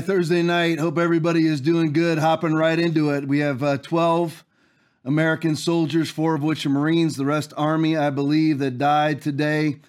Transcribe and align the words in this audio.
Thursday 0.00 0.42
night. 0.42 0.78
Hope 0.78 0.98
everybody 0.98 1.46
is 1.46 1.60
doing 1.60 1.92
good. 1.92 2.18
Hopping 2.18 2.54
right 2.54 2.78
into 2.78 3.10
it. 3.10 3.26
We 3.26 3.40
have 3.40 3.62
uh, 3.62 3.78
12 3.78 4.44
American 5.04 5.56
soldiers, 5.56 6.10
four 6.10 6.34
of 6.34 6.42
which 6.42 6.66
are 6.66 6.70
Marines, 6.70 7.16
the 7.16 7.24
rest 7.24 7.52
Army, 7.56 7.96
I 7.96 8.10
believe, 8.10 8.58
that 8.58 8.78
died 8.78 9.22
today 9.22 9.80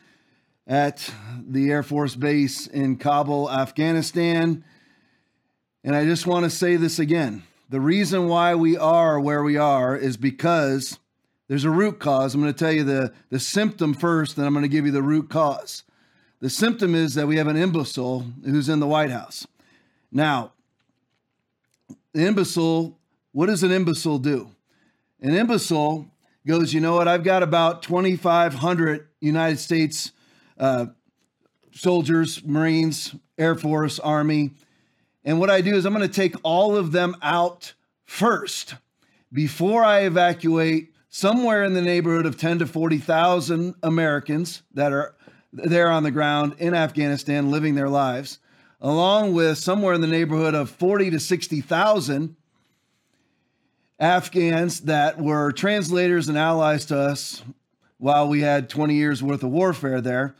at 0.65 1.11
the 1.47 1.69
Air 1.69 1.83
Force 1.83 2.15
Base 2.15 2.67
in 2.67 2.97
Kabul, 2.97 3.51
Afghanistan. 3.51 4.63
And 5.83 5.95
I 5.95 6.05
just 6.05 6.25
want 6.27 6.45
to 6.45 6.49
say 6.49 6.75
this 6.75 6.99
again. 6.99 7.43
The 7.69 7.81
reason 7.81 8.27
why 8.27 8.55
we 8.55 8.77
are 8.77 9.19
where 9.19 9.43
we 9.43 9.57
are 9.57 9.95
is 9.95 10.17
because 10.17 10.99
there's 11.47 11.65
a 11.65 11.69
root 11.69 11.99
cause. 11.99 12.33
I'm 12.33 12.41
going 12.41 12.53
to 12.53 12.57
tell 12.57 12.71
you 12.71 12.83
the, 12.83 13.13
the 13.29 13.39
symptom 13.39 13.93
first, 13.93 14.35
then 14.35 14.45
I'm 14.45 14.53
going 14.53 14.63
to 14.63 14.69
give 14.69 14.85
you 14.85 14.91
the 14.91 15.01
root 15.01 15.29
cause. 15.29 15.83
The 16.39 16.49
symptom 16.49 16.95
is 16.95 17.15
that 17.15 17.27
we 17.27 17.37
have 17.37 17.47
an 17.47 17.57
imbecile 17.57 18.25
who's 18.45 18.69
in 18.69 18.79
the 18.79 18.87
White 18.87 19.11
House. 19.11 19.45
Now, 20.11 20.53
imbecile, 22.13 22.97
what 23.31 23.47
does 23.47 23.63
an 23.63 23.71
imbecile 23.71 24.19
do? 24.19 24.49
An 25.21 25.33
imbecile 25.35 26.07
goes, 26.47 26.73
you 26.73 26.81
know 26.81 26.95
what? 26.95 27.07
I've 27.07 27.23
got 27.23 27.43
about 27.43 27.83
2,500 27.83 29.07
United 29.21 29.59
States 29.59 30.11
uh, 30.57 30.87
soldiers, 31.71 32.43
Marines, 32.43 33.15
Air 33.37 33.55
Force, 33.55 33.99
Army. 33.99 34.51
And 35.23 35.39
what 35.39 35.49
I 35.49 35.61
do 35.61 35.75
is 35.75 35.85
I'm 35.85 35.93
going 35.93 36.07
to 36.07 36.13
take 36.13 36.35
all 36.43 36.75
of 36.75 36.91
them 36.91 37.15
out 37.21 37.73
first 38.05 38.75
before 39.31 39.83
I 39.83 40.01
evacuate 40.01 40.93
somewhere 41.09 41.63
in 41.63 41.73
the 41.73 41.81
neighborhood 41.81 42.25
of 42.25 42.37
10 42.37 42.59
to 42.59 42.67
40,000 42.67 43.75
Americans 43.83 44.63
that 44.73 44.91
are 44.91 45.15
there 45.51 45.89
on 45.89 46.03
the 46.03 46.11
ground 46.11 46.55
in 46.59 46.73
Afghanistan 46.73 47.49
living 47.51 47.75
their 47.75 47.89
lives, 47.89 48.39
along 48.81 49.33
with 49.33 49.57
somewhere 49.57 49.93
in 49.93 50.01
the 50.01 50.07
neighborhood 50.07 50.55
of 50.55 50.69
40 50.69 51.11
to 51.11 51.19
60,000 51.19 52.35
Afghans 53.99 54.81
that 54.81 55.19
were 55.19 55.51
translators 55.51 56.29
and 56.29 56.37
allies 56.37 56.85
to 56.85 56.97
us 56.97 57.43
while 57.97 58.29
we 58.29 58.39
had 58.41 58.69
20 58.69 58.95
years 58.95 59.21
worth 59.21 59.43
of 59.43 59.49
warfare 59.49 59.99
there. 59.99 60.35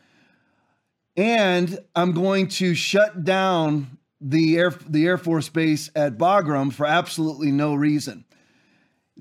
And 1.18 1.80
I'm 1.94 2.14
going 2.14 2.48
to 2.48 2.73
shut 2.73 3.26
down 3.26 3.98
the 4.22 4.58
Air, 4.58 4.74
the 4.88 5.06
Air 5.06 5.18
Force 5.18 5.50
Base 5.50 5.90
at 5.94 6.18
Bagram 6.18 6.72
for 6.72 6.86
absolutely 6.86 7.52
no 7.52 7.76
reason. 7.76 8.24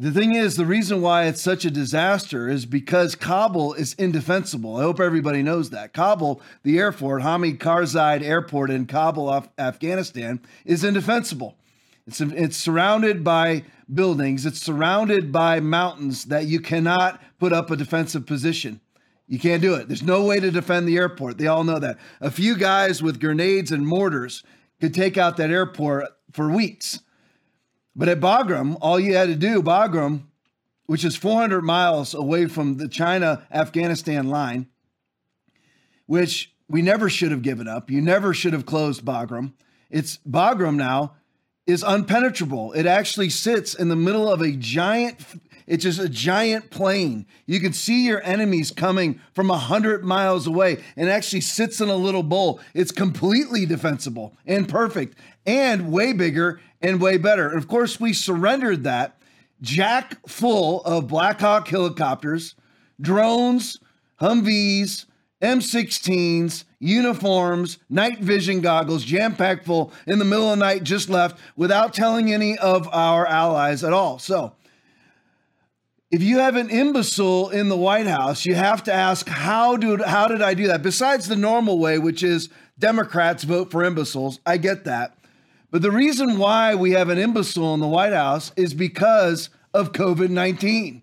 The 0.00 0.12
thing 0.12 0.36
is, 0.36 0.54
the 0.54 0.64
reason 0.64 1.02
why 1.02 1.24
it's 1.24 1.42
such 1.42 1.64
a 1.64 1.72
disaster 1.72 2.48
is 2.48 2.66
because 2.66 3.16
Kabul 3.16 3.74
is 3.74 3.94
indefensible. 3.94 4.76
I 4.76 4.82
hope 4.82 5.00
everybody 5.00 5.42
knows 5.42 5.70
that. 5.70 5.92
Kabul, 5.92 6.40
the 6.62 6.78
airport, 6.78 7.22
Hamid 7.22 7.58
Karzai 7.58 8.22
Airport 8.22 8.70
in 8.70 8.86
Kabul, 8.86 9.44
Afghanistan, 9.58 10.40
is 10.64 10.84
indefensible. 10.84 11.56
It's, 12.06 12.20
it's 12.20 12.56
surrounded 12.56 13.24
by 13.24 13.64
buildings, 13.92 14.46
it's 14.46 14.62
surrounded 14.62 15.32
by 15.32 15.58
mountains 15.58 16.26
that 16.26 16.46
you 16.46 16.60
cannot 16.60 17.20
put 17.40 17.52
up 17.52 17.68
a 17.72 17.76
defensive 17.76 18.24
position. 18.24 18.80
You 19.26 19.40
can't 19.40 19.60
do 19.60 19.74
it. 19.74 19.88
There's 19.88 20.04
no 20.04 20.24
way 20.24 20.38
to 20.38 20.52
defend 20.52 20.86
the 20.86 20.96
airport. 20.96 21.38
They 21.38 21.48
all 21.48 21.64
know 21.64 21.80
that. 21.80 21.98
A 22.20 22.30
few 22.30 22.56
guys 22.56 23.02
with 23.02 23.18
grenades 23.18 23.72
and 23.72 23.84
mortars 23.84 24.44
could 24.80 24.94
take 24.94 25.18
out 25.18 25.38
that 25.38 25.50
airport 25.50 26.06
for 26.30 26.48
weeks 26.48 27.00
but 27.98 28.08
at 28.08 28.20
Bagram, 28.20 28.78
all 28.80 29.00
you 29.00 29.16
had 29.16 29.26
to 29.26 29.34
do, 29.34 29.60
Bagram, 29.60 30.22
which 30.86 31.04
is 31.04 31.16
400 31.16 31.62
miles 31.62 32.14
away 32.14 32.46
from 32.46 32.76
the 32.76 32.86
China 32.86 33.42
Afghanistan 33.50 34.28
line, 34.28 34.68
which 36.06 36.54
we 36.68 36.80
never 36.80 37.10
should 37.10 37.32
have 37.32 37.42
given 37.42 37.66
up. 37.66 37.90
You 37.90 38.00
never 38.00 38.32
should 38.32 38.52
have 38.52 38.66
closed 38.66 39.04
Bagram. 39.04 39.52
It's 39.90 40.18
Bagram 40.18 40.76
now 40.76 41.16
is 41.66 41.82
unpenetrable. 41.82 42.74
It 42.76 42.86
actually 42.86 43.30
sits 43.30 43.74
in 43.74 43.88
the 43.88 43.96
middle 43.96 44.32
of 44.32 44.40
a 44.40 44.52
giant 44.52 45.18
it's 45.68 45.84
just 45.84 45.98
a 45.98 46.08
giant 46.08 46.70
plain. 46.70 47.26
You 47.46 47.60
can 47.60 47.74
see 47.74 48.06
your 48.06 48.22
enemies 48.24 48.70
coming 48.70 49.20
from 49.34 49.50
a 49.50 49.58
hundred 49.58 50.02
miles 50.02 50.46
away 50.46 50.82
and 50.96 51.10
actually 51.10 51.42
sits 51.42 51.82
in 51.82 51.90
a 51.90 51.94
little 51.94 52.22
bowl. 52.22 52.58
It's 52.72 52.90
completely 52.90 53.66
defensible 53.66 54.34
and 54.46 54.66
perfect 54.66 55.18
and 55.44 55.92
way 55.92 56.14
bigger 56.14 56.58
and 56.80 57.00
way 57.00 57.16
better. 57.16 57.48
And 57.48 57.58
of 57.58 57.68
course, 57.68 58.00
we 58.00 58.12
surrendered 58.12 58.84
that 58.84 59.18
jack 59.60 60.18
full 60.28 60.82
of 60.84 61.08
Black 61.08 61.40
Hawk 61.40 61.68
helicopters, 61.68 62.54
drones, 63.00 63.78
Humvees, 64.20 65.06
M16s, 65.40 66.64
uniforms, 66.80 67.78
night 67.88 68.18
vision 68.18 68.60
goggles, 68.60 69.04
jam 69.04 69.36
packed 69.36 69.66
full 69.66 69.92
in 70.06 70.18
the 70.18 70.24
middle 70.24 70.50
of 70.50 70.58
the 70.58 70.64
night, 70.64 70.82
just 70.82 71.08
left 71.08 71.40
without 71.56 71.94
telling 71.94 72.32
any 72.32 72.58
of 72.58 72.88
our 72.92 73.26
allies 73.26 73.84
at 73.84 73.92
all. 73.92 74.18
So, 74.18 74.54
if 76.10 76.22
you 76.22 76.38
have 76.38 76.56
an 76.56 76.70
imbecile 76.70 77.50
in 77.50 77.68
the 77.68 77.76
White 77.76 78.06
House, 78.06 78.46
you 78.46 78.54
have 78.54 78.82
to 78.84 78.92
ask 78.92 79.28
how 79.28 79.76
do 79.76 80.02
how 80.02 80.26
did 80.26 80.40
I 80.40 80.54
do 80.54 80.66
that? 80.68 80.82
Besides 80.82 81.28
the 81.28 81.36
normal 81.36 81.78
way, 81.78 81.98
which 81.98 82.22
is 82.22 82.48
Democrats 82.78 83.44
vote 83.44 83.70
for 83.70 83.84
imbeciles. 83.84 84.40
I 84.46 84.56
get 84.56 84.84
that. 84.84 85.17
But 85.70 85.82
the 85.82 85.90
reason 85.90 86.38
why 86.38 86.74
we 86.74 86.92
have 86.92 87.10
an 87.10 87.18
imbecile 87.18 87.74
in 87.74 87.80
the 87.80 87.86
White 87.86 88.12
House 88.12 88.52
is 88.56 88.72
because 88.72 89.50
of 89.74 89.92
COVID-19. 89.92 91.02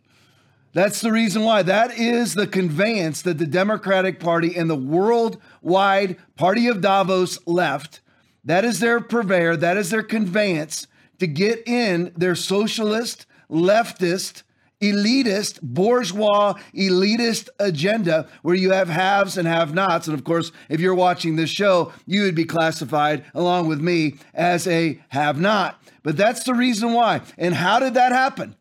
That's 0.73 1.01
the 1.01 1.11
reason 1.11 1.43
why. 1.43 1.61
That 1.61 1.97
is 1.97 2.33
the 2.33 2.47
conveyance 2.47 3.21
that 3.21 3.37
the 3.37 3.45
Democratic 3.45 4.19
Party 4.19 4.55
and 4.57 4.69
the 4.69 4.75
worldwide 4.75 6.17
Party 6.35 6.67
of 6.67 6.81
Davos 6.81 7.39
left. 7.47 8.01
That 8.43 8.65
is 8.65 8.79
their 8.79 8.99
purveyor, 8.99 9.55
that 9.57 9.77
is 9.77 9.89
their 9.89 10.03
conveyance 10.03 10.87
to 11.19 11.27
get 11.27 11.65
in 11.67 12.11
their 12.17 12.35
socialist, 12.35 13.25
leftist, 13.49 14.43
elitist, 14.81 15.61
bourgeois, 15.61 16.53
elitist 16.73 17.49
agenda 17.59 18.27
where 18.41 18.55
you 18.55 18.71
have 18.71 18.89
haves 18.89 19.37
and 19.37 19.47
have 19.47 19.73
nots. 19.73 20.07
And 20.07 20.17
of 20.17 20.23
course, 20.23 20.51
if 20.69 20.79
you're 20.79 20.95
watching 20.95 21.35
this 21.35 21.49
show, 21.49 21.93
you 22.05 22.23
would 22.23 22.35
be 22.35 22.45
classified, 22.45 23.25
along 23.33 23.67
with 23.67 23.81
me, 23.81 24.15
as 24.33 24.67
a 24.67 25.01
have 25.09 25.39
not. 25.39 25.81
But 26.03 26.17
that's 26.17 26.43
the 26.43 26.53
reason 26.53 26.93
why. 26.93 27.21
And 27.37 27.55
how 27.55 27.79
did 27.79 27.95
that 27.95 28.11
happen? 28.11 28.55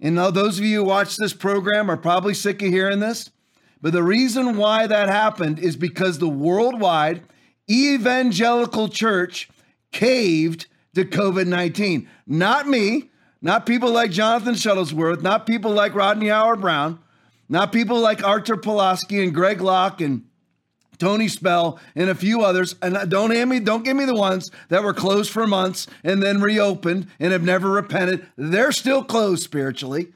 And 0.00 0.14
now, 0.14 0.30
those 0.30 0.58
of 0.58 0.64
you 0.64 0.78
who 0.78 0.84
watch 0.84 1.16
this 1.16 1.32
program 1.32 1.90
are 1.90 1.96
probably 1.96 2.34
sick 2.34 2.62
of 2.62 2.68
hearing 2.68 3.00
this. 3.00 3.30
But 3.80 3.92
the 3.92 4.02
reason 4.02 4.56
why 4.56 4.86
that 4.86 5.08
happened 5.08 5.58
is 5.58 5.76
because 5.76 6.18
the 6.18 6.28
worldwide 6.28 7.22
evangelical 7.70 8.88
church 8.88 9.48
caved 9.92 10.66
to 10.94 11.04
COVID 11.04 11.46
19. 11.46 12.08
Not 12.26 12.68
me, 12.68 13.10
not 13.46 13.64
people 13.64 13.92
like 13.92 14.10
Jonathan 14.10 14.54
Shuttlesworth, 14.54 15.22
not 15.22 15.46
people 15.46 15.70
like 15.70 15.94
Rodney 15.94 16.28
Howard-Browne, 16.28 16.98
not 17.48 17.72
people 17.72 18.00
like 18.00 18.24
Artur 18.24 18.56
Pawlowski 18.56 19.22
and 19.22 19.32
Greg 19.32 19.60
Locke 19.60 20.00
and 20.00 20.24
Tony 20.98 21.28
Spell 21.28 21.78
and 21.94 22.10
a 22.10 22.14
few 22.16 22.42
others. 22.42 22.74
And 22.82 23.08
don't 23.08 23.30
hand 23.30 23.48
me, 23.48 23.60
don't 23.60 23.84
give 23.84 23.96
me 23.96 24.04
the 24.04 24.16
ones 24.16 24.50
that 24.68 24.82
were 24.82 24.92
closed 24.92 25.30
for 25.30 25.46
months 25.46 25.86
and 26.02 26.20
then 26.20 26.40
reopened 26.40 27.06
and 27.20 27.32
have 27.32 27.44
never 27.44 27.70
repented. 27.70 28.26
They're 28.36 28.72
still 28.72 29.04
closed 29.04 29.44
spiritually. 29.44 30.08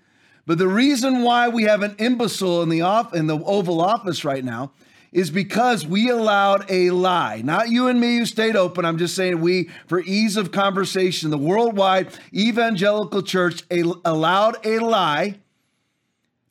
But 0.44 0.58
the 0.58 0.66
reason 0.66 1.22
why 1.22 1.48
we 1.48 1.62
have 1.64 1.84
an 1.84 1.94
imbecile 1.98 2.62
in 2.62 2.68
the 2.68 2.80
off 2.80 3.14
in 3.14 3.28
the 3.28 3.38
Oval 3.38 3.80
Office 3.80 4.24
right 4.24 4.44
now 4.44 4.72
is 5.12 5.30
because 5.30 5.86
we 5.86 6.08
allowed 6.08 6.70
a 6.70 6.90
lie. 6.90 7.42
Not 7.42 7.68
you 7.68 7.88
and 7.88 8.00
me 8.00 8.18
who 8.18 8.26
stayed 8.26 8.56
open. 8.56 8.84
I'm 8.84 8.98
just 8.98 9.16
saying 9.16 9.40
we, 9.40 9.70
for 9.86 10.00
ease 10.00 10.36
of 10.36 10.52
conversation, 10.52 11.30
the 11.30 11.38
worldwide 11.38 12.08
evangelical 12.32 13.22
church 13.22 13.64
allowed 13.70 14.64
a 14.64 14.78
lie 14.78 15.36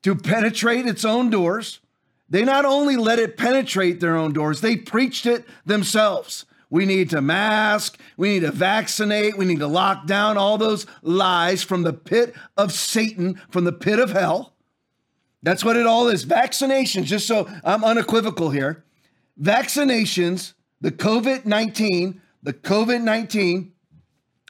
to 0.03 0.15
penetrate 0.15 0.85
its 0.85 1.06
own 1.06 1.29
doors. 1.29 1.79
They 2.29 2.44
not 2.44 2.65
only 2.65 2.95
let 2.95 3.19
it 3.19 3.38
penetrate 3.38 4.00
their 4.00 4.15
own 4.15 4.33
doors, 4.33 4.61
they 4.61 4.75
preached 4.75 5.25
it 5.25 5.45
themselves. 5.65 6.45
We 6.69 6.85
need 6.85 7.09
to 7.09 7.21
mask, 7.21 8.00
we 8.15 8.29
need 8.29 8.41
to 8.41 8.51
vaccinate, 8.51 9.38
we 9.38 9.45
need 9.45 9.59
to 9.59 9.67
lock 9.67 10.06
down 10.06 10.38
all 10.38 10.59
those 10.59 10.85
lies 11.01 11.63
from 11.63 11.81
the 11.81 11.94
pit 11.94 12.35
of 12.56 12.71
Satan, 12.71 13.41
from 13.50 13.63
the 13.63 13.71
pit 13.71 13.97
of 13.97 14.11
hell. 14.11 14.53
That's 15.41 15.63
what 15.63 15.77
it 15.77 15.86
all 15.86 16.07
is. 16.07 16.25
Vaccinations, 16.25 17.06
just 17.06 17.27
so 17.27 17.50
I'm 17.63 17.83
unequivocal 17.83 18.50
here. 18.50 18.83
Vaccinations, 19.41 20.53
the 20.81 20.91
COVID 20.91 21.45
19, 21.45 22.21
the 22.44 22.53
COVID 22.53 23.01
19 23.01 23.71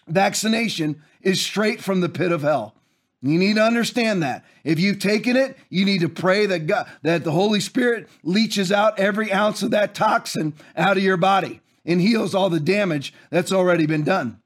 vaccination 0.08 1.02
is 1.22 1.42
straight 1.42 1.82
from 1.82 2.02
the 2.02 2.10
pit 2.10 2.32
of 2.32 2.42
hell. 2.42 2.76
You 3.22 3.38
need 3.38 3.56
to 3.56 3.64
understand 3.64 4.24
that. 4.24 4.46
If 4.64 4.80
you've 4.80 5.00
taken 5.00 5.36
it, 5.36 5.58
you 5.70 5.84
need 5.84 6.02
to 6.02 6.10
pray 6.10 6.46
that 6.46 6.68
God, 6.68 6.88
that 7.04 7.24
the 7.26 7.32
Holy 7.32 7.60
Spirit 7.60 8.08
leaches 8.24 8.72
out 8.72 8.98
every 8.98 9.32
ounce 9.32 9.62
of 9.62 9.72
that 9.72 9.94
toxin 9.94 10.54
out 10.76 10.96
of 10.96 11.04
your 11.04 11.18
body 11.18 11.60
and 11.86 12.00
heals 12.00 12.34
all 12.34 12.50
the 12.50 12.62
damage 12.62 13.14
that's 13.30 13.52
already 13.52 13.86
been 13.86 14.04
done. 14.04 14.42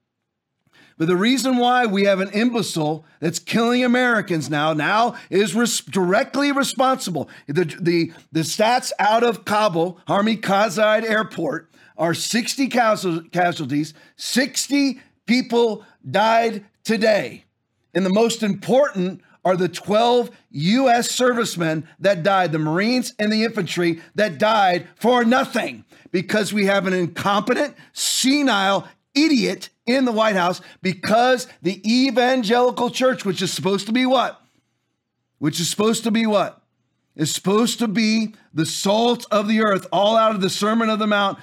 But 0.97 1.07
the 1.07 1.15
reason 1.15 1.57
why 1.57 1.85
we 1.85 2.03
have 2.03 2.19
an 2.19 2.29
imbecile 2.29 3.05
that's 3.19 3.39
killing 3.39 3.83
Americans 3.83 4.49
now, 4.49 4.73
now 4.73 5.15
is 5.29 5.55
res- 5.55 5.81
directly 5.81 6.51
responsible. 6.51 7.29
The, 7.47 7.65
the, 7.79 8.13
the 8.31 8.41
stats 8.41 8.91
out 8.99 9.23
of 9.23 9.45
Kabul, 9.45 9.99
Hamid 10.07 10.41
Karzai 10.41 11.03
Airport, 11.03 11.69
are 11.97 12.13
60 12.13 12.67
casualties. 12.67 13.93
60 14.17 14.99
people 15.25 15.85
died 16.09 16.65
today. 16.83 17.45
And 17.93 18.05
the 18.05 18.13
most 18.13 18.43
important 18.43 19.21
are 19.45 19.57
the 19.57 19.69
12 19.69 20.31
U.S. 20.51 21.09
servicemen 21.09 21.87
that 21.99 22.23
died, 22.23 22.51
the 22.51 22.59
Marines 22.59 23.13
and 23.19 23.31
the 23.31 23.43
infantry 23.43 24.01
that 24.15 24.37
died 24.37 24.87
for 24.95 25.25
nothing 25.25 25.83
because 26.11 26.53
we 26.53 26.65
have 26.65 26.87
an 26.87 26.93
incompetent, 26.93 27.75
senile 27.91 28.87
idiot 29.13 29.69
in 29.85 30.05
the 30.05 30.11
White 30.11 30.35
House 30.35 30.61
because 30.81 31.47
the 31.61 31.81
evangelical 31.89 32.89
church, 32.89 33.25
which 33.25 33.41
is 33.41 33.51
supposed 33.51 33.87
to 33.87 33.93
be 33.93 34.05
what? 34.05 34.39
Which 35.39 35.59
is 35.59 35.69
supposed 35.69 36.03
to 36.03 36.11
be 36.11 36.25
what? 36.25 36.61
Is 37.15 37.33
supposed 37.33 37.79
to 37.79 37.87
be 37.87 38.33
the 38.53 38.65
salt 38.65 39.25
of 39.29 39.47
the 39.47 39.61
earth, 39.61 39.87
all 39.91 40.15
out 40.15 40.33
of 40.33 40.41
the 40.41 40.49
Sermon 40.49 40.89
of 40.89 40.99
the 40.99 41.07
Mount 41.07 41.37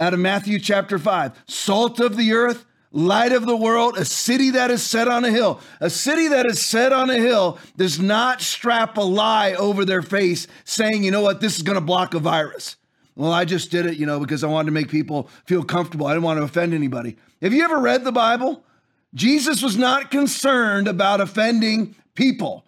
out 0.00 0.14
of 0.14 0.20
Matthew 0.20 0.58
chapter 0.58 0.98
5. 0.98 1.44
Salt 1.46 2.00
of 2.00 2.16
the 2.16 2.32
earth, 2.32 2.64
light 2.90 3.32
of 3.32 3.46
the 3.46 3.56
world, 3.56 3.96
a 3.96 4.04
city 4.04 4.50
that 4.50 4.70
is 4.70 4.82
set 4.82 5.08
on 5.08 5.24
a 5.24 5.30
hill. 5.30 5.60
A 5.80 5.90
city 5.90 6.28
that 6.28 6.46
is 6.46 6.64
set 6.64 6.92
on 6.92 7.10
a 7.10 7.18
hill 7.18 7.58
does 7.76 8.00
not 8.00 8.40
strap 8.40 8.96
a 8.96 9.02
lie 9.02 9.52
over 9.54 9.84
their 9.84 10.02
face 10.02 10.46
saying, 10.64 11.04
you 11.04 11.10
know 11.10 11.22
what, 11.22 11.40
this 11.40 11.56
is 11.56 11.62
going 11.62 11.76
to 11.76 11.84
block 11.84 12.14
a 12.14 12.18
virus. 12.18 12.76
Well, 13.16 13.32
I 13.32 13.44
just 13.44 13.70
did 13.70 13.86
it, 13.86 13.96
you 13.96 14.06
know, 14.06 14.18
because 14.18 14.42
I 14.42 14.48
wanted 14.48 14.66
to 14.66 14.72
make 14.72 14.88
people 14.88 15.28
feel 15.46 15.62
comfortable. 15.62 16.06
I 16.06 16.14
didn't 16.14 16.24
want 16.24 16.38
to 16.38 16.44
offend 16.44 16.74
anybody. 16.74 17.16
Have 17.44 17.52
you 17.52 17.62
ever 17.62 17.78
read 17.78 18.04
the 18.04 18.10
Bible? 18.10 18.64
Jesus 19.12 19.62
was 19.62 19.76
not 19.76 20.10
concerned 20.10 20.88
about 20.88 21.20
offending 21.20 21.94
people. 22.14 22.64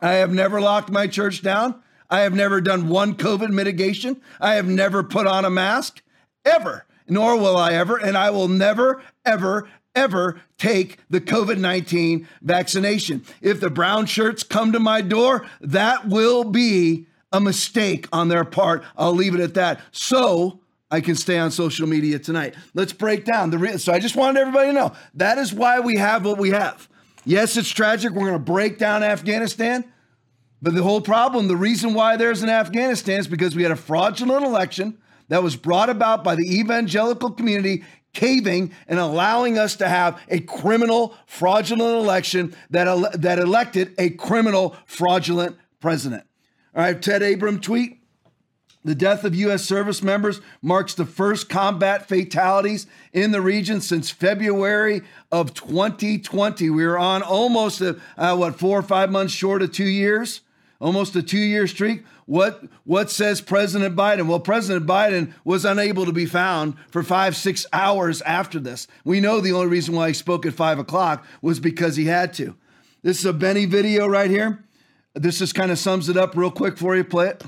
I 0.00 0.12
have 0.12 0.32
never 0.32 0.62
locked 0.62 0.90
my 0.90 1.06
church 1.06 1.42
down. 1.42 1.74
I 2.08 2.20
have 2.20 2.32
never 2.32 2.62
done 2.62 2.88
one 2.88 3.16
COVID 3.16 3.50
mitigation. 3.50 4.22
I 4.40 4.54
have 4.54 4.66
never 4.66 5.02
put 5.02 5.26
on 5.26 5.44
a 5.44 5.50
mask, 5.50 6.00
ever, 6.42 6.86
nor 7.06 7.36
will 7.36 7.58
I 7.58 7.74
ever. 7.74 7.98
And 7.98 8.16
I 8.16 8.30
will 8.30 8.48
never, 8.48 9.02
ever, 9.26 9.68
ever 9.94 10.40
take 10.56 10.96
the 11.10 11.20
COVID 11.20 11.58
19 11.58 12.26
vaccination. 12.40 13.26
If 13.42 13.60
the 13.60 13.68
brown 13.68 14.06
shirts 14.06 14.42
come 14.42 14.72
to 14.72 14.80
my 14.80 15.02
door, 15.02 15.46
that 15.60 16.08
will 16.08 16.44
be 16.44 17.08
a 17.30 17.42
mistake 17.42 18.08
on 18.10 18.28
their 18.28 18.46
part. 18.46 18.84
I'll 18.96 19.12
leave 19.12 19.34
it 19.34 19.40
at 19.42 19.52
that. 19.52 19.82
So 19.90 20.61
I 20.92 21.00
can 21.00 21.14
stay 21.14 21.38
on 21.38 21.50
social 21.50 21.88
media 21.88 22.18
tonight. 22.18 22.54
Let's 22.74 22.92
break 22.92 23.24
down 23.24 23.48
the 23.48 23.56
real. 23.56 23.78
So 23.78 23.94
I 23.94 23.98
just 23.98 24.14
wanted 24.14 24.38
everybody 24.38 24.68
to 24.68 24.72
know 24.74 24.92
that 25.14 25.38
is 25.38 25.52
why 25.52 25.80
we 25.80 25.96
have 25.96 26.26
what 26.26 26.36
we 26.36 26.50
have. 26.50 26.86
Yes, 27.24 27.56
it's 27.56 27.70
tragic. 27.70 28.12
We're 28.12 28.28
going 28.28 28.32
to 28.34 28.38
break 28.38 28.78
down 28.78 29.02
Afghanistan. 29.02 29.90
But 30.60 30.74
the 30.74 30.82
whole 30.82 31.00
problem, 31.00 31.48
the 31.48 31.56
reason 31.56 31.94
why 31.94 32.18
there's 32.18 32.42
an 32.42 32.50
Afghanistan 32.50 33.20
is 33.20 33.26
because 33.26 33.56
we 33.56 33.62
had 33.62 33.72
a 33.72 33.76
fraudulent 33.76 34.44
election 34.44 34.98
that 35.28 35.42
was 35.42 35.56
brought 35.56 35.88
about 35.88 36.22
by 36.22 36.34
the 36.34 36.60
evangelical 36.60 37.30
community 37.30 37.84
caving 38.12 38.74
and 38.86 38.98
allowing 38.98 39.56
us 39.56 39.76
to 39.76 39.88
have 39.88 40.20
a 40.28 40.40
criminal, 40.40 41.14
fraudulent 41.24 41.96
election 41.96 42.54
that, 42.68 42.86
ele- 42.86 43.10
that 43.14 43.38
elected 43.38 43.94
a 43.96 44.10
criminal, 44.10 44.76
fraudulent 44.84 45.56
president. 45.80 46.24
All 46.76 46.82
right, 46.82 47.00
Ted 47.00 47.22
Abram 47.22 47.60
tweet. 47.60 48.01
The 48.84 48.94
death 48.96 49.22
of 49.22 49.34
U.S. 49.36 49.64
service 49.64 50.02
members 50.02 50.40
marks 50.60 50.94
the 50.94 51.06
first 51.06 51.48
combat 51.48 52.08
fatalities 52.08 52.88
in 53.12 53.30
the 53.30 53.40
region 53.40 53.80
since 53.80 54.10
February 54.10 55.02
of 55.30 55.54
2020. 55.54 56.68
We 56.70 56.84
are 56.84 56.98
on 56.98 57.22
almost, 57.22 57.80
a, 57.80 58.00
uh, 58.18 58.34
what, 58.36 58.58
four 58.58 58.78
or 58.78 58.82
five 58.82 59.10
months 59.10 59.32
short 59.32 59.62
of 59.62 59.70
two 59.72 59.84
years, 59.84 60.40
almost 60.80 61.14
a 61.14 61.22
two 61.22 61.38
year 61.38 61.68
streak. 61.68 62.04
What, 62.26 62.64
what 62.84 63.08
says 63.08 63.40
President 63.40 63.94
Biden? 63.94 64.26
Well, 64.26 64.40
President 64.40 64.84
Biden 64.86 65.32
was 65.44 65.64
unable 65.64 66.04
to 66.04 66.12
be 66.12 66.26
found 66.26 66.74
for 66.90 67.04
five, 67.04 67.36
six 67.36 67.66
hours 67.72 68.20
after 68.22 68.58
this. 68.58 68.88
We 69.04 69.20
know 69.20 69.40
the 69.40 69.52
only 69.52 69.68
reason 69.68 69.94
why 69.94 70.08
he 70.08 70.14
spoke 70.14 70.44
at 70.44 70.54
five 70.54 70.80
o'clock 70.80 71.24
was 71.40 71.60
because 71.60 71.94
he 71.96 72.06
had 72.06 72.32
to. 72.34 72.56
This 73.02 73.20
is 73.20 73.26
a 73.26 73.32
Benny 73.32 73.64
video 73.64 74.08
right 74.08 74.30
here. 74.30 74.64
This 75.14 75.38
just 75.38 75.54
kind 75.54 75.70
of 75.70 75.78
sums 75.78 76.08
it 76.08 76.16
up 76.16 76.36
real 76.36 76.50
quick 76.50 76.78
for 76.78 76.96
you. 76.96 77.04
Play 77.04 77.28
it. 77.28 77.44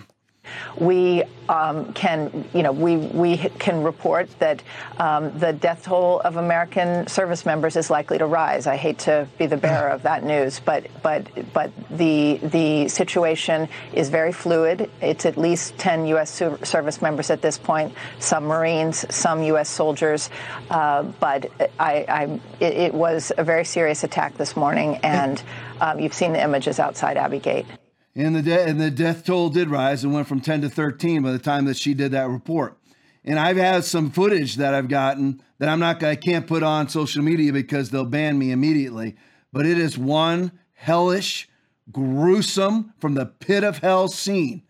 We 0.79 1.25
um, 1.49 1.93
can, 1.93 2.49
you 2.55 2.63
know, 2.63 2.73
we 2.73 2.97
we 2.97 3.37
can 3.37 3.83
report 3.83 4.29
that 4.39 4.63
um, 4.99 5.39
the 5.39 5.53
death 5.53 5.85
toll 5.85 6.21
of 6.21 6.37
American 6.37 7.07
service 7.07 7.45
members 7.45 7.77
is 7.77 7.91
likely 7.91 8.19
to 8.19 8.27
rise. 8.27 8.67
I 8.67 8.77
hate 8.77 8.99
to 9.01 9.29
be 9.39 9.47
the 9.47 9.57
bearer 9.57 9.89
of 9.89 10.03
that 10.03 10.25
news, 10.25 10.61
but 10.61 10.87
but 11.03 11.27
but 11.53 11.71
the 11.91 12.41
the 12.43 12.89
situation 12.89 13.69
is 13.93 14.11
very 14.11 14.33
fluid. 14.33 14.91
It's 15.01 15.27
at 15.27 15.37
least 15.37 15.77
10 15.79 16.07
U.S. 16.07 16.31
service 16.31 17.03
members 17.03 17.31
at 17.31 17.43
this 17.43 17.59
point, 17.59 17.95
some 18.19 18.45
Marines, 18.45 19.05
some 19.15 19.43
U.S. 19.43 19.69
soldiers, 19.69 20.31
uh, 20.71 21.03
but 21.03 21.51
I, 21.79 22.05
I 22.09 22.41
it, 22.61 22.75
it, 22.75 22.95
was 22.95 23.33
a 23.37 23.45
very 23.45 23.65
serious 23.65 24.05
attack 24.05 24.37
this 24.37 24.57
morning, 24.57 24.97
and 25.03 25.43
um, 25.81 26.01
you've 26.01 26.15
seen 26.15 26.33
the 26.33 26.43
images 26.43 26.79
outside 26.79 27.17
Abbey 27.17 27.41
Gate. 27.41 27.67
And 28.17 28.37
the, 28.37 28.43
de- 28.43 28.65
and 28.65 28.81
the 28.81 28.91
death 28.91 29.25
toll 29.25 29.51
did 29.51 29.69
rise 29.71 30.05
and 30.05 30.15
went 30.15 30.29
from 30.29 30.41
10 30.41 30.63
to 30.63 30.69
13 30.69 31.23
by 31.23 31.33
the 31.33 31.39
time 31.39 31.65
that 31.65 31.77
she 31.77 31.95
did 31.95 32.13
that 32.13 32.29
report. 32.29 32.79
And 33.25 33.39
I've 33.39 33.57
had 33.57 33.85
some 33.85 34.11
footage 34.11 34.57
that 34.57 34.75
I've 34.75 34.89
gotten 34.89 35.43
that 35.59 35.69
I'm 35.69 35.81
not, 35.81 36.03
I 36.03 36.15
can't 36.15 36.47
put 36.47 36.63
on 36.63 36.89
social 36.89 37.23
media 37.23 37.53
because 37.53 37.91
they'll 37.91 38.05
ban 38.05 38.39
me 38.39 38.51
immediately. 38.51 39.17
But 39.53 39.67
it 39.67 39.79
is 39.79 39.97
one 39.97 40.53
hellish, 40.75 41.49
gruesome, 41.91 42.93
from 42.99 43.15
the 43.15 43.27
pit 43.27 43.65
of 43.65 43.79
hell 43.79 44.09
scene 44.09 44.63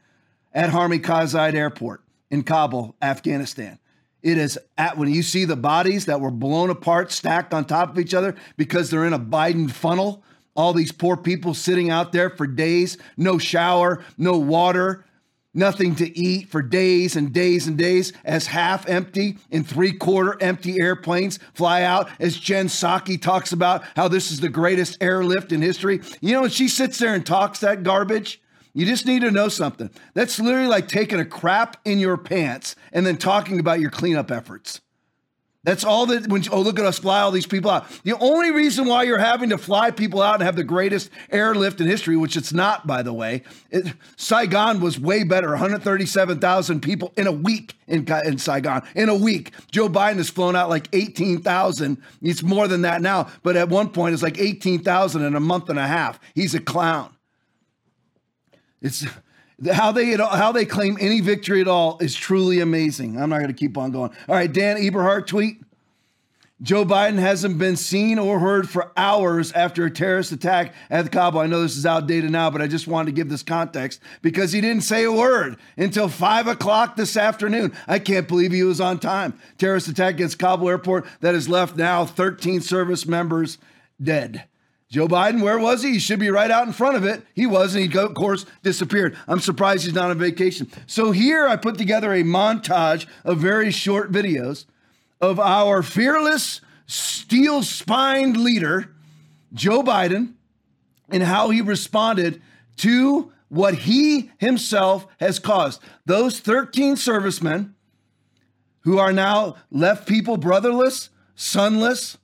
at 0.53 0.71
Hamid 0.71 1.03
Karzai 1.03 1.53
Airport 1.53 2.05
in 2.31 2.45
Kabul, 2.45 2.97
Afghanistan. 3.03 3.79
It 4.23 4.39
is 4.39 4.59
at 4.79 4.97
when 4.97 5.13
you 5.13 5.23
see 5.23 5.45
the 5.45 5.57
bodies 5.57 6.07
that 6.07 6.21
were 6.21 6.31
blown 6.31 6.71
apart, 6.71 7.13
stacked 7.13 7.53
on 7.53 7.67
top 7.67 7.91
of 7.91 7.99
each 7.99 8.15
other 8.15 8.35
because 8.57 8.89
they're 8.89 9.05
in 9.05 9.13
a 9.13 9.19
Biden 9.19 9.71
funnel 9.71 10.23
all 10.55 10.73
these 10.73 10.93
poor 10.93 11.17
people 11.17 11.55
sitting 11.55 11.91
out 11.91 12.13
there 12.13 12.31
for 12.31 12.47
days, 12.47 12.97
no 13.17 13.39
shower, 13.39 14.05
no 14.17 14.39
water, 14.39 15.05
nothing 15.55 15.95
to 15.95 16.19
eat 16.19 16.49
for 16.49 16.63
days 16.63 17.17
and 17.17 17.33
days 17.33 17.67
and 17.67 17.79
days 17.79 18.13
as 18.25 18.47
half 18.49 18.89
empty 18.89 19.39
and 19.51 19.67
three 19.67 19.93
quarter 19.93 20.37
empty 20.43 20.81
airplanes 20.81 21.39
fly 21.55 21.83
out 21.83 22.09
as 22.19 22.37
Jen 22.37 22.67
Psaki 22.67 23.21
talks 23.21 23.53
about 23.53 23.85
how 23.97 24.09
this 24.09 24.31
is 24.31 24.41
the 24.41 24.49
greatest 24.49 24.99
airlift 25.01 25.53
in 25.53 25.63
history. 25.63 26.01
You 26.21 26.33
know, 26.33 26.49
she 26.49 26.69
sits 26.69 26.99
there 26.99 27.15
and 27.15 27.25
talks 27.25 27.61
that 27.61 27.83
garbage, 27.83 28.41
you 28.77 28.85
just 28.87 29.07
need 29.07 29.21
to 29.21 29.31
know 29.31 29.49
something. 29.49 29.89
That's 30.15 30.41
literally 30.41 30.67
like 30.67 30.89
taking 30.89 31.21
a 31.21 31.25
crap 31.25 31.77
in 31.85 32.01
your 32.01 32.17
pants 32.17 32.75
and 32.93 33.07
then 33.07 33.17
talking 33.17 33.61
about 33.61 33.79
your 33.79 33.91
cleanup 33.91 34.33
efforts. 34.33 34.81
That's 35.65 35.83
all 35.83 36.05
that 36.07 36.27
when 36.29 36.45
oh 36.53 36.61
look 36.61 36.79
at 36.79 36.85
us 36.85 36.99
fly 36.99 37.21
all 37.21 37.31
these 37.31 37.47
people 37.47 37.71
out. 37.71 37.89
The 38.05 38.17
only 38.19 38.51
reason 38.51 38.87
why 38.87 39.05
you're 39.05 39.19
having 39.19 39.49
to 39.49 39.59
fly 39.59 39.91
people 39.91 40.21
out 40.21 40.35
and 40.35 40.43
have 40.43 40.57
the 40.57 40.65
greatest 40.65 41.11
airlift 41.31 41.81
in 41.81 41.87
history, 41.87 42.17
which 42.17 42.37
it's 42.37 42.53
not 42.53 42.87
by 42.87 43.03
the 43.03 43.15
way, 43.15 43.43
it, 43.71 43.95
Saigon 44.17 44.81
was 44.81 45.01
way 45.01 45.25
better. 45.25 45.49
137,000 45.49 46.81
people 46.81 47.15
in 47.17 47.27
a 47.27 47.33
week 47.33 47.75
in, 47.89 48.07
in 48.27 48.37
Saigon 48.37 48.83
in 48.95 49.09
a 49.09 49.15
week. 49.15 49.53
Joe 49.71 49.89
Biden 49.89 50.17
has 50.17 50.29
flown 50.29 50.55
out 50.55 50.69
like 50.69 50.89
18,000. 50.93 51.97
It's 52.21 52.43
more 52.43 52.69
than 52.69 52.83
that 52.83 53.01
now, 53.01 53.31
but 53.43 53.57
at 53.57 53.71
one 53.71 53.89
point 53.89 54.13
it's 54.13 54.23
like 54.23 54.39
18,000 54.39 55.25
in 55.25 55.35
a 55.35 55.41
month 55.41 55.71
and 55.71 55.79
a 55.79 55.87
half. 55.87 56.21
He's 56.35 56.55
a 56.55 56.61
clown. 56.61 57.17
It's 58.83 59.07
how 59.73 59.93
they 59.93 60.17
how 60.17 60.53
they 60.53 60.65
claim 60.65 60.97
any 61.01 61.21
victory 61.21 61.61
at 61.61 61.69
all 61.69 61.99
is 61.99 62.15
truly 62.15 62.61
amazing. 62.61 63.21
I'm 63.21 63.31
not 63.31 63.39
going 63.39 63.49
to 63.49 63.55
keep 63.55 63.79
on 63.79 63.93
going. 63.93 64.11
All 64.29 64.35
right, 64.35 64.53
Dan 64.53 64.77
Eberhart 64.77 65.27
tweet. 65.27 65.61
Joe 66.63 66.85
Biden 66.85 67.19
hasn't 67.19 67.59
been 67.59 67.77
seen 67.77 68.19
or 68.19 68.39
heard 68.39 68.71
for 68.71 68.93
hours 68.97 69.53
after 69.53 69.85
a 69.85 69.91
terrorist 69.91 70.33
attack 70.33 70.73
at 70.89 71.11
Kabul. 71.11 71.41
I 71.41 71.47
know 71.47 71.61
this 71.61 71.77
is 71.77 71.85
outdated 71.85 72.31
now, 72.31 72.49
but 72.49 72.63
I 72.63 72.69
just 72.69 72.87
wanted 72.87 73.07
to 73.07 73.13
give 73.13 73.29
this 73.29 73.43
context 73.43 74.01
because 74.23 74.53
he 74.53 74.61
didn't 74.61 74.85
say 74.85 75.05
a 75.05 75.13
word 75.13 75.57
until 75.77 76.09
five 76.09 76.47
o'clock 76.47 76.97
this 76.97 77.17
afternoon. 77.17 77.75
I 77.89 77.99
can't 77.99 78.29
believe 78.29 78.53
he 78.53 78.63
was 78.63 78.81
on 78.81 78.99
time. 78.99 79.39
Terrorist 79.59 79.89
attack 79.89 80.15
against 80.15 80.39
Kabul 80.39 80.71
airport 80.71 81.07
that 81.21 81.35
has 81.35 81.49
left 81.49 81.77
now 81.77 82.07
13 82.07 82.61
service 82.61 83.05
members 83.05 83.59
dead. 84.01 84.45
Joe 84.95 85.09
Biden, 85.09 85.43
where 85.43 85.59
was 85.59 85.83
he? 85.83 85.95
He 85.95 85.99
should 85.99 86.21
be 86.21 86.31
right 86.31 86.53
out 86.53 86.69
in 86.69 86.73
front 86.73 86.97
of 86.97 87.03
it. 87.03 87.27
He 87.35 87.47
wasn't. 87.47 87.93
He, 87.93 87.99
of 87.99 88.15
course, 88.15 88.47
disappeared. 88.63 89.19
I'm 89.27 89.41
surprised 89.41 89.85
he's 89.85 89.93
not 89.93 90.13
on 90.13 90.19
vacation. 90.21 90.71
So 90.87 91.11
here 91.11 91.49
I 91.49 91.57
put 91.57 91.77
together 91.77 92.13
a 92.13 92.23
montage 92.23 93.07
of 93.25 93.39
very 93.39 93.73
short 93.73 94.13
videos 94.13 94.67
of 95.21 95.41
our 95.41 95.83
fearless, 95.83 96.61
steel 96.87 97.65
spined 97.65 98.37
leader, 98.37 98.95
Joe 99.53 99.83
Biden, 99.83 100.35
and 101.11 101.25
how 101.25 101.51
he 101.51 101.61
responded 101.61 102.41
to 102.77 103.33
what 103.49 103.75
he 103.75 104.31
himself 104.39 105.09
has 105.19 105.41
caused. 105.41 105.83
Those 106.07 106.39
13 106.39 106.95
servicemen 106.95 107.75
who 108.83 109.01
are 109.01 109.13
now 109.13 109.57
left 109.73 110.07
people 110.07 110.37
brotherless, 110.37 111.11
sonless, 111.37 112.17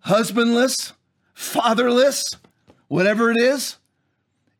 husbandless, 0.00 0.94
fatherless, 1.34 2.36
whatever 2.88 3.30
it 3.30 3.38
is, 3.38 3.76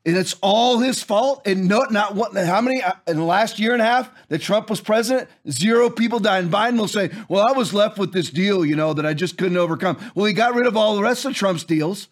and 0.07 0.17
it's 0.17 0.35
all 0.43 0.81
his 0.81 1.03
fault. 1.03 1.47
And 1.47 1.67
no, 1.67 1.81
not 1.91 2.15
what, 2.15 2.37
how 2.37 2.61
many 2.61 2.83
uh, 2.83 2.93
in 3.07 3.17
the 3.17 3.25
last 3.25 3.59
year 3.59 3.73
and 3.73 3.81
a 3.81 3.87
half 3.87 4.11
that 4.29 4.43
Trump 4.43 4.69
was 4.69 4.81
president? 4.81 5.31
Zero 5.51 5.89
people 5.89 6.19
died. 6.19 6.45
And 6.45 6.53
Biden 6.53 6.79
will 6.79 6.89
say, 6.89 7.11
well, 7.29 7.47
I 7.47 7.53
was 7.53 7.73
left 7.73 7.97
with 7.97 8.13
this 8.13 8.31
deal, 8.31 8.67
you 8.67 8.77
know, 8.77 8.93
that 8.93 9.07
I 9.07 9.15
just 9.15 9.39
couldn't 9.39 9.57
overcome. 9.57 9.99
Well, 10.15 10.27
he 10.27 10.35
got 10.35 10.55
rid 10.55 10.67
of 10.67 10.77
all 10.77 10.95
the 10.95 11.03
rest 11.03 11.25
of 11.25 11.35
Trump's 11.35 11.65
deals. 11.65 12.09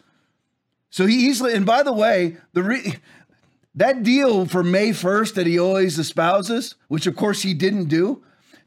So 0.88 1.06
he 1.06 1.14
easily, 1.14 1.54
and 1.54 1.66
by 1.66 1.82
the 1.82 1.92
way, 1.92 2.36
the 2.54 2.62
re, 2.62 2.94
that 3.74 4.02
deal 4.02 4.46
for 4.46 4.62
May 4.62 4.90
1st 4.90 5.34
that 5.34 5.46
he 5.46 5.58
always 5.58 5.98
espouses, 5.98 6.74
which 6.88 7.06
of 7.06 7.16
course 7.16 7.42
he 7.42 7.54
didn't 7.54 7.86
do, 7.86 8.22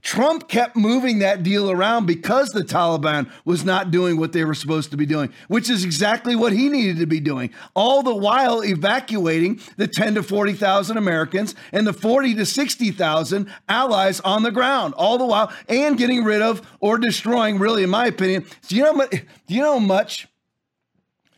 Trump 0.06 0.48
kept 0.48 0.76
moving 0.76 1.18
that 1.20 1.42
deal 1.42 1.72
around 1.72 2.06
because 2.06 2.52
the 2.52 2.62
Taliban 2.62 3.28
was 3.44 3.66
not 3.66 3.90
doing 3.90 4.18
what 4.18 4.34
they 4.34 4.46
were 4.46 4.54
supposed 4.54 4.92
to 4.92 4.98
be 4.98 5.08
doing, 5.08 5.34
which 5.48 5.68
is 5.68 5.84
exactly 5.84 6.36
what 6.36 6.54
he 6.54 6.70
needed 6.70 6.98
to 6.98 7.08
be 7.08 7.20
doing. 7.20 7.50
All 7.74 8.04
the 8.04 8.14
while 8.14 8.64
evacuating 8.64 9.60
the 9.78 9.88
10 9.88 10.14
to 10.14 10.24
40,000 10.24 10.96
Americans 10.96 11.56
and 11.72 11.88
the 11.88 11.92
40 11.92 12.36
to 12.36 12.46
60,000 12.46 13.52
allies 13.68 14.20
on 14.20 14.44
the 14.44 14.52
ground, 14.52 14.94
all 14.94 15.18
the 15.18 15.26
while, 15.26 15.52
and 15.68 15.98
getting 15.98 16.24
rid 16.24 16.44
of 16.44 16.62
or 16.80 17.00
destroying, 17.00 17.58
really, 17.58 17.82
in 17.82 17.90
my 17.90 18.06
opinion. 18.06 18.46
Do 18.68 18.76
you 18.76 18.84
know, 18.84 19.08
do 19.08 19.20
you 19.48 19.62
know 19.64 19.80
much 19.80 20.28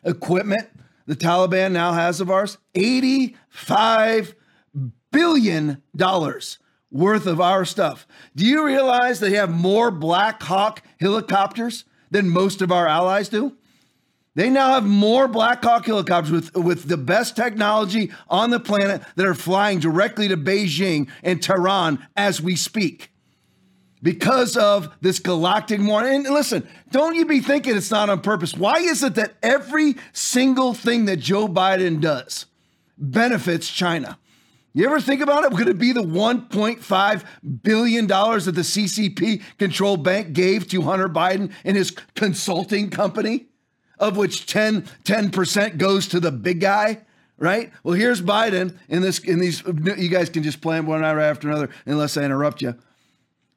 equipment 0.03 0.67
the 1.05 1.15
Taliban 1.15 1.71
now 1.71 1.93
has 1.93 2.19
of 2.19 2.29
ours? 2.29 2.57
$85 2.75 4.33
billion 5.13 5.81
worth 6.91 7.25
of 7.25 7.41
our 7.41 7.65
stuff. 7.65 8.07
Do 8.35 8.45
you 8.45 8.65
realize 8.65 9.19
they 9.19 9.33
have 9.35 9.49
more 9.49 9.91
Black 9.91 10.41
Hawk 10.43 10.81
helicopters 10.99 11.85
than 12.11 12.29
most 12.29 12.61
of 12.61 12.71
our 12.71 12.87
allies 12.87 13.29
do? 13.29 13.55
They 14.35 14.51
now 14.51 14.75
have 14.75 14.85
more 14.85 15.27
Black 15.27 15.63
Hawk 15.63 15.87
helicopters 15.87 16.31
with, 16.31 16.55
with 16.55 16.87
the 16.87 16.97
best 16.97 17.35
technology 17.35 18.11
on 18.29 18.51
the 18.51 18.59
planet 18.59 19.01
that 19.15 19.25
are 19.25 19.33
flying 19.33 19.79
directly 19.79 20.27
to 20.27 20.37
Beijing 20.37 21.09
and 21.23 21.41
Tehran 21.41 22.05
as 22.15 22.39
we 22.39 22.55
speak 22.55 23.11
because 24.03 24.55
of 24.55 24.93
this 25.01 25.17
galactic 25.17 25.81
war. 25.81 26.03
And 26.03 26.23
listen, 26.25 26.67
don't 26.91 27.15
you 27.15 27.25
be 27.25 27.39
thinking 27.39 27.75
it's 27.75 27.89
not 27.89 28.09
on 28.11 28.21
purpose. 28.21 28.55
Why 28.55 28.75
is 28.75 29.03
it 29.03 29.15
that 29.15 29.33
every 29.41 29.95
single 30.13 30.75
thing 30.75 31.05
that 31.05 31.17
Joe 31.17 31.47
Biden 31.47 31.99
does 31.99 32.45
benefits 32.97 33.69
China? 33.69 34.19
You 34.73 34.85
ever 34.85 35.01
think 35.01 35.21
about 35.21 35.43
it? 35.43 35.57
Could 35.57 35.69
it 35.69 35.79
be 35.79 35.91
the 35.91 36.03
$1.5 36.03 37.23
billion 37.63 38.05
that 38.05 38.51
the 38.53 38.61
CCP 38.61 39.41
controlled 39.57 40.03
bank 40.03 40.33
gave 40.33 40.67
to 40.67 40.83
Hunter 40.83 41.09
Biden 41.09 41.51
and 41.63 41.75
his 41.75 41.91
consulting 42.15 42.89
company, 42.91 43.47
of 43.97 44.17
which 44.17 44.45
10, 44.45 44.83
10% 45.03 45.77
goes 45.77 46.07
to 46.09 46.19
the 46.19 46.31
big 46.31 46.61
guy? 46.61 47.01
Right? 47.39 47.71
Well, 47.83 47.93
here's 47.93 48.21
Biden 48.21 48.77
in 48.89 49.03
this 49.03 49.19
in 49.19 49.39
these 49.39 49.63
you 49.63 50.09
guys 50.09 50.29
can 50.29 50.41
just 50.41 50.59
play 50.59 50.79
one 50.79 51.03
hour 51.03 51.19
after 51.19 51.47
another 51.47 51.69
unless 51.85 52.17
I 52.17 52.23
interrupt 52.23 52.63
you. 52.63 52.75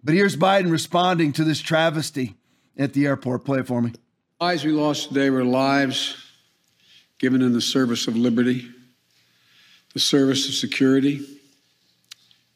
But 0.05 0.14
here's 0.14 0.37
Biden 0.37 0.71
responding 0.71 1.33
to 1.35 1.45
this 1.45 1.61
travesty 1.61 2.37
at 2.76 2.93
the 2.93 3.07
airport. 3.07 3.47
Play 3.47 3.61
it 3.61 3.67
for 3.67 3.81
me. 3.81 3.93
Lives 4.38 4.64
we 4.64 4.73
lost 4.73 5.09
today 5.09 5.31
were 5.31 5.45
lives 5.45 6.17
given 7.19 7.40
in 7.40 7.52
the 7.55 7.61
service 7.61 8.07
of 8.07 8.17
liberty 8.17 8.71
the 9.92 10.00
service 10.00 10.49
of 10.49 10.54
security, 10.54 11.26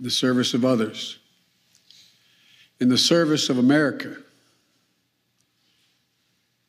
the 0.00 0.10
service 0.10 0.54
of 0.54 0.64
others, 0.64 1.18
in 2.80 2.88
the 2.88 2.98
service 2.98 3.48
of 3.48 3.58
America. 3.58 4.16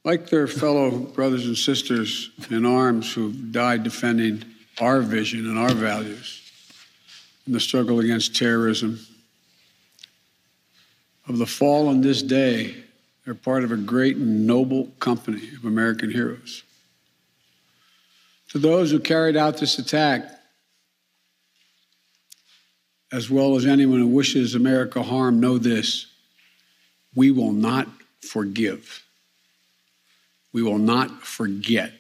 Like 0.04 0.30
their 0.30 0.48
fellow 0.48 0.92
brothers 0.92 1.48
and 1.48 1.58
sisters 1.58 2.30
in 2.52 2.66
arms 2.66 3.12
who 3.12 3.32
died 3.32 3.84
defending 3.84 4.46
our 4.80 5.02
vision 5.02 5.48
and 5.48 5.58
our 5.58 5.74
values 5.74 6.42
in 7.48 7.54
the 7.54 7.60
struggle 7.60 8.00
against 8.00 8.36
terrorism, 8.36 9.00
of 11.28 11.38
the 11.38 11.46
fall 11.46 11.88
on 11.88 12.02
this 12.02 12.22
day, 12.22 12.76
they're 13.24 13.34
part 13.34 13.64
of 13.64 13.72
a 13.72 13.78
great 13.78 14.16
and 14.18 14.46
noble 14.46 14.92
company 15.00 15.50
of 15.58 15.66
American 15.66 16.12
heroes. 16.12 16.64
To 18.50 18.60
those 18.60 18.92
who 18.92 19.00
carried 19.00 19.36
out 19.36 19.58
this 19.58 19.80
attack, 19.80 20.30
as 23.16 23.30
well 23.30 23.56
as 23.56 23.66
anyone 23.66 24.00
who 24.00 24.08
wishes 24.08 24.56
America 24.56 25.02
harm, 25.02 25.40
know 25.40 25.58
this 25.58 26.08
we 27.16 27.32
will 27.32 27.54
not 27.54 27.88
forgive. 28.20 29.06
We 30.52 30.62
will 30.62 30.80
not 30.80 31.22
forget. 31.22 31.94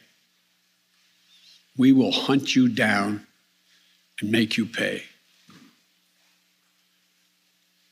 We 1.77 1.93
will 1.93 2.11
hunt 2.11 2.53
you 2.53 2.67
down 2.67 3.25
and 4.19 4.29
make 4.29 4.57
you 4.57 4.65
pay. 4.65 5.03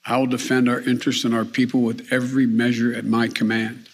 I 0.06 0.18
will 0.18 0.28
defend 0.28 0.68
our 0.68 0.82
interests 0.82 1.24
and 1.24 1.34
our 1.34 1.46
people 1.46 1.82
with 1.82 2.12
every 2.12 2.46
measure 2.46 2.94
at 2.94 3.06
my 3.06 3.30
command. 3.30 3.88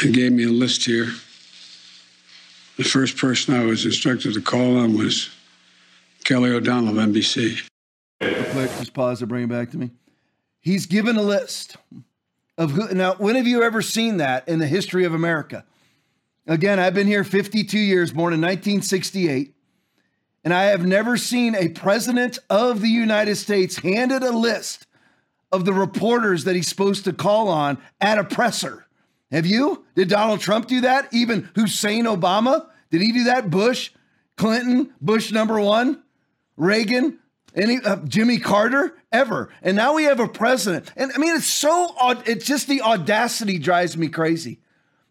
He 0.00 0.12
gave 0.12 0.32
me 0.32 0.44
a 0.44 0.48
list 0.48 0.86
here. 0.86 1.08
The 2.76 2.84
first 2.84 3.16
person 3.16 3.54
I 3.54 3.64
was 3.64 3.86
instructed 3.86 4.34
to 4.34 4.40
call 4.40 4.76
on 4.76 4.96
was 4.96 5.30
Kelly 6.24 6.50
O'Donnell 6.50 6.98
of 6.98 7.08
NBC. 7.08 7.66
Just 8.20 8.92
pause 8.92 9.20
to 9.20 9.26
bring 9.26 9.44
it 9.44 9.50
back 9.50 9.70
to 9.70 9.78
me. 9.78 9.90
He's 10.60 10.86
given 10.86 11.16
a 11.16 11.22
list 11.22 11.76
of 12.58 12.72
who. 12.72 12.92
Now, 12.92 13.14
when 13.14 13.36
have 13.36 13.46
you 13.46 13.62
ever 13.62 13.80
seen 13.82 14.18
that 14.18 14.48
in 14.48 14.58
the 14.58 14.66
history 14.66 15.04
of 15.04 15.14
America? 15.14 15.64
Again, 16.46 16.78
I've 16.78 16.94
been 16.94 17.06
here 17.06 17.24
52 17.24 17.78
years, 17.78 18.12
born 18.12 18.32
in 18.32 18.40
1968, 18.40 19.54
and 20.44 20.54
I 20.54 20.64
have 20.64 20.86
never 20.86 21.16
seen 21.16 21.54
a 21.54 21.68
president 21.68 22.38
of 22.50 22.80
the 22.80 22.88
United 22.88 23.36
States 23.36 23.78
handed 23.78 24.22
a 24.22 24.36
list 24.36 24.86
of 25.50 25.64
the 25.64 25.72
reporters 25.72 26.44
that 26.44 26.54
he's 26.54 26.68
supposed 26.68 27.04
to 27.04 27.12
call 27.12 27.48
on 27.48 27.78
at 28.00 28.18
a 28.18 28.24
presser. 28.24 28.85
Have 29.30 29.46
you? 29.46 29.84
Did 29.94 30.08
Donald 30.08 30.40
Trump 30.40 30.68
do 30.68 30.82
that? 30.82 31.12
Even 31.12 31.48
Hussein 31.54 32.04
Obama? 32.04 32.66
Did 32.90 33.02
he 33.02 33.12
do 33.12 33.24
that? 33.24 33.50
Bush, 33.50 33.90
Clinton, 34.36 34.92
Bush 35.00 35.32
number 35.32 35.60
one, 35.60 36.02
Reagan, 36.56 37.18
any 37.54 37.78
uh, 37.84 37.96
Jimmy 38.04 38.38
Carter 38.38 38.96
ever. 39.10 39.50
And 39.62 39.76
now 39.76 39.94
we 39.94 40.04
have 40.04 40.20
a 40.20 40.28
president. 40.28 40.92
And 40.96 41.10
I 41.12 41.18
mean, 41.18 41.34
it's 41.34 41.46
so. 41.46 41.94
It's 42.26 42.46
just 42.46 42.68
the 42.68 42.82
audacity 42.82 43.58
drives 43.58 43.96
me 43.96 44.08
crazy 44.08 44.60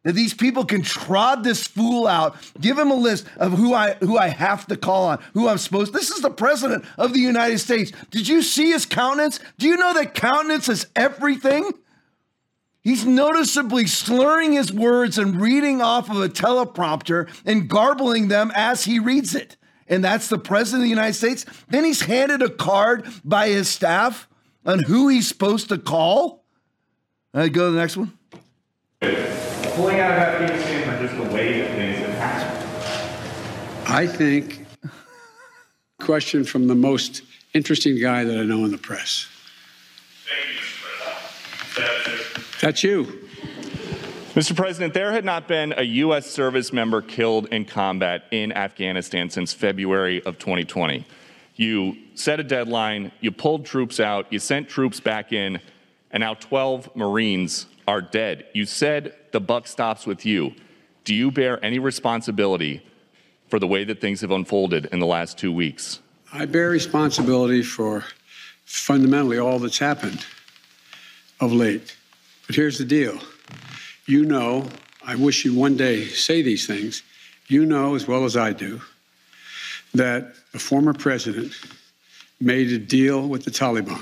that 0.03 0.13
these 0.13 0.35
people 0.35 0.65
can 0.65 0.83
trot 0.83 1.41
this 1.43 1.65
fool 1.65 2.05
out, 2.07 2.35
give 2.61 2.77
him 2.77 2.91
a 2.91 2.95
list 2.95 3.25
of 3.37 3.53
who 3.53 3.73
I 3.73 3.95
who 3.95 4.17
I 4.17 4.29
have 4.29 4.67
to 4.67 4.77
call 4.77 5.07
on, 5.07 5.19
who 5.33 5.49
I'm 5.49 5.57
supposed. 5.57 5.93
This 5.93 6.11
is 6.11 6.21
the 6.21 6.29
president 6.29 6.85
of 6.97 7.11
the 7.11 7.19
United 7.19 7.57
States. 7.57 7.91
Did 8.11 8.27
you 8.27 8.41
see 8.41 8.71
his 8.71 8.85
countenance? 8.85 9.39
Do 9.57 9.67
you 9.67 9.75
know 9.75 9.93
that 9.95 10.13
countenance 10.13 10.69
is 10.69 10.87
everything? 10.95 11.71
He's 12.85 13.03
noticeably 13.03 13.87
slurring 13.87 14.53
his 14.53 14.71
words 14.71 15.17
and 15.17 15.41
reading 15.41 15.81
off 15.81 16.07
of 16.07 16.21
a 16.21 16.29
teleprompter 16.29 17.27
and 17.43 17.67
garbling 17.67 18.27
them 18.27 18.51
as 18.53 18.85
he 18.85 18.99
reads 18.99 19.33
it. 19.33 19.57
And 19.87 20.03
that's 20.03 20.29
the 20.29 20.37
president 20.37 20.81
of 20.81 20.83
the 20.83 20.89
United 20.89 21.15
States. 21.15 21.47
Then 21.67 21.83
he's 21.83 22.01
handed 22.01 22.43
a 22.43 22.49
card 22.49 23.07
by 23.23 23.47
his 23.47 23.67
staff 23.69 24.27
on 24.67 24.83
who 24.83 25.07
he's 25.07 25.27
supposed 25.27 25.69
to 25.69 25.79
call. 25.79 26.45
I 27.33 27.49
go 27.49 27.65
to 27.65 27.71
the 27.71 27.79
next 27.79 27.97
one. 27.97 28.13
Pulling 29.01 29.99
out 29.99 30.11
of 30.11 30.19
Afghanistan 30.19 30.93
or 30.93 31.07
just 31.07 31.17
the 31.17 31.35
way 31.35 31.61
that 31.61 31.71
things 31.71 31.97
have 32.05 32.13
happened? 32.19 33.91
I 33.91 34.05
think, 34.05 34.63
question 35.99 36.43
from 36.43 36.67
the 36.67 36.75
most 36.75 37.23
interesting 37.55 37.99
guy 37.99 38.23
that 38.25 38.37
I 38.37 38.43
know 38.43 38.63
in 38.63 38.69
the 38.69 38.77
press. 38.77 39.27
Thank 41.75 42.19
you, 42.19 42.24
that's 42.61 42.83
you. 42.83 43.27
Mr. 44.35 44.55
President, 44.55 44.93
there 44.93 45.13
had 45.13 45.23
not 45.23 45.47
been 45.47 45.73
a 45.77 45.83
U.S. 45.83 46.29
service 46.29 46.73
member 46.73 47.01
killed 47.01 47.47
in 47.47 47.63
combat 47.63 48.25
in 48.31 48.51
Afghanistan 48.51 49.29
since 49.29 49.53
February 49.53 50.21
of 50.25 50.37
2020. 50.39 51.05
You 51.55 51.95
set 52.15 52.41
a 52.41 52.43
deadline, 52.43 53.13
you 53.21 53.31
pulled 53.31 53.65
troops 53.65 54.01
out, 54.01 54.31
you 54.33 54.39
sent 54.39 54.67
troops 54.67 54.99
back 54.99 55.31
in, 55.31 55.61
and 56.11 56.19
now 56.19 56.33
12 56.33 56.95
Marines 56.95 57.67
are 57.87 58.01
dead. 58.01 58.45
You 58.53 58.65
said 58.65 59.15
the 59.31 59.39
buck 59.39 59.67
stops 59.67 60.05
with 60.05 60.25
you. 60.25 60.53
Do 61.05 61.15
you 61.15 61.31
bear 61.31 61.63
any 61.63 61.79
responsibility 61.79 62.85
for 63.47 63.59
the 63.59 63.67
way 63.67 63.83
that 63.85 64.01
things 64.01 64.21
have 64.21 64.31
unfolded 64.31 64.87
in 64.87 64.99
the 64.99 65.05
last 65.05 65.37
two 65.37 65.51
weeks? 65.51 65.99
I 66.33 66.45
bear 66.45 66.69
responsibility 66.69 67.61
for 67.61 68.03
fundamentally 68.65 69.37
all 69.37 69.59
that's 69.59 69.77
happened 69.77 70.25
of 71.39 71.53
late. 71.53 71.94
But 72.47 72.55
here's 72.55 72.77
the 72.77 72.85
deal 72.85 73.19
you 74.05 74.25
know, 74.25 74.69
I 75.03 75.15
wish 75.15 75.45
you'd 75.45 75.55
one 75.55 75.77
day 75.77 76.05
say 76.05 76.41
these 76.41 76.67
things. 76.67 77.03
You 77.47 77.65
know 77.65 77.95
as 77.95 78.07
well 78.07 78.25
as 78.25 78.35
I 78.35 78.53
do 78.53 78.81
that 79.93 80.33
the 80.51 80.59
former 80.59 80.93
president 80.93 81.53
made 82.39 82.71
a 82.71 82.77
deal 82.77 83.27
with 83.27 83.45
the 83.45 83.51
Taliban 83.51 84.01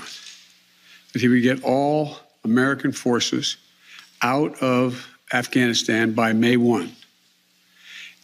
that 1.12 1.22
he 1.22 1.28
would 1.28 1.42
get 1.42 1.62
all 1.62 2.16
American 2.42 2.92
forces 2.92 3.56
out 4.22 4.60
of 4.62 5.08
Afghanistan 5.32 6.12
by 6.12 6.32
May 6.32 6.56
1. 6.56 6.90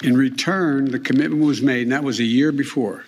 In 0.02 0.16
return, 0.16 0.90
the 0.90 0.98
commitment 0.98 1.42
was 1.42 1.60
made, 1.60 1.82
and 1.82 1.92
that 1.92 2.02
was 2.02 2.18
a 2.18 2.24
year 2.24 2.50
before. 2.50 3.04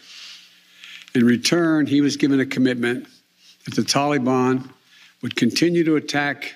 In 1.14 1.24
return, 1.24 1.86
he 1.86 2.00
was 2.00 2.16
given 2.16 2.40
a 2.40 2.46
commitment 2.46 3.06
that 3.64 3.74
the 3.74 3.82
Taliban 3.82 4.68
would 5.22 5.34
continue 5.34 5.84
to 5.84 5.96
attack 5.96 6.54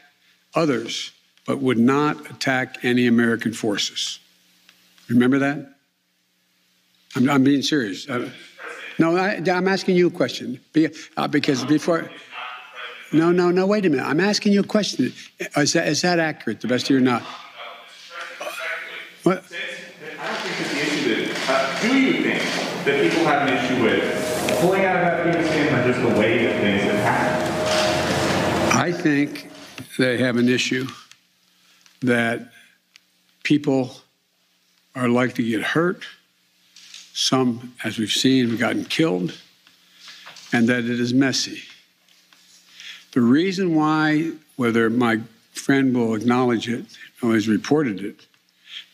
others, 0.56 1.12
but 1.46 1.60
would 1.60 1.78
not 1.78 2.30
attack 2.30 2.78
any 2.82 3.06
American 3.06 3.52
forces. 3.52 4.18
Remember 5.08 5.38
that? 5.38 5.74
I'm, 7.14 7.30
I'm 7.30 7.44
being 7.44 7.62
serious. 7.62 8.08
Uh, 8.08 8.30
no, 8.98 9.16
I, 9.16 9.34
am 9.34 9.68
asking 9.68 9.96
you 9.96 10.08
a 10.08 10.10
question. 10.10 10.60
Be, 10.72 10.88
uh, 11.16 11.28
because 11.28 11.64
before. 11.64 12.10
No, 13.12 13.30
no, 13.30 13.50
no, 13.50 13.66
wait 13.66 13.86
a 13.86 13.90
minute. 13.90 14.04
I'm 14.04 14.20
asking 14.20 14.52
you 14.52 14.60
a 14.60 14.66
question. 14.66 15.12
Is 15.56 15.74
that, 15.74 15.86
is 15.86 16.02
that 16.02 16.18
accurate, 16.18 16.60
the 16.60 16.68
best 16.68 16.86
of 16.86 16.90
your 16.90 17.00
not? 17.00 17.22
What? 19.22 19.44
I 20.18 20.26
don't 20.26 20.38
think 20.38 20.56
that 20.56 20.70
the 20.70 20.80
issue 20.80 21.10
is, 21.10 21.48
uh, 21.48 21.78
do 21.82 22.00
you 22.00 22.22
think 22.22 22.42
that 22.84 23.02
people 23.02 23.24
have 23.24 23.48
an 23.48 23.54
issue 23.54 23.82
with 23.82 24.60
pulling 24.60 24.84
out 24.84 24.96
of 24.96 25.02
Afghanistan 25.02 25.74
or 25.74 25.92
just 25.92 26.00
the 26.00 26.20
way 26.20 26.44
that 26.46 26.60
things 26.60 26.82
have 26.82 27.00
happened? 27.00 28.78
I 28.78 28.92
think 28.92 29.50
they 29.96 30.18
have 30.18 30.36
an 30.36 30.48
issue 30.48 30.86
that 32.02 32.50
people 33.42 33.96
are 34.94 35.08
likely 35.08 35.44
to 35.44 35.50
get 35.50 35.62
hurt. 35.62 36.04
Some, 37.12 37.74
as 37.84 37.98
we've 37.98 38.10
seen, 38.10 38.50
have 38.50 38.58
gotten 38.58 38.84
killed, 38.84 39.34
and 40.52 40.68
that 40.68 40.84
it 40.84 41.00
is 41.00 41.14
messy. 41.14 41.62
The 43.12 43.20
reason 43.20 43.74
why, 43.74 44.32
whether 44.56 44.90
my 44.90 45.20
friend 45.52 45.94
will 45.94 46.14
acknowledge 46.14 46.68
it 46.68 46.84
or 47.22 47.32
has 47.32 47.48
reported 47.48 48.02
it, 48.02 48.26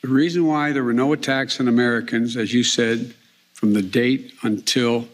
the 0.02 0.08
reason 0.08 0.46
why 0.46 0.72
there 0.72 0.84
were 0.84 0.92
no 0.92 1.12
attacks 1.12 1.58
on 1.60 1.68
Americans, 1.68 2.36
as 2.36 2.52
you 2.52 2.62
said, 2.62 3.14
from 3.54 3.72
the 3.72 3.82
date 3.82 4.32
until 4.42 5.08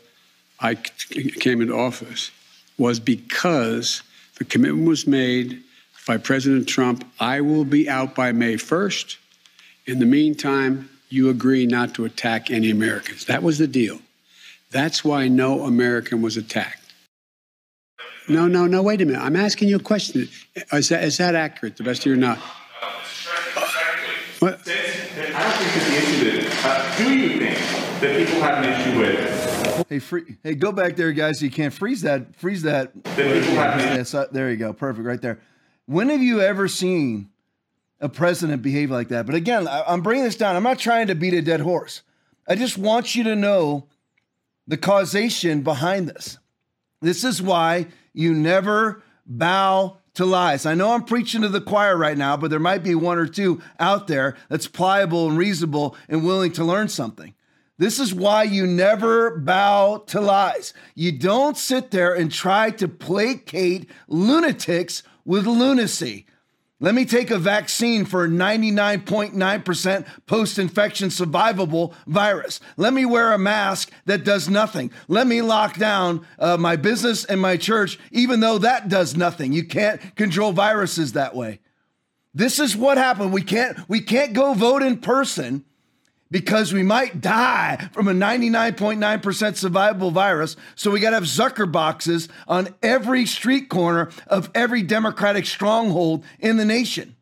I 0.61 0.75
came 0.75 1.61
into 1.61 1.75
office, 1.75 2.30
was 2.76 3.00
because 3.00 4.02
the 4.38 4.45
commitment 4.45 4.88
was 4.88 5.07
made 5.07 5.62
by 6.09 6.17
President 6.17 6.67
Trump 6.67 7.05
I 7.21 7.43
will 7.43 7.67
be 7.67 7.88
out 7.88 8.15
by 8.17 8.33
May 8.33 8.55
1st. 8.55 9.17
In 9.87 9.99
the 9.99 10.07
meantime, 10.07 10.88
you 11.11 11.29
agree 11.29 11.67
not 11.67 11.95
to 11.95 12.07
attack 12.07 12.50
any 12.50 12.71
Americans. 12.71 13.27
That 13.27 13.43
was 13.43 13.59
the 13.59 13.67
deal. 13.67 14.00
That's 14.71 15.05
why 15.05 15.29
no 15.29 15.65
American 15.65 16.23
was 16.23 16.37
attacked. 16.37 16.93
No, 18.27 18.49
no, 18.49 18.67
no, 18.67 18.83
wait 18.83 19.00
a 19.03 19.05
minute. 19.05 19.21
I'm 19.21 19.37
asking 19.37 19.69
you 19.69 19.77
a 19.77 19.81
question. 19.81 20.29
Is 20.73 20.88
that, 20.88 21.05
is 21.05 21.19
that 21.19 21.35
accurate, 21.35 21.77
the 21.77 21.85
best 21.85 22.00
of 22.00 22.07
your 22.07 22.17
not? 22.17 22.38
What? 24.38 24.55
I 24.55 24.55
don't 24.55 24.62
think 24.62 25.73
that 25.75 25.85
the 25.87 25.97
issue 25.97 26.27
is, 26.27 26.65
uh, 26.65 26.95
do 26.97 27.19
you 27.19 27.38
think 27.38 28.00
that 28.00 28.27
people 28.27 28.41
have 28.41 28.65
an 28.65 28.73
issue 28.73 28.99
with? 28.99 29.88
Hey, 29.88 29.99
free, 29.99 30.37
hey, 30.43 30.55
go 30.55 30.73
back 30.73 30.97
there, 30.97 31.12
guys. 31.12 31.41
So 31.41 31.45
you 31.45 31.50
can't 31.50 31.73
freeze 31.73 32.03
that. 32.03 32.35
Freeze 32.37 32.62
that. 32.62 32.93
That 33.05 33.17
people 33.17 33.57
have 33.57 33.81
an 33.81 33.97
Yes, 33.97 34.15
uh, 34.15 34.27
there 34.31 34.50
you 34.50 34.57
go. 34.57 34.73
Perfect, 34.73 35.07
right 35.07 35.21
there. 35.21 35.41
When 35.88 36.11
have 36.11 36.23
you 36.23 36.42
ever 36.42 36.68
seen 36.68 37.30
a 37.99 38.11
president 38.11 38.61
behave 38.61 38.90
like 38.90 39.09
that? 39.09 39.24
But 39.24 39.35
again, 39.35 39.66
I'm 39.66 40.03
bringing 40.03 40.24
this 40.24 40.37
down. 40.37 40.55
I'm 40.55 40.62
not 40.62 40.79
trying 40.79 41.07
to 41.07 41.14
beat 41.14 41.33
a 41.33 41.40
dead 41.40 41.61
horse. 41.61 42.03
I 42.46 42.57
just 42.57 42.77
want 42.77 43.14
you 43.14 43.24
to 43.24 43.35
know 43.35 43.87
the 44.66 44.77
causation 44.77 45.62
behind 45.62 46.07
this. 46.07 46.37
This 47.01 47.24
is 47.24 47.40
why 47.40 47.87
you 48.12 48.35
never 48.35 49.03
bow 49.24 49.96
to 50.12 50.27
lies. 50.27 50.66
I 50.66 50.74
know 50.74 50.92
I'm 50.92 51.05
preaching 51.05 51.40
to 51.40 51.48
the 51.48 51.59
choir 51.59 51.96
right 51.96 52.18
now, 52.18 52.37
but 52.37 52.51
there 52.51 52.59
might 52.59 52.83
be 52.83 52.94
one 52.94 53.16
or 53.16 53.27
two 53.27 53.62
out 53.81 54.09
there 54.09 54.37
that's 54.51 54.68
pliable 54.68 55.27
and 55.27 55.38
reasonable 55.38 55.96
and 56.07 56.22
willing 56.22 56.53
to 56.53 56.64
learn 56.64 56.88
something. 56.88 57.33
This 57.79 57.98
is 57.98 58.12
why 58.12 58.42
you 58.42 58.66
never 58.66 59.38
bow 59.38 60.05
to 60.09 60.20
lies. 60.20 60.74
You 60.94 61.12
don't 61.12 61.57
sit 61.57 61.92
there 61.92 62.12
and 62.12 62.31
try 62.31 62.72
to 62.72 62.88
placate 62.88 63.88
lunatics 64.07 65.03
with 65.29 65.47
lunacy. 65.47 66.25
Let 66.81 66.95
me 66.95 67.05
take 67.05 67.31
a 67.31 67.38
vaccine 67.38 68.07
for 68.07 68.25
a 68.25 68.29
99.9% 68.29 70.07
post 70.27 70.59
infection 70.59 71.11
survivable 71.11 71.93
virus. 72.07 72.61
Let 72.79 72.95
me 72.95 73.05
wear 73.05 73.33
a 73.33 73.38
mask 73.38 73.93
that 74.07 74.25
does 74.25 74.49
nothing. 74.49 74.91
Let 75.07 75.27
me 75.27 75.43
lock 75.43 75.77
down 75.77 76.27
uh, 76.38 76.57
my 76.57 76.77
business 76.77 77.27
and 77.27 77.41
my 77.43 77.59
church, 77.59 77.99
even 78.11 78.41
though 78.41 78.57
that 78.59 78.88
does 78.88 79.17
nothing. 79.17 79.53
You 79.53 79.64
can't 79.64 80.01
control 80.17 80.53
viruses 80.53 81.12
that 81.12 81.35
way. 81.35 81.61
This 82.33 82.59
is 82.59 82.75
what 82.75 82.97
happened. 82.97 83.33
We 83.33 83.43
can't, 83.43 83.77
we 83.87 84.01
can't 84.01 84.33
go 84.33 84.55
vote 84.55 84.83
in 84.83 84.99
person 84.99 85.64
because 86.31 86.73
we 86.73 86.83
might 86.83 87.21
die 87.21 87.88
from 87.93 88.09
a 88.09 88.12
99.9% 88.12 88.99
survivable 89.01 90.12
virus. 90.12 90.57
So 90.75 90.91
we 90.91 91.01
got 91.01 91.11
to 91.11 91.17
have 91.17 91.25
Zucker 91.25 91.71
boxes 91.71 92.29
on 92.47 92.75
every 92.83 93.27
street 93.27 93.69
corner 93.69 94.11
of 94.27 94.51
every 94.55 94.83
Democratic 94.83 95.47
stronghold 95.47 96.25
in 96.38 96.57
the 96.57 96.64
nation. 96.64 97.17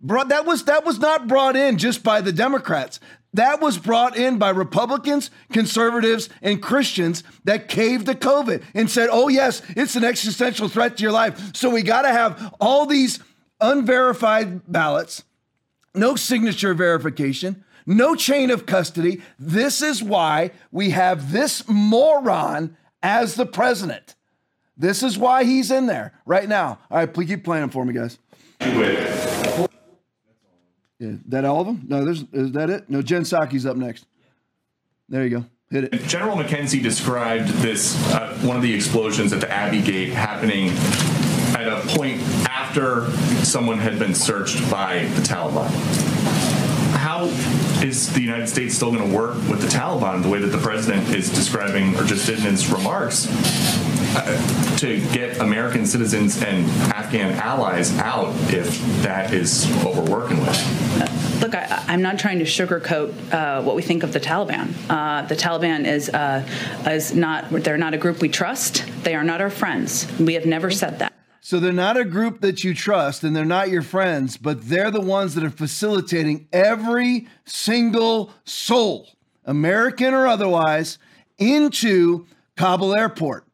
Brought, 0.00 0.28
that 0.28 0.46
was 0.46 0.64
that 0.66 0.84
was 0.84 1.00
not 1.00 1.26
brought 1.26 1.56
in 1.56 1.76
just 1.76 2.04
by 2.04 2.20
the 2.20 2.30
Democrats. 2.30 3.00
That 3.34 3.60
was 3.60 3.78
brought 3.78 4.16
in 4.16 4.38
by 4.38 4.50
Republicans, 4.50 5.30
conservatives, 5.52 6.28
and 6.40 6.62
Christians 6.62 7.24
that 7.44 7.68
caved 7.68 8.06
to 8.06 8.14
COVID 8.14 8.62
and 8.74 8.88
said, 8.88 9.08
"Oh 9.10 9.26
yes, 9.26 9.60
it's 9.70 9.96
an 9.96 10.04
existential 10.04 10.68
threat 10.68 10.96
to 10.96 11.02
your 11.02 11.10
life." 11.10 11.56
So 11.56 11.68
we 11.68 11.82
got 11.82 12.02
to 12.02 12.10
have 12.10 12.54
all 12.60 12.86
these 12.86 13.18
unverified 13.60 14.70
ballots, 14.70 15.24
no 15.96 16.14
signature 16.14 16.74
verification, 16.74 17.64
no 17.88 18.14
chain 18.14 18.50
of 18.50 18.66
custody. 18.66 19.22
This 19.38 19.82
is 19.82 20.02
why 20.02 20.52
we 20.70 20.90
have 20.90 21.32
this 21.32 21.66
moron 21.66 22.76
as 23.02 23.34
the 23.34 23.46
president. 23.46 24.14
This 24.76 25.02
is 25.02 25.18
why 25.18 25.44
he's 25.44 25.70
in 25.70 25.86
there 25.86 26.12
right 26.24 26.48
now. 26.48 26.78
All 26.90 26.98
right, 26.98 27.12
please 27.12 27.26
keep 27.26 27.42
playing 27.42 27.62
them 27.62 27.70
for 27.70 27.84
me, 27.84 27.94
guys. 27.94 28.18
Yeah, 31.00 31.12
that 31.26 31.44
all 31.44 31.60
of 31.60 31.66
them? 31.66 31.84
No, 31.88 32.04
there's 32.04 32.24
is 32.32 32.52
that 32.52 32.70
it? 32.70 32.90
No, 32.90 33.02
Jen 33.02 33.22
Psaki's 33.22 33.64
up 33.64 33.76
next. 33.76 34.04
There 35.08 35.24
you 35.24 35.30
go. 35.30 35.44
Hit 35.70 35.84
it. 35.84 36.02
General 36.04 36.36
McKenzie 36.36 36.82
described 36.82 37.48
this 37.48 37.96
uh, 38.12 38.36
one 38.42 38.56
of 38.56 38.62
the 38.62 38.74
explosions 38.74 39.32
at 39.32 39.40
the 39.40 39.50
Abbey 39.50 39.80
Gate 39.80 40.10
happening 40.10 40.70
at 41.56 41.68
a 41.68 41.80
point 41.96 42.20
after 42.48 43.10
someone 43.44 43.78
had 43.78 43.98
been 43.98 44.14
searched 44.14 44.70
by 44.70 45.04
the 45.14 45.22
Taliban. 45.22 46.37
How 47.18 47.24
is 47.82 48.12
the 48.12 48.20
United 48.20 48.48
States 48.48 48.76
still 48.76 48.92
going 48.92 49.10
to 49.10 49.16
work 49.16 49.34
with 49.48 49.60
the 49.60 49.66
Taliban 49.66 50.22
the 50.22 50.28
way 50.28 50.38
that 50.38 50.56
the 50.56 50.58
president 50.58 51.12
is 51.12 51.28
describing 51.28 51.96
or 51.96 52.04
just 52.04 52.26
did 52.26 52.38
in 52.38 52.44
his 52.44 52.70
remarks 52.70 53.26
uh, 54.14 54.76
to 54.78 55.00
get 55.10 55.40
American 55.40 55.84
citizens 55.84 56.40
and 56.40 56.64
Afghan 56.92 57.32
allies 57.32 57.92
out 57.98 58.32
if 58.52 58.80
that 59.02 59.34
is 59.34 59.66
what 59.82 59.96
we're 59.96 60.08
working 60.08 60.38
with? 60.38 61.42
Look, 61.42 61.56
I, 61.56 61.92
am 61.92 62.02
not 62.02 62.20
trying 62.20 62.38
to 62.38 62.44
sugarcoat 62.44 63.32
uh, 63.32 63.62
what 63.62 63.74
we 63.74 63.82
think 63.82 64.04
of 64.04 64.12
the 64.12 64.20
Taliban. 64.20 64.72
Uh, 64.88 65.22
the 65.22 65.34
Taliban 65.34 65.86
is 65.88 66.08
uh, 66.10 66.46
is 66.86 67.16
not 67.16 67.50
they're 67.50 67.76
not 67.78 67.94
a 67.94 67.98
group 67.98 68.20
we 68.20 68.28
trust. 68.28 68.84
They 69.02 69.16
are 69.16 69.24
not 69.24 69.40
our 69.40 69.50
friends. 69.50 70.06
We 70.20 70.34
have 70.34 70.46
never 70.46 70.70
said 70.70 71.00
that. 71.00 71.17
So 71.40 71.60
they're 71.60 71.72
not 71.72 71.96
a 71.96 72.04
group 72.04 72.40
that 72.40 72.64
you 72.64 72.74
trust 72.74 73.22
and 73.22 73.34
they're 73.34 73.44
not 73.44 73.70
your 73.70 73.82
friends, 73.82 74.36
but 74.36 74.68
they're 74.68 74.90
the 74.90 75.00
ones 75.00 75.34
that 75.34 75.44
are 75.44 75.50
facilitating 75.50 76.48
every 76.52 77.28
single 77.44 78.32
soul, 78.44 79.08
American 79.44 80.14
or 80.14 80.26
otherwise, 80.26 80.98
into 81.38 82.26
Kabul 82.56 82.96
airport. 82.96 83.44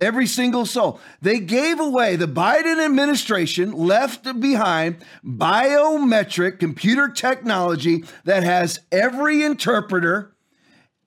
Every 0.00 0.26
single 0.26 0.64
soul. 0.64 1.00
They 1.20 1.40
gave 1.40 1.80
away, 1.80 2.14
the 2.14 2.28
Biden 2.28 2.84
administration 2.84 3.72
left 3.72 4.40
behind 4.40 4.98
biometric 5.24 6.60
computer 6.60 7.08
technology 7.08 8.04
that 8.24 8.44
has 8.44 8.80
every 8.92 9.42
interpreter 9.42 10.32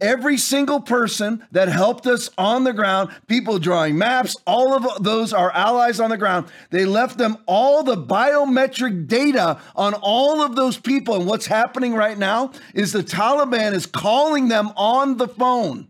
every 0.01 0.37
single 0.37 0.81
person 0.81 1.45
that 1.51 1.69
helped 1.69 2.07
us 2.07 2.29
on 2.37 2.63
the 2.63 2.73
ground, 2.73 3.11
people 3.27 3.59
drawing 3.59 3.97
maps, 3.97 4.35
all 4.45 4.73
of 4.73 5.03
those 5.03 5.31
are 5.31 5.51
allies 5.51 5.99
on 5.99 6.09
the 6.09 6.17
ground. 6.17 6.47
They 6.71 6.85
left 6.85 7.17
them 7.17 7.37
all 7.45 7.83
the 7.83 7.95
biometric 7.95 9.07
data 9.07 9.61
on 9.75 9.93
all 9.93 10.41
of 10.41 10.55
those 10.55 10.77
people. 10.77 11.15
And 11.15 11.27
what's 11.27 11.45
happening 11.45 11.93
right 11.93 12.17
now 12.17 12.51
is 12.73 12.91
the 12.91 13.03
Taliban 13.03 13.73
is 13.73 13.85
calling 13.85 14.47
them 14.47 14.71
on 14.75 15.17
the 15.17 15.27
phone. 15.27 15.87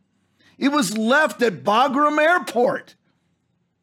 It 0.58 0.70
was 0.70 0.98
left 0.98 1.42
at 1.42 1.64
Bagram 1.64 2.20
Airport. 2.20 2.96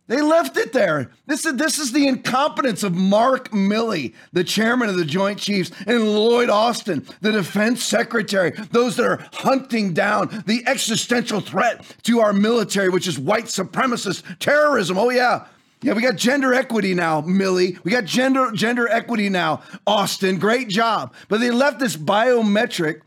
They 0.09 0.23
left 0.23 0.57
it 0.57 0.73
there. 0.73 1.11
This 1.27 1.45
is, 1.45 1.57
this 1.57 1.79
is 1.79 1.93
the 1.93 2.09
incompetence 2.09 2.83
of 2.83 2.95
Mark 2.95 3.51
Milley, 3.51 4.15
the 4.33 4.43
chairman 4.43 4.89
of 4.89 4.97
the 4.97 5.05
Joint 5.05 5.39
Chiefs, 5.39 5.71
and 5.87 6.15
Lloyd 6.15 6.49
Austin, 6.49 7.07
the 7.21 7.31
defense 7.31 7.85
secretary, 7.85 8.53
those 8.73 8.97
that 8.97 9.05
are 9.05 9.25
hunting 9.35 9.93
down 9.93 10.43
the 10.47 10.63
existential 10.67 11.41
threat 11.41 11.85
to 12.05 12.21
our 12.21 12.33
military, 12.33 12.89
which 12.89 13.07
is 13.07 13.19
white 13.19 13.45
supremacist 13.45 14.39
terrorism. 14.39 14.97
Oh, 14.97 15.11
yeah. 15.11 15.47
Yeah, 15.83 15.93
we 15.93 16.03
got 16.03 16.17
gender 16.17 16.55
equity 16.55 16.95
now, 16.95 17.21
Milley. 17.21 17.79
We 17.85 17.93
got 17.93 18.05
gender 18.05 18.51
gender 18.53 18.89
equity 18.89 19.29
now, 19.29 19.63
Austin. 19.87 20.39
Great 20.39 20.69
job. 20.69 21.15
But 21.29 21.39
they 21.39 21.53
left 21.53 21.79
this 21.79 21.97
biometric 21.97 23.03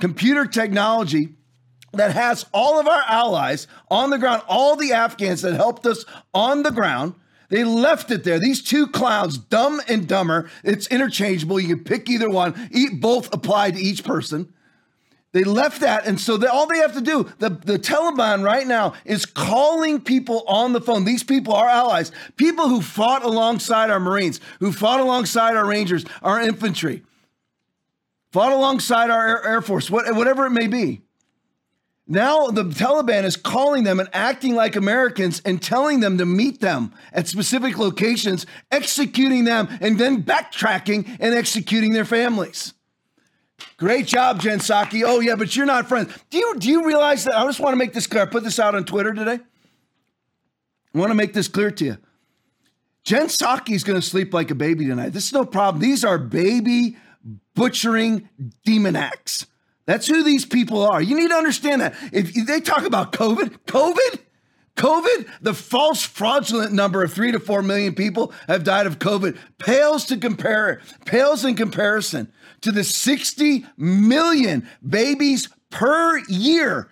computer 0.00 0.44
technology 0.44 1.30
that 1.92 2.12
has 2.12 2.46
all 2.52 2.78
of 2.78 2.86
our 2.86 3.02
allies 3.06 3.66
on 3.90 4.10
the 4.10 4.18
ground, 4.18 4.42
all 4.48 4.76
the 4.76 4.92
Afghans 4.92 5.42
that 5.42 5.54
helped 5.54 5.86
us 5.86 6.04
on 6.32 6.62
the 6.62 6.70
ground. 6.70 7.14
They 7.48 7.64
left 7.64 8.12
it 8.12 8.22
there. 8.22 8.38
These 8.38 8.62
two 8.62 8.86
clowns, 8.86 9.36
dumb 9.36 9.80
and 9.88 10.06
dumber, 10.06 10.48
it's 10.62 10.86
interchangeable. 10.86 11.58
You 11.58 11.74
can 11.74 11.84
pick 11.84 12.08
either 12.08 12.30
one, 12.30 12.70
both 13.00 13.32
apply 13.34 13.72
to 13.72 13.78
each 13.78 14.04
person. 14.04 14.52
They 15.32 15.44
left 15.44 15.80
that. 15.80 16.06
And 16.06 16.20
so 16.20 16.36
they, 16.36 16.46
all 16.46 16.66
they 16.66 16.78
have 16.78 16.94
to 16.94 17.00
do, 17.00 17.30
the, 17.38 17.50
the 17.50 17.78
Taliban 17.78 18.44
right 18.44 18.66
now 18.66 18.94
is 19.04 19.26
calling 19.26 20.00
people 20.00 20.44
on 20.46 20.72
the 20.72 20.80
phone. 20.80 21.04
These 21.04 21.22
people 21.22 21.54
are 21.54 21.68
allies, 21.68 22.10
people 22.36 22.68
who 22.68 22.80
fought 22.80 23.24
alongside 23.24 23.90
our 23.90 24.00
Marines, 24.00 24.40
who 24.58 24.72
fought 24.72 25.00
alongside 25.00 25.56
our 25.56 25.66
Rangers, 25.66 26.04
our 26.22 26.40
infantry, 26.40 27.02
fought 28.32 28.52
alongside 28.52 29.10
our 29.10 29.26
Air, 29.26 29.44
Air 29.44 29.62
Force, 29.62 29.90
what, 29.90 30.12
whatever 30.16 30.46
it 30.46 30.50
may 30.50 30.66
be. 30.66 31.02
Now 32.12 32.48
the 32.48 32.64
Taliban 32.64 33.22
is 33.22 33.36
calling 33.36 33.84
them 33.84 34.00
and 34.00 34.08
acting 34.12 34.56
like 34.56 34.74
Americans 34.74 35.40
and 35.44 35.62
telling 35.62 36.00
them 36.00 36.18
to 36.18 36.26
meet 36.26 36.60
them 36.60 36.92
at 37.12 37.28
specific 37.28 37.78
locations, 37.78 38.46
executing 38.72 39.44
them, 39.44 39.68
and 39.80 39.96
then 39.96 40.24
backtracking 40.24 41.06
and 41.20 41.34
executing 41.36 41.92
their 41.92 42.04
families. 42.04 42.74
Great 43.76 44.08
job, 44.08 44.40
Jen 44.40 44.58
Psaki. 44.58 45.04
Oh, 45.06 45.20
yeah, 45.20 45.36
but 45.36 45.54
you're 45.54 45.66
not 45.66 45.88
friends. 45.88 46.12
Do 46.30 46.38
you, 46.38 46.58
do 46.58 46.68
you 46.68 46.84
realize 46.84 47.24
that? 47.24 47.36
I 47.36 47.44
just 47.44 47.60
want 47.60 47.74
to 47.74 47.78
make 47.78 47.92
this 47.92 48.08
clear. 48.08 48.24
I 48.24 48.26
put 48.26 48.42
this 48.42 48.58
out 48.58 48.74
on 48.74 48.84
Twitter 48.84 49.14
today. 49.14 49.38
I 50.92 50.98
want 50.98 51.10
to 51.12 51.14
make 51.14 51.32
this 51.32 51.46
clear 51.46 51.70
to 51.70 51.84
you. 51.84 51.98
Jen 53.04 53.28
Psaki 53.28 53.74
is 53.74 53.84
going 53.84 54.00
to 54.00 54.06
sleep 54.06 54.34
like 54.34 54.50
a 54.50 54.56
baby 54.56 54.84
tonight. 54.84 55.10
This 55.10 55.26
is 55.26 55.32
no 55.32 55.44
problem. 55.44 55.80
These 55.80 56.04
are 56.04 56.18
baby 56.18 56.96
butchering 57.54 58.28
demon 58.64 58.96
acts. 58.96 59.46
That's 59.86 60.06
who 60.06 60.22
these 60.22 60.44
people 60.44 60.82
are. 60.82 61.02
You 61.02 61.16
need 61.16 61.28
to 61.28 61.36
understand 61.36 61.80
that. 61.80 61.94
If 62.12 62.34
they 62.46 62.60
talk 62.60 62.84
about 62.84 63.12
COVID, 63.12 63.58
COVID, 63.66 64.20
COVID, 64.76 65.28
the 65.42 65.52
false 65.52 66.02
fraudulent 66.02 66.72
number 66.72 67.02
of 67.02 67.12
three 67.12 67.32
to 67.32 67.40
four 67.40 67.62
million 67.62 67.94
people 67.94 68.32
have 68.46 68.64
died 68.64 68.86
of 68.86 68.98
COVID 68.98 69.36
pales 69.58 70.04
to 70.06 70.16
compare, 70.16 70.80
pales 71.04 71.44
in 71.44 71.54
comparison 71.56 72.32
to 72.62 72.72
the 72.72 72.84
60 72.84 73.66
million 73.76 74.68
babies 74.86 75.48
per 75.70 76.18
year. 76.28 76.90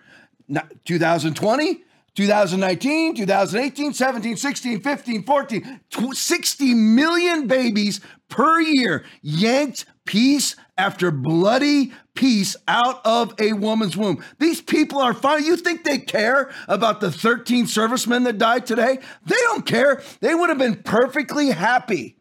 2020, 0.84 1.82
2019, 2.14 3.14
2018, 3.14 3.94
17, 3.94 4.36
16, 4.36 4.80
15, 4.80 5.22
14, 5.24 5.80
60 6.12 6.74
million 6.74 7.46
babies 7.46 8.00
per 8.28 8.60
year 8.60 9.04
yanked 9.22 9.84
piece 10.04 10.56
after 10.78 11.10
bloody 11.10 11.92
piece 12.14 12.56
out 12.66 13.04
of 13.04 13.34
a 13.38 13.52
woman's 13.52 13.96
womb. 13.96 14.24
These 14.38 14.62
people 14.62 15.00
are 15.00 15.12
fine. 15.12 15.44
You 15.44 15.56
think 15.56 15.84
they 15.84 15.98
care 15.98 16.50
about 16.68 17.00
the 17.00 17.10
13 17.10 17.66
servicemen 17.66 18.22
that 18.24 18.38
died 18.38 18.64
today? 18.64 18.98
They 19.26 19.36
don't 19.42 19.66
care. 19.66 20.02
They 20.20 20.34
would 20.34 20.48
have 20.48 20.58
been 20.58 20.82
perfectly 20.82 21.50
happy 21.50 22.18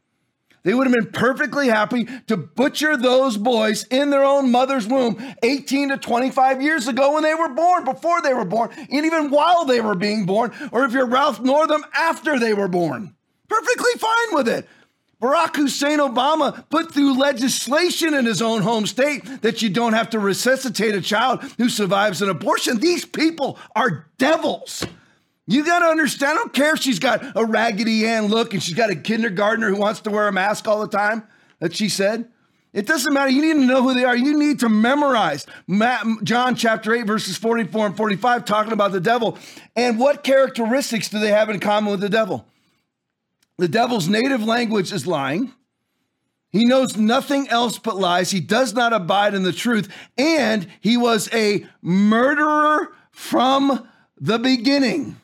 they 0.67 0.73
would 0.73 0.85
have 0.85 0.93
been 0.93 1.13
perfectly 1.13 1.69
happy 1.69 2.09
to 2.27 2.35
butcher 2.35 2.97
those 2.97 3.37
boys 3.37 3.85
in 3.85 4.09
their 4.09 4.25
own 4.25 4.51
mother's 4.51 4.85
womb 4.85 5.17
18 5.41 5.89
to 5.89 5.97
25 5.97 6.61
years 6.61 6.89
ago 6.89 7.13
when 7.13 7.23
they 7.23 7.33
were 7.33 7.47
born, 7.47 7.85
before 7.85 8.21
they 8.21 8.33
were 8.33 8.43
born, 8.43 8.71
and 8.75 9.05
even 9.05 9.29
while 9.29 9.63
they 9.63 9.79
were 9.79 9.95
being 9.95 10.25
born, 10.25 10.51
or 10.73 10.83
if 10.83 10.91
you're 10.91 11.05
Ralph 11.05 11.39
Northam, 11.39 11.85
after 11.93 12.37
they 12.37 12.53
were 12.53 12.67
born. 12.67 13.15
Perfectly 13.47 13.93
fine 13.97 14.33
with 14.33 14.49
it. 14.49 14.67
Barack 15.21 15.56
Hussein 15.56 15.97
Obama 15.97 16.69
put 16.69 16.93
through 16.93 17.17
legislation 17.17 18.13
in 18.13 18.25
his 18.25 18.41
own 18.41 18.62
home 18.62 18.86
state 18.86 19.41
that 19.41 19.63
you 19.63 19.69
don't 19.69 19.93
have 19.93 20.12
to 20.12 20.19
resuscitate 20.19 20.93
a 20.93 21.01
child 21.01 21.41
who 21.58 21.69
survives 21.69 22.21
an 22.21 22.30
abortion. 22.30 22.80
These 22.80 23.06
people 23.06 23.58
are 23.75 24.08
devils. 24.19 24.86
You 25.47 25.65
got 25.65 25.80
to 25.80 25.86
understand. 25.86 26.34
I 26.34 26.36
don't 26.36 26.53
care 26.53 26.73
if 26.75 26.82
she's 26.82 26.99
got 26.99 27.23
a 27.36 27.43
Raggedy 27.43 28.06
Ann 28.06 28.27
look 28.27 28.53
and 28.53 28.62
she's 28.62 28.75
got 28.75 28.91
a 28.91 28.95
kindergartner 28.95 29.69
who 29.69 29.77
wants 29.77 30.01
to 30.01 30.12
wear 30.12 30.27
a 30.27 30.32
mask 30.34 30.67
all 30.67 30.82
the 30.82 30.88
time, 30.88 31.23
that 31.60 31.75
she 31.75 31.89
said. 31.89 32.30
It 32.73 32.86
doesn't 32.86 33.12
matter. 33.12 33.32
You 33.32 33.41
need 33.41 33.62
to 33.62 33.65
know 33.65 33.82
who 33.82 33.95
they 33.95 34.03
are. 34.03 34.15
You 34.15 34.38
need 34.38 34.60
to 34.60 34.69
memorize 34.69 35.47
John 36.23 36.56
chapter 36.56 36.93
8, 36.93 37.08
verses 37.08 37.38
44 37.38 37.88
and 37.88 37.97
45, 37.97 38.45
talking 38.45 38.73
about 38.73 38.91
the 38.91 38.99
devil. 38.99 39.39
And 39.75 39.97
what 39.97 40.23
characteristics 40.23 41.10
do 41.10 41.17
they 41.17 41.32
have 41.32 41.49
in 41.49 41.60
common 41.60 41.89
with 41.89 42.01
the 42.01 42.10
devil? 42.10 42.45
The 43.57 43.67
devil's 43.67 44.07
native 44.07 44.43
language 44.43 44.91
is 44.91 45.07
lying. 45.07 45.53
He 46.49 46.65
knows 46.65 46.95
nothing 46.95 47.49
else 47.49 47.77
but 47.77 47.97
lies. 47.97 48.31
He 48.31 48.39
does 48.39 48.73
not 48.73 48.93
abide 48.93 49.33
in 49.33 49.43
the 49.43 49.51
truth. 49.51 49.91
And 50.17 50.67
he 50.79 50.95
was 50.95 51.29
a 51.33 51.65
murderer 51.81 52.93
from 53.11 53.87
the 54.19 54.39
beginning. 54.39 55.17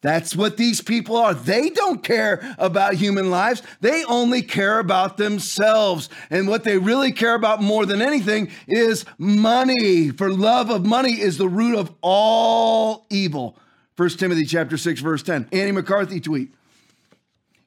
That's 0.00 0.36
what 0.36 0.56
these 0.56 0.80
people 0.80 1.16
are. 1.16 1.34
They 1.34 1.70
don't 1.70 2.04
care 2.04 2.54
about 2.58 2.94
human 2.94 3.30
lives. 3.30 3.62
They 3.80 4.04
only 4.04 4.42
care 4.42 4.78
about 4.78 5.16
themselves. 5.16 6.08
And 6.30 6.46
what 6.46 6.62
they 6.62 6.78
really 6.78 7.10
care 7.10 7.34
about 7.34 7.62
more 7.62 7.84
than 7.84 8.00
anything 8.00 8.50
is 8.68 9.04
money. 9.16 10.10
For 10.10 10.30
love 10.30 10.70
of 10.70 10.86
money 10.86 11.20
is 11.20 11.36
the 11.36 11.48
root 11.48 11.76
of 11.76 11.92
all 12.00 13.06
evil. 13.10 13.58
1 13.96 14.10
Timothy 14.10 14.44
chapter 14.44 14.76
6 14.76 15.00
verse 15.00 15.24
10. 15.24 15.48
Annie 15.50 15.72
McCarthy 15.72 16.20
tweet. 16.20 16.52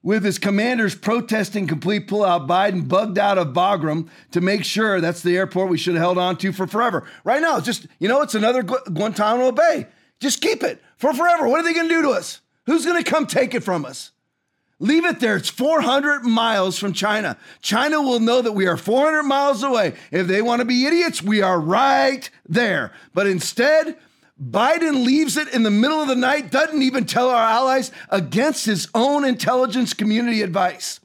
With 0.03 0.23
his 0.23 0.39
commanders 0.39 0.95
protesting 0.95 1.67
complete 1.67 2.07
pullout, 2.07 2.47
Biden 2.47 2.87
bugged 2.87 3.19
out 3.19 3.37
of 3.37 3.49
Bagram 3.49 4.09
to 4.31 4.41
make 4.41 4.63
sure 4.63 4.99
that's 4.99 5.21
the 5.21 5.37
airport 5.37 5.69
we 5.69 5.77
should 5.77 5.93
have 5.93 6.01
held 6.01 6.17
on 6.17 6.37
to 6.37 6.51
for 6.51 6.65
forever. 6.65 7.07
Right 7.23 7.41
now, 7.41 7.59
just, 7.59 7.85
you 7.99 8.07
know, 8.07 8.21
it's 8.21 8.33
another 8.33 8.63
Guantanamo 8.63 9.51
Bay. 9.51 9.85
Just 10.19 10.41
keep 10.41 10.63
it 10.63 10.81
for 10.97 11.13
forever. 11.13 11.47
What 11.47 11.59
are 11.59 11.63
they 11.63 11.73
going 11.73 11.87
to 11.87 11.93
do 11.93 12.01
to 12.03 12.09
us? 12.09 12.41
Who's 12.65 12.85
going 12.85 13.03
to 13.03 13.09
come 13.09 13.27
take 13.27 13.53
it 13.53 13.63
from 13.63 13.85
us? 13.85 14.11
Leave 14.79 15.05
it 15.05 15.19
there. 15.19 15.35
It's 15.35 15.49
400 15.49 16.23
miles 16.23 16.79
from 16.79 16.93
China. 16.93 17.37
China 17.61 18.01
will 18.01 18.19
know 18.19 18.41
that 18.41 18.53
we 18.53 18.65
are 18.65 18.77
400 18.77 19.21
miles 19.21 19.61
away. 19.61 19.93
If 20.09 20.25
they 20.25 20.41
want 20.41 20.61
to 20.61 20.65
be 20.65 20.87
idiots, 20.87 21.21
we 21.21 21.43
are 21.43 21.59
right 21.59 22.27
there. 22.49 22.91
But 23.13 23.27
instead, 23.27 23.97
Biden 24.41 25.05
leaves 25.05 25.37
it 25.37 25.49
in 25.49 25.63
the 25.63 25.69
middle 25.69 26.01
of 26.01 26.07
the 26.07 26.15
night, 26.15 26.51
doesn't 26.51 26.81
even 26.81 27.05
tell 27.05 27.29
our 27.29 27.43
allies 27.43 27.91
against 28.09 28.65
his 28.65 28.87
own 28.95 29.23
intelligence 29.23 29.93
community 29.93 30.41
advice 30.41 30.99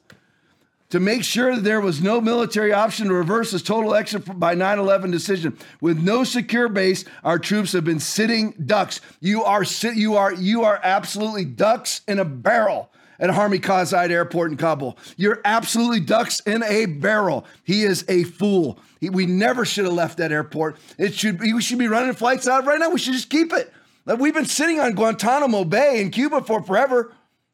to 0.89 0.99
make 0.99 1.23
sure 1.23 1.53
that 1.55 1.63
there 1.63 1.81
was 1.81 2.01
no 2.01 2.21
military 2.21 2.71
option 2.71 3.07
to 3.07 3.13
reverse 3.13 3.51
his 3.51 3.61
total 3.61 3.93
exit 3.93 4.39
by 4.39 4.55
9/11 4.55 5.11
decision. 5.11 5.57
With 5.81 5.99
no 5.99 6.23
secure 6.23 6.69
base, 6.69 7.03
our 7.23 7.37
troops 7.37 7.73
have 7.73 7.83
been 7.83 7.99
sitting 7.99 8.53
ducks. 8.65 9.01
You 9.19 9.43
are 9.43 9.63
you 9.93 10.15
are 10.15 10.33
you 10.33 10.63
are 10.63 10.79
absolutely 10.81 11.45
ducks 11.45 12.01
in 12.07 12.19
a 12.19 12.25
barrel 12.25 12.89
at 13.19 13.29
Hamid 13.29 13.61
Karzai 13.61 14.09
Airport 14.09 14.51
in 14.51 14.57
Kabul. 14.57 14.97
You're 15.15 15.41
absolutely 15.45 15.99
ducks 16.01 16.39
in 16.41 16.63
a 16.63 16.85
barrel. 16.85 17.45
He 17.63 17.83
is 17.83 18.05
a 18.07 18.23
fool. 18.23 18.79
He, 18.99 19.09
we 19.09 19.25
never 19.25 19.65
should 19.65 19.85
have 19.85 19.93
left 19.93 20.17
that 20.17 20.31
airport. 20.31 20.77
It 20.97 21.13
should 21.13 21.39
we 21.39 21.61
should 21.61 21.79
be 21.79 21.87
running 21.87 22.13
flights 22.13 22.47
out 22.47 22.65
right 22.65 22.79
now. 22.79 22.89
We 22.89 22.99
should 22.99 23.13
just 23.13 23.29
keep 23.29 23.53
it. 23.53 23.71
Like 24.05 24.19
We've 24.19 24.33
been 24.33 24.45
sitting 24.45 24.79
on 24.79 24.93
Guantanamo 24.93 25.65
Bay 25.65 26.01
in 26.01 26.11
Cuba 26.11 26.41
for 26.41 26.61
forever. 26.63 27.13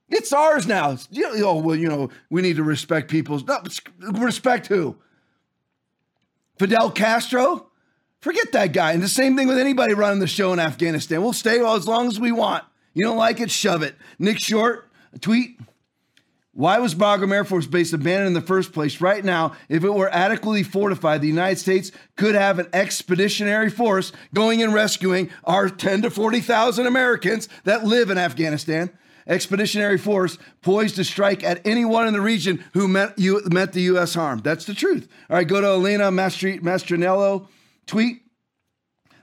It's 0.10 0.32
ours 0.32 0.68
now. 0.68 0.98
Oh, 1.18 1.58
well, 1.58 1.76
you 1.76 1.88
know, 1.88 2.10
we 2.30 2.42
need 2.42 2.58
to 2.58 2.64
respect 2.64 3.10
people's. 3.10 3.44
No, 3.46 3.60
respect 4.12 4.68
who? 4.68 4.98
Fidel 6.60 6.92
Castro? 6.92 7.68
Forget 8.20 8.52
that 8.52 8.74
guy. 8.74 8.94
And 8.94 9.02
the 9.02 9.08
same 9.08 9.36
thing 9.36 9.48
with 9.48 9.58
anybody 9.58 9.94
running 9.94 10.20
the 10.20 10.28
show 10.28 10.54
in 10.54 10.60
Afghanistan. 10.60 11.22
We'll 11.22 11.34
stay 11.34 11.60
as 11.60 11.88
long 11.88 12.08
as 12.08 12.20
we 12.20 12.32
want. 12.32 12.64
You 12.94 13.04
don't 13.04 13.18
like 13.18 13.40
it? 13.40 13.50
Shove 13.50 13.82
it. 13.82 13.96
Nick 14.20 14.40
Short, 14.40 14.88
a 15.14 15.20
tweet. 15.20 15.60
Why 16.56 16.78
was 16.78 16.94
Bagram 16.94 17.34
Air 17.34 17.46
Force 17.46 17.66
Base 17.66 17.94
abandoned 17.94 18.28
in 18.28 18.34
the 18.34 18.42
first 18.42 18.74
place? 18.74 19.02
Right 19.02 19.26
now, 19.26 19.56
if 19.70 19.84
it 19.84 19.90
were 19.90 20.10
adequately 20.10 20.62
fortified, 20.62 21.22
the 21.22 21.28
United 21.28 21.58
States 21.58 21.92
could 22.16 22.36
have 22.36 22.60
an 22.60 22.68
expeditionary 22.74 23.72
force 23.72 24.12
going 24.36 24.62
and 24.62 24.72
rescuing 24.72 25.32
our 25.46 25.68
10 25.68 26.04
to 26.04 26.12
40,000 26.12 26.86
Americans 26.86 27.50
that 27.64 27.86
live 27.86 28.12
in 28.12 28.20
Afghanistan 28.20 28.92
expeditionary 29.28 29.98
force 29.98 30.38
poised 30.62 30.96
to 30.98 31.04
strike 31.04 31.44
at 31.44 31.66
anyone 31.66 32.08
in 32.08 32.14
the 32.14 32.22
region 32.22 32.64
who 32.74 32.88
meant, 32.88 33.18
you, 33.18 33.42
the 33.42 33.82
U.S. 33.82 34.14
harm. 34.14 34.40
That's 34.40 34.66
the 34.66 34.74
truth. 34.74 35.08
All 35.30 35.38
right, 35.38 35.48
go 35.48 35.62
to 35.62 35.68
Elena 35.68 36.12
Mastranello 36.12 37.48
tweet. 37.86 38.22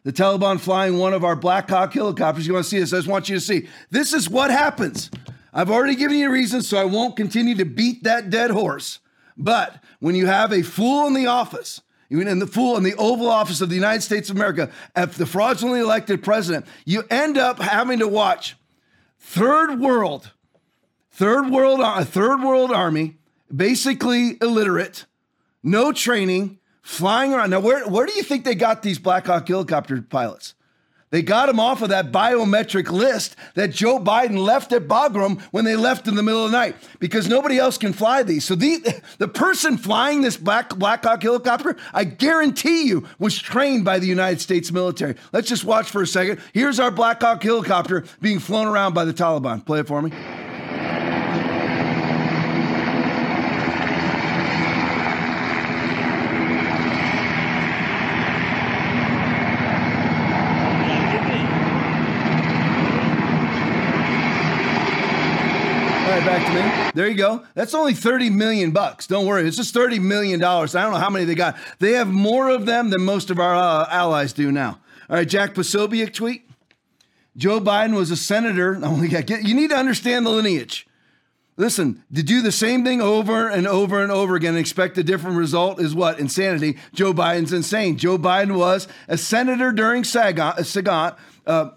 The 0.02 0.12
Taliban 0.12 0.58
flying 0.58 0.96
one 0.96 1.12
of 1.12 1.24
our 1.24 1.36
Black 1.36 1.68
Hawk 1.68 1.92
helicopters. 1.92 2.46
You 2.46 2.54
want 2.54 2.64
to 2.64 2.70
see 2.70 2.78
this? 2.78 2.94
I 2.94 2.98
just 2.98 3.08
want 3.08 3.28
you 3.28 3.36
to 3.36 3.40
see. 3.40 3.68
This 3.90 4.14
is 4.14 4.30
what 4.30 4.50
happens. 4.50 5.10
I've 5.52 5.70
already 5.70 5.96
given 5.96 6.18
you 6.18 6.30
reasons, 6.30 6.68
so 6.68 6.78
I 6.78 6.84
won't 6.84 7.16
continue 7.16 7.54
to 7.56 7.64
beat 7.64 8.04
that 8.04 8.30
dead 8.30 8.50
horse. 8.50 9.00
But 9.36 9.82
when 9.98 10.14
you 10.14 10.26
have 10.26 10.52
a 10.52 10.62
fool 10.62 11.06
in 11.06 11.14
the 11.14 11.26
office, 11.26 11.80
even 12.10 12.28
in 12.28 12.38
the 12.38 12.46
fool 12.46 12.76
in 12.76 12.82
the 12.82 12.94
Oval 12.96 13.28
Office 13.28 13.60
of 13.60 13.68
the 13.68 13.74
United 13.74 14.02
States 14.02 14.30
of 14.30 14.36
America, 14.36 14.70
at 14.94 15.12
the 15.12 15.26
fraudulently 15.26 15.80
elected 15.80 16.22
president, 16.22 16.66
you 16.84 17.04
end 17.10 17.38
up 17.38 17.60
having 17.60 18.00
to 18.00 18.08
watch 18.08 18.56
third 19.18 19.80
world, 19.80 20.32
third 21.10 21.50
world, 21.50 21.80
a 21.80 22.04
third 22.04 22.42
world 22.42 22.72
army, 22.72 23.16
basically 23.54 24.36
illiterate, 24.40 25.06
no 25.62 25.92
training, 25.92 26.58
flying 26.82 27.32
around. 27.32 27.50
Now, 27.50 27.60
where, 27.60 27.86
where 27.88 28.06
do 28.06 28.12
you 28.12 28.22
think 28.22 28.44
they 28.44 28.54
got 28.54 28.82
these 28.82 28.98
Black 28.98 29.26
Hawk 29.26 29.46
helicopter 29.46 30.02
pilots? 30.02 30.54
They 31.10 31.22
got 31.22 31.48
him 31.48 31.58
off 31.58 31.82
of 31.82 31.88
that 31.88 32.12
biometric 32.12 32.90
list 32.90 33.34
that 33.54 33.72
Joe 33.72 33.98
Biden 33.98 34.38
left 34.38 34.72
at 34.72 34.86
Bagram 34.86 35.40
when 35.50 35.64
they 35.64 35.74
left 35.74 36.06
in 36.06 36.14
the 36.14 36.22
middle 36.22 36.44
of 36.44 36.52
the 36.52 36.56
night 36.56 36.76
because 37.00 37.28
nobody 37.28 37.58
else 37.58 37.78
can 37.78 37.92
fly 37.92 38.22
these. 38.22 38.44
So 38.44 38.54
the 38.54 39.02
the 39.18 39.28
person 39.28 39.76
flying 39.76 40.22
this 40.22 40.36
Black 40.36 40.70
Black 40.76 41.04
Hawk 41.04 41.22
helicopter, 41.22 41.76
I 41.92 42.04
guarantee 42.04 42.86
you, 42.86 43.06
was 43.18 43.36
trained 43.36 43.84
by 43.84 43.98
the 43.98 44.06
United 44.06 44.40
States 44.40 44.70
military. 44.70 45.16
Let's 45.32 45.48
just 45.48 45.64
watch 45.64 45.90
for 45.90 46.02
a 46.02 46.06
second. 46.06 46.40
Here's 46.52 46.78
our 46.78 46.92
Black 46.92 47.20
Hawk 47.20 47.42
helicopter 47.42 48.04
being 48.20 48.38
flown 48.38 48.68
around 48.68 48.94
by 48.94 49.04
the 49.04 49.14
Taliban. 49.14 49.64
Play 49.66 49.80
it 49.80 49.88
for 49.88 50.00
me. 50.00 50.12
back 66.30 66.46
to 66.46 66.52
me. 66.54 66.79
There 66.94 67.08
you 67.08 67.16
go. 67.16 67.44
That's 67.54 67.74
only 67.74 67.94
30 67.94 68.30
million 68.30 68.72
bucks. 68.72 69.06
Don't 69.06 69.26
worry. 69.26 69.46
It's 69.46 69.56
just 69.56 69.74
30 69.74 69.98
million 69.98 70.40
dollars. 70.40 70.74
I 70.74 70.82
don't 70.82 70.92
know 70.92 70.98
how 70.98 71.10
many 71.10 71.24
they 71.24 71.34
got. 71.34 71.56
They 71.78 71.92
have 71.92 72.08
more 72.08 72.48
of 72.48 72.66
them 72.66 72.90
than 72.90 73.02
most 73.02 73.30
of 73.30 73.38
our 73.38 73.54
uh, 73.54 73.86
allies 73.90 74.32
do 74.32 74.50
now. 74.50 74.80
All 75.08 75.16
right, 75.16 75.28
Jack 75.28 75.54
Posobiec 75.54 76.12
tweet. 76.12 76.48
Joe 77.36 77.60
Biden 77.60 77.94
was 77.94 78.10
a 78.10 78.16
senator. 78.16 78.78
Only 78.84 79.08
got 79.08 79.28
you 79.30 79.54
need 79.54 79.70
to 79.70 79.76
understand 79.76 80.26
the 80.26 80.30
lineage. 80.30 80.86
Listen, 81.56 82.02
to 82.14 82.22
do 82.22 82.40
the 82.40 82.52
same 82.52 82.84
thing 82.84 83.02
over 83.02 83.46
and 83.46 83.66
over 83.66 84.02
and 84.02 84.10
over 84.10 84.34
again 84.34 84.54
and 84.54 84.58
expect 84.58 84.96
a 84.96 85.02
different 85.02 85.36
result 85.36 85.78
is 85.78 85.94
what? 85.94 86.18
Insanity. 86.18 86.78
Joe 86.94 87.12
Biden's 87.12 87.52
insane. 87.52 87.98
Joe 87.98 88.16
Biden 88.16 88.56
was 88.56 88.88
a 89.08 89.18
senator 89.18 89.70
during 89.70 90.02
Saigon, 90.02 90.54
Sagat, 90.54 91.18
uh, 91.46 91.70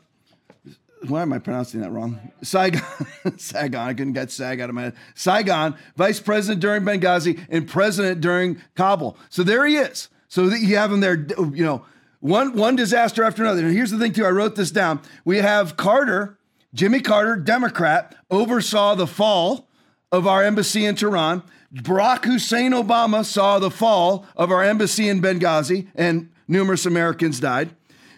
why 1.08 1.22
am 1.22 1.34
I 1.34 1.39
pronouncing 1.39 1.82
that 1.82 1.92
wrong? 1.92 2.32
Saigon, 2.42 2.82
Saigon. 3.38 3.88
I 3.88 3.94
couldn't 3.94 4.13
get 4.13 4.32
Sag 4.32 4.60
out 4.60 4.70
of 4.70 4.76
my 4.76 4.84
head. 4.84 4.96
Saigon, 5.16 5.76
vice 5.96 6.20
president 6.20 6.62
during 6.62 6.84
Benghazi, 6.84 7.39
and 7.50 7.68
president 7.68 8.22
during 8.22 8.62
Kabul. 8.76 9.18
So 9.30 9.44
there 9.44 9.66
he 9.66 9.76
is. 9.76 10.10
So 10.28 10.46
you 10.46 10.78
have 10.78 10.92
him 10.92 11.00
there, 11.00 11.28
oh, 11.38 11.52
you 11.54 11.63
know, 11.63 11.86
one 12.20 12.56
one 12.56 12.76
disaster 12.76 13.24
after 13.24 13.44
another. 13.44 13.66
And 13.66 13.76
here's 13.76 13.92
the 13.92 14.00
thing, 14.00 14.13
too. 14.13 14.26
I 14.26 14.30
wrote 14.30 14.56
this 14.56 14.72
down. 14.72 15.02
We 15.26 15.38
have 15.38 15.78
Carter, 15.78 16.38
Jimmy 16.74 17.02
Carter, 17.02 17.36
Democrat, 17.36 18.16
oversaw 18.32 18.96
the 18.96 19.08
fall 19.08 19.68
of 20.12 20.26
our 20.26 20.44
embassy 20.44 20.86
in 20.86 20.96
Tehran. 20.96 21.44
Barack 21.74 22.26
Hussein 22.26 22.72
Obama 22.72 23.26
saw 23.26 23.60
the 23.60 23.72
fall 23.72 24.26
of 24.36 24.52
our 24.52 24.63
embassy 24.63 25.10
in 25.10 25.22
Benghazi, 25.22 25.88
and 25.96 26.30
numerous 26.48 26.86
Americans 26.86 27.39
died. 27.39 27.72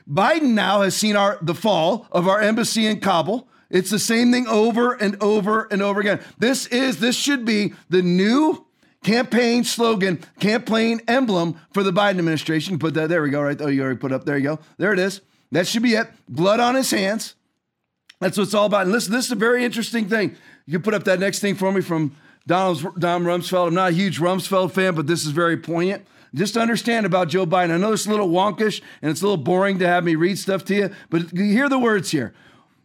Biden 0.09 0.53
now 0.53 0.81
has 0.81 0.95
seen 0.95 1.15
our 1.15 1.37
the 1.41 1.55
fall 1.55 2.07
of 2.11 2.27
our 2.27 2.41
embassy 2.41 2.85
in 2.85 2.99
Kabul. 2.99 3.47
It's 3.69 3.89
the 3.89 3.99
same 3.99 4.31
thing 4.31 4.47
over 4.47 4.93
and 4.93 5.21
over 5.21 5.67
and 5.71 5.81
over 5.81 5.99
again. 5.99 6.19
This 6.37 6.67
is 6.67 6.99
this 6.99 7.15
should 7.15 7.45
be 7.45 7.73
the 7.89 8.01
new 8.01 8.65
campaign 9.03 9.63
slogan, 9.63 10.23
campaign 10.39 11.01
emblem 11.07 11.59
for 11.73 11.83
the 11.83 11.91
Biden 11.91 12.19
administration. 12.19 12.77
Put 12.77 12.93
that 12.93 13.09
there 13.09 13.21
we 13.21 13.29
go, 13.29 13.41
right? 13.41 13.59
Oh, 13.59 13.67
you 13.67 13.81
already 13.81 13.99
put 13.99 14.11
up. 14.11 14.25
There 14.25 14.37
you 14.37 14.43
go. 14.43 14.59
There 14.77 14.93
it 14.93 14.99
is. 14.99 15.21
That 15.51 15.67
should 15.67 15.83
be 15.83 15.93
it. 15.93 16.07
Blood 16.29 16.59
on 16.59 16.75
his 16.75 16.91
hands. 16.91 17.35
That's 18.19 18.37
what 18.37 18.43
it's 18.43 18.53
all 18.53 18.65
about. 18.65 18.83
And 18.83 18.91
listen, 18.91 19.11
this 19.11 19.25
is 19.25 19.31
a 19.31 19.35
very 19.35 19.65
interesting 19.65 20.07
thing. 20.07 20.35
You 20.65 20.73
can 20.73 20.81
put 20.81 20.93
up 20.93 21.03
that 21.05 21.19
next 21.19 21.39
thing 21.39 21.55
for 21.55 21.71
me 21.71 21.81
from 21.81 22.15
Donald 22.47 22.99
Don 22.99 23.23
Rumsfeld. 23.23 23.67
I'm 23.67 23.73
not 23.73 23.91
a 23.91 23.93
huge 23.93 24.19
Rumsfeld 24.19 24.71
fan, 24.71 24.95
but 24.95 25.07
this 25.07 25.25
is 25.25 25.31
very 25.31 25.57
poignant 25.57 26.05
just 26.35 26.53
to 26.53 26.59
understand 26.59 27.05
about 27.05 27.29
Joe 27.29 27.45
Biden. 27.45 27.71
I 27.71 27.77
know 27.77 27.93
it's 27.93 28.05
a 28.05 28.11
little 28.11 28.29
wonkish 28.29 28.81
and 29.01 29.09
it's 29.09 29.21
a 29.21 29.25
little 29.25 29.37
boring 29.37 29.79
to 29.79 29.87
have 29.87 30.03
me 30.03 30.15
read 30.15 30.37
stuff 30.37 30.63
to 30.65 30.75
you, 30.75 30.89
but 31.09 31.33
you 31.33 31.45
hear 31.45 31.69
the 31.69 31.79
words 31.79 32.11
here. 32.11 32.33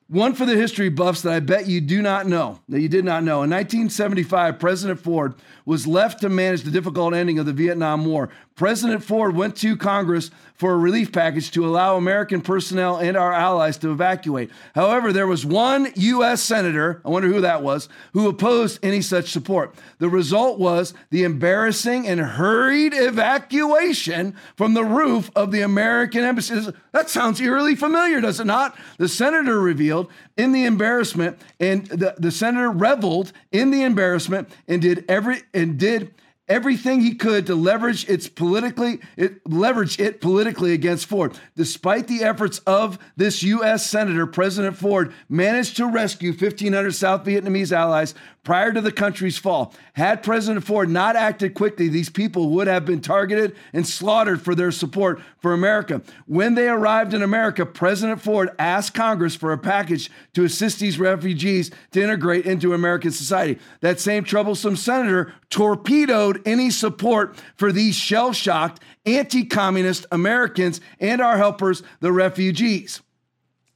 One 0.08 0.34
for 0.34 0.44
the 0.44 0.56
history 0.56 0.88
buffs 0.88 1.22
that 1.22 1.32
I 1.32 1.38
bet 1.38 1.68
you 1.68 1.80
do 1.80 2.02
not 2.02 2.26
know, 2.26 2.60
that 2.68 2.80
you 2.80 2.88
did 2.88 3.04
not 3.04 3.22
know. 3.22 3.42
In 3.42 3.50
1975, 3.50 4.58
President 4.58 4.98
Ford 4.98 5.34
was 5.70 5.86
left 5.86 6.20
to 6.20 6.28
manage 6.28 6.62
the 6.62 6.70
difficult 6.72 7.14
ending 7.14 7.38
of 7.38 7.46
the 7.46 7.52
Vietnam 7.52 8.04
War. 8.04 8.28
President 8.56 9.04
Ford 9.04 9.36
went 9.36 9.54
to 9.58 9.76
Congress 9.76 10.32
for 10.56 10.72
a 10.72 10.76
relief 10.76 11.12
package 11.12 11.52
to 11.52 11.64
allow 11.64 11.96
American 11.96 12.40
personnel 12.40 12.96
and 12.96 13.16
our 13.16 13.32
allies 13.32 13.78
to 13.78 13.92
evacuate. 13.92 14.50
However, 14.74 15.12
there 15.12 15.28
was 15.28 15.46
one 15.46 15.92
U.S. 15.94 16.42
Senator, 16.42 17.00
I 17.04 17.08
wonder 17.08 17.28
who 17.28 17.40
that 17.42 17.62
was, 17.62 17.88
who 18.14 18.28
opposed 18.28 18.80
any 18.82 19.00
such 19.00 19.30
support. 19.30 19.76
The 19.98 20.08
result 20.08 20.58
was 20.58 20.92
the 21.10 21.22
embarrassing 21.22 22.08
and 22.08 22.20
hurried 22.20 22.92
evacuation 22.92 24.34
from 24.56 24.74
the 24.74 24.84
roof 24.84 25.30
of 25.36 25.52
the 25.52 25.60
American 25.60 26.24
embassy. 26.24 26.72
That 26.90 27.08
sounds 27.08 27.40
eerily 27.40 27.76
familiar, 27.76 28.20
does 28.20 28.40
it 28.40 28.46
not? 28.46 28.76
The 28.98 29.08
senator 29.08 29.60
revealed 29.60 30.10
in 30.40 30.52
the 30.52 30.64
embarrassment, 30.64 31.38
and 31.60 31.86
the, 31.86 32.14
the 32.18 32.30
senator 32.30 32.70
reveled 32.70 33.32
in 33.52 33.70
the 33.70 33.82
embarrassment 33.82 34.48
and 34.66 34.80
did 34.80 35.04
every 35.06 35.42
and 35.52 35.78
did 35.78 36.14
everything 36.48 37.00
he 37.00 37.14
could 37.14 37.46
to 37.46 37.54
leverage 37.54 38.08
its 38.08 38.26
politically 38.28 39.00
it, 39.16 39.40
leverage 39.46 40.00
it 40.00 40.20
politically 40.20 40.72
against 40.72 41.06
Ford. 41.06 41.38
Despite 41.56 42.08
the 42.08 42.24
efforts 42.24 42.58
of 42.60 42.98
this 43.16 43.42
U.S. 43.42 43.86
Senator, 43.86 44.26
President 44.26 44.76
Ford 44.76 45.12
managed 45.28 45.76
to 45.76 45.86
rescue 45.86 46.32
1,500 46.32 46.92
South 46.92 47.24
Vietnamese 47.24 47.70
allies 47.70 48.14
prior 48.42 48.72
to 48.72 48.80
the 48.80 48.92
country's 48.92 49.36
fall. 49.36 49.74
Had 49.92 50.22
President 50.22 50.64
Ford 50.64 50.88
not 50.88 51.16
acted 51.16 51.54
quickly, 51.54 51.88
these 51.88 52.08
people 52.08 52.50
would 52.50 52.66
have 52.66 52.84
been 52.84 53.00
targeted 53.00 53.54
and 53.72 53.86
slaughtered 53.86 54.40
for 54.40 54.54
their 54.54 54.70
support 54.70 55.20
for 55.38 55.52
America. 55.52 56.00
When 56.26 56.54
they 56.54 56.68
arrived 56.68 57.12
in 57.12 57.22
America, 57.22 57.66
President 57.66 58.20
Ford 58.20 58.50
asked 58.58 58.94
Congress 58.94 59.34
for 59.34 59.52
a 59.52 59.58
package 59.58 60.10
to 60.34 60.44
assist 60.44 60.80
these 60.80 60.98
refugees 60.98 61.70
to 61.92 62.02
integrate 62.02 62.46
into 62.46 62.72
American 62.72 63.10
society. 63.10 63.60
That 63.80 64.00
same 64.00 64.24
troublesome 64.24 64.76
senator 64.76 65.34
torpedoed 65.50 66.42
any 66.46 66.70
support 66.70 67.36
for 67.56 67.72
these 67.72 67.94
shell 67.94 68.32
shocked, 68.32 68.82
anti 69.04 69.44
communist 69.44 70.06
Americans 70.10 70.80
and 70.98 71.20
our 71.20 71.36
helpers, 71.36 71.82
the 72.00 72.12
refugees. 72.12 73.00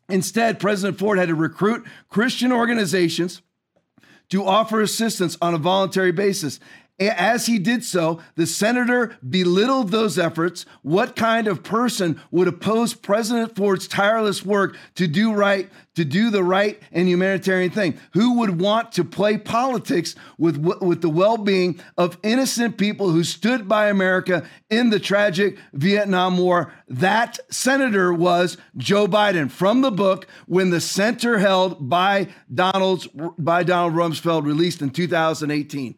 Instead, 0.08 0.60
President 0.60 0.98
Ford 0.98 1.18
had 1.18 1.28
to 1.28 1.34
recruit 1.34 1.86
Christian 2.10 2.52
organizations 2.52 3.40
to 4.30 4.44
offer 4.44 4.80
assistance 4.80 5.36
on 5.40 5.54
a 5.54 5.58
voluntary 5.58 6.12
basis. 6.12 6.60
As 7.00 7.46
he 7.46 7.58
did 7.58 7.82
so, 7.82 8.20
the 8.36 8.46
senator 8.46 9.16
belittled 9.28 9.90
those 9.90 10.16
efforts. 10.16 10.64
What 10.82 11.16
kind 11.16 11.48
of 11.48 11.64
person 11.64 12.20
would 12.30 12.46
oppose 12.46 12.94
President 12.94 13.56
Ford's 13.56 13.88
tireless 13.88 14.44
work 14.44 14.76
to 14.94 15.08
do 15.08 15.32
right, 15.32 15.68
to 15.96 16.04
do 16.04 16.30
the 16.30 16.44
right 16.44 16.80
and 16.92 17.08
humanitarian 17.08 17.72
thing? 17.72 17.98
Who 18.12 18.38
would 18.38 18.60
want 18.60 18.92
to 18.92 19.02
play 19.02 19.38
politics 19.38 20.14
with, 20.38 20.56
with 20.56 21.02
the 21.02 21.08
well 21.08 21.36
being 21.36 21.80
of 21.98 22.16
innocent 22.22 22.78
people 22.78 23.10
who 23.10 23.24
stood 23.24 23.66
by 23.66 23.88
America 23.88 24.48
in 24.70 24.90
the 24.90 25.00
tragic 25.00 25.58
Vietnam 25.72 26.38
War? 26.38 26.72
That 26.86 27.40
senator 27.50 28.14
was 28.14 28.56
Joe 28.76 29.08
Biden 29.08 29.50
from 29.50 29.80
the 29.80 29.90
book 29.90 30.28
When 30.46 30.70
the 30.70 30.80
Center 30.80 31.38
Held 31.38 31.88
by, 31.88 32.28
Donald's, 32.52 33.08
by 33.36 33.64
Donald 33.64 33.94
Rumsfeld, 33.94 34.44
released 34.44 34.80
in 34.80 34.90
2018. 34.90 35.96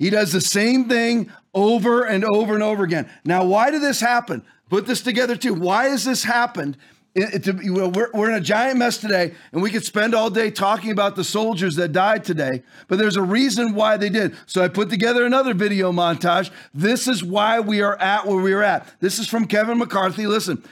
He 0.00 0.08
does 0.08 0.32
the 0.32 0.40
same 0.40 0.88
thing 0.88 1.30
over 1.52 2.04
and 2.04 2.24
over 2.24 2.54
and 2.54 2.62
over 2.62 2.82
again. 2.82 3.08
Now, 3.22 3.44
why 3.44 3.70
did 3.70 3.82
this 3.82 4.00
happen? 4.00 4.42
Put 4.70 4.86
this 4.86 5.02
together 5.02 5.36
too. 5.36 5.52
Why 5.52 5.88
has 5.88 6.06
this 6.06 6.24
happened? 6.24 6.78
It, 7.12 7.48
it, 7.48 7.56
we're, 7.64 8.08
we're 8.14 8.30
in 8.30 8.36
a 8.36 8.40
giant 8.40 8.78
mess 8.78 8.98
today, 8.98 9.34
and 9.50 9.60
we 9.60 9.70
could 9.70 9.84
spend 9.84 10.14
all 10.14 10.30
day 10.30 10.50
talking 10.50 10.92
about 10.92 11.16
the 11.16 11.24
soldiers 11.24 11.74
that 11.76 11.90
died 11.90 12.22
today, 12.22 12.62
but 12.86 12.98
there's 12.98 13.16
a 13.16 13.22
reason 13.22 13.74
why 13.74 13.96
they 13.96 14.08
did. 14.08 14.36
So 14.46 14.62
I 14.62 14.68
put 14.68 14.90
together 14.90 15.24
another 15.24 15.52
video 15.52 15.90
montage. 15.90 16.50
This 16.72 17.08
is 17.08 17.24
why 17.24 17.58
we 17.58 17.82
are 17.82 17.96
at 18.00 18.26
where 18.26 18.40
we 18.40 18.52
are 18.52 18.62
at. 18.62 18.86
This 19.00 19.18
is 19.18 19.26
from 19.26 19.46
Kevin 19.46 19.78
McCarthy. 19.78 20.28
Listen, 20.28 20.62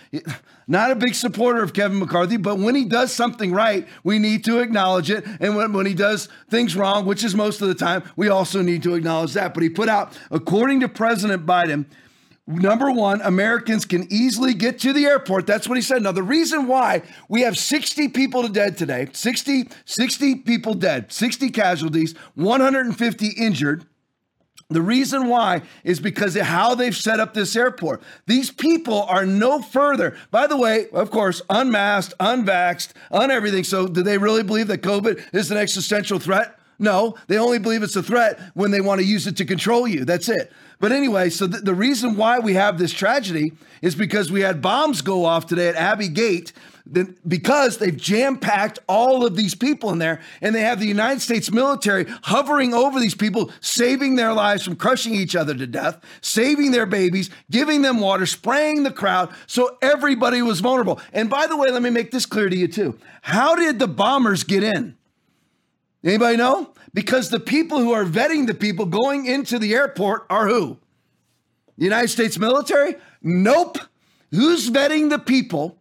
not 0.68 0.92
a 0.92 0.94
big 0.94 1.16
supporter 1.16 1.60
of 1.60 1.72
Kevin 1.72 1.98
McCarthy, 1.98 2.36
but 2.36 2.58
when 2.58 2.76
he 2.76 2.84
does 2.84 3.12
something 3.12 3.52
right, 3.52 3.88
we 4.04 4.20
need 4.20 4.44
to 4.44 4.60
acknowledge 4.60 5.10
it. 5.10 5.24
And 5.40 5.56
when, 5.56 5.72
when 5.72 5.86
he 5.86 5.94
does 5.94 6.28
things 6.50 6.76
wrong, 6.76 7.04
which 7.04 7.24
is 7.24 7.34
most 7.34 7.62
of 7.62 7.68
the 7.68 7.74
time, 7.74 8.04
we 8.14 8.28
also 8.28 8.62
need 8.62 8.84
to 8.84 8.94
acknowledge 8.94 9.32
that. 9.32 9.54
But 9.54 9.64
he 9.64 9.70
put 9.70 9.88
out, 9.88 10.16
according 10.30 10.80
to 10.80 10.88
President 10.88 11.46
Biden, 11.46 11.86
Number 12.48 12.90
one, 12.90 13.20
Americans 13.20 13.84
can 13.84 14.10
easily 14.10 14.54
get 14.54 14.78
to 14.78 14.94
the 14.94 15.04
airport. 15.04 15.46
That's 15.46 15.68
what 15.68 15.76
he 15.76 15.82
said. 15.82 16.02
Now, 16.02 16.12
the 16.12 16.22
reason 16.22 16.66
why 16.66 17.02
we 17.28 17.42
have 17.42 17.58
60 17.58 18.08
people 18.08 18.48
dead 18.48 18.78
today, 18.78 19.08
60, 19.12 19.68
60 19.84 20.34
people 20.36 20.72
dead, 20.72 21.12
60 21.12 21.50
casualties, 21.50 22.14
150 22.36 23.28
injured, 23.36 23.84
the 24.70 24.80
reason 24.80 25.28
why 25.28 25.60
is 25.84 26.00
because 26.00 26.36
of 26.36 26.46
how 26.46 26.74
they've 26.74 26.96
set 26.96 27.20
up 27.20 27.34
this 27.34 27.54
airport. 27.54 28.02
These 28.26 28.50
people 28.50 29.02
are 29.02 29.26
no 29.26 29.60
further. 29.60 30.16
By 30.30 30.46
the 30.46 30.56
way, 30.56 30.88
of 30.94 31.10
course, 31.10 31.42
unmasked, 31.50 32.14
unvaxxed, 32.18 32.92
on 33.10 33.30
everything. 33.30 33.64
So, 33.64 33.86
do 33.86 34.02
they 34.02 34.16
really 34.16 34.42
believe 34.42 34.68
that 34.68 34.80
COVID 34.80 35.34
is 35.34 35.50
an 35.50 35.58
existential 35.58 36.18
threat? 36.18 36.58
No, 36.78 37.16
they 37.26 37.38
only 37.38 37.58
believe 37.58 37.82
it's 37.82 37.96
a 37.96 38.02
threat 38.02 38.40
when 38.54 38.70
they 38.70 38.80
want 38.80 39.00
to 39.00 39.06
use 39.06 39.26
it 39.26 39.36
to 39.38 39.44
control 39.44 39.88
you. 39.88 40.04
That's 40.04 40.28
it. 40.28 40.52
But 40.80 40.92
anyway, 40.92 41.30
so 41.30 41.46
the, 41.46 41.74
reason 41.74 42.16
why 42.16 42.38
we 42.38 42.54
have 42.54 42.78
this 42.78 42.92
tragedy 42.92 43.52
is 43.82 43.96
because 43.96 44.30
we 44.30 44.42
had 44.42 44.62
bombs 44.62 45.02
go 45.02 45.24
off 45.24 45.46
today 45.46 45.68
at 45.68 45.74
Abbey 45.74 46.08
Gate 46.08 46.52
because 47.26 47.78
they've 47.78 47.96
jam 47.96 48.38
packed 48.38 48.78
all 48.88 49.26
of 49.26 49.36
these 49.36 49.54
people 49.54 49.90
in 49.90 49.98
there 49.98 50.20
and 50.40 50.54
they 50.54 50.62
have 50.62 50.80
the 50.80 50.86
United 50.86 51.20
States 51.20 51.50
military 51.50 52.06
hovering 52.22 52.74
over 52.74 52.98
these 53.00 53.14
people, 53.14 53.50
saving 53.60 54.14
their 54.14 54.32
lives 54.32 54.64
from 54.64 54.76
crushing 54.76 55.14
each 55.14 55.36
other 55.36 55.54
to 55.54 55.66
death, 55.66 56.00
saving 56.20 56.70
their 56.70 56.86
babies, 56.86 57.30
giving 57.50 57.82
them 57.82 58.00
water, 58.00 58.26
spraying 58.26 58.84
the 58.84 58.90
crowd. 58.90 59.30
So 59.46 59.76
everybody 59.82 60.42
was 60.42 60.60
vulnerable. 60.60 61.00
And 61.12 61.28
by 61.28 61.46
the 61.46 61.56
way, 61.56 61.70
let 61.70 61.82
me 61.82 61.90
make 61.90 62.10
this 62.10 62.26
clear 62.26 62.48
to 62.48 62.56
you 62.56 62.68
too. 62.68 62.98
How 63.22 63.54
did 63.54 63.78
the 63.78 63.88
bombers 63.88 64.44
get 64.44 64.62
in? 64.62 64.97
Anybody 66.04 66.36
know? 66.36 66.72
Because 66.94 67.30
the 67.30 67.40
people 67.40 67.78
who 67.78 67.92
are 67.92 68.04
vetting 68.04 68.46
the 68.46 68.54
people 68.54 68.86
going 68.86 69.26
into 69.26 69.58
the 69.58 69.74
airport 69.74 70.26
are 70.30 70.48
who? 70.48 70.78
The 71.76 71.84
United 71.84 72.08
States 72.08 72.38
military? 72.38 72.96
Nope. 73.22 73.78
Who's 74.30 74.70
vetting 74.70 75.10
the 75.10 75.18
people 75.18 75.78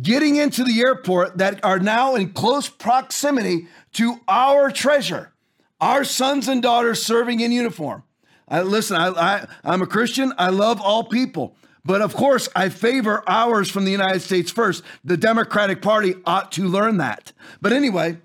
getting 0.00 0.36
into 0.36 0.64
the 0.64 0.80
airport 0.80 1.38
that 1.38 1.64
are 1.64 1.78
now 1.78 2.14
in 2.14 2.32
close 2.32 2.68
proximity 2.68 3.68
to 3.92 4.20
our 4.26 4.70
treasure, 4.70 5.32
our 5.80 6.04
sons 6.04 6.48
and 6.48 6.62
daughters 6.62 7.04
serving 7.04 7.40
in 7.40 7.52
uniform. 7.52 8.02
I, 8.48 8.62
listen, 8.62 8.96
I, 8.96 9.08
I, 9.08 9.46
I'm 9.62 9.82
a 9.82 9.86
Christian. 9.86 10.32
I 10.36 10.50
love 10.50 10.80
all 10.80 11.04
people. 11.04 11.56
But 11.84 12.00
of 12.00 12.14
course, 12.14 12.48
I 12.56 12.70
favor 12.70 13.22
ours 13.26 13.70
from 13.70 13.84
the 13.84 13.90
United 13.90 14.20
States 14.20 14.50
first. 14.50 14.82
The 15.04 15.16
Democratic 15.16 15.82
Party 15.82 16.14
ought 16.24 16.50
to 16.52 16.66
learn 16.66 16.96
that. 16.96 17.32
But 17.60 17.72
anyway, 17.72 18.18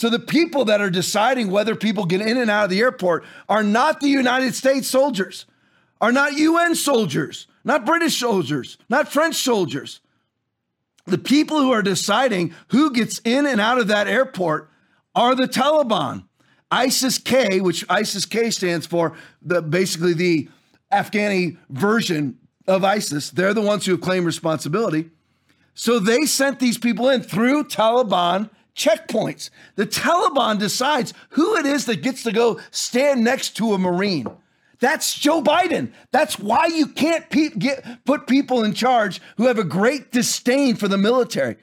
so 0.00 0.08
the 0.08 0.18
people 0.18 0.64
that 0.66 0.80
are 0.80 0.90
deciding 0.90 1.50
whether 1.50 1.74
people 1.74 2.04
get 2.04 2.20
in 2.20 2.36
and 2.36 2.50
out 2.50 2.64
of 2.64 2.70
the 2.70 2.80
airport 2.80 3.24
are 3.48 3.62
not 3.62 4.00
the 4.00 4.08
United 4.08 4.54
States 4.54 4.88
soldiers, 4.88 5.46
are 6.00 6.12
not 6.12 6.34
UN 6.34 6.74
soldiers, 6.74 7.46
not 7.64 7.84
British 7.84 8.18
soldiers, 8.18 8.78
not 8.88 9.12
French 9.12 9.36
soldiers 9.36 10.00
the 11.10 11.18
people 11.18 11.58
who 11.58 11.72
are 11.72 11.82
deciding 11.82 12.54
who 12.68 12.92
gets 12.92 13.20
in 13.24 13.46
and 13.46 13.60
out 13.60 13.78
of 13.78 13.88
that 13.88 14.08
airport 14.08 14.70
are 15.14 15.34
the 15.34 15.48
Taliban. 15.48 16.24
ISIS 16.70 17.18
K, 17.18 17.60
which 17.60 17.84
ISIS 17.88 18.24
K 18.24 18.50
stands 18.50 18.86
for 18.86 19.16
the 19.42 19.60
basically 19.60 20.14
the 20.14 20.48
Afghani 20.92 21.58
version 21.68 22.38
of 22.66 22.84
ISIS, 22.84 23.30
they're 23.30 23.54
the 23.54 23.60
ones 23.60 23.86
who 23.86 23.98
claim 23.98 24.24
responsibility. 24.24 25.10
So 25.74 25.98
they 25.98 26.22
sent 26.22 26.60
these 26.60 26.78
people 26.78 27.08
in 27.08 27.22
through 27.22 27.64
Taliban 27.64 28.50
checkpoints. 28.80 29.50
The 29.76 29.86
Taliban 29.86 30.58
decides 30.58 31.12
who 31.30 31.56
it 31.56 31.66
is 31.66 31.84
that 31.86 32.02
gets 32.02 32.22
to 32.22 32.32
go 32.32 32.58
stand 32.70 33.22
next 33.22 33.56
to 33.58 33.74
a 33.74 33.78
Marine. 33.78 34.26
That's 34.80 35.18
Joe 35.18 35.42
Biden. 35.42 35.92
That's 36.10 36.38
why 36.38 36.66
you 36.66 36.86
can't 36.86 37.28
pe- 37.28 37.50
get, 37.50 38.04
put 38.06 38.26
people 38.26 38.64
in 38.64 38.72
charge 38.72 39.20
who 39.36 39.46
have 39.46 39.58
a 39.58 39.64
great 39.64 40.10
disdain 40.10 40.76
for 40.76 40.88
the 40.88 40.96
military. 40.96 41.56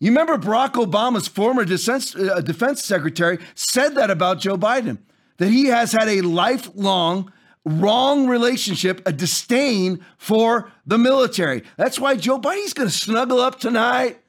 You 0.00 0.10
remember 0.10 0.36
Barack 0.36 0.74
Obama's 0.74 1.28
former 1.28 1.64
defense, 1.64 2.14
uh, 2.14 2.42
defense 2.42 2.84
secretary 2.84 3.38
said 3.54 3.94
that 3.94 4.10
about 4.10 4.40
Joe 4.40 4.58
Biden, 4.58 4.98
that 5.38 5.48
he 5.48 5.66
has 5.66 5.92
had 5.92 6.08
a 6.08 6.20
lifelong 6.20 7.32
wrong 7.64 8.26
relationship, 8.26 9.00
a 9.06 9.12
disdain 9.12 10.04
for 10.18 10.70
the 10.86 10.98
military. 10.98 11.62
That's 11.78 11.98
why 11.98 12.16
Joe 12.16 12.38
Biden's 12.38 12.74
going 12.74 12.90
to 12.90 12.94
snuggle 12.94 13.40
up 13.40 13.58
tonight. 13.58 14.20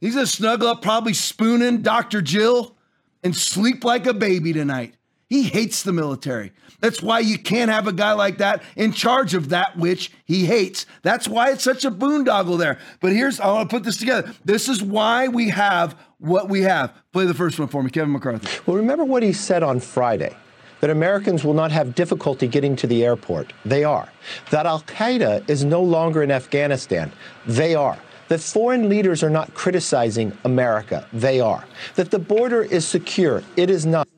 He's 0.00 0.14
to 0.14 0.26
snuggle 0.26 0.68
up, 0.68 0.82
probably 0.82 1.14
spooning 1.14 1.82
Dr. 1.82 2.20
Jill, 2.20 2.76
and 3.22 3.34
sleep 3.34 3.84
like 3.84 4.06
a 4.06 4.14
baby 4.14 4.52
tonight. 4.52 4.94
He 5.28 5.44
hates 5.44 5.82
the 5.82 5.92
military. 5.92 6.52
That's 6.80 7.02
why 7.02 7.20
you 7.20 7.38
can't 7.38 7.70
have 7.70 7.88
a 7.88 7.92
guy 7.92 8.12
like 8.12 8.38
that 8.38 8.62
in 8.76 8.92
charge 8.92 9.34
of 9.34 9.48
that 9.48 9.76
which 9.76 10.12
he 10.26 10.44
hates. 10.44 10.84
That's 11.02 11.26
why 11.26 11.50
it's 11.50 11.64
such 11.64 11.84
a 11.84 11.90
boondoggle 11.90 12.58
there. 12.58 12.78
But 13.00 13.12
here's, 13.12 13.40
I 13.40 13.46
want 13.46 13.70
to 13.70 13.74
put 13.74 13.84
this 13.84 13.96
together. 13.96 14.32
This 14.44 14.68
is 14.68 14.82
why 14.82 15.28
we 15.28 15.48
have 15.48 15.98
what 16.18 16.50
we 16.50 16.60
have. 16.60 16.92
Play 17.12 17.24
the 17.24 17.34
first 17.34 17.58
one 17.58 17.68
for 17.68 17.82
me, 17.82 17.90
Kevin 17.90 18.12
McCarthy. 18.12 18.46
Well, 18.66 18.76
remember 18.76 19.04
what 19.04 19.22
he 19.22 19.32
said 19.32 19.62
on 19.62 19.80
Friday 19.80 20.36
that 20.80 20.90
Americans 20.90 21.42
will 21.42 21.54
not 21.54 21.72
have 21.72 21.94
difficulty 21.94 22.46
getting 22.46 22.76
to 22.76 22.86
the 22.86 23.04
airport. 23.04 23.54
They 23.64 23.84
are. 23.84 24.08
That 24.50 24.66
Al 24.66 24.82
Qaeda 24.82 25.48
is 25.48 25.64
no 25.64 25.82
longer 25.82 26.22
in 26.22 26.30
Afghanistan. 26.30 27.10
They 27.46 27.74
are. 27.74 27.98
That 28.28 28.40
foreign 28.40 28.88
leaders 28.88 29.22
are 29.22 29.30
not 29.30 29.54
criticizing 29.54 30.36
America. 30.44 31.06
They 31.12 31.40
are. 31.40 31.64
That 31.96 32.10
the 32.10 32.18
border 32.18 32.62
is 32.62 32.86
secure. 32.86 33.42
It 33.56 33.70
is 33.70 33.84
not. 33.84 34.08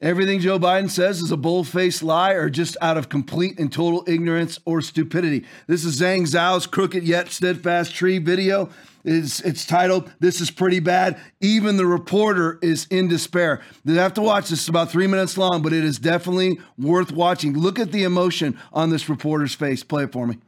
Everything 0.00 0.40
Joe 0.40 0.58
Biden 0.58 0.90
says 0.90 1.20
is 1.20 1.30
a 1.30 1.36
bold 1.36 1.68
faced 1.68 2.02
lie 2.02 2.32
or 2.32 2.50
just 2.50 2.76
out 2.80 2.96
of 2.96 3.08
complete 3.08 3.60
and 3.60 3.72
total 3.72 4.02
ignorance 4.08 4.58
or 4.64 4.80
stupidity. 4.80 5.44
This 5.68 5.84
is 5.84 6.00
Zhang 6.00 6.22
Zhao's 6.22 6.66
crooked 6.66 7.04
yet 7.04 7.28
steadfast 7.28 7.94
tree 7.94 8.18
video. 8.18 8.68
It's, 9.04 9.40
it's 9.40 9.64
titled, 9.64 10.12
This 10.18 10.40
is 10.40 10.50
Pretty 10.50 10.80
Bad. 10.80 11.20
Even 11.40 11.76
the 11.76 11.86
reporter 11.86 12.58
is 12.62 12.86
in 12.86 13.06
despair. 13.06 13.60
You 13.84 13.94
have 13.94 14.14
to 14.14 14.22
watch 14.22 14.48
this. 14.48 14.60
It's 14.60 14.68
about 14.68 14.90
three 14.90 15.06
minutes 15.06 15.38
long, 15.38 15.62
but 15.62 15.72
it 15.72 15.84
is 15.84 16.00
definitely 16.00 16.58
worth 16.76 17.12
watching. 17.12 17.56
Look 17.56 17.78
at 17.78 17.92
the 17.92 18.02
emotion 18.02 18.58
on 18.72 18.90
this 18.90 19.08
reporter's 19.08 19.54
face. 19.54 19.84
Play 19.84 20.04
it 20.04 20.12
for 20.12 20.26
me. 20.26 20.38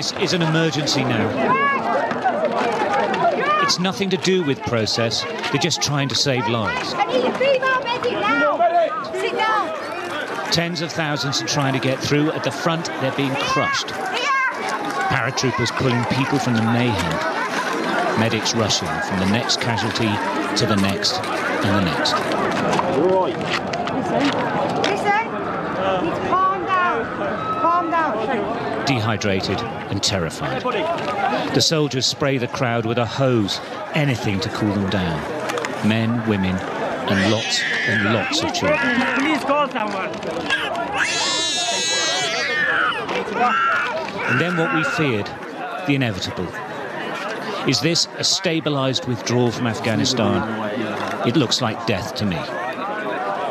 This 0.00 0.12
is 0.12 0.32
an 0.32 0.40
emergency 0.40 1.04
now. 1.04 1.28
It's 3.62 3.78
nothing 3.78 4.08
to 4.08 4.16
do 4.16 4.42
with 4.42 4.58
process. 4.62 5.24
They're 5.52 5.60
just 5.60 5.82
trying 5.82 6.08
to 6.08 6.14
save 6.14 6.48
lives. 6.48 6.94
Tens 10.54 10.80
of 10.80 10.90
thousands 10.90 11.42
are 11.42 11.46
trying 11.46 11.74
to 11.74 11.78
get 11.78 11.98
through. 11.98 12.32
At 12.32 12.44
the 12.44 12.50
front, 12.50 12.86
they're 13.02 13.14
being 13.14 13.34
crushed. 13.34 13.88
Paratroopers 15.08 15.70
pulling 15.76 16.02
people 16.04 16.38
from 16.38 16.54
the 16.54 16.62
mayhem. 16.62 18.18
Medics 18.18 18.54
rushing 18.54 18.88
from 19.06 19.18
the 19.18 19.26
next 19.26 19.60
casualty 19.60 20.08
to 20.56 20.64
the 20.64 20.76
next 20.76 21.20
and 21.20 21.76
the 21.76 21.92
next. 21.92 22.12
Right. 23.12 23.36
Listen. 23.92 24.24
Listen. 24.80 26.30
calm 26.30 26.64
down. 26.64 27.04
Calm 27.60 27.90
down 27.90 28.69
dehydrated 28.94 29.58
and 29.90 30.02
terrified. 30.02 30.62
The 31.54 31.60
soldiers 31.60 32.06
spray 32.06 32.38
the 32.38 32.48
crowd 32.48 32.86
with 32.86 32.98
a 32.98 33.06
hose, 33.06 33.60
anything 33.94 34.40
to 34.40 34.48
cool 34.50 34.74
them 34.74 34.90
down. 34.90 35.20
Men, 35.88 36.28
women, 36.28 36.56
and 36.56 37.32
lots 37.32 37.62
and 37.86 38.12
lots 38.12 38.42
of 38.42 38.52
children. 38.52 38.78
Please 39.18 39.44
call 39.44 39.68
someone. 39.68 40.10
And 44.28 44.40
then 44.40 44.56
what 44.56 44.74
we 44.74 44.82
feared, 44.82 45.26
the 45.86 45.94
inevitable. 45.94 46.48
Is 47.68 47.80
this 47.80 48.08
a 48.18 48.24
stabilized 48.24 49.06
withdrawal 49.06 49.52
from 49.52 49.66
Afghanistan? 49.68 51.28
It 51.28 51.36
looks 51.36 51.60
like 51.60 51.86
death 51.86 52.16
to 52.16 52.26
me. 52.26 52.38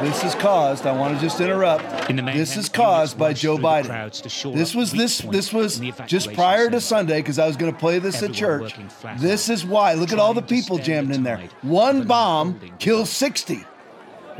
This 0.01 0.23
is 0.23 0.35
caused. 0.35 0.85
I 0.85 0.91
want 0.91 1.15
to 1.15 1.21
just 1.21 1.39
interrupt. 1.39 1.83
this 2.07 2.57
is 2.57 2.69
caused 2.69 3.17
by 3.17 3.33
Joe 3.33 3.57
Biden. 3.57 4.53
This 4.53 4.73
was 4.75 4.91
this 4.91 5.19
this 5.19 5.53
was 5.53 5.79
just 6.07 6.33
prior 6.33 6.69
to 6.69 6.79
Sunday 6.79 7.19
because 7.19 7.39
I 7.39 7.47
was 7.47 7.57
going 7.57 7.71
to 7.71 7.77
play 7.77 7.99
this 7.99 8.21
at 8.23 8.33
church. 8.33 8.75
This 9.17 9.49
is 9.49 9.65
why. 9.65 9.93
Look 9.93 10.11
at 10.11 10.19
all 10.19 10.33
the 10.33 10.41
people 10.41 10.77
jammed 10.77 11.13
in 11.13 11.23
there. 11.23 11.41
One 11.61 12.07
bomb 12.07 12.59
kills 12.79 13.09
sixty. 13.09 13.65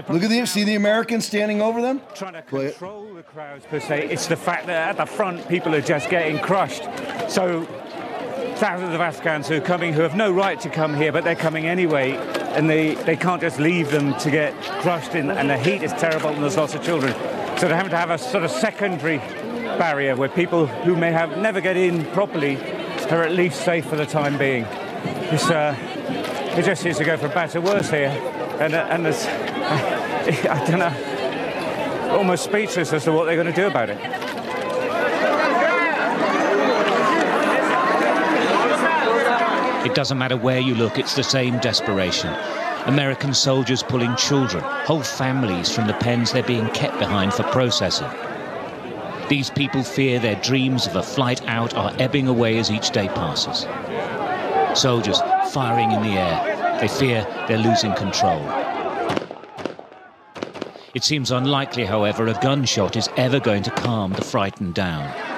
Look 0.08 0.24
at 0.24 0.30
the 0.30 0.46
see 0.46 0.64
the 0.64 0.76
Americans 0.76 1.26
standing 1.26 1.62
over 1.62 1.82
them. 1.82 2.02
Trying 2.16 2.34
to 2.34 2.42
control 2.42 3.14
the 3.14 3.24
crowds 3.24 3.66
per 3.66 3.82
se. 3.82 4.08
It's 4.10 4.28
the 4.28 4.38
fact 4.38 4.68
that 4.68 4.92
at 4.92 4.98
the 4.98 5.06
front 5.06 5.46
people 5.50 5.76
are 5.76 5.82
just 5.82 6.10
getting 6.10 6.40
crushed. 6.40 6.84
So 7.30 7.68
thousands 8.60 8.94
of 8.94 9.00
Afghans 9.00 9.48
who 9.48 9.56
are 9.56 9.62
coming 9.62 9.94
who 9.94 10.02
have 10.02 10.18
no 10.18 10.30
right 10.30 10.60
to 10.60 10.70
come 10.70 10.94
here, 10.94 11.14
but 11.14 11.24
they're 11.24 11.34
coming 11.34 11.66
anyway, 11.66 12.12
and 12.12 12.70
they, 12.70 12.96
they 12.96 13.16
can't 13.16 13.40
just 13.40 13.58
leave 13.58 13.90
them 13.90 14.14
to 14.20 14.30
get 14.30 14.54
crushed 14.82 15.16
in, 15.16 15.32
and 15.32 15.50
the 15.50 15.58
heat 15.58 15.82
is 15.82 15.94
terrible, 15.94 16.28
and 16.32 16.44
there's 16.44 16.58
lots 16.58 16.76
of 16.76 16.84
children. 16.84 17.14
So 17.58 17.70
they're 17.70 17.78
having 17.78 17.92
to 17.92 17.98
have 17.98 18.10
a 18.10 18.18
sort 18.18 18.44
of 18.44 18.52
secondary 18.52 19.20
barrier 19.80 20.18
where 20.18 20.28
people 20.28 20.68
who 20.68 20.98
may 20.98 21.10
have 21.10 21.38
never 21.38 21.62
get 21.62 21.78
in 21.78 22.04
properly 22.08 22.58
are 23.10 23.24
at 23.24 23.32
least 23.32 23.64
safe 23.64 23.86
for 23.86 23.96
the 23.96 24.06
time 24.06 24.38
being. 24.38 24.66
It's, 25.32 25.50
uh, 25.50 25.74
it 26.58 26.66
just 26.66 26.82
seems 26.82 26.98
to 26.98 27.06
go 27.06 27.16
from 27.16 27.32
bad 27.32 27.52
to 27.52 27.62
worse 27.62 27.90
here, 27.90 28.10
and, 28.60 28.74
uh, 28.74 28.88
and 28.90 29.06
there's, 29.06 29.26
I 29.26 30.66
don't 30.68 30.80
know, 30.80 32.14
almost 32.18 32.44
speechless 32.44 32.92
as 32.92 33.06
to 33.06 33.14
what 33.14 33.24
they're 33.24 33.42
going 33.42 33.48
to 33.48 33.54
do 33.54 33.68
about 33.68 33.90
it. 33.90 34.00
It 39.86 39.96
doesn't 39.96 40.18
matter 40.18 40.36
where 40.36 40.60
you 40.60 40.76
look, 40.76 40.98
it's 41.00 41.16
the 41.16 41.24
same 41.24 41.58
desperation. 41.60 42.36
American 42.86 43.34
soldiers 43.34 43.82
pulling 43.82 44.16
children, 44.18 44.62
whole 44.86 45.04
families 45.04 45.74
from 45.74 45.88
the 45.88 45.94
pens 45.94 46.34
they're 46.34 46.44
being 46.44 46.70
kept 46.72 47.00
behind 47.00 47.34
for 47.34 47.44
processing. 47.44 48.10
These 49.30 49.52
people 49.52 49.84
fear 49.84 50.20
their 50.20 50.36
dreams 50.42 50.86
of 50.86 50.98
a 50.98 51.04
flight 51.04 51.42
out 51.48 51.76
are 51.76 51.94
ebbing 51.98 52.28
away 52.28 52.58
as 52.58 52.70
each 52.70 52.90
day 52.90 53.08
passes. 53.08 53.68
Soldiers 54.78 55.22
firing 55.52 55.92
in 55.92 56.02
the 56.02 56.10
air. 56.10 56.80
They 56.82 56.88
fear 56.88 57.26
they're 57.48 57.58
losing 57.58 57.94
control. 57.94 58.42
It 60.94 61.04
seems 61.04 61.32
unlikely, 61.32 61.86
however, 61.86 62.28
a 62.28 62.34
gunshot 62.42 62.98
is 62.98 63.08
ever 63.16 63.40
going 63.40 63.64
to 63.64 63.72
calm 63.72 64.12
the 64.12 64.24
frightened 64.24 64.74
down. 64.74 65.29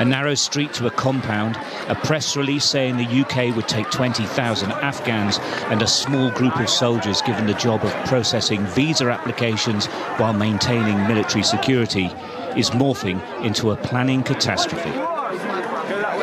A 0.00 0.04
narrow 0.04 0.34
street 0.34 0.72
to 0.74 0.88
a 0.88 0.90
compound, 0.90 1.56
a 1.88 1.94
press 1.94 2.36
release 2.36 2.64
saying 2.64 2.96
the 2.96 3.20
UK 3.20 3.54
would 3.54 3.68
take 3.68 3.90
20,000 3.90 4.72
Afghans 4.72 5.38
and 5.70 5.80
a 5.82 5.86
small 5.86 6.30
group 6.32 6.58
of 6.58 6.68
soldiers 6.68 7.22
given 7.22 7.46
the 7.46 7.54
job 7.54 7.84
of 7.84 7.92
processing 8.06 8.66
visa 8.66 9.08
applications 9.08 9.86
while 10.16 10.32
maintaining 10.32 10.96
military 11.06 11.44
security 11.44 12.06
is 12.56 12.70
morphing 12.70 13.20
into 13.44 13.70
a 13.70 13.76
planning 13.76 14.24
catastrophe. 14.24 14.90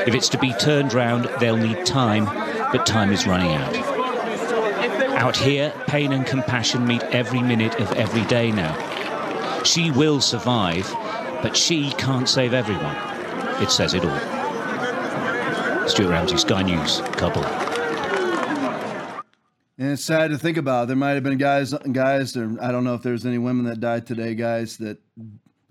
If 0.06 0.16
it's 0.16 0.30
to 0.30 0.38
be 0.38 0.54
turned 0.54 0.94
round, 0.94 1.30
they'll 1.40 1.56
need 1.56 1.86
time, 1.86 2.26
but 2.74 2.86
time 2.86 3.12
is 3.12 3.26
running 3.26 3.54
out. 3.54 3.76
Out 5.18 5.38
here, 5.38 5.72
pain 5.88 6.12
and 6.12 6.26
compassion 6.26 6.86
meet 6.86 7.04
every 7.04 7.42
minute 7.42 7.80
of 7.80 7.92
every 7.94 8.26
day 8.26 8.52
now. 8.52 8.76
She 9.64 9.92
will 9.92 10.20
survive, 10.20 10.92
but 11.42 11.56
she 11.56 11.92
can't 11.92 12.28
save 12.28 12.54
everyone. 12.54 13.11
It 13.62 13.70
says 13.70 13.94
it 13.94 14.04
all. 14.04 14.20
Stuart 15.88 16.10
Ramsay, 16.10 16.38
Sky 16.38 16.64
News, 16.64 17.02
Kabul. 17.14 17.44
And 19.78 19.92
it's 19.92 20.04
sad 20.04 20.32
to 20.32 20.38
think 20.38 20.58
about. 20.58 20.88
There 20.88 20.96
might 20.96 21.12
have 21.12 21.24
been 21.24 21.38
guys, 21.38 21.74
guys, 21.92 22.36
or 22.36 22.58
I 22.62 22.72
don't 22.72 22.84
know 22.84 22.96
if 22.96 23.04
there's 23.04 23.26
any 23.26 23.38
women 23.38 23.66
that 23.66 23.80
died 23.80 24.06
today, 24.06 24.36
guys, 24.36 24.78
that 24.78 24.98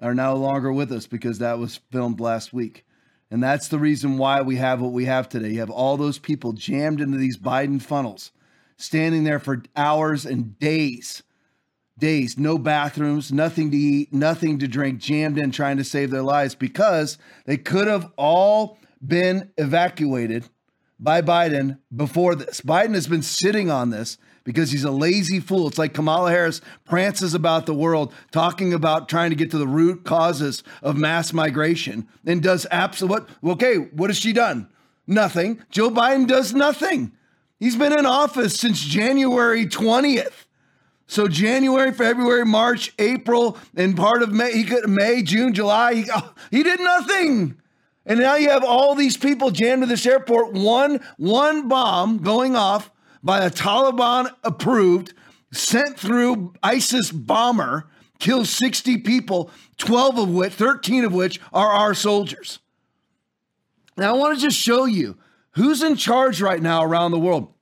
are 0.01 0.15
no 0.15 0.35
longer 0.35 0.73
with 0.73 0.93
us 0.93 1.07
because 1.07 1.39
that 1.39 1.59
was 1.59 1.81
filmed 1.91 2.21
last 2.21 2.53
week. 2.53 2.85
And 3.31 3.43
that's 3.43 3.69
the 3.69 3.79
reason 3.79 4.19
why 4.19 4.43
we 4.43 4.57
have 4.57 4.81
what 4.81 4.93
we 4.93 5.05
have 5.05 5.29
today. 5.29 5.51
You 5.51 5.61
have 5.61 5.71
all 5.71 5.97
those 5.97 6.19
people 6.19 6.53
jammed 6.53 7.01
into 7.01 7.19
these 7.19 7.39
Biden 7.39 7.81
funnels, 7.81 8.33
standing 8.77 9.25
there 9.25 9.39
for 9.39 9.63
hours 9.77 10.27
and 10.27 10.59
days, 10.59 11.23
days, 12.01 12.39
no 12.39 12.59
bathrooms, 12.59 13.33
nothing 13.33 13.71
to 13.71 13.77
eat, 13.77 14.13
nothing 14.13 14.59
to 14.59 14.69
drink, 14.69 14.99
jammed 14.99 15.39
in 15.39 15.51
trying 15.51 15.77
to 15.77 15.85
save 15.85 16.11
their 16.11 16.23
lives 16.23 16.55
because 16.55 17.19
they 17.47 17.57
could 17.57 17.87
have 17.87 18.11
all 18.17 18.79
been 19.07 19.51
evacuated 19.57 20.49
by 20.99 21.23
Biden 21.23 21.79
before 21.95 22.35
this. 22.35 22.61
Biden 22.61 22.95
has 22.95 23.07
been 23.07 23.23
sitting 23.23 23.71
on 23.71 23.91
this 23.91 24.19
because 24.45 24.71
he's 24.71 24.85
a 24.85 24.91
lazy 24.91 25.41
fool. 25.41 25.69
It's 25.69 25.79
like 25.79 25.95
Kamala 25.95 26.31
Harris 26.31 26.61
prances 26.85 27.35
about 27.35 27.67
the 27.67 27.75
world, 27.75 28.13
talking 28.31 28.73
about 28.73 29.09
trying 29.09 29.31
to 29.31 29.37
get 29.37 29.51
to 29.53 29.59
the 29.59 29.67
root 29.67 30.05
causes 30.05 30.63
of 30.83 30.97
mass 30.97 31.33
migration 31.33 32.09
and 32.27 32.43
does 32.43 32.67
absolute. 32.71 33.29
Okay, 33.45 33.77
what 33.77 34.11
has 34.11 34.19
she 34.19 34.33
done? 34.33 34.69
Nothing. 35.07 35.63
Joe 35.71 35.91
Biden 35.91 36.27
does 36.27 36.55
nothing. 36.55 37.13
He's 37.59 37.77
been 37.77 37.99
in 37.99 38.07
office 38.07 38.59
since 38.59 38.81
January 38.81 39.67
20th. 39.67 40.47
So 41.11 41.27
January, 41.27 41.91
February, 41.91 42.47
March, 42.47 42.93
April, 42.97 43.59
and 43.75 43.97
part 43.97 44.23
of 44.23 44.33
May, 44.33 44.53
he 44.53 44.63
could 44.63 44.89
May, 44.89 45.25
June, 45.25 45.53
July, 45.53 45.95
he, 45.95 46.05
oh, 46.15 46.33
he 46.53 46.63
did 46.63 46.79
nothing. 46.79 47.61
And 48.07 48.21
now 48.21 48.37
you 48.37 48.49
have 48.49 48.63
all 48.63 48.95
these 48.95 49.17
people 49.17 49.51
jammed 49.51 49.83
to 49.83 49.89
this 49.89 50.07
airport, 50.07 50.53
one 50.53 51.01
one 51.17 51.67
bomb 51.67 52.19
going 52.19 52.55
off 52.55 52.93
by 53.25 53.41
a 53.41 53.51
Taliban 53.51 54.31
approved, 54.45 55.13
sent 55.53 55.99
through 55.99 56.55
ISIS 56.63 57.11
bomber, 57.11 57.89
kills 58.21 58.49
60 58.51 58.99
people, 58.99 59.51
12 59.79 60.17
of 60.17 60.29
which, 60.29 60.53
13 60.53 61.05
of 61.05 61.13
which 61.13 61.41
are 61.53 61.71
our 61.71 61.93
soldiers. 61.93 62.61
Now 63.97 64.15
I 64.15 64.17
want 64.17 64.39
to 64.39 64.41
just 64.41 64.57
show 64.57 64.85
you 64.85 65.19
who's 65.57 65.83
in 65.83 65.97
charge 65.97 66.41
right 66.41 66.63
now 66.63 66.85
around 66.85 67.11
the 67.11 67.19
world. 67.19 67.53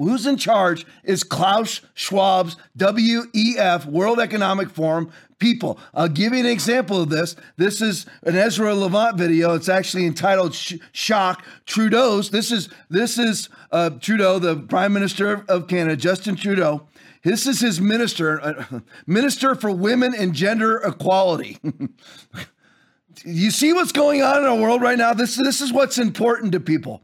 Who's 0.00 0.24
in 0.24 0.38
charge 0.38 0.86
is 1.04 1.22
Klaus 1.22 1.82
Schwab's 1.94 2.56
WEF, 2.78 3.84
World 3.84 4.18
Economic 4.18 4.70
Forum 4.70 5.12
people. 5.38 5.78
I'll 5.92 6.08
give 6.08 6.32
you 6.32 6.40
an 6.40 6.46
example 6.46 7.02
of 7.02 7.10
this. 7.10 7.36
This 7.58 7.82
is 7.82 8.06
an 8.22 8.34
Ezra 8.34 8.74
Levant 8.74 9.18
video. 9.18 9.52
It's 9.52 9.68
actually 9.68 10.06
entitled 10.06 10.54
"Shock." 10.54 11.44
Trudeau's. 11.66 12.30
This 12.30 12.50
is 12.50 12.70
this 12.88 13.18
is 13.18 13.50
uh, 13.72 13.90
Trudeau, 13.90 14.38
the 14.38 14.56
Prime 14.56 14.94
Minister 14.94 15.44
of 15.50 15.68
Canada, 15.68 15.96
Justin 15.96 16.34
Trudeau. 16.34 16.86
This 17.22 17.46
is 17.46 17.60
his 17.60 17.78
minister, 17.78 18.40
uh, 18.40 18.80
Minister 19.06 19.54
for 19.54 19.70
Women 19.70 20.14
and 20.14 20.32
Gender 20.32 20.78
Equality. 20.78 21.58
you 23.26 23.50
see 23.50 23.74
what's 23.74 23.92
going 23.92 24.22
on 24.22 24.38
in 24.38 24.44
our 24.44 24.56
world 24.56 24.80
right 24.80 24.96
now? 24.96 25.12
This 25.12 25.36
this 25.36 25.60
is 25.60 25.74
what's 25.74 25.98
important 25.98 26.52
to 26.52 26.60
people. 26.60 27.02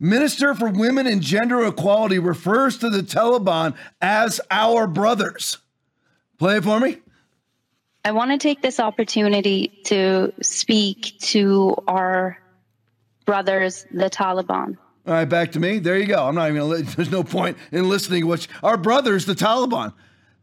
Minister 0.00 0.54
for 0.54 0.68
Women 0.68 1.06
and 1.06 1.20
Gender 1.20 1.64
Equality 1.66 2.18
refers 2.18 2.78
to 2.78 2.90
the 2.90 3.00
Taliban 3.02 3.74
as 4.00 4.40
our 4.50 4.86
brothers. 4.86 5.58
Play 6.38 6.56
it 6.56 6.64
for 6.64 6.80
me. 6.80 6.98
I 8.04 8.10
want 8.10 8.32
to 8.32 8.38
take 8.38 8.60
this 8.60 8.80
opportunity 8.80 9.80
to 9.84 10.32
speak 10.42 11.18
to 11.20 11.76
our 11.88 12.38
brothers, 13.24 13.86
the 13.90 14.10
Taliban. 14.10 14.76
All 15.06 15.14
right, 15.14 15.24
back 15.24 15.52
to 15.52 15.60
me. 15.60 15.78
There 15.78 15.96
you 15.96 16.06
go. 16.06 16.26
I'm 16.26 16.34
not 16.34 16.50
even 16.50 16.68
going 16.68 16.86
to, 16.86 16.96
there's 16.96 17.10
no 17.10 17.24
point 17.24 17.56
in 17.72 17.88
listening 17.88 18.22
to 18.22 18.26
what 18.26 18.46
our 18.62 18.76
brothers, 18.76 19.26
the 19.26 19.34
Taliban. 19.34 19.94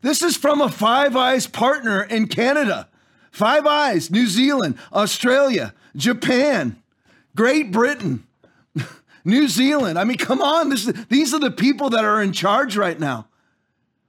This 0.02 0.24
is 0.24 0.36
from 0.36 0.62
a 0.62 0.70
Five 0.70 1.16
Eyes 1.16 1.46
partner 1.46 2.02
in 2.02 2.28
Canada. 2.28 2.88
Five 3.32 3.66
Eyes, 3.66 4.10
New 4.10 4.28
Zealand, 4.28 4.78
Australia, 4.92 5.74
Japan, 5.96 6.82
Great 7.36 7.72
Britain, 7.72 8.26
New 9.24 9.48
Zealand. 9.48 10.00
I 10.00 10.04
mean, 10.04 10.18
come 10.18 10.42
on. 10.42 10.70
This, 10.70 10.86
these 11.10 11.34
are 11.34 11.40
the 11.40 11.52
people 11.52 11.92
that 11.92 12.06
are 12.06 12.22
in 12.22 12.34
charge 12.34 12.78
right 12.78 13.00
now. 13.00 13.28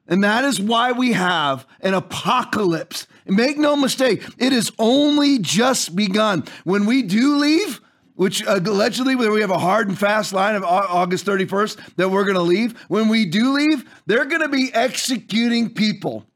And 0.08 0.24
that 0.24 0.44
is 0.44 0.60
why 0.60 0.92
we 0.92 1.12
have 1.12 1.66
an 1.80 1.94
apocalypse. 1.94 3.06
Make 3.26 3.56
no 3.56 3.76
mistake, 3.76 4.24
it 4.38 4.52
is 4.52 4.72
only 4.78 5.38
just 5.38 5.94
begun. 5.94 6.44
When 6.64 6.86
we 6.86 7.02
do 7.02 7.38
leave, 7.38 7.80
which 8.14 8.42
allegedly 8.42 9.16
we 9.16 9.40
have 9.40 9.50
a 9.50 9.58
hard 9.58 9.88
and 9.88 9.98
fast 9.98 10.32
line 10.32 10.54
of 10.54 10.64
August 10.64 11.24
31st 11.24 11.96
that 11.96 12.10
we're 12.10 12.24
going 12.24 12.34
to 12.34 12.42
leave. 12.42 12.78
When 12.88 13.08
we 13.08 13.24
do 13.24 13.52
leave, 13.52 13.88
they're 14.06 14.26
going 14.26 14.42
to 14.42 14.48
be 14.48 14.70
executing 14.74 15.72
people 15.72 16.26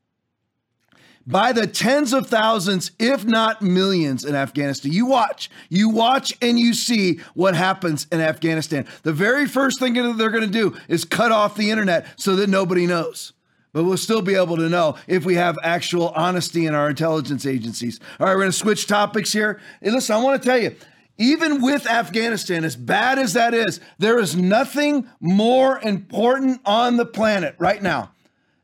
by 1.27 1.53
the 1.53 1.67
tens 1.67 2.13
of 2.13 2.29
thousands, 2.29 2.93
if 2.99 3.25
not 3.25 3.61
millions, 3.61 4.25
in 4.25 4.35
Afghanistan. 4.35 4.93
You 4.93 5.07
watch, 5.07 5.51
you 5.69 5.89
watch, 5.89 6.37
and 6.41 6.59
you 6.59 6.73
see 6.73 7.21
what 7.35 7.57
happens 7.57 8.07
in 8.13 8.21
Afghanistan. 8.21 8.87
The 9.03 9.13
very 9.13 9.47
first 9.47 9.81
thing 9.81 9.95
that 9.95 10.17
they're 10.17 10.31
going 10.31 10.45
to 10.45 10.51
do 10.51 10.77
is 10.89 11.05
cut 11.05 11.33
off 11.33 11.57
the 11.57 11.71
internet 11.71 12.07
so 12.17 12.37
that 12.37 12.49
nobody 12.49 12.87
knows. 12.87 13.33
But 13.73 13.85
we'll 13.85 13.99
still 13.99 14.23
be 14.23 14.37
able 14.37 14.57
to 14.57 14.69
know 14.69 14.97
if 15.07 15.27
we 15.27 15.35
have 15.35 15.59
actual 15.63 16.09
honesty 16.11 16.65
in 16.67 16.75
our 16.75 16.89
intelligence 16.89 17.45
agencies. 17.45 18.01
All 18.19 18.27
right, 18.27 18.33
we're 18.33 18.43
going 18.43 18.53
to 18.53 18.57
switch 18.57 18.87
topics 18.87 19.33
here. 19.33 19.61
Hey, 19.83 19.91
listen, 19.91 20.17
I 20.17 20.23
want 20.23 20.43
to 20.43 20.49
tell 20.49 20.59
you, 20.59 20.75
even 21.19 21.61
with 21.61 21.87
Afghanistan, 21.87 22.65
as 22.65 22.77
bad 22.77 23.19
as 23.19 23.33
that 23.35 23.53
is, 23.53 23.81
there 23.99 24.19
is 24.19 24.37
nothing 24.37 25.09
more 25.21 25.79
important 25.81 26.61
on 26.65 26.97
the 26.97 27.07
planet 27.07 27.55
right 27.59 27.83
now 27.83 28.13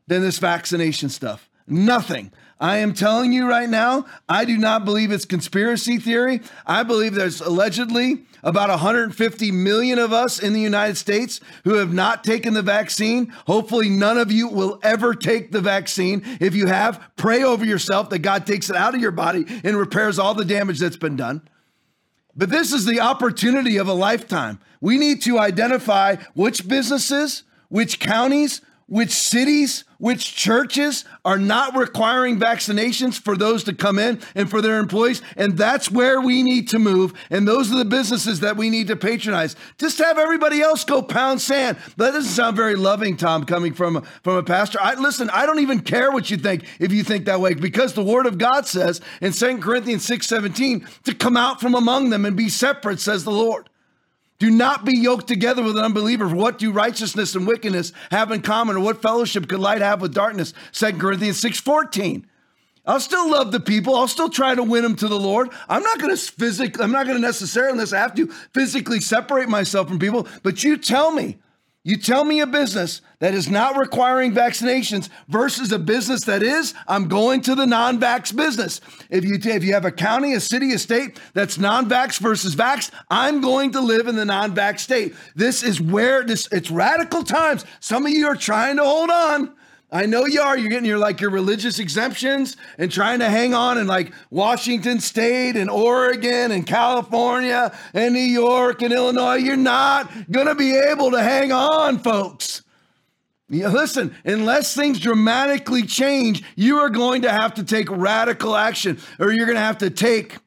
than 0.07 0.21
this 0.21 0.39
vaccination 0.39 1.09
stuff. 1.09 1.49
Nothing. 1.67 2.31
I 2.63 2.77
am 2.77 2.93
telling 2.93 3.33
you 3.33 3.49
right 3.49 3.67
now, 3.67 4.05
I 4.29 4.45
do 4.45 4.57
not 4.57 4.85
believe 4.85 5.11
it's 5.11 5.25
conspiracy 5.25 5.97
theory. 5.97 6.39
I 6.65 6.83
believe 6.83 7.13
there's 7.13 7.41
allegedly 7.41 8.23
about 8.41 8.69
150 8.69 9.51
million 9.51 9.99
of 9.99 10.13
us 10.13 10.39
in 10.39 10.53
the 10.53 10.61
United 10.61 10.95
States 10.95 11.41
who 11.65 11.73
have 11.73 11.93
not 11.93 12.23
taken 12.23 12.53
the 12.53 12.61
vaccine. 12.61 13.33
Hopefully, 13.47 13.89
none 13.89 14.17
of 14.17 14.31
you 14.31 14.47
will 14.47 14.79
ever 14.81 15.13
take 15.13 15.51
the 15.51 15.59
vaccine. 15.59 16.23
If 16.39 16.55
you 16.55 16.67
have, 16.67 17.03
pray 17.17 17.43
over 17.43 17.65
yourself 17.65 18.09
that 18.11 18.19
God 18.19 18.47
takes 18.47 18.69
it 18.69 18.77
out 18.77 18.95
of 18.95 19.01
your 19.01 19.11
body 19.11 19.45
and 19.65 19.75
repairs 19.75 20.17
all 20.17 20.33
the 20.33 20.45
damage 20.45 20.79
that's 20.79 20.95
been 20.95 21.17
done. 21.17 21.41
But 22.33 22.49
this 22.49 22.71
is 22.71 22.85
the 22.85 23.01
opportunity 23.01 23.75
of 23.75 23.89
a 23.89 23.93
lifetime. 23.93 24.61
We 24.79 24.97
need 24.97 25.21
to 25.23 25.37
identify 25.37 26.15
which 26.33 26.65
businesses, 26.65 27.43
which 27.67 27.99
counties, 27.99 28.61
which 28.93 29.09
cities, 29.09 29.85
which 29.97 30.35
churches 30.35 31.03
are 31.25 31.39
not 31.39 31.75
requiring 31.75 32.39
vaccinations 32.39 33.19
for 33.19 33.35
those 33.35 33.63
to 33.63 33.73
come 33.73 33.97
in 33.97 34.21
and 34.35 34.51
for 34.51 34.61
their 34.61 34.77
employees. 34.77 35.19
And 35.35 35.57
that's 35.57 35.89
where 35.89 36.21
we 36.21 36.43
need 36.43 36.67
to 36.69 36.77
move. 36.77 37.11
And 37.31 37.47
those 37.47 37.71
are 37.71 37.77
the 37.79 37.85
businesses 37.85 38.41
that 38.41 38.55
we 38.55 38.69
need 38.69 38.85
to 38.89 38.95
patronize. 38.95 39.55
Just 39.79 39.97
have 39.97 40.19
everybody 40.19 40.61
else 40.61 40.83
go 40.83 41.01
pound 41.01 41.41
sand. 41.41 41.77
That 41.97 42.11
doesn't 42.11 42.29
sound 42.29 42.55
very 42.55 42.75
loving, 42.75 43.17
Tom, 43.17 43.45
coming 43.45 43.73
from, 43.73 44.05
from 44.21 44.35
a 44.35 44.43
pastor. 44.43 44.77
I 44.79 44.93
listen, 44.93 45.27
I 45.31 45.47
don't 45.47 45.61
even 45.61 45.79
care 45.79 46.11
what 46.11 46.29
you 46.29 46.37
think 46.37 46.63
if 46.79 46.91
you 46.91 47.03
think 47.03 47.25
that 47.25 47.41
way, 47.41 47.55
because 47.55 47.93
the 47.93 48.03
word 48.03 48.27
of 48.27 48.37
God 48.37 48.67
says 48.67 49.01
in 49.21 49.31
2 49.31 49.57
Corinthians 49.57 50.05
6 50.05 50.27
17 50.27 50.87
to 51.05 51.15
come 51.15 51.35
out 51.35 51.59
from 51.59 51.73
among 51.73 52.11
them 52.11 52.25
and 52.25 52.37
be 52.37 52.47
separate, 52.47 52.99
says 52.99 53.23
the 53.23 53.31
Lord. 53.31 53.69
Do 54.43 54.51
not 54.51 54.83
be 54.83 54.97
yoked 54.97 55.29
together 55.29 55.63
with 55.63 55.77
an 55.77 55.85
unbeliever. 55.85 56.27
For 56.27 56.35
what 56.35 56.59
do 56.59 56.69
righteousness 56.69 57.33
and 57.33 57.47
wickedness 57.47 57.93
have 58.11 58.29
in 58.29 58.41
common? 58.41 58.75
Or 58.75 58.81
what 58.81 59.01
fellowship 59.01 59.47
could 59.47 59.61
light 59.61 59.79
have 59.79 60.01
with 60.01 60.13
darkness? 60.13 60.53
2 60.73 60.97
Corinthians 60.97 61.39
6 61.39 61.61
14. 61.61 62.27
I'll 62.85 62.99
still 62.99 63.31
love 63.31 63.53
the 63.53 63.61
people. 63.61 63.95
I'll 63.95 64.09
still 64.09 64.27
try 64.27 64.53
to 64.53 64.61
win 64.61 64.83
them 64.83 64.97
to 64.97 65.07
the 65.07 65.17
Lord. 65.17 65.49
I'm 65.69 65.81
not 65.81 65.97
going 65.97 66.13
to 66.13 66.21
physically, 66.21 66.83
I'm 66.83 66.91
not 66.91 67.05
going 67.05 67.15
to 67.15 67.21
necessarily, 67.21 67.71
unless 67.71 67.93
I 67.93 67.99
have 67.99 68.15
to, 68.15 68.27
physically 68.53 68.99
separate 68.99 69.47
myself 69.47 69.87
from 69.87 69.97
people. 69.97 70.27
But 70.43 70.61
you 70.61 70.75
tell 70.75 71.13
me, 71.13 71.37
you 71.85 71.97
tell 71.97 72.23
me 72.23 72.39
a 72.39 72.47
business 72.47 73.01
that 73.19 73.33
is 73.33 73.49
not 73.49 73.77
requiring 73.77 74.31
vaccinations 74.31 75.09
versus 75.27 75.69
a 75.73 75.79
business 75.79 76.23
that 76.25 76.41
is, 76.41 76.73
I'm 76.87 77.09
going 77.09 77.41
to 77.41 77.55
the 77.55 77.65
non-vax 77.65 78.33
business. 78.33 78.79
If 79.09 79.25
you 79.25 79.37
if 79.43 79.63
you 79.65 79.73
have 79.73 79.83
a 79.83 79.91
county, 79.91 80.33
a 80.33 80.39
city, 80.39 80.71
a 80.71 80.79
state 80.79 81.19
that's 81.33 81.57
non-vax 81.57 82.19
versus 82.19 82.55
vax, 82.55 82.89
I'm 83.09 83.41
going 83.41 83.71
to 83.73 83.81
live 83.81 84.07
in 84.07 84.15
the 84.15 84.23
non-vax 84.23 84.79
state. 84.79 85.13
This 85.35 85.61
is 85.61 85.81
where 85.81 86.23
this 86.23 86.47
it's 86.53 86.71
radical 86.71 87.23
times. 87.23 87.65
Some 87.81 88.05
of 88.05 88.13
you 88.13 88.27
are 88.27 88.35
trying 88.35 88.77
to 88.77 88.83
hold 88.85 89.09
on. 89.09 89.53
I 89.93 90.07
know 90.07 90.25
you 90.25 90.41
are. 90.41 90.57
You're 90.57 90.71
getting 90.71 90.87
your 90.87 90.97
like 90.97 91.21
your 91.21 91.29
religious 91.29 91.77
exemptions 91.77 92.57
and 92.79 92.91
trying 92.91 93.19
to 93.19 93.29
hang 93.29 93.53
on 93.53 93.77
in 93.77 93.85
like 93.85 94.11
Washington 94.31 94.99
State 94.99 95.55
and 95.55 95.69
Oregon 95.69 96.51
and 96.51 96.65
California 96.65 97.71
and 97.93 98.15
New 98.15 98.19
York 98.19 98.81
and 98.81 98.91
Illinois. 98.91 99.35
You're 99.35 99.55
not 99.55 100.11
gonna 100.31 100.55
be 100.55 100.75
able 100.75 101.11
to 101.11 101.21
hang 101.21 101.51
on, 101.51 101.99
folks. 101.99 102.63
Yeah, 103.49 103.67
listen, 103.67 104.15
unless 104.25 104.73
things 104.73 104.99
dramatically 104.99 105.83
change, 105.83 106.43
you 106.55 106.77
are 106.79 106.89
going 106.89 107.21
to 107.21 107.29
have 107.29 107.53
to 107.55 107.63
take 107.63 107.87
radical 107.91 108.55
action, 108.55 108.99
or 109.19 109.31
you're 109.31 109.45
to 109.45 109.59
have 109.59 109.77
to 109.79 109.91
take 109.91 110.37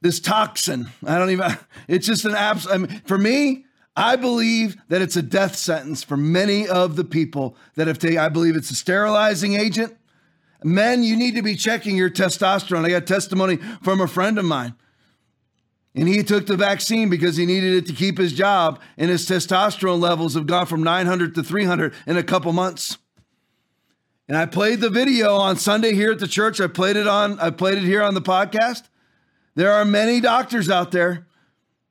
this 0.00 0.20
toxin. 0.20 0.88
I 1.06 1.18
don't 1.18 1.30
even. 1.30 1.56
It's 1.86 2.06
just 2.06 2.24
an 2.24 2.34
abs. 2.34 2.66
I 2.66 2.78
mean, 2.78 3.02
for 3.06 3.16
me, 3.16 3.64
I 3.98 4.14
believe 4.14 4.76
that 4.86 5.02
it's 5.02 5.16
a 5.16 5.22
death 5.22 5.56
sentence 5.56 6.04
for 6.04 6.16
many 6.16 6.68
of 6.68 6.94
the 6.94 7.02
people 7.02 7.56
that 7.74 7.88
have 7.88 7.98
taken. 7.98 8.18
I 8.18 8.28
believe 8.28 8.54
it's 8.54 8.70
a 8.70 8.76
sterilizing 8.76 9.54
agent. 9.54 9.96
Men, 10.62 11.02
you 11.02 11.16
need 11.16 11.34
to 11.34 11.42
be 11.42 11.56
checking 11.56 11.96
your 11.96 12.08
testosterone. 12.08 12.84
I 12.84 12.90
got 12.90 13.08
testimony 13.08 13.56
from 13.82 14.00
a 14.00 14.06
friend 14.06 14.38
of 14.38 14.44
mine. 14.44 14.76
And 15.96 16.06
he 16.06 16.22
took 16.22 16.46
the 16.46 16.56
vaccine 16.56 17.10
because 17.10 17.36
he 17.36 17.44
needed 17.44 17.74
it 17.74 17.86
to 17.86 17.92
keep 17.92 18.18
his 18.18 18.32
job, 18.32 18.80
and 18.96 19.10
his 19.10 19.28
testosterone 19.28 19.98
levels 19.98 20.34
have 20.34 20.46
gone 20.46 20.66
from 20.66 20.84
900 20.84 21.34
to 21.34 21.42
300 21.42 21.92
in 22.06 22.16
a 22.16 22.22
couple 22.22 22.52
months. 22.52 22.98
And 24.28 24.36
I 24.36 24.46
played 24.46 24.78
the 24.78 24.90
video 24.90 25.34
on 25.34 25.56
Sunday 25.56 25.94
here 25.94 26.12
at 26.12 26.20
the 26.20 26.28
church. 26.28 26.60
I 26.60 26.68
played 26.68 26.94
it 26.94 27.08
on 27.08 27.40
I 27.40 27.50
played 27.50 27.78
it 27.78 27.84
here 27.84 28.04
on 28.04 28.14
the 28.14 28.22
podcast. 28.22 28.84
There 29.56 29.72
are 29.72 29.84
many 29.84 30.20
doctors 30.20 30.70
out 30.70 30.92
there 30.92 31.26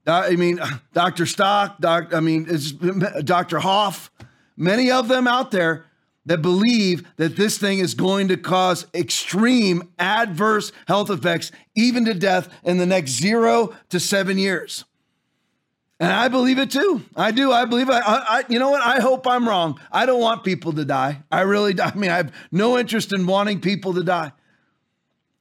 I 0.08 0.36
mean, 0.36 0.60
Dr. 0.94 1.26
Stock, 1.26 1.80
doc, 1.80 2.14
I 2.14 2.20
mean, 2.20 2.48
Dr. 3.24 3.60
Hoff, 3.60 4.12
many 4.56 4.90
of 4.92 5.08
them 5.08 5.28
out 5.28 5.52
there 5.52 5.86
that 6.26 6.42
believe 6.42 7.08
that 7.16 7.38
this 7.38 7.58
thing 7.58 7.80
is 7.80 7.94
going 7.94 8.28
to 8.28 8.38
cause 8.38 8.86
extreme 8.94 9.90
adverse 9.98 10.72
health 10.88 11.10
effects, 11.10 11.52
even 11.76 12.04
to 12.06 12.14
death, 12.14 12.50
in 12.64 12.78
the 12.78 12.86
next 12.86 13.12
zero 13.12 13.74
to 13.90 14.00
seven 14.00 14.38
years. 14.38 14.84
And 16.00 16.12
I 16.12 16.28
believe 16.28 16.60
it 16.60 16.70
too. 16.70 17.04
I 17.16 17.32
do. 17.32 17.52
I 17.52 17.66
believe 17.66 17.90
I, 17.90 18.02
I, 18.06 18.44
you 18.50 18.60
know 18.60 18.70
what? 18.70 18.82
I 18.82 19.00
hope 19.00 19.26
I'm 19.26 19.48
wrong. 19.48 19.80
I 19.92 20.06
don't 20.06 20.22
want 20.22 20.44
people 20.44 20.74
to 20.74 20.86
die. 20.86 21.24
I 21.32 21.42
really, 21.42 21.80
I 21.82 21.94
mean, 21.96 22.12
I 22.12 22.18
have 22.18 22.34
no 22.52 22.78
interest 22.78 23.14
in 23.14 23.26
wanting 23.26 23.62
people 23.62 23.94
to 23.94 24.04
die. 24.04 24.32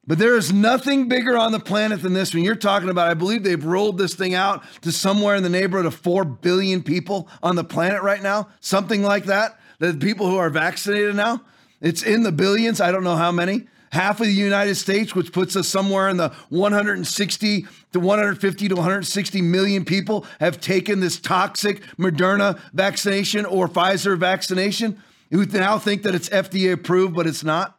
But 0.07 0.19
there 0.19 0.37
is 0.37 0.53
nothing 0.53 1.09
bigger 1.09 1.37
on 1.37 1.51
the 1.51 1.59
planet 1.59 2.03
than 2.03 2.13
this. 2.13 2.33
When 2.33 2.45
you're 2.45 2.55
talking 2.55 2.91
about, 2.91 3.09
I 3.09 3.15
believe 3.15 3.43
they've 3.43 3.65
rolled 3.65 3.99
this 3.99 4.15
thing 4.15 4.35
out 4.35 4.63
to 4.83 4.93
somewhere 4.93 5.35
in 5.35 5.43
the 5.43 5.49
neighborhood 5.49 5.87
of 5.87 5.95
4 5.95 6.25
billion 6.25 6.83
people 6.83 7.29
on 7.43 7.57
the 7.57 7.65
planet 7.65 8.03
right 8.03 8.23
now, 8.23 8.49
something 8.61 9.03
like 9.03 9.25
that. 9.25 9.59
The 9.81 9.95
people 9.95 10.29
who 10.29 10.37
are 10.37 10.49
vaccinated 10.49 11.17
now, 11.17 11.43
it's 11.81 12.03
in 12.03 12.23
the 12.23 12.33
billions. 12.33 12.81
I 12.81 12.93
don't 12.93 13.05
know 13.05 13.17
how 13.17 13.33
many. 13.33 13.67
Half 13.91 14.21
of 14.21 14.27
the 14.27 14.33
United 14.33 14.77
States, 14.77 15.15
which 15.15 15.33
puts 15.33 15.57
us 15.57 15.69
somewhere 15.69 16.09
in 16.09 16.19
the 16.19 16.29
160 16.51 17.67
to 17.93 18.01
150 18.01 18.69
to 18.69 18.75
160 18.75 19.43
million 19.43 19.85
people, 19.85 20.25
have 20.39 20.61
taken 20.61 21.01
this 21.01 21.19
toxic 21.19 21.83
Moderna 21.97 22.61
vaccination 22.73 23.45
or 23.45 23.69
Pfizer 23.69 24.17
vaccination. 24.17 25.03
Who 25.31 25.45
now 25.47 25.79
think 25.79 26.03
that 26.03 26.15
it's 26.15 26.29
FDA 26.29 26.73
approved, 26.73 27.15
but 27.15 27.27
it's 27.27 27.43
not. 27.43 27.76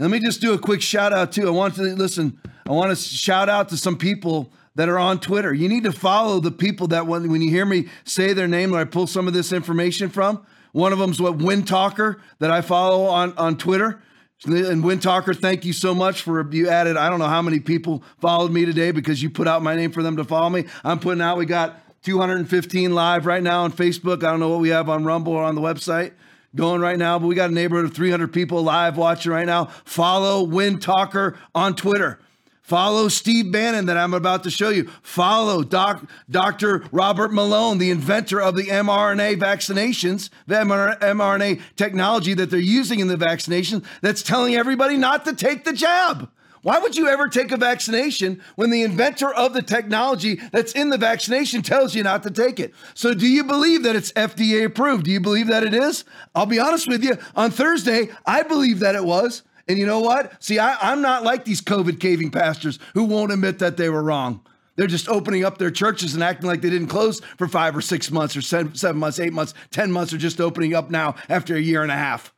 Let 0.00 0.12
me 0.12 0.20
just 0.20 0.40
do 0.40 0.52
a 0.52 0.58
quick 0.58 0.80
shout 0.80 1.12
out 1.12 1.32
too. 1.32 1.48
I 1.48 1.50
want 1.50 1.74
to 1.74 1.82
listen. 1.82 2.38
I 2.64 2.70
want 2.70 2.90
to 2.90 2.96
shout 2.96 3.48
out 3.48 3.68
to 3.70 3.76
some 3.76 3.98
people 3.98 4.52
that 4.76 4.88
are 4.88 4.98
on 4.98 5.18
Twitter. 5.18 5.52
You 5.52 5.68
need 5.68 5.82
to 5.84 5.92
follow 5.92 6.38
the 6.38 6.52
people 6.52 6.86
that 6.88 7.08
when, 7.08 7.28
when 7.32 7.42
you 7.42 7.50
hear 7.50 7.66
me 7.66 7.88
say 8.04 8.32
their 8.32 8.46
name, 8.46 8.70
where 8.70 8.80
I 8.80 8.84
pull 8.84 9.08
some 9.08 9.26
of 9.26 9.34
this 9.34 9.52
information 9.52 10.08
from. 10.08 10.46
One 10.70 10.92
of 10.92 11.00
them 11.00 11.10
is 11.10 11.20
what 11.20 11.38
Wind 11.38 11.66
Talker 11.66 12.20
that 12.38 12.52
I 12.52 12.60
follow 12.60 13.06
on 13.06 13.36
on 13.36 13.58
Twitter. 13.58 14.00
And 14.46 14.84
Wind 14.84 15.02
Talker, 15.02 15.34
thank 15.34 15.64
you 15.64 15.72
so 15.72 15.96
much 15.96 16.22
for 16.22 16.48
you 16.54 16.68
added. 16.68 16.96
I 16.96 17.10
don't 17.10 17.18
know 17.18 17.26
how 17.26 17.42
many 17.42 17.58
people 17.58 18.04
followed 18.20 18.52
me 18.52 18.64
today 18.64 18.92
because 18.92 19.20
you 19.20 19.30
put 19.30 19.48
out 19.48 19.62
my 19.62 19.74
name 19.74 19.90
for 19.90 20.04
them 20.04 20.16
to 20.16 20.22
follow 20.22 20.48
me. 20.48 20.66
I'm 20.84 21.00
putting 21.00 21.20
out. 21.20 21.38
We 21.38 21.46
got 21.46 21.80
215 22.04 22.94
live 22.94 23.26
right 23.26 23.42
now 23.42 23.64
on 23.64 23.72
Facebook. 23.72 24.18
I 24.18 24.30
don't 24.30 24.38
know 24.38 24.50
what 24.50 24.60
we 24.60 24.68
have 24.68 24.88
on 24.88 25.04
Rumble 25.04 25.32
or 25.32 25.42
on 25.42 25.56
the 25.56 25.60
website 25.60 26.12
going 26.54 26.80
right 26.80 26.98
now, 26.98 27.18
but 27.18 27.26
we 27.26 27.34
got 27.34 27.50
a 27.50 27.54
neighborhood 27.54 27.84
of 27.84 27.94
300 27.94 28.32
people 28.32 28.62
live 28.62 28.96
watching 28.96 29.32
right 29.32 29.46
now. 29.46 29.66
Follow 29.84 30.42
Wind 30.42 30.82
Talker 30.82 31.36
on 31.54 31.74
Twitter. 31.74 32.18
Follow 32.62 33.08
Steve 33.08 33.50
Bannon 33.50 33.86
that 33.86 33.96
I'm 33.96 34.12
about 34.12 34.44
to 34.44 34.50
show 34.50 34.68
you. 34.68 34.90
Follow 35.00 35.62
Doc, 35.62 36.04
Dr. 36.30 36.84
Robert 36.92 37.32
Malone, 37.32 37.78
the 37.78 37.90
inventor 37.90 38.42
of 38.42 38.56
the 38.56 38.64
mRNA 38.64 39.38
vaccinations, 39.40 40.28
the 40.46 40.56
mRNA 40.56 41.62
technology 41.76 42.34
that 42.34 42.50
they're 42.50 42.58
using 42.58 43.00
in 43.00 43.08
the 43.08 43.16
vaccinations 43.16 43.86
that's 44.02 44.22
telling 44.22 44.54
everybody 44.54 44.98
not 44.98 45.24
to 45.24 45.34
take 45.34 45.64
the 45.64 45.72
jab. 45.72 46.30
Why 46.68 46.78
would 46.80 46.98
you 46.98 47.08
ever 47.08 47.30
take 47.30 47.50
a 47.50 47.56
vaccination 47.56 48.42
when 48.56 48.68
the 48.68 48.82
inventor 48.82 49.32
of 49.32 49.54
the 49.54 49.62
technology 49.62 50.34
that's 50.52 50.72
in 50.72 50.90
the 50.90 50.98
vaccination 50.98 51.62
tells 51.62 51.94
you 51.94 52.02
not 52.02 52.22
to 52.24 52.30
take 52.30 52.60
it? 52.60 52.74
So, 52.92 53.14
do 53.14 53.26
you 53.26 53.42
believe 53.42 53.84
that 53.84 53.96
it's 53.96 54.12
FDA 54.12 54.66
approved? 54.66 55.06
Do 55.06 55.10
you 55.10 55.18
believe 55.18 55.46
that 55.46 55.62
it 55.62 55.72
is? 55.72 56.04
I'll 56.34 56.44
be 56.44 56.58
honest 56.58 56.86
with 56.86 57.02
you. 57.02 57.16
On 57.34 57.50
Thursday, 57.50 58.10
I 58.26 58.42
believe 58.42 58.80
that 58.80 58.94
it 58.94 59.02
was. 59.02 59.44
And 59.66 59.78
you 59.78 59.86
know 59.86 60.00
what? 60.00 60.44
See, 60.44 60.58
I, 60.58 60.92
am 60.92 61.00
not 61.00 61.24
like 61.24 61.46
these 61.46 61.62
COVID 61.62 62.00
caving 62.00 62.32
pastors 62.32 62.78
who 62.92 63.04
won't 63.04 63.32
admit 63.32 63.60
that 63.60 63.78
they 63.78 63.88
were 63.88 64.02
wrong. 64.02 64.42
They're 64.76 64.86
just 64.86 65.08
opening 65.08 65.46
up 65.46 65.56
their 65.56 65.70
churches 65.70 66.12
and 66.12 66.22
acting 66.22 66.48
like 66.48 66.60
they 66.60 66.68
didn't 66.68 66.88
close 66.88 67.20
for 67.38 67.48
five 67.48 67.74
or 67.74 67.80
six 67.80 68.10
months 68.10 68.36
or 68.36 68.42
seven, 68.42 68.74
seven 68.74 69.00
months, 69.00 69.18
eight 69.18 69.32
months, 69.32 69.54
10 69.70 69.90
months, 69.90 70.12
or 70.12 70.18
just 70.18 70.38
opening 70.38 70.74
up 70.74 70.90
now 70.90 71.14
after 71.30 71.56
a 71.56 71.60
year 71.60 71.82
and 71.82 71.90
a 71.90 71.96
half. 71.96 72.34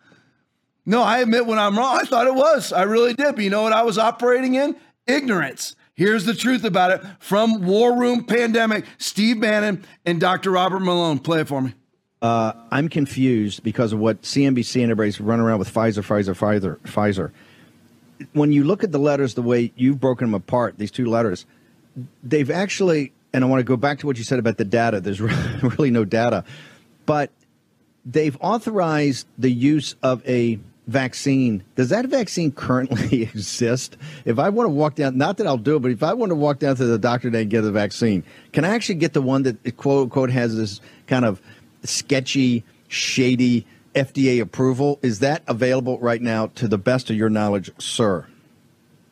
No, 0.87 1.03
I 1.03 1.21
admit 1.21 1.47
when 1.47 1.59
I'm 1.59 1.77
wrong. 1.77 1.99
I 2.01 2.05
thought 2.05 2.27
it 2.27 2.35
was. 2.35 2.73
I 2.73 2.83
really 2.83 3.15
did. 3.15 3.35
But 3.35 3.45
you 3.45 3.51
know 3.51 3.63
what 3.63 3.73
I 3.73 3.83
was 3.83 3.99
operating 3.99 4.55
in? 4.55 4.77
Ignorance. 5.07 5.77
Here's 5.95 6.25
the 6.25 6.35
truth 6.35 6.65
about 6.65 6.93
it 6.93 7.03
from 7.19 7.67
War 7.67 7.99
Room 7.99 8.25
Pandemic, 8.25 8.87
Steve 8.97 9.41
Bannon 9.41 9.85
and 10.07 10.19
Dr. 10.19 10.51
Robert 10.51 10.81
Malone. 10.81 11.19
Play 11.19 11.43
it 11.43 11.49
for 11.49 11.61
me. 11.61 11.75
Uh, 12.23 12.53
I'm 12.71 12.89
confused 12.89 13.63
because 13.63 13.93
of 13.93 13.99
what 13.99 14.23
CNBC 14.23 14.83
and 14.83 14.91
everybody's 14.91 15.21
running 15.21 15.45
around 15.45 15.59
with 15.59 15.73
Pfizer, 15.73 16.03
Pfizer, 16.03 16.35
Pfizer, 16.35 16.79
Pfizer. 16.81 17.31
When 18.33 18.53
you 18.53 18.65
look 18.65 18.85
at 18.85 18.93
the 18.93 18.99
letters 18.99 19.35
the 19.35 19.43
way 19.43 19.73
you've 19.77 20.01
broken 20.01 20.29
them 20.29 20.35
apart, 20.35 20.79
these 20.79 20.91
two 20.91 21.07
letters, 21.07 21.47
they've 22.23 22.51
actually, 22.51 23.13
and 23.33 23.43
I 23.45 23.47
want 23.47 23.61
to 23.61 23.65
go 23.65 23.77
back 23.77 23.99
to 24.01 24.07
what 24.07 24.19
you 24.19 24.25
said 24.25 24.39
about 24.39 24.59
the 24.59 24.65
data. 24.65 25.01
There's 25.01 25.21
really 25.63 25.91
no 25.91 26.05
data, 26.05 26.45
but 27.07 27.31
they've 28.05 28.37
authorized 28.41 29.27
the 29.39 29.51
use 29.51 29.97
of 30.03 30.27
a 30.27 30.59
vaccine, 30.91 31.63
does 31.77 31.89
that 31.91 32.07
vaccine 32.07 32.51
currently 32.51 33.23
exist? 33.35 33.97
If 34.25 34.39
I 34.39 34.49
want 34.49 34.67
to 34.67 34.71
walk 34.71 34.97
down, 34.97 35.17
not 35.17 35.37
that 35.39 35.47
I'll 35.47 35.57
do 35.57 35.77
it, 35.77 35.81
but 35.81 35.93
if 35.93 36.03
I 36.03 36.13
want 36.15 36.31
to 36.31 36.37
walk 36.37 36.59
down 36.59 36.77
to 36.77 36.85
the 36.85 36.99
doctor 36.99 37.29
and 37.29 37.51
get 37.51 37.63
the 37.63 37.71
vaccine, 37.71 38.25
can 38.53 38.65
I 38.65 38.75
actually 38.75 38.97
get 38.97 39.13
the 39.13 39.23
one 39.23 39.45
that 39.45 39.77
quote 39.77 40.05
unquote 40.05 40.31
has 40.31 40.57
this 40.57 40.81
kind 41.07 41.25
of 41.25 41.41
sketchy, 41.85 42.65
shady 42.89 43.67
FDA 43.95 44.41
approval? 44.41 44.99
Is 45.03 45.21
that 45.21 45.43
available 45.47 45.99
right 46.01 46.21
now 46.21 46.47
to 46.57 46.67
the 46.67 46.79
best 46.79 47.09
of 47.09 47.17
your 47.17 47.31
knowledge, 47.31 47.71
sir? 47.79 48.27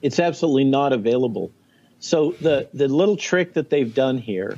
It's 0.03 0.19
absolutely 0.19 0.65
not 0.65 0.93
available. 0.93 1.53
So 2.01 2.33
the, 2.41 2.69
the 2.75 2.89
little 2.89 3.17
trick 3.17 3.55
that 3.55 3.71
they've 3.71 3.93
done 3.93 4.19
here 4.19 4.57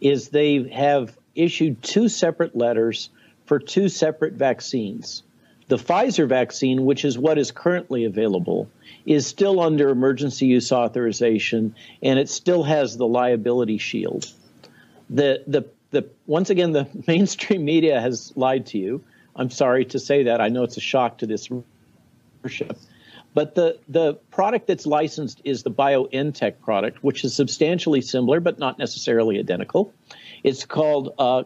is 0.00 0.28
they 0.28 0.68
have 0.70 1.16
issued 1.34 1.82
two 1.82 2.08
separate 2.08 2.56
letters 2.56 3.10
for 3.46 3.58
two 3.58 3.88
separate 3.88 4.34
vaccines. 4.34 5.22
The 5.72 5.78
Pfizer 5.78 6.28
vaccine, 6.28 6.84
which 6.84 7.02
is 7.02 7.18
what 7.18 7.38
is 7.38 7.50
currently 7.50 8.04
available, 8.04 8.68
is 9.06 9.26
still 9.26 9.58
under 9.58 9.88
emergency 9.88 10.44
use 10.44 10.70
authorization 10.70 11.74
and 12.02 12.18
it 12.18 12.28
still 12.28 12.62
has 12.64 12.98
the 12.98 13.06
liability 13.06 13.78
shield. 13.78 14.30
The, 15.08 15.42
the, 15.46 15.64
the, 15.90 16.10
once 16.26 16.50
again, 16.50 16.72
the 16.72 16.88
mainstream 17.06 17.64
media 17.64 18.02
has 18.02 18.34
lied 18.36 18.66
to 18.66 18.78
you. 18.78 19.02
I'm 19.34 19.48
sorry 19.48 19.86
to 19.86 19.98
say 19.98 20.24
that. 20.24 20.42
I 20.42 20.50
know 20.50 20.62
it's 20.62 20.76
a 20.76 20.80
shock 20.80 21.16
to 21.18 21.26
this 21.26 21.48
readership. 21.50 22.76
But 23.32 23.54
the, 23.54 23.78
the 23.88 24.16
product 24.30 24.66
that's 24.66 24.84
licensed 24.84 25.40
is 25.42 25.62
the 25.62 25.70
BioNTech 25.70 26.60
product, 26.60 27.02
which 27.02 27.24
is 27.24 27.34
substantially 27.34 28.02
similar 28.02 28.40
but 28.40 28.58
not 28.58 28.78
necessarily 28.78 29.38
identical. 29.38 29.90
It's 30.44 30.66
called 30.66 31.14
uh. 31.18 31.44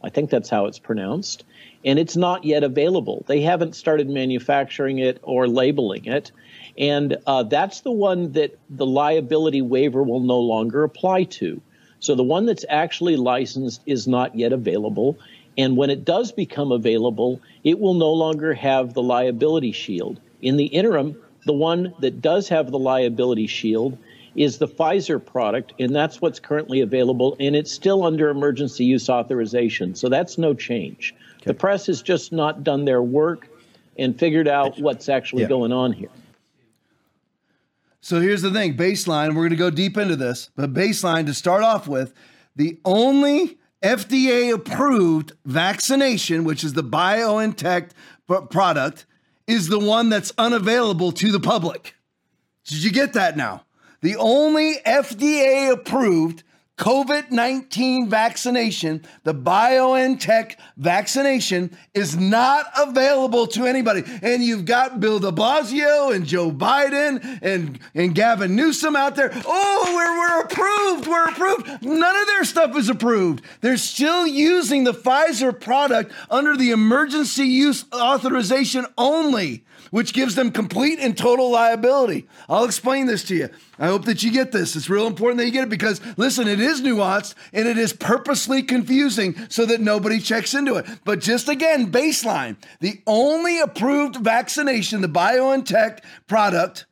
I 0.00 0.10
think 0.10 0.30
that's 0.30 0.48
how 0.48 0.66
it's 0.66 0.78
pronounced 0.78 1.44
and 1.84 1.98
it's 1.98 2.16
not 2.16 2.44
yet 2.44 2.64
available. 2.64 3.24
They 3.26 3.40
haven't 3.40 3.76
started 3.76 4.08
manufacturing 4.08 4.98
it 4.98 5.18
or 5.22 5.46
labeling 5.46 6.06
it. 6.06 6.32
And 6.76 7.16
uh, 7.26 7.44
that's 7.44 7.80
the 7.80 7.92
one 7.92 8.32
that 8.32 8.58
the 8.70 8.86
liability 8.86 9.62
waiver 9.62 10.02
will 10.02 10.20
no 10.20 10.38
longer 10.38 10.84
apply 10.84 11.24
to. 11.24 11.60
So 12.00 12.14
the 12.14 12.22
one 12.22 12.46
that's 12.46 12.64
actually 12.68 13.16
licensed 13.16 13.82
is 13.86 14.06
not 14.06 14.36
yet 14.36 14.52
available. 14.52 15.18
And 15.56 15.76
when 15.76 15.90
it 15.90 16.04
does 16.04 16.30
become 16.30 16.70
available, 16.70 17.40
it 17.64 17.80
will 17.80 17.94
no 17.94 18.12
longer 18.12 18.54
have 18.54 18.94
the 18.94 19.02
liability 19.02 19.72
shield. 19.72 20.20
In 20.40 20.56
the 20.56 20.66
interim, 20.66 21.20
the 21.46 21.52
one 21.52 21.94
that 22.00 22.22
does 22.22 22.48
have 22.48 22.70
the 22.70 22.78
liability 22.78 23.48
shield 23.48 23.98
is 24.36 24.58
the 24.58 24.68
Pfizer 24.68 25.24
product, 25.24 25.72
and 25.80 25.94
that's 25.94 26.20
what's 26.20 26.38
currently 26.38 26.80
available, 26.80 27.36
and 27.40 27.56
it's 27.56 27.72
still 27.72 28.04
under 28.04 28.28
emergency 28.28 28.84
use 28.84 29.08
authorization. 29.08 29.96
So 29.96 30.08
that's 30.08 30.38
no 30.38 30.54
change. 30.54 31.14
Okay. 31.48 31.54
The 31.54 31.58
press 31.58 31.86
has 31.86 32.02
just 32.02 32.30
not 32.30 32.62
done 32.62 32.84
their 32.84 33.02
work 33.02 33.48
and 33.96 34.18
figured 34.18 34.48
out 34.48 34.78
what's 34.78 35.08
actually 35.08 35.42
yeah. 35.42 35.48
going 35.48 35.72
on 35.72 35.92
here. 35.92 36.10
So 38.00 38.20
here's 38.20 38.42
the 38.42 38.50
thing 38.50 38.76
baseline, 38.76 39.28
we're 39.28 39.48
going 39.48 39.50
to 39.50 39.56
go 39.56 39.70
deep 39.70 39.96
into 39.96 40.14
this, 40.14 40.50
but 40.54 40.72
baseline 40.72 41.26
to 41.26 41.34
start 41.34 41.62
off 41.62 41.88
with, 41.88 42.12
the 42.54 42.78
only 42.84 43.58
FDA 43.82 44.52
approved 44.52 45.32
vaccination, 45.44 46.44
which 46.44 46.64
is 46.64 46.74
the 46.74 46.84
BioNTech 46.84 47.90
product, 48.50 49.06
is 49.46 49.68
the 49.68 49.78
one 49.78 50.10
that's 50.10 50.32
unavailable 50.38 51.12
to 51.12 51.32
the 51.32 51.40
public. 51.40 51.94
Did 52.64 52.84
you 52.84 52.92
get 52.92 53.14
that 53.14 53.36
now? 53.36 53.64
The 54.00 54.16
only 54.16 54.76
FDA 54.86 55.72
approved 55.72 56.44
COVID 56.78 57.32
19 57.32 58.08
vaccination, 58.08 59.04
the 59.24 59.34
BioNTech 59.34 60.54
vaccination, 60.76 61.76
is 61.92 62.16
not 62.16 62.66
available 62.78 63.48
to 63.48 63.66
anybody. 63.66 64.04
And 64.22 64.42
you've 64.42 64.64
got 64.64 65.00
Bill 65.00 65.18
de 65.18 65.32
Blasio 65.32 66.14
and 66.14 66.24
Joe 66.24 66.52
Biden 66.52 67.40
and, 67.42 67.80
and 67.94 68.14
Gavin 68.14 68.54
Newsom 68.54 68.94
out 68.94 69.16
there. 69.16 69.32
Oh, 69.44 69.92
we're, 69.94 70.18
we're 70.18 70.40
approved. 70.44 71.08
We're 71.08 71.28
approved. 71.28 71.82
None 71.82 72.16
of 72.16 72.26
their 72.26 72.44
stuff 72.44 72.76
is 72.76 72.88
approved. 72.88 73.44
They're 73.60 73.76
still 73.76 74.26
using 74.26 74.84
the 74.84 74.94
Pfizer 74.94 75.58
product 75.58 76.12
under 76.30 76.56
the 76.56 76.70
emergency 76.70 77.44
use 77.44 77.84
authorization 77.92 78.86
only 78.96 79.64
which 79.90 80.12
gives 80.12 80.34
them 80.34 80.50
complete 80.50 80.98
and 80.98 81.16
total 81.16 81.50
liability. 81.50 82.26
I'll 82.48 82.64
explain 82.64 83.06
this 83.06 83.24
to 83.24 83.34
you. 83.34 83.48
I 83.78 83.86
hope 83.86 84.04
that 84.06 84.22
you 84.22 84.32
get 84.32 84.52
this. 84.52 84.76
It's 84.76 84.90
real 84.90 85.06
important 85.06 85.38
that 85.38 85.46
you 85.46 85.52
get 85.52 85.64
it 85.64 85.70
because, 85.70 86.00
listen, 86.16 86.48
it 86.48 86.60
is 86.60 86.82
nuanced 86.82 87.34
and 87.52 87.68
it 87.68 87.78
is 87.78 87.92
purposely 87.92 88.62
confusing 88.62 89.36
so 89.48 89.66
that 89.66 89.80
nobody 89.80 90.18
checks 90.18 90.54
into 90.54 90.76
it. 90.76 90.86
But 91.04 91.20
just 91.20 91.48
again, 91.48 91.90
baseline 91.92 92.56
the 92.80 93.00
only 93.06 93.60
approved 93.60 94.16
vaccination, 94.16 95.00
the 95.00 95.08
BioNTech 95.08 96.00
product, 96.26 96.86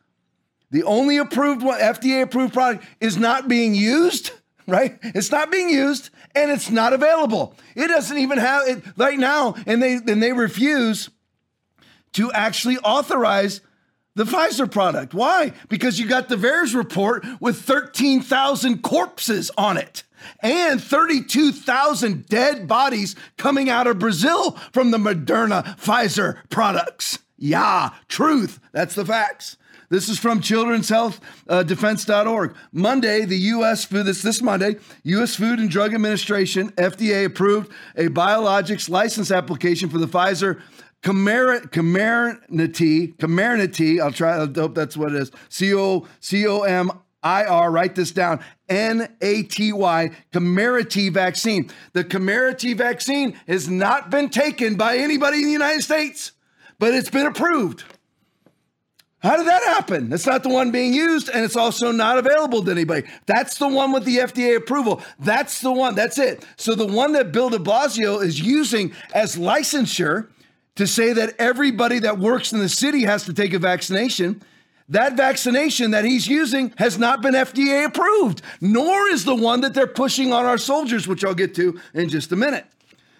the 0.71 0.83
only 0.85 1.17
approved 1.17 1.63
one, 1.63 1.81
FDA 1.81 2.23
approved 2.23 2.53
product 2.53 2.85
is 3.01 3.17
not 3.17 3.49
being 3.49 3.75
used, 3.75 4.31
right? 4.67 4.99
It's 5.03 5.31
not 5.31 5.51
being 5.51 5.71
used 5.71 6.11
and 6.35 6.51
it's 6.51 6.71
not 6.71 6.93
available. 6.93 7.55
It 7.75 7.89
doesn't 7.89 8.19
even 8.19 8.39
have 8.39 8.69
it 8.69 8.85
right 8.97 9.19
now, 9.19 9.55
and 9.67 9.83
they 9.83 9.95
and 9.95 10.23
they 10.23 10.33
refuse 10.33 11.09
to 12.17 12.33
actually 12.33 12.79
authorize 12.79 13.61
the 14.15 14.25
Pfizer 14.25 14.71
product. 14.71 15.13
Why? 15.13 15.53
Because 15.69 16.01
you 16.01 16.09
got 16.09 16.31
the 16.31 16.37
VAERS 16.37 16.75
report 16.75 17.27
with 17.41 17.61
13,000 17.61 18.83
corpses 18.83 19.51
on 19.59 19.77
it 19.77 20.03
and 20.41 20.83
32,000 20.83 22.27
dead 22.27 22.67
bodies 22.67 23.15
coming 23.37 23.69
out 23.69 23.87
of 23.87 23.99
Brazil 23.99 24.53
from 24.73 24.91
the 24.91 24.99
Moderna 24.99 25.79
Pfizer 25.79 26.39
products. 26.49 27.19
Yeah, 27.37 27.91
truth. 28.09 28.61
That's 28.73 28.95
the 28.95 29.05
facts. 29.05 29.59
This 29.89 30.09
is 30.09 30.19
from 30.19 30.41
Children's 30.41 30.89
Health 30.89 31.21
uh, 31.49 31.63
Defense.org. 31.63 32.57
Monday, 32.73 33.25
the 33.25 33.39
U.S. 33.39 33.85
Food, 33.85 34.07
this, 34.07 34.23
this 34.23 34.43
Monday, 34.43 34.77
U.S. 35.05 35.37
Food 35.37 35.61
and 35.61 35.71
Drug 35.71 35.95
Administration, 35.95 36.71
FDA, 36.73 37.27
approved 37.27 37.71
a 37.95 38.09
biologics 38.09 38.89
license 38.89 39.31
application 39.31 39.89
for 39.89 39.99
the 39.99 40.09
Pfizer 40.09 40.61
Comirnaty, 41.03 41.69
Comirnaty, 43.17 44.01
I'll 44.01 44.13
try, 44.13 44.43
I 44.43 44.47
hope 44.47 44.75
that's 44.75 44.97
what 44.97 45.15
it 45.15 45.23
is. 45.23 45.31
C 45.49 45.75
O 45.75 46.07
C 46.21 46.47
O 46.47 46.63
M 46.63 46.91
I 47.23 47.45
R, 47.45 47.71
write 47.71 47.95
this 47.95 48.13
down. 48.13 48.41
N 48.69 49.09
A 49.21 49.43
T 49.45 49.73
Y, 49.73 50.11
Comirnaty 50.33 51.13
vaccine. 51.13 51.71
The 51.93 52.05
Comirnaty 52.05 52.77
vaccine 52.77 53.39
has 53.47 53.69
not 53.69 54.11
been 54.11 54.29
taken 54.31 54.77
by 54.77 54.99
anybody 54.99 55.39
in 55.39 55.45
the 55.45 55.53
United 55.53 55.83
States, 55.83 56.33
but 56.79 56.95
it's 56.95 57.11
been 57.11 57.27
approved. 57.27 57.85
How 59.21 59.37
did 59.37 59.47
that 59.47 59.63
happen? 59.65 60.13
It's 60.13 60.27
not 60.27 60.45
the 60.45 60.51
one 60.51 60.71
being 60.71 60.93
used, 60.93 61.29
and 61.29 61.45
it's 61.45 61.57
also 61.57 61.91
not 61.91 62.19
available 62.19 62.65
to 62.65 62.71
anybody. 62.71 63.09
That's 63.27 63.59
the 63.59 63.67
one 63.67 63.91
with 63.91 64.05
the 64.05 64.19
FDA 64.19 64.57
approval. 64.57 65.03
That's 65.19 65.61
the 65.63 65.73
one. 65.73 65.95
That's 65.97 66.19
it. 66.19 66.45
So 66.57 66.77
the 66.77 66.87
one 66.87 67.13
that 67.13 67.33
Bill 67.33 67.51
de 67.51 67.59
Blasio 67.59 68.23
is 68.23 68.41
using 68.41 68.93
as 69.15 69.37
licensure 69.37 70.29
to 70.77 70.87
say 70.87 71.13
that 71.15 71.35
everybody 71.39 71.99
that 72.01 72.19
works 72.19 72.53
in 72.53 72.61
the 72.61 72.69
city 72.69 73.03
has 73.03 73.25
to 73.25 73.35
take 73.35 73.53
a 73.53 73.59
vaccination. 73.59 74.43
That 74.89 75.17
vaccination 75.17 75.91
that 75.91 76.05
he's 76.05 76.29
using 76.29 76.73
has 76.79 76.99
not 76.99 77.21
been 77.21 77.35
FDA 77.35 77.85
approved, 77.85 78.43
nor 78.61 79.09
is 79.09 79.25
the 79.25 79.35
one 79.35 79.63
that 79.63 79.75
they're 79.75 79.87
pushing 79.87 80.33
on 80.33 80.47
our 80.47 80.59
soldiers, 80.59 81.09
which 81.09 81.25
I'll 81.25 81.35
get 81.35 81.55
to 81.57 81.81
in 81.93 82.09
just 82.09 82.31
a 82.31 82.37
minute. 82.37 82.67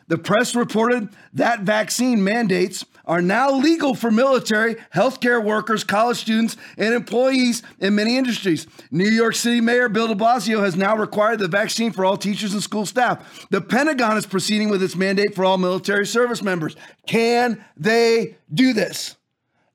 The 0.09 0.19
press 0.19 0.55
reported 0.55 1.09
that 1.33 1.61
vaccine 1.61 2.23
mandates 2.23 2.85
are 3.07 3.23
now 3.23 3.51
legal 3.53 3.95
for 3.95 4.11
military, 4.11 4.77
healthcare 4.95 5.43
workers, 5.43 5.85
college 5.85 6.19
students, 6.19 6.57
and 6.77 6.95
employees 6.95 7.63
in 7.79 7.95
many 7.95 8.17
industries. 8.17 8.67
New 8.91 9.09
York 9.09 9.35
City 9.35 9.61
Mayor 9.61 9.89
Bill 9.89 10.09
de 10.09 10.15
Blasio 10.15 10.63
has 10.63 10.77
now 10.77 10.97
required 10.97 11.39
the 11.39 11.49
vaccine 11.49 11.93
for 11.93 12.05
all 12.05 12.17
teachers 12.17 12.53
and 12.53 12.63
school 12.63 12.87
staff. 12.87 13.47
The 13.51 13.61
Pentagon 13.61 14.17
is 14.17 14.27
proceeding 14.27 14.69
with 14.69 14.83
its 14.83 14.97
mandate 14.97 15.35
for 15.35 15.45
all 15.45 15.59
military 15.59 16.07
service 16.07 16.43
members. 16.43 16.77
Can 17.07 17.65
they 17.77 18.37
do 18.53 18.73
this? 18.73 19.17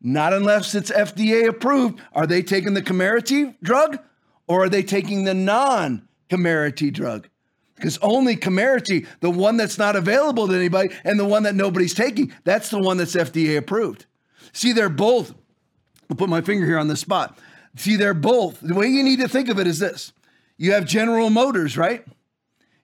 Not 0.02 0.34
unless 0.34 0.76
it's 0.76 0.92
FDA 0.92 1.48
approved. 1.48 2.02
Are 2.14 2.28
they 2.28 2.42
taking 2.42 2.74
the 2.74 2.82
Comirnaty 2.82 3.56
drug 3.62 4.00
or 4.48 4.64
are 4.64 4.70
they 4.70 4.84
taking 4.84 5.24
the 5.24 5.34
non 5.34 6.08
Comirnaty 6.30 6.92
drug? 6.92 7.30
Because 7.82 7.98
only 8.04 8.36
Comirnaty, 8.36 9.08
the 9.22 9.32
one 9.32 9.58
that's 9.58 9.80
not 9.80 9.96
available 9.96 10.48
to 10.48 10.54
anybody 10.54 10.94
and 11.04 11.20
the 11.20 11.26
one 11.26 11.44
that 11.44 11.56
nobody's 11.56 11.96
taking, 11.96 12.32
that's 12.44 12.70
the 12.70 12.80
one 12.80 12.98
that's 12.98 13.16
FDA 13.16 13.58
approved. 13.58 14.06
See, 14.54 14.72
they're 14.72 14.88
both, 14.88 15.34
I'll 16.10 16.16
put 16.16 16.30
my 16.30 16.42
finger 16.42 16.66
here 16.66 16.78
on 16.78 16.88
the 16.88 16.96
spot. 16.96 17.40
See, 17.76 17.96
they're 17.96 18.14
both, 18.14 18.60
the 18.62 18.76
way 18.76 18.88
you 18.88 19.04
need 19.04 19.20
to 19.20 19.28
think 19.28 19.50
of 19.50 19.60
it 19.60 19.66
is 19.66 19.80
this 19.80 20.14
you 20.58 20.74
have 20.74 20.86
General 20.86 21.32
Motors, 21.32 21.76
right? 21.76 22.06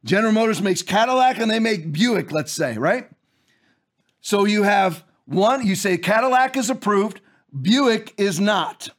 General 0.03 0.33
Motors 0.33 0.61
makes 0.61 0.81
Cadillac 0.81 1.37
and 1.37 1.51
they 1.51 1.59
make 1.59 1.91
Buick, 1.91 2.31
let's 2.31 2.51
say, 2.51 2.77
right? 2.77 3.07
So 4.21 4.45
you 4.45 4.63
have 4.63 5.03
one, 5.25 5.65
you 5.65 5.75
say 5.75 5.97
Cadillac 5.97 6.57
is 6.57 6.69
approved, 6.69 7.21
Buick 7.61 8.13
is 8.17 8.39
not. 8.39 8.89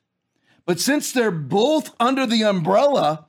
But 0.65 0.79
since 0.79 1.11
they're 1.11 1.31
both 1.31 1.95
under 1.99 2.27
the 2.27 2.45
umbrella 2.45 3.27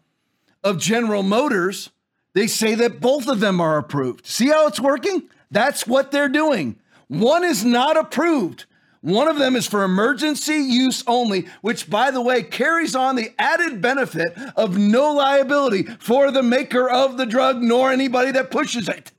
of 0.63 0.77
General 0.77 1.23
Motors, 1.23 1.89
they 2.33 2.47
say 2.47 2.75
that 2.75 2.99
both 2.99 3.27
of 3.27 3.39
them 3.39 3.59
are 3.59 3.77
approved. 3.77 4.25
See 4.25 4.49
how 4.49 4.67
it's 4.67 4.79
working? 4.79 5.23
That's 5.51 5.87
what 5.87 6.11
they're 6.11 6.29
doing. 6.29 6.77
One 7.07 7.43
is 7.43 7.65
not 7.65 7.97
approved. 7.97 8.65
One 9.01 9.29
of 9.29 9.37
them 9.37 9.55
is 9.55 9.65
for 9.65 9.83
emergency 9.83 10.55
use 10.55 11.03
only, 11.07 11.47
which, 11.61 11.89
by 11.89 12.11
the 12.11 12.21
way, 12.21 12.43
carries 12.43 12.95
on 12.95 13.15
the 13.15 13.33
added 13.39 13.81
benefit 13.81 14.37
of 14.57 14.77
no 14.77 15.13
liability 15.13 15.83
for 15.99 16.31
the 16.31 16.43
maker 16.43 16.89
of 16.89 17.17
the 17.17 17.25
drug 17.25 17.61
nor 17.61 17.91
anybody 17.91 18.31
that 18.31 18.51
pushes 18.51 18.89
it. 18.89 19.11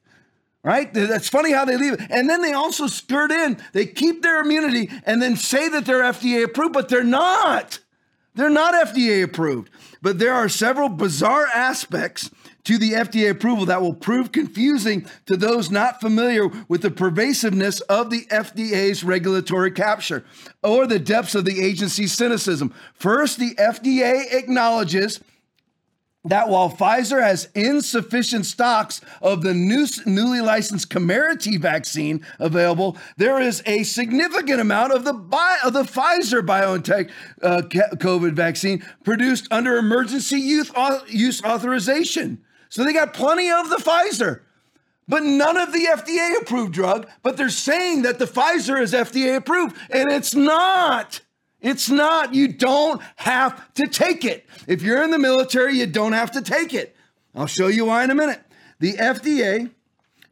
Right? 0.63 0.93
That's 0.93 1.31
funny 1.31 1.53
how 1.53 1.65
they 1.65 1.79
leave 1.79 1.95
it. 1.95 2.03
And 2.11 2.29
then 2.29 2.43
they 2.43 2.53
also 2.53 2.87
skirt 2.87 3.33
in, 3.33 3.57
they 3.73 3.87
keep 3.87 4.23
their 4.23 4.43
immunity 4.43 4.91
and 5.05 5.23
then 5.23 5.37
say 5.37 5.71
that 5.71 5.87
they're 5.87 6.03
FDA 6.03 6.45
approved, 6.45 6.75
but 6.75 6.91
they're 6.91 7.03
not. 7.03 7.79
They're 8.35 8.51
not 8.51 8.75
FDA 8.75 9.25
approved. 9.25 9.71
But 10.03 10.19
there 10.19 10.35
are 10.35 10.51
several 10.51 10.91
bizarre 10.91 11.47
aspects 11.47 12.31
to 12.65 12.79
the 12.79 12.93
FDA 12.93 13.31
approval 13.31 13.67
that 13.67 13.83
will 13.83 13.95
prove 13.95 14.33
confusing 14.33 15.07
to 15.27 15.37
those 15.37 15.71
not 15.71 16.01
familiar 16.01 16.49
with 16.69 16.83
the 16.83 16.91
pervasiveness 16.91 17.81
of 17.83 18.11
the 18.11 18.27
FDA's 18.27 19.03
regulatory 19.05 19.71
capture 19.71 20.25
or 20.63 20.87
the 20.87 20.99
depths 20.99 21.35
of 21.35 21.45
the 21.45 21.61
agency's 21.61 22.13
cynicism. 22.13 22.75
First, 22.95 23.39
the 23.39 23.55
FDA 23.55 24.33
acknowledges 24.33 25.21
that 26.25 26.51
while 26.51 26.71
Pfizer 26.71 27.23
has 27.23 27.49
insufficient 27.55 28.45
stocks 28.45 29.01
of 29.23 29.43
the 29.43 29.55
new, 29.55 29.87
newly 30.05 30.43
licensed 30.43 30.91
Comirnaty 30.91 31.59
vaccine 31.59 32.25
available, 32.39 32.99
there 33.17 33.41
is 33.41 33.63
a 33.65 33.85
significant 33.85 34.61
amount 34.61 34.93
of 34.93 35.05
the 35.05 35.15
bio, 35.15 35.57
of 35.65 35.73
the 35.73 35.85
Pfizer 35.85 36.43
BioNTech 36.43 37.11
uh, 37.43 37.63
COVID 37.97 38.33
vaccine 38.33 38.85
produced 39.03 39.49
under 39.51 39.79
emergency 39.79 40.39
use, 40.39 40.71
use 41.09 41.43
authorization. 41.43 42.45
So 42.71 42.85
they 42.85 42.93
got 42.95 43.13
plenty 43.13 43.51
of 43.51 43.69
the 43.69 43.77
Pfizer. 43.77 44.41
but 45.09 45.25
none 45.25 45.57
of 45.57 45.73
the 45.73 45.87
FDA 45.91 46.41
approved 46.41 46.73
drug, 46.73 47.09
but 47.25 47.37
they're 47.37 47.49
saying 47.49 48.03
that 48.03 48.21
the 48.21 48.27
Pfizer 48.27 48.81
is 48.81 48.93
FDA 48.93 49.37
approved, 49.37 49.77
and 49.91 50.11
it's 50.11 50.37
not. 50.37 51.21
It's 51.61 51.91
not. 51.91 52.33
You 52.33 52.47
don't 52.47 53.03
have 53.17 53.75
to 53.75 53.89
take 53.89 54.25
it. 54.25 54.47
If 54.69 54.83
you're 54.83 55.03
in 55.03 55.11
the 55.11 55.19
military, 55.19 55.77
you 55.77 55.87
don't 55.87 56.13
have 56.13 56.31
to 56.33 56.43
take 56.43 56.73
it. 56.73 56.97
I'll 57.35 57.49
show 57.49 57.67
you 57.67 57.87
why 57.87 58.05
in 58.05 58.11
a 58.11 58.15
minute. 58.15 58.41
The 58.79 58.93
FDA 58.95 59.71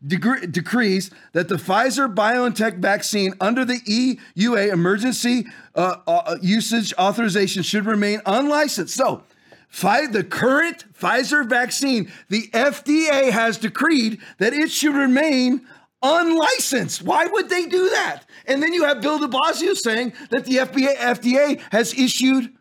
decrees 0.07 1.11
that 1.33 1.49
the 1.49 1.57
Pfizer 1.57 2.15
BioNTech 2.15 2.79
vaccine 2.79 3.35
under 3.41 3.65
the 3.65 3.81
EUA 3.81 4.73
emergency 4.73 5.47
uh, 5.75 5.97
uh, 6.07 6.37
usage 6.41 6.95
authorization 6.99 7.65
should 7.65 7.85
remain 7.85 8.21
unlicensed. 8.25 8.95
So, 8.95 9.25
the 9.71 10.27
current 10.29 10.85
Pfizer 10.93 11.47
vaccine, 11.47 12.11
the 12.29 12.49
FDA 12.53 13.31
has 13.31 13.59
decreed 13.59 14.21
that 14.39 14.53
it 14.53 14.71
should 14.71 14.95
remain 14.95 15.67
unlicensed. 16.03 17.03
Why 17.03 17.27
would 17.27 17.49
they 17.49 17.67
do 17.67 17.91
that? 17.91 18.23
And 18.47 18.63
then 18.63 18.73
you 18.73 18.85
have 18.85 19.01
Bill 19.01 19.19
de 19.19 19.29
Blasio 19.29 19.77
saying 19.77 20.13
that 20.31 20.45
the 20.45 20.57
FDA, 20.57 20.95
FDA 20.97 21.61
has 21.73 21.93
issued 21.95 22.53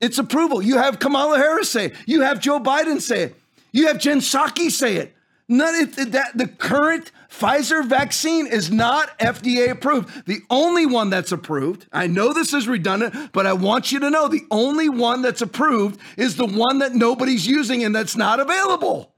its 0.00 0.18
approval. 0.18 0.62
You 0.62 0.78
have 0.78 0.98
Kamala 0.98 1.38
Harris 1.38 1.70
say 1.70 1.86
it. 1.86 1.94
You 2.06 2.22
have 2.22 2.40
Joe 2.40 2.58
Biden 2.58 3.00
say 3.00 3.22
it. 3.24 3.36
You 3.72 3.88
have 3.88 3.98
Jen 3.98 4.20
Psaki 4.20 4.70
say 4.70 4.96
it. 4.96 5.14
None 5.48 5.82
of 5.82 6.12
that 6.12 6.36
the 6.36 6.48
current 6.48 7.12
Pfizer 7.38 7.84
vaccine 7.84 8.46
is 8.46 8.70
not 8.70 9.18
FDA 9.18 9.70
approved. 9.70 10.26
The 10.26 10.40
only 10.48 10.86
one 10.86 11.10
that's 11.10 11.32
approved, 11.32 11.86
I 11.92 12.06
know 12.06 12.32
this 12.32 12.54
is 12.54 12.66
redundant, 12.66 13.32
but 13.32 13.46
I 13.46 13.52
want 13.52 13.92
you 13.92 14.00
to 14.00 14.10
know 14.10 14.28
the 14.28 14.46
only 14.50 14.88
one 14.88 15.20
that's 15.20 15.42
approved 15.42 16.00
is 16.16 16.36
the 16.36 16.46
one 16.46 16.78
that 16.78 16.94
nobody's 16.94 17.46
using 17.46 17.84
and 17.84 17.94
that's 17.94 18.16
not 18.16 18.40
available. 18.40 19.12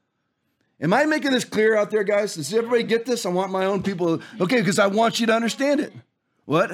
Am 0.80 0.92
I 0.92 1.04
making 1.04 1.30
this 1.30 1.44
clear 1.44 1.76
out 1.76 1.90
there, 1.90 2.04
guys? 2.04 2.34
Does 2.34 2.52
everybody 2.52 2.82
get 2.82 3.04
this? 3.04 3.24
I 3.24 3.30
want 3.30 3.52
my 3.52 3.66
own 3.66 3.82
people. 3.82 4.20
Okay, 4.40 4.58
because 4.58 4.78
I 4.78 4.86
want 4.86 5.20
you 5.20 5.26
to 5.26 5.34
understand 5.34 5.80
it. 5.80 5.92
What? 6.44 6.72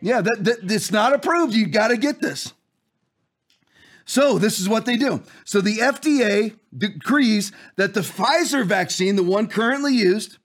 Yeah, 0.00 0.20
that, 0.20 0.44
that 0.44 0.70
it's 0.70 0.92
not 0.92 1.12
approved. 1.12 1.54
You 1.54 1.66
got 1.66 1.88
to 1.88 1.96
get 1.96 2.20
this. 2.20 2.52
So 4.08 4.38
this 4.38 4.58
is 4.58 4.70
what 4.70 4.86
they 4.86 4.96
do. 4.96 5.22
So 5.44 5.60
the 5.60 5.76
FDA 5.76 6.56
decrees 6.76 7.52
that 7.76 7.92
the 7.92 8.00
Pfizer 8.00 8.64
vaccine, 8.64 9.16
the 9.16 9.22
one 9.22 9.48
currently 9.48 9.94
used 9.94 10.38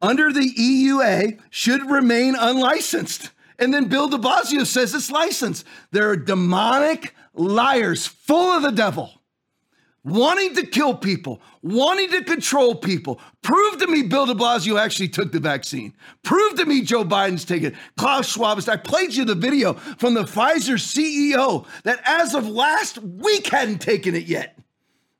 under 0.00 0.32
the 0.32 0.48
EUA, 0.54 1.40
should 1.50 1.90
remain 1.90 2.36
unlicensed. 2.36 3.32
And 3.58 3.74
then 3.74 3.86
Bill 3.86 4.08
de 4.08 4.16
Blasio 4.16 4.64
says 4.64 4.94
it's 4.94 5.10
licensed. 5.10 5.66
They're 5.90 6.14
demonic 6.14 7.16
liars, 7.34 8.06
full 8.06 8.52
of 8.52 8.62
the 8.62 8.70
devil 8.70 9.23
wanting 10.04 10.54
to 10.54 10.66
kill 10.66 10.94
people, 10.94 11.40
wanting 11.62 12.10
to 12.10 12.22
control 12.22 12.74
people. 12.74 13.20
Prove 13.42 13.78
to 13.78 13.86
me 13.86 14.02
Bill 14.02 14.26
de 14.26 14.34
Blasio 14.34 14.78
actually 14.78 15.08
took 15.08 15.32
the 15.32 15.40
vaccine. 15.40 15.94
Prove 16.22 16.56
to 16.56 16.66
me 16.66 16.82
Joe 16.82 17.04
Biden's 17.04 17.44
taken 17.44 17.72
it. 17.72 17.78
Klaus 17.96 18.28
Schwab. 18.28 18.62
I 18.68 18.76
played 18.76 19.14
you 19.14 19.24
the 19.24 19.34
video 19.34 19.72
from 19.72 20.14
the 20.14 20.22
Pfizer 20.22 20.78
CEO 20.78 21.66
that 21.82 22.00
as 22.04 22.34
of 22.34 22.46
last 22.46 22.98
week 22.98 23.48
hadn't 23.48 23.80
taken 23.80 24.14
it 24.14 24.24
yet. 24.24 24.53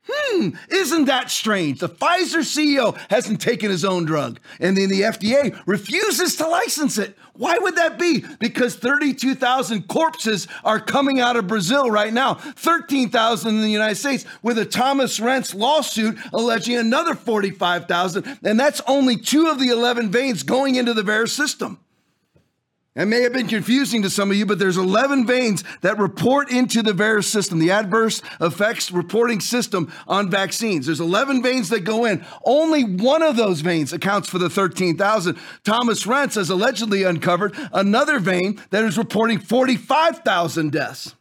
Hmm, 0.06 0.50
isn't 0.68 1.06
that 1.06 1.30
strange? 1.30 1.80
The 1.80 1.88
Pfizer 1.88 2.40
CEO 2.40 2.98
hasn't 3.08 3.40
taken 3.40 3.70
his 3.70 3.84
own 3.84 4.04
drug, 4.04 4.38
and 4.60 4.76
then 4.76 4.90
the 4.90 5.00
FDA 5.00 5.58
refuses 5.66 6.36
to 6.36 6.46
license 6.46 6.98
it. 6.98 7.16
Why 7.32 7.56
would 7.58 7.76
that 7.76 7.98
be? 7.98 8.24
Because 8.38 8.76
32,000 8.76 9.88
corpses 9.88 10.46
are 10.62 10.78
coming 10.78 11.20
out 11.20 11.36
of 11.36 11.46
Brazil 11.46 11.90
right 11.90 12.12
now, 12.12 12.34
13,000 12.34 13.54
in 13.54 13.62
the 13.62 13.70
United 13.70 13.96
States, 13.96 14.26
with 14.42 14.58
a 14.58 14.66
Thomas 14.66 15.18
Renz 15.20 15.54
lawsuit 15.54 16.18
alleging 16.32 16.76
another 16.76 17.14
45,000, 17.14 18.38
and 18.44 18.60
that's 18.60 18.82
only 18.86 19.16
two 19.16 19.48
of 19.48 19.58
the 19.58 19.68
11 19.68 20.10
veins 20.10 20.42
going 20.42 20.74
into 20.74 20.92
the 20.92 21.02
VAERS 21.02 21.30
system. 21.30 21.78
It 22.96 23.06
may 23.06 23.22
have 23.22 23.32
been 23.32 23.48
confusing 23.48 24.02
to 24.02 24.10
some 24.10 24.30
of 24.30 24.36
you, 24.36 24.46
but 24.46 24.60
there's 24.60 24.76
11 24.76 25.26
veins 25.26 25.64
that 25.80 25.98
report 25.98 26.48
into 26.48 26.80
the 26.80 26.92
VAERS 26.92 27.24
system, 27.24 27.58
the 27.58 27.72
adverse 27.72 28.22
effects 28.40 28.92
reporting 28.92 29.40
system 29.40 29.92
on 30.06 30.30
vaccines. 30.30 30.86
There's 30.86 31.00
11 31.00 31.42
veins 31.42 31.70
that 31.70 31.80
go 31.80 32.04
in. 32.04 32.24
Only 32.44 32.84
one 32.84 33.24
of 33.24 33.36
those 33.36 33.62
veins 33.62 33.92
accounts 33.92 34.28
for 34.28 34.38
the 34.38 34.48
13,000. 34.48 35.36
Thomas 35.64 36.06
Renz 36.06 36.36
has 36.36 36.50
allegedly 36.50 37.02
uncovered 37.02 37.56
another 37.72 38.20
vein 38.20 38.62
that 38.70 38.84
is 38.84 38.96
reporting 38.96 39.40
45,000 39.40 40.70
deaths. 40.70 41.16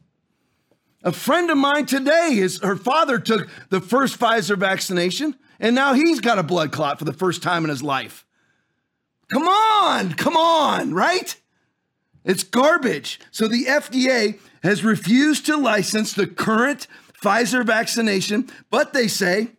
A 1.04 1.12
friend 1.12 1.50
of 1.50 1.58
mine 1.58 1.88
today, 1.88 2.36
his, 2.36 2.62
her 2.62 2.76
father 2.76 3.18
took 3.18 3.50
the 3.70 3.82
first 3.82 4.20
Pfizer 4.20 4.58
vaccination, 4.58 5.36
and 5.60 5.74
now 5.74 5.94
he's 5.94 6.20
got 6.20 6.38
a 6.38 6.44
blood 6.44 6.72
clot 6.72 7.00
for 7.00 7.06
the 7.06 7.14
first 7.14 7.42
time 7.42 7.64
in 7.64 7.72
his 7.72 7.82
life. 7.82 8.28
Come 9.32 9.48
on, 9.48 10.14
come 10.14 10.38
on, 10.38 10.94
right? 10.94 11.36
It's 12.26 12.44
garbage. 12.44 13.20
So 13.32 13.48
the 13.48 13.66
FDA 13.66 14.40
has 14.64 14.84
refused 14.84 15.46
to 15.48 15.58
license 15.58 16.14
the 16.14 16.28
current 16.28 16.88
Pfizer 17.22 17.66
vaccination, 17.66 18.50
but 18.70 18.94
they 18.94 19.08
say, 19.08 19.50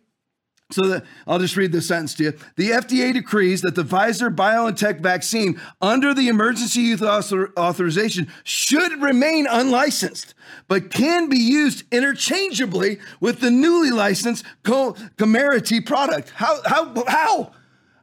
so 0.71 0.87
the, 0.87 1.03
I'll 1.27 1.37
just 1.37 1.57
read 1.57 1.71
the 1.71 1.81
sentence 1.81 2.15
to 2.15 2.23
you. 2.23 2.33
The 2.55 2.71
FDA 2.71 3.13
decrees 3.13 3.61
that 3.61 3.75
the 3.75 3.83
Pfizer 3.83 4.35
BioNTech 4.35 4.99
vaccine 4.99 5.61
under 5.79 6.13
the 6.13 6.27
emergency 6.27 6.81
use 6.81 7.03
author, 7.03 7.53
authorization 7.57 8.31
should 8.43 8.99
remain 9.01 9.45
unlicensed, 9.45 10.33
but 10.67 10.89
can 10.89 11.29
be 11.29 11.37
used 11.37 11.83
interchangeably 11.91 12.99
with 13.19 13.41
the 13.41 13.51
newly 13.51 13.91
licensed 13.91 14.43
Comirnaty 14.63 15.85
product. 15.85 16.31
How, 16.31 16.59
how, 16.65 17.03
how? 17.07 17.51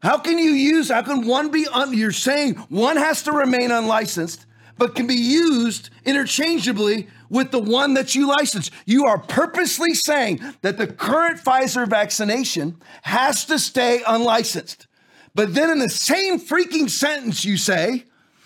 How 0.03 0.19
can 0.19 0.39
you 0.39 0.51
use, 0.51 0.91
how 0.91 1.03
can 1.03 1.27
one 1.27 1.51
be, 1.51 1.67
un, 1.73 1.97
you're 1.97 2.13
saying 2.13 2.55
one 2.69 2.97
has 2.97 3.23
to 3.25 3.33
remain 3.33 3.71
unlicensed 3.71 4.47
but 4.79 4.95
can 4.95 5.07
be 5.07 5.14
used 5.14 5.91
interchangeably 6.05 7.09
with 7.29 7.51
the 7.51 7.59
one 7.59 7.95
that 7.95 8.14
you 8.14 8.29
license. 8.29 8.70
You 8.85 9.07
are 9.07 9.18
purposely 9.18 9.95
saying 9.95 10.41
that 10.61 10.77
the 10.77 10.87
current 10.87 11.41
Pfizer 11.41 11.89
vaccination 11.89 12.77
has 13.03 13.45
to 13.47 13.59
stay 13.59 14.03
unlicensed. 14.07 14.87
But 15.35 15.55
then 15.55 15.70
in 15.70 15.79
the 15.79 15.89
same 15.89 16.39
freaking 16.39 16.91
sentence, 16.91 17.45
you 17.45 17.57
say 17.57 18.05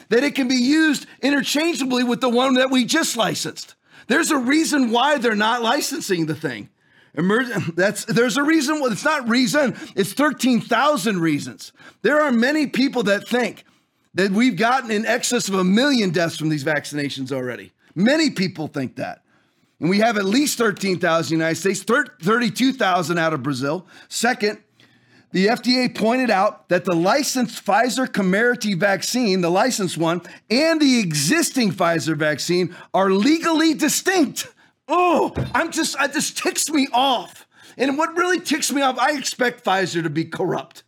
that 0.08 0.22
it 0.22 0.34
can 0.34 0.46
be 0.48 0.54
used 0.54 1.06
interchangeably 1.20 2.04
with 2.04 2.20
the 2.20 2.28
one 2.28 2.54
that 2.54 2.70
we 2.70 2.84
just 2.84 3.16
licensed. 3.16 3.74
There's 4.06 4.30
a 4.30 4.38
reason 4.38 4.92
why 4.92 5.18
they're 5.18 5.34
not 5.34 5.62
licensing 5.62 6.26
the 6.26 6.34
thing. 6.34 6.68
That's 7.74 8.04
there's 8.04 8.36
a 8.36 8.42
reason. 8.42 8.80
It's 8.82 9.04
not 9.04 9.28
reason. 9.28 9.74
It's 9.96 10.12
thirteen 10.12 10.60
thousand 10.60 11.20
reasons. 11.20 11.72
There 12.02 12.20
are 12.20 12.30
many 12.30 12.66
people 12.66 13.04
that 13.04 13.26
think 13.26 13.64
that 14.16 14.30
we've 14.30 14.56
gotten 14.56 14.90
in 14.90 15.06
excess 15.06 15.48
of 15.48 15.54
a 15.54 15.64
million 15.64 16.10
deaths 16.10 16.36
from 16.36 16.48
these 16.48 16.64
vaccinations 16.64 17.30
already. 17.30 17.72
Many 17.94 18.30
people 18.30 18.66
think 18.66 18.96
that. 18.96 19.22
And 19.78 19.90
we 19.90 19.98
have 19.98 20.16
at 20.16 20.24
least 20.24 20.56
13,000 20.56 21.34
in 21.34 21.38
the 21.38 21.44
United 21.44 21.60
States, 21.60 21.82
32,000 21.82 23.18
out 23.18 23.34
of 23.34 23.42
Brazil. 23.42 23.86
Second, 24.08 24.58
the 25.32 25.48
FDA 25.48 25.94
pointed 25.94 26.30
out 26.30 26.70
that 26.70 26.86
the 26.86 26.94
licensed 26.94 27.62
Pfizer 27.62 28.06
Comirnaty 28.06 28.74
vaccine, 28.74 29.42
the 29.42 29.50
licensed 29.50 29.98
one, 29.98 30.22
and 30.48 30.80
the 30.80 30.98
existing 30.98 31.72
Pfizer 31.72 32.16
vaccine 32.16 32.74
are 32.94 33.10
legally 33.10 33.74
distinct. 33.74 34.48
Oh, 34.88 35.34
I'm 35.52 35.70
just, 35.70 35.94
it 36.00 36.14
just 36.14 36.38
ticks 36.38 36.70
me 36.70 36.88
off. 36.90 37.46
And 37.76 37.98
what 37.98 38.16
really 38.16 38.40
ticks 38.40 38.72
me 38.72 38.80
off, 38.80 38.98
I 38.98 39.18
expect 39.18 39.62
Pfizer 39.62 40.02
to 40.02 40.08
be 40.08 40.24
corrupt. 40.24 40.84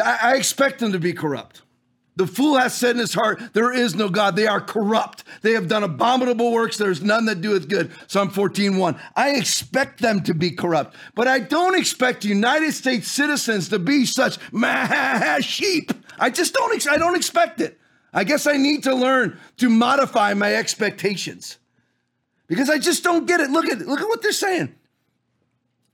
I, 0.00 0.18
I 0.22 0.36
expect 0.36 0.78
them 0.78 0.92
to 0.92 1.00
be 1.00 1.12
corrupt. 1.12 1.61
The 2.14 2.26
fool 2.26 2.58
has 2.58 2.74
said 2.74 2.90
in 2.90 2.98
his 2.98 3.14
heart, 3.14 3.40
There 3.54 3.72
is 3.72 3.94
no 3.94 4.08
God. 4.10 4.36
They 4.36 4.46
are 4.46 4.60
corrupt. 4.60 5.24
They 5.40 5.52
have 5.52 5.66
done 5.66 5.82
abominable 5.82 6.52
works. 6.52 6.76
There's 6.76 7.02
none 7.02 7.24
that 7.26 7.40
doeth 7.40 7.68
good. 7.68 7.90
Psalm 8.06 8.28
14, 8.28 8.76
1. 8.76 9.00
I 9.16 9.30
expect 9.30 10.00
them 10.00 10.22
to 10.24 10.34
be 10.34 10.50
corrupt, 10.50 10.94
but 11.14 11.26
I 11.26 11.38
don't 11.38 11.78
expect 11.78 12.24
United 12.24 12.72
States 12.72 13.08
citizens 13.08 13.70
to 13.70 13.78
be 13.78 14.04
such 14.04 14.38
sheep. 15.44 15.92
I 16.18 16.28
just 16.30 16.52
don't, 16.52 16.86
I 16.86 16.98
don't 16.98 17.16
expect 17.16 17.60
it. 17.60 17.78
I 18.12 18.24
guess 18.24 18.46
I 18.46 18.58
need 18.58 18.82
to 18.84 18.94
learn 18.94 19.38
to 19.56 19.70
modify 19.70 20.34
my 20.34 20.54
expectations 20.54 21.56
because 22.46 22.68
I 22.68 22.78
just 22.78 23.02
don't 23.02 23.26
get 23.26 23.40
it. 23.40 23.50
Look 23.50 23.66
at, 23.66 23.78
look 23.78 24.00
at 24.00 24.08
what 24.08 24.20
they're 24.20 24.32
saying. 24.32 24.74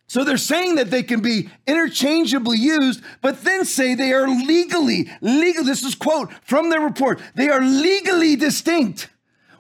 So 0.08 0.24
they're 0.24 0.38
saying 0.38 0.76
that 0.76 0.90
they 0.90 1.02
can 1.02 1.20
be 1.20 1.50
interchangeably 1.66 2.56
used, 2.56 3.02
but 3.20 3.44
then 3.44 3.66
say 3.66 3.94
they 3.94 4.14
are 4.14 4.26
legally, 4.26 5.10
legal. 5.20 5.64
This 5.64 5.84
is 5.84 5.94
quote 5.94 6.32
from 6.42 6.70
their 6.70 6.80
report. 6.80 7.20
They 7.34 7.50
are 7.50 7.60
legally 7.60 8.34
distinct. 8.34 9.10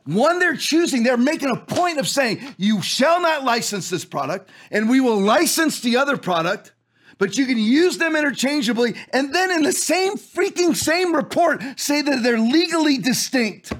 One 0.06 0.38
they're 0.38 0.56
choosing, 0.56 1.02
they're 1.02 1.18
making 1.18 1.50
a 1.50 1.56
point 1.56 1.98
of 1.98 2.08
saying, 2.08 2.40
you 2.56 2.80
shall 2.80 3.20
not 3.20 3.44
license 3.44 3.90
this 3.90 4.06
product, 4.06 4.48
and 4.70 4.88
we 4.88 5.00
will 5.00 5.20
license 5.20 5.80
the 5.82 5.98
other 5.98 6.16
product, 6.16 6.72
but 7.18 7.36
you 7.36 7.44
can 7.44 7.58
use 7.58 7.98
them 7.98 8.16
interchangeably, 8.16 8.94
and 9.12 9.34
then 9.34 9.50
in 9.50 9.64
the 9.64 9.72
same 9.72 10.16
freaking 10.16 10.74
same 10.74 11.14
report, 11.14 11.62
say 11.76 12.00
that 12.00 12.22
they're 12.22 12.38
legally 12.38 12.96
distinct. 12.96 13.74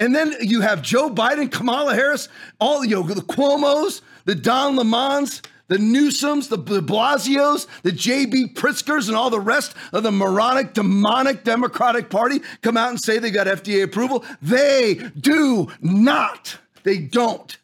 And 0.00 0.12
then 0.12 0.34
you 0.40 0.62
have 0.62 0.82
Joe 0.82 1.08
Biden, 1.08 1.52
Kamala 1.52 1.94
Harris, 1.94 2.28
all 2.58 2.84
you 2.84 2.96
know, 2.96 3.02
the 3.04 3.20
Cuomo's, 3.20 4.02
the 4.24 4.34
Don 4.34 4.76
Lemons, 4.76 5.42
the 5.68 5.76
Newsoms, 5.76 6.48
the 6.48 6.58
Blasios, 6.58 7.66
the 7.82 7.92
J.B. 7.92 8.48
Pritzkers, 8.54 9.08
and 9.08 9.16
all 9.16 9.30
the 9.30 9.40
rest 9.40 9.74
of 9.92 10.02
the 10.02 10.12
moronic, 10.12 10.74
demonic 10.74 11.44
Democratic 11.44 12.10
Party 12.10 12.40
come 12.62 12.76
out 12.76 12.90
and 12.90 13.00
say 13.00 13.18
they 13.18 13.30
got 13.30 13.46
FDA 13.46 13.82
approval. 13.82 14.24
They 14.42 14.94
do 15.18 15.68
not. 15.80 16.58
They 16.82 16.98
don't. 16.98 17.56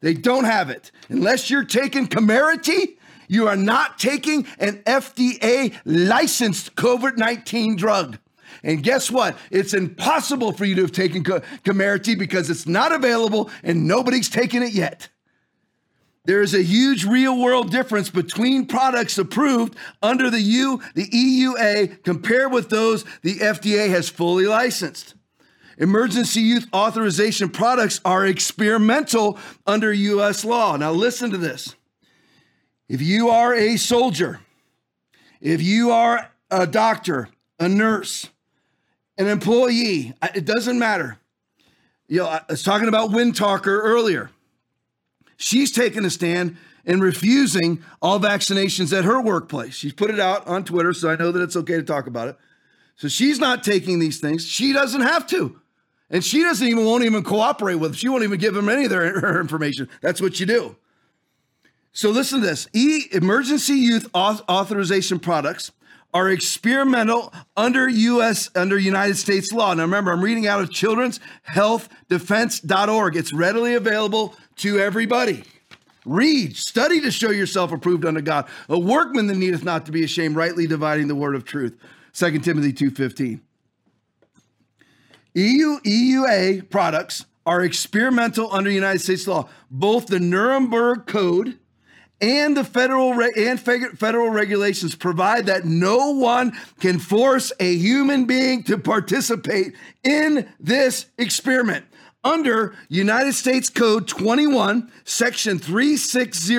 They 0.00 0.14
don't 0.14 0.44
have 0.44 0.70
it. 0.70 0.90
Unless 1.08 1.50
you're 1.50 1.64
taking 1.64 2.08
Comirnaty, 2.08 2.96
you 3.28 3.48
are 3.48 3.56
not 3.56 3.98
taking 3.98 4.46
an 4.58 4.82
FDA 4.84 5.74
licensed 5.84 6.74
COVID 6.76 7.16
19 7.16 7.76
drug. 7.76 8.18
And 8.64 8.82
guess 8.82 9.10
what? 9.10 9.36
It's 9.50 9.74
impossible 9.74 10.52
for 10.52 10.64
you 10.64 10.74
to 10.76 10.82
have 10.82 10.92
taken 10.92 11.24
Comirnaty 11.24 12.16
because 12.16 12.50
it's 12.50 12.66
not 12.66 12.92
available 12.92 13.50
and 13.62 13.88
nobody's 13.88 14.28
taken 14.28 14.62
it 14.62 14.72
yet. 14.72 15.08
There 16.24 16.40
is 16.40 16.54
a 16.54 16.62
huge 16.62 17.04
real 17.04 17.36
world 17.36 17.72
difference 17.72 18.08
between 18.08 18.66
products 18.66 19.18
approved 19.18 19.74
under 20.02 20.30
the 20.30 20.40
U, 20.40 20.80
the 20.94 21.08
EUA 21.08 22.04
compared 22.04 22.52
with 22.52 22.68
those 22.68 23.04
the 23.22 23.38
FDA 23.38 23.88
has 23.88 24.08
fully 24.08 24.46
licensed. 24.46 25.14
Emergency 25.78 26.40
use 26.40 26.66
authorization 26.72 27.48
products 27.48 28.00
are 28.04 28.24
experimental 28.24 29.36
under 29.66 29.92
US 29.92 30.44
law. 30.44 30.76
Now 30.76 30.92
listen 30.92 31.30
to 31.30 31.38
this. 31.38 31.74
If 32.88 33.02
you 33.02 33.30
are 33.30 33.54
a 33.54 33.76
soldier, 33.76 34.40
if 35.40 35.60
you 35.60 35.90
are 35.90 36.30
a 36.50 36.68
doctor, 36.68 37.30
a 37.58 37.68
nurse, 37.68 38.28
an 39.18 39.26
employee, 39.26 40.14
it 40.34 40.44
doesn't 40.44 40.78
matter. 40.78 41.18
You 42.06 42.18
know, 42.18 42.26
I 42.26 42.42
was 42.48 42.62
talking 42.62 42.88
about 42.88 43.10
Windtalker 43.10 43.80
earlier. 43.82 44.30
She's 45.42 45.72
taken 45.72 46.04
a 46.04 46.10
stand 46.10 46.56
and 46.86 47.02
refusing 47.02 47.82
all 48.00 48.20
vaccinations 48.20 48.96
at 48.96 49.04
her 49.04 49.20
workplace. 49.20 49.74
She's 49.74 49.92
put 49.92 50.10
it 50.10 50.20
out 50.20 50.46
on 50.46 50.64
Twitter, 50.64 50.92
so 50.92 51.10
I 51.10 51.16
know 51.16 51.32
that 51.32 51.42
it's 51.42 51.56
okay 51.56 51.74
to 51.74 51.82
talk 51.82 52.06
about 52.06 52.28
it. 52.28 52.36
So 52.94 53.08
she's 53.08 53.40
not 53.40 53.64
taking 53.64 53.98
these 53.98 54.20
things. 54.20 54.46
She 54.46 54.72
doesn't 54.72 55.00
have 55.00 55.26
to. 55.28 55.60
And 56.10 56.22
she 56.24 56.42
doesn't 56.42 56.66
even 56.66 56.84
won't 56.84 57.04
even 57.04 57.24
cooperate 57.24 57.76
with 57.76 57.90
them. 57.90 57.96
She 57.96 58.08
won't 58.08 58.22
even 58.22 58.38
give 58.38 58.54
them 58.54 58.68
any 58.68 58.84
of 58.84 58.90
their 58.90 59.20
her 59.20 59.40
information. 59.40 59.88
That's 60.00 60.20
what 60.20 60.38
you 60.38 60.46
do. 60.46 60.76
So 61.92 62.10
listen 62.10 62.40
to 62.40 62.46
this. 62.46 62.68
E 62.72 63.06
emergency 63.10 63.74
youth 63.74 64.08
authorization 64.14 65.18
products 65.18 65.72
are 66.14 66.28
experimental 66.28 67.32
under 67.56 67.88
US 67.88 68.50
under 68.54 68.78
United 68.78 69.16
States 69.16 69.52
law. 69.52 69.72
Now 69.74 69.82
remember, 69.82 70.12
I'm 70.12 70.22
reading 70.22 70.46
out 70.46 70.60
of 70.60 70.70
children's 70.70 71.18
health 71.42 71.88
defense.org. 72.08 73.16
It's 73.16 73.32
readily 73.32 73.74
available 73.74 74.36
to 74.56 74.78
everybody. 74.78 75.44
Read, 76.04 76.56
study 76.56 77.00
to 77.00 77.10
show 77.10 77.30
yourself 77.30 77.70
approved 77.70 78.04
unto 78.04 78.20
God, 78.20 78.48
a 78.68 78.78
workman 78.78 79.28
that 79.28 79.36
needeth 79.36 79.64
not 79.64 79.86
to 79.86 79.92
be 79.92 80.02
ashamed, 80.02 80.34
rightly 80.34 80.66
dividing 80.66 81.06
the 81.06 81.14
word 81.14 81.36
of 81.36 81.44
truth. 81.44 81.76
2 82.12 82.40
Timothy 82.40 82.72
2:15. 82.72 83.40
EU 85.34 85.78
EUA 85.80 86.68
products 86.68 87.24
are 87.46 87.62
experimental 87.62 88.52
under 88.52 88.70
United 88.70 89.00
States 89.00 89.26
law. 89.26 89.48
Both 89.70 90.06
the 90.06 90.20
Nuremberg 90.20 91.06
Code 91.06 91.58
and 92.20 92.56
the 92.56 92.64
federal 92.64 93.14
re- 93.14 93.32
and 93.36 93.58
federal 93.60 94.30
regulations 94.30 94.94
provide 94.94 95.46
that 95.46 95.64
no 95.64 96.10
one 96.10 96.52
can 96.78 96.98
force 96.98 97.52
a 97.58 97.76
human 97.76 98.26
being 98.26 98.62
to 98.64 98.78
participate 98.78 99.74
in 100.04 100.48
this 100.60 101.06
experiment 101.18 101.84
under 102.24 102.74
United 102.88 103.32
States 103.32 103.68
Code 103.68 104.06
21, 104.06 104.90
Section 105.04 105.58
360 105.58 106.54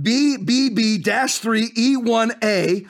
BBB 0.00 1.04
3 1.38 1.70
E1A, 1.70 2.88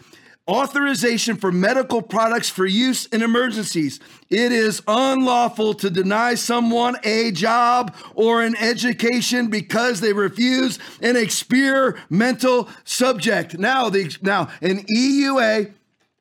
authorization 0.49 1.37
for 1.37 1.53
medical 1.53 2.03
products 2.03 2.51
for 2.51 2.67
use 2.67 3.07
in 3.07 3.23
emergencies. 3.23 4.01
It 4.29 4.53
is 4.53 4.83
unlawful 4.87 5.75
to 5.75 5.89
deny 5.89 6.35
someone 6.35 6.97
a 7.05 7.31
job 7.31 7.95
or 8.15 8.43
an 8.43 8.57
education 8.57 9.49
because 9.49 10.01
they 10.01 10.13
refuse 10.13 10.79
an 11.01 11.17
experimental 11.17 12.69
subject. 12.85 13.59
Now, 13.59 13.89
the, 13.89 14.15
now 14.21 14.51
an 14.61 14.85
EUA, 14.95 15.73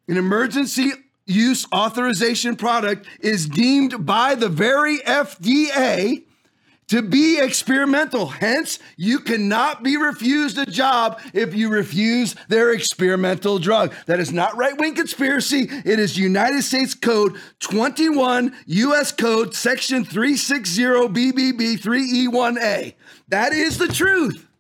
an 0.08 0.18
emergency 0.18 0.92
use 1.32 1.66
authorization 1.74 2.56
product 2.56 3.08
is 3.20 3.48
deemed 3.48 4.06
by 4.06 4.36
the 4.36 4.50
very 4.50 5.00
FDA 5.00 6.24
to 6.92 7.02
be 7.02 7.40
experimental. 7.40 8.28
Hence, 8.28 8.78
you 8.98 9.20
cannot 9.20 9.82
be 9.82 9.96
refused 9.96 10.58
a 10.58 10.66
job 10.66 11.22
if 11.34 11.56
you 11.56 11.70
refuse 11.70 12.36
their 12.50 12.74
experimental 12.74 13.60
drug. 13.60 13.94
That 14.08 14.20
is 14.20 14.34
not 14.34 14.58
right 14.58 14.78
wing 14.78 14.96
conspiracy. 14.96 15.70
It 15.70 16.00
is 16.00 16.18
United 16.18 16.64
States 16.64 16.94
Code 16.94 17.38
21, 17.62 18.54
US 18.66 19.14
Code 19.14 19.56
Section 19.56 20.04
360 20.04 20.82
BBB 20.82 21.80
3E1A. 21.80 22.96
That 23.30 23.54
is 23.54 23.78
the 23.78 23.88
truth. 23.88 24.51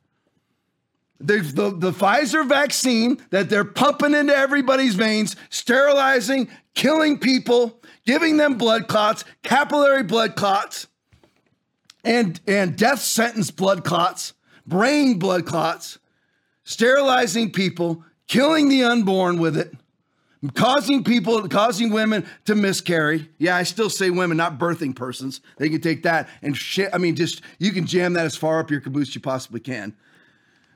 The, 1.21 1.39
the, 1.39 1.69
the 1.69 1.91
Pfizer 1.91 2.47
vaccine 2.47 3.21
that 3.29 3.49
they're 3.49 3.63
pumping 3.63 4.13
into 4.13 4.35
everybody's 4.35 4.95
veins, 4.95 5.35
sterilizing, 5.49 6.49
killing 6.73 7.19
people, 7.19 7.79
giving 8.05 8.37
them 8.37 8.57
blood 8.57 8.87
clots, 8.87 9.23
capillary 9.43 10.03
blood 10.03 10.35
clots, 10.35 10.87
and, 12.03 12.39
and 12.47 12.75
death 12.75 12.99
sentence 12.99 13.51
blood 13.51 13.83
clots, 13.83 14.33
brain 14.65 15.19
blood 15.19 15.45
clots, 15.45 15.99
sterilizing 16.63 17.51
people, 17.51 18.03
killing 18.27 18.69
the 18.69 18.83
unborn 18.83 19.39
with 19.39 19.57
it, 19.57 19.73
causing 20.55 21.03
people, 21.03 21.47
causing 21.47 21.91
women 21.91 22.25
to 22.45 22.55
miscarry. 22.55 23.29
Yeah, 23.37 23.55
I 23.55 23.63
still 23.63 23.89
say 23.89 24.09
women, 24.09 24.37
not 24.37 24.57
birthing 24.57 24.95
persons. 24.95 25.41
They 25.57 25.69
can 25.69 25.81
take 25.81 26.03
that 26.03 26.29
and 26.41 26.57
shit. 26.57 26.89
I 26.93 26.97
mean, 26.97 27.15
just 27.15 27.41
you 27.59 27.71
can 27.71 27.85
jam 27.85 28.13
that 28.13 28.25
as 28.25 28.35
far 28.35 28.59
up 28.59 28.71
your 28.71 28.81
caboose 28.81 29.13
you 29.13 29.21
possibly 29.21 29.59
can. 29.59 29.95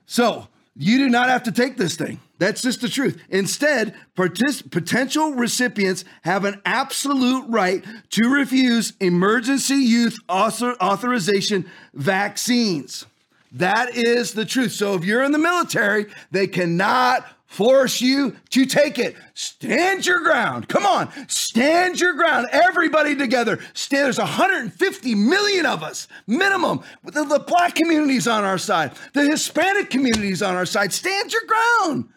So 0.06 0.48
you 0.76 0.98
do 0.98 1.10
not 1.10 1.30
have 1.30 1.44
to 1.44 1.52
take 1.52 1.78
this 1.78 1.96
thing. 1.96 2.20
That's 2.38 2.62
just 2.62 2.82
the 2.82 2.90
truth. 2.90 3.22
Instead, 3.30 3.96
partic- 4.18 4.70
potential 4.70 5.34
recipients 5.34 6.04
have 6.24 6.44
an 6.44 6.62
absolute 6.66 7.46
right 7.48 7.84
to 8.12 8.30
refuse 8.30 8.94
emergency 9.00 9.76
youth 9.76 10.18
author- 10.28 10.76
authorization 10.82 11.66
vaccines. 11.94 13.06
That 13.54 13.96
is 13.96 14.34
the 14.34 14.44
truth. 14.44 14.74
So 14.74 14.96
if 14.96 15.06
you're 15.06 15.24
in 15.24 15.32
the 15.32 15.38
military, 15.38 16.08
they 16.30 16.48
cannot 16.48 17.26
force 17.46 18.02
you 18.02 18.36
to 18.50 18.66
take 18.66 19.00
it. 19.00 19.16
Stand 19.34 20.06
your 20.06 20.22
ground. 20.22 20.68
Come 20.68 20.86
on, 20.86 21.10
stand 21.28 22.00
your 22.00 22.14
ground. 22.14 22.48
Everybody 22.52 23.16
together. 23.16 23.60
Stand. 23.74 24.06
There's 24.06 24.18
150 24.18 25.16
million 25.16 25.66
of 25.66 25.84
us, 25.84 26.08
minimum. 26.28 26.82
The, 27.04 27.24
the 27.24 27.40
black 27.40 27.76
community's 27.76 28.28
on 28.28 28.44
our 28.44 28.58
side. 28.58 28.92
The 29.14 29.24
Hispanic 29.24 29.90
community's 29.90 30.42
on 30.42 30.56
our 30.56 30.66
side. 30.66 30.94
Stand 30.94 31.32
your 31.32 31.44
ground. 31.46 32.10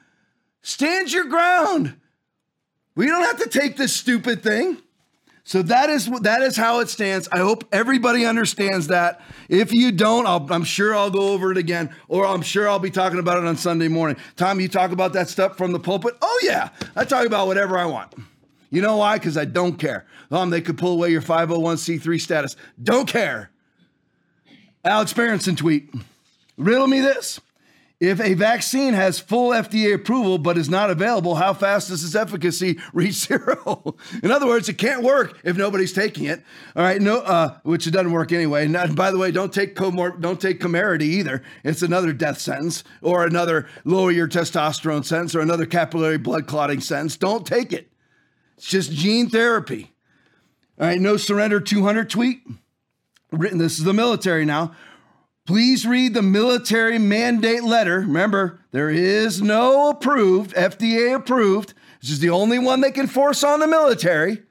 Stand 0.62 1.12
your 1.12 1.24
ground. 1.24 1.94
We 2.94 3.06
don't 3.06 3.24
have 3.24 3.38
to 3.38 3.48
take 3.48 3.76
this 3.76 3.94
stupid 3.94 4.42
thing. 4.42 4.78
So 5.48 5.62
that 5.62 5.88
is 5.88 6.10
that 6.20 6.42
is 6.42 6.58
how 6.58 6.80
it 6.80 6.90
stands. 6.90 7.26
I 7.32 7.38
hope 7.38 7.64
everybody 7.72 8.26
understands 8.26 8.88
that. 8.88 9.22
If 9.48 9.72
you 9.72 9.92
don't, 9.92 10.26
i 10.26 10.54
am 10.54 10.62
sure 10.62 10.94
I'll 10.94 11.08
go 11.08 11.30
over 11.30 11.50
it 11.50 11.56
again, 11.56 11.88
or 12.06 12.26
I'm 12.26 12.42
sure 12.42 12.68
I'll 12.68 12.78
be 12.78 12.90
talking 12.90 13.18
about 13.18 13.38
it 13.38 13.46
on 13.46 13.56
Sunday 13.56 13.88
morning. 13.88 14.18
Tom, 14.36 14.60
you 14.60 14.68
talk 14.68 14.92
about 14.92 15.14
that 15.14 15.30
stuff 15.30 15.56
from 15.56 15.72
the 15.72 15.80
pulpit? 15.80 16.18
Oh 16.20 16.40
yeah, 16.42 16.68
I 16.94 17.06
talk 17.06 17.24
about 17.24 17.46
whatever 17.46 17.78
I 17.78 17.86
want. 17.86 18.12
You 18.68 18.82
know 18.82 18.98
why? 18.98 19.16
Because 19.16 19.38
I 19.38 19.46
don't 19.46 19.78
care. 19.78 20.04
Um, 20.30 20.50
they 20.50 20.60
could 20.60 20.76
pull 20.76 20.92
away 20.92 21.12
your 21.12 21.22
501c3 21.22 22.20
status. 22.20 22.54
Don't 22.82 23.08
care. 23.08 23.50
Alex 24.84 25.14
Berenson 25.14 25.56
tweet. 25.56 25.88
Riddle 26.58 26.88
me 26.88 27.00
this. 27.00 27.40
If 28.00 28.20
a 28.20 28.34
vaccine 28.34 28.94
has 28.94 29.18
full 29.18 29.50
FDA 29.50 29.92
approval 29.92 30.38
but 30.38 30.56
is 30.56 30.70
not 30.70 30.88
available, 30.88 31.34
how 31.34 31.52
fast 31.52 31.88
does 31.88 32.04
its 32.04 32.14
efficacy 32.14 32.78
reach 32.92 33.14
zero? 33.14 33.96
In 34.22 34.30
other 34.30 34.46
words, 34.46 34.68
it 34.68 34.74
can't 34.74 35.02
work 35.02 35.36
if 35.42 35.56
nobody's 35.56 35.92
taking 35.92 36.26
it. 36.26 36.44
All 36.76 36.84
right, 36.84 37.02
no, 37.02 37.18
uh, 37.18 37.58
which 37.64 37.88
it 37.88 37.90
doesn't 37.90 38.12
work 38.12 38.30
anyway. 38.30 38.66
And 38.66 38.94
by 38.94 39.10
the 39.10 39.18
way, 39.18 39.32
don't 39.32 39.52
take 39.52 39.74
comor- 39.74 40.20
don't 40.20 40.40
take 40.40 40.60
Comirnaty 40.60 41.02
either. 41.02 41.42
It's 41.64 41.82
another 41.82 42.12
death 42.12 42.38
sentence 42.38 42.84
or 43.02 43.24
another 43.24 43.66
lower 43.84 44.12
your 44.12 44.28
testosterone 44.28 45.04
sentence 45.04 45.34
or 45.34 45.40
another 45.40 45.66
capillary 45.66 46.18
blood 46.18 46.46
clotting 46.46 46.80
sentence. 46.80 47.16
Don't 47.16 47.44
take 47.44 47.72
it. 47.72 47.90
It's 48.56 48.68
just 48.68 48.92
gene 48.92 49.28
therapy. 49.28 49.92
All 50.80 50.86
right, 50.86 51.00
no 51.00 51.16
surrender 51.16 51.58
200 51.58 52.08
tweet. 52.08 52.42
Written. 53.32 53.58
This 53.58 53.78
is 53.78 53.84
the 53.84 53.92
military 53.92 54.44
now 54.44 54.74
Please 55.48 55.86
read 55.86 56.12
the 56.12 56.20
military 56.20 56.98
mandate 56.98 57.64
letter. 57.64 58.00
Remember, 58.00 58.60
there 58.70 58.90
is 58.90 59.40
no 59.40 59.88
approved, 59.88 60.54
FDA 60.54 61.14
approved. 61.14 61.72
This 62.02 62.10
is 62.10 62.18
the 62.18 62.28
only 62.28 62.58
one 62.58 62.82
they 62.82 62.90
can 62.90 63.06
force 63.06 63.42
on 63.42 63.60
the 63.60 63.66
military. 63.66 64.42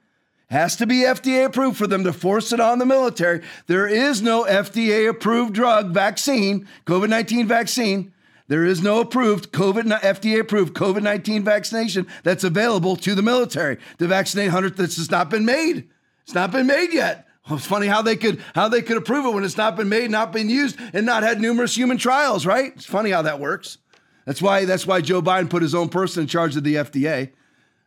Has 0.50 0.74
to 0.74 0.88
be 0.88 1.04
FDA 1.04 1.44
approved 1.44 1.76
for 1.76 1.86
them 1.86 2.02
to 2.02 2.12
force 2.12 2.52
it 2.52 2.58
on 2.58 2.80
the 2.80 2.84
military. 2.84 3.42
There 3.68 3.86
is 3.86 4.22
no 4.22 4.42
FDA 4.42 5.08
approved 5.08 5.54
drug 5.54 5.94
vaccine, 5.94 6.66
COVID 6.84 7.10
19 7.10 7.46
vaccine, 7.46 8.12
There 8.48 8.64
is 8.64 8.82
no 8.82 8.98
approved 8.98 9.52
COVID 9.52 10.00
FDA 10.00 10.40
approved 10.40 10.74
COVID 10.74 11.02
19 11.04 11.44
vaccination 11.44 12.08
that's 12.24 12.42
available 12.42 12.96
to 12.96 13.14
the 13.14 13.22
military 13.22 13.78
to 14.00 14.08
vaccinate 14.08 14.50
hundreds. 14.50 14.76
This 14.76 14.96
has 14.96 15.12
not 15.12 15.30
been 15.30 15.44
made. 15.44 15.88
It's 16.24 16.34
not 16.34 16.50
been 16.50 16.66
made 16.66 16.92
yet. 16.92 17.27
It's 17.50 17.66
funny 17.66 17.86
how 17.86 18.02
they 18.02 18.16
could 18.16 18.42
how 18.54 18.68
they 18.68 18.82
could 18.82 18.96
approve 18.96 19.24
it 19.26 19.34
when 19.34 19.44
it's 19.44 19.56
not 19.56 19.76
been 19.76 19.88
made, 19.88 20.10
not 20.10 20.32
been 20.32 20.50
used, 20.50 20.78
and 20.92 21.06
not 21.06 21.22
had 21.22 21.40
numerous 21.40 21.76
human 21.76 21.96
trials, 21.96 22.46
right? 22.46 22.72
It's 22.74 22.86
funny 22.86 23.10
how 23.10 23.22
that 23.22 23.40
works. 23.40 23.78
That's 24.26 24.42
why 24.42 24.64
that's 24.64 24.86
why 24.86 25.00
Joe 25.00 25.22
Biden 25.22 25.48
put 25.48 25.62
his 25.62 25.74
own 25.74 25.88
person 25.88 26.22
in 26.22 26.28
charge 26.28 26.56
of 26.56 26.64
the 26.64 26.74
FDA. 26.74 27.30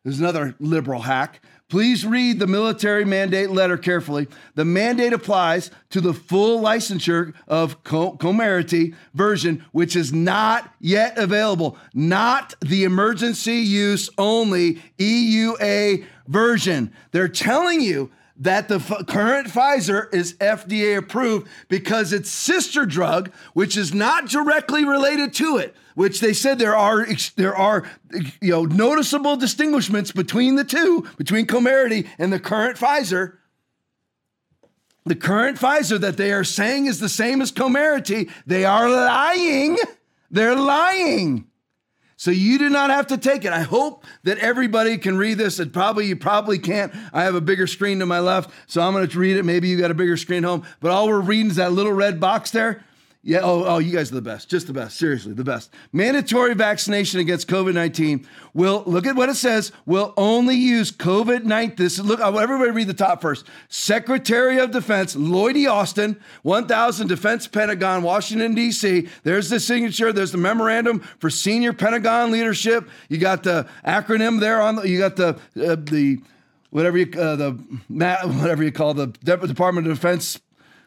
There's 0.03 0.19
another 0.19 0.55
liberal 0.59 1.01
hack. 1.01 1.41
Please 1.69 2.05
read 2.05 2.39
the 2.39 2.47
military 2.47 3.05
mandate 3.05 3.49
letter 3.49 3.77
carefully. 3.77 4.27
The 4.55 4.65
mandate 4.65 5.13
applies 5.13 5.71
to 5.91 6.01
the 6.01 6.13
full 6.13 6.61
licensure 6.61 7.33
of 7.47 7.81
Comirnaty 7.83 8.93
version, 9.13 9.63
which 9.71 9.95
is 9.95 10.11
not 10.11 10.73
yet 10.81 11.17
available, 11.17 11.77
not 11.93 12.55
the 12.59 12.83
emergency 12.83 13.55
use 13.55 14.09
only 14.17 14.81
EUA 14.97 16.03
version. 16.27 16.91
They're 17.11 17.29
telling 17.29 17.79
you 17.79 18.11
that 18.41 18.67
the 18.67 18.75
f- 18.75 19.05
current 19.07 19.47
Pfizer 19.47 20.11
is 20.13 20.33
FDA 20.33 20.97
approved 20.97 21.47
because 21.69 22.11
its 22.11 22.29
sister 22.29 22.87
drug, 22.87 23.31
which 23.53 23.77
is 23.77 23.93
not 23.93 24.27
directly 24.27 24.83
related 24.83 25.33
to 25.35 25.57
it, 25.57 25.75
which 25.93 26.21
they 26.21 26.33
said 26.33 26.57
there 26.57 26.75
are 26.75 27.07
there 27.35 27.55
are 27.55 27.83
you 28.41 28.51
know 28.51 28.65
noticeable 28.65 29.35
distinguishments 29.35 30.11
between 30.11 30.55
the 30.55 30.63
two, 30.63 31.07
between 31.17 31.45
Comirnaty 31.45 32.07
and 32.17 32.33
the 32.33 32.39
current 32.39 32.77
Pfizer. 32.77 33.37
The 35.05 35.15
current 35.15 35.59
Pfizer 35.59 35.99
that 35.99 36.17
they 36.17 36.31
are 36.31 36.43
saying 36.43 36.87
is 36.87 36.99
the 36.99 37.09
same 37.09 37.41
as 37.41 37.51
Comirnaty, 37.51 38.29
they 38.45 38.65
are 38.65 38.89
lying. 38.89 39.77
They're 40.31 40.55
lying. 40.55 41.47
So 42.21 42.29
you 42.29 42.59
do 42.59 42.69
not 42.69 42.91
have 42.91 43.07
to 43.07 43.17
take 43.17 43.45
it. 43.45 43.51
I 43.51 43.61
hope 43.61 44.05
that 44.25 44.37
everybody 44.37 44.99
can 44.99 45.17
read 45.17 45.39
this. 45.39 45.57
And 45.57 45.73
probably 45.73 46.05
you 46.05 46.15
probably 46.15 46.59
can't. 46.59 46.93
I 47.11 47.23
have 47.23 47.33
a 47.33 47.41
bigger 47.41 47.65
screen 47.65 47.97
to 47.97 48.05
my 48.05 48.19
left, 48.19 48.51
so 48.67 48.79
I'm 48.79 48.93
going 48.93 49.07
to 49.07 49.19
read 49.19 49.37
it. 49.37 49.43
Maybe 49.43 49.69
you 49.69 49.79
got 49.79 49.89
a 49.89 49.95
bigger 49.95 50.15
screen 50.17 50.43
home. 50.43 50.63
But 50.81 50.91
all 50.91 51.07
we're 51.07 51.19
reading 51.19 51.49
is 51.49 51.55
that 51.55 51.71
little 51.71 51.93
red 51.93 52.19
box 52.19 52.51
there. 52.51 52.83
Yeah, 53.23 53.41
oh, 53.43 53.63
oh, 53.65 53.77
you 53.77 53.91
guys 53.91 54.11
are 54.11 54.15
the 54.15 54.21
best. 54.21 54.49
Just 54.49 54.65
the 54.65 54.73
best. 54.73 54.97
Seriously, 54.97 55.33
the 55.33 55.43
best. 55.43 55.71
Mandatory 55.93 56.55
vaccination 56.55 57.19
against 57.19 57.47
COVID 57.47 57.75
19 57.75 58.27
will, 58.55 58.81
look 58.87 59.05
at 59.05 59.15
what 59.15 59.29
it 59.29 59.35
says, 59.35 59.71
will 59.85 60.15
only 60.17 60.55
use 60.55 60.91
COVID 60.91 61.43
19. 61.43 61.75
This 61.75 61.99
look, 61.99 62.19
everybody 62.19 62.71
read 62.71 62.87
the 62.87 62.95
top 62.95 63.21
first. 63.21 63.45
Secretary 63.69 64.57
of 64.59 64.71
Defense 64.71 65.15
Lloyd. 65.15 65.51
Austin, 65.51 66.19
1000 66.43 67.07
Defense 67.07 67.47
Pentagon, 67.47 68.01
Washington, 68.03 68.55
D.C. 68.55 69.07
There's 69.23 69.49
the 69.49 69.59
signature. 69.59 70.13
There's 70.13 70.31
the 70.31 70.37
memorandum 70.37 71.01
for 71.19 71.29
senior 71.29 71.73
Pentagon 71.73 72.31
leadership. 72.31 72.89
You 73.09 73.17
got 73.17 73.43
the 73.43 73.67
acronym 73.85 74.39
there 74.39 74.61
on 74.61 74.77
the, 74.77 74.89
you 74.89 74.97
got 74.97 75.17
the, 75.17 75.37
uh, 75.61 75.75
the, 75.75 76.21
whatever 76.69 76.97
you, 76.97 77.11
uh, 77.19 77.35
the, 77.35 77.51
whatever 77.89 78.63
you 78.63 78.71
call 78.71 78.93
the 78.93 79.07
Department 79.07 79.87
of 79.87 79.93
Defense 79.93 80.39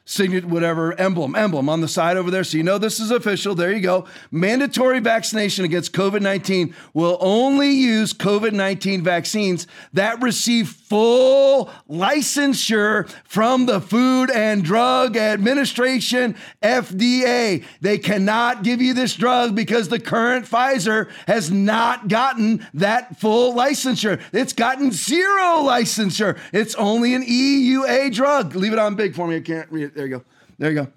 signet, 0.05 0.45
whatever 0.45 0.99
emblem, 1.01 1.35
emblem 1.35 1.69
on 1.69 1.81
the 1.81 1.89
side 1.89 2.17
over 2.17 2.31
there. 2.31 2.45
So 2.45 2.57
you 2.57 2.63
know 2.63 2.79
this 2.79 3.01
is 3.01 3.11
official. 3.11 3.55
There 3.55 3.73
you 3.73 3.81
go. 3.81 4.07
Mandatory 4.31 5.01
vaccination 5.01 5.65
against 5.65 5.93
COVID 5.93 6.21
19 6.21 6.75
will 6.93 7.17
only 7.21 7.71
use 7.71 8.13
COVID 8.13 8.53
19 8.53 9.03
vaccines 9.03 9.67
that 9.93 10.21
receive 10.23 10.69
full 10.95 11.69
licensure 11.91 13.09
from 13.25 13.67
the 13.67 13.81
Food 13.81 14.31
and 14.31 14.63
Drug 14.63 15.17
Administration, 15.17 16.37
FDA. 16.63 17.65
They 17.81 17.99
cannot 17.99 18.63
give 18.63 18.81
you 18.81 18.95
this 18.95 19.17
drug 19.17 19.57
because 19.57 19.89
the 19.89 19.99
current 19.99 20.47
Pfizer 20.47 21.11
has 21.27 21.51
not 21.51 22.07
gotten 22.07 22.65
that 22.75 23.19
full 23.19 23.55
licensure. 23.55 24.21
It's 24.33 24.53
gotten 24.53 24.93
zero 24.93 25.65
licensure. 25.65 26.39
It's 26.53 26.77
only 26.77 27.13
an 27.15 27.25
EUA 27.25 28.15
drug. 28.15 28.55
Leave 28.55 28.73
it 28.73 28.79
on 28.79 28.95
big 28.95 29.17
for 29.17 29.27
me. 29.27 29.35
I 29.35 29.41
can't 29.41 29.69
read 29.73 29.87
it. 29.87 29.95
There 29.97 30.07
you 30.07 30.19
go. 30.19 30.25
There 30.61 30.71
you 30.71 30.77
go. 30.77 30.89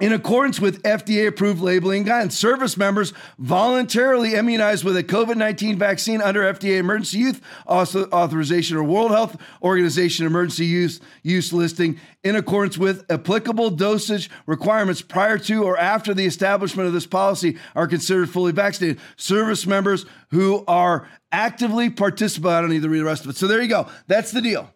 In 0.00 0.12
accordance 0.12 0.60
with 0.60 0.80
FDA 0.84 1.26
approved 1.26 1.60
labeling 1.60 2.04
guidance, 2.04 2.38
service 2.38 2.76
members 2.76 3.12
voluntarily 3.36 4.34
immunized 4.34 4.84
with 4.84 4.96
a 4.96 5.02
COVID 5.02 5.36
19 5.36 5.76
vaccine 5.76 6.22
under 6.22 6.42
FDA 6.42 6.78
emergency 6.78 7.18
use 7.18 7.40
authorization 7.66 8.76
or 8.76 8.84
World 8.84 9.10
Health 9.10 9.36
Organization 9.60 10.24
emergency 10.24 10.66
use, 10.66 11.00
use 11.24 11.52
listing 11.52 11.98
in 12.22 12.36
accordance 12.36 12.78
with 12.78 13.10
applicable 13.10 13.70
dosage 13.70 14.30
requirements 14.46 15.02
prior 15.02 15.36
to 15.36 15.64
or 15.64 15.76
after 15.76 16.14
the 16.14 16.26
establishment 16.26 16.86
of 16.86 16.92
this 16.92 17.06
policy 17.06 17.58
are 17.74 17.88
considered 17.88 18.30
fully 18.30 18.52
vaccinated. 18.52 19.00
Service 19.16 19.66
members 19.66 20.06
who 20.30 20.64
are 20.68 21.08
actively 21.32 21.90
participating, 21.90 22.52
I 22.52 22.60
don't 22.60 22.70
need 22.70 22.82
to 22.82 22.88
read 22.88 23.00
the 23.00 23.04
rest 23.04 23.24
of 23.24 23.30
it. 23.30 23.36
So 23.36 23.48
there 23.48 23.60
you 23.60 23.68
go. 23.68 23.88
That's 24.06 24.30
the 24.30 24.42
deal. 24.42 24.72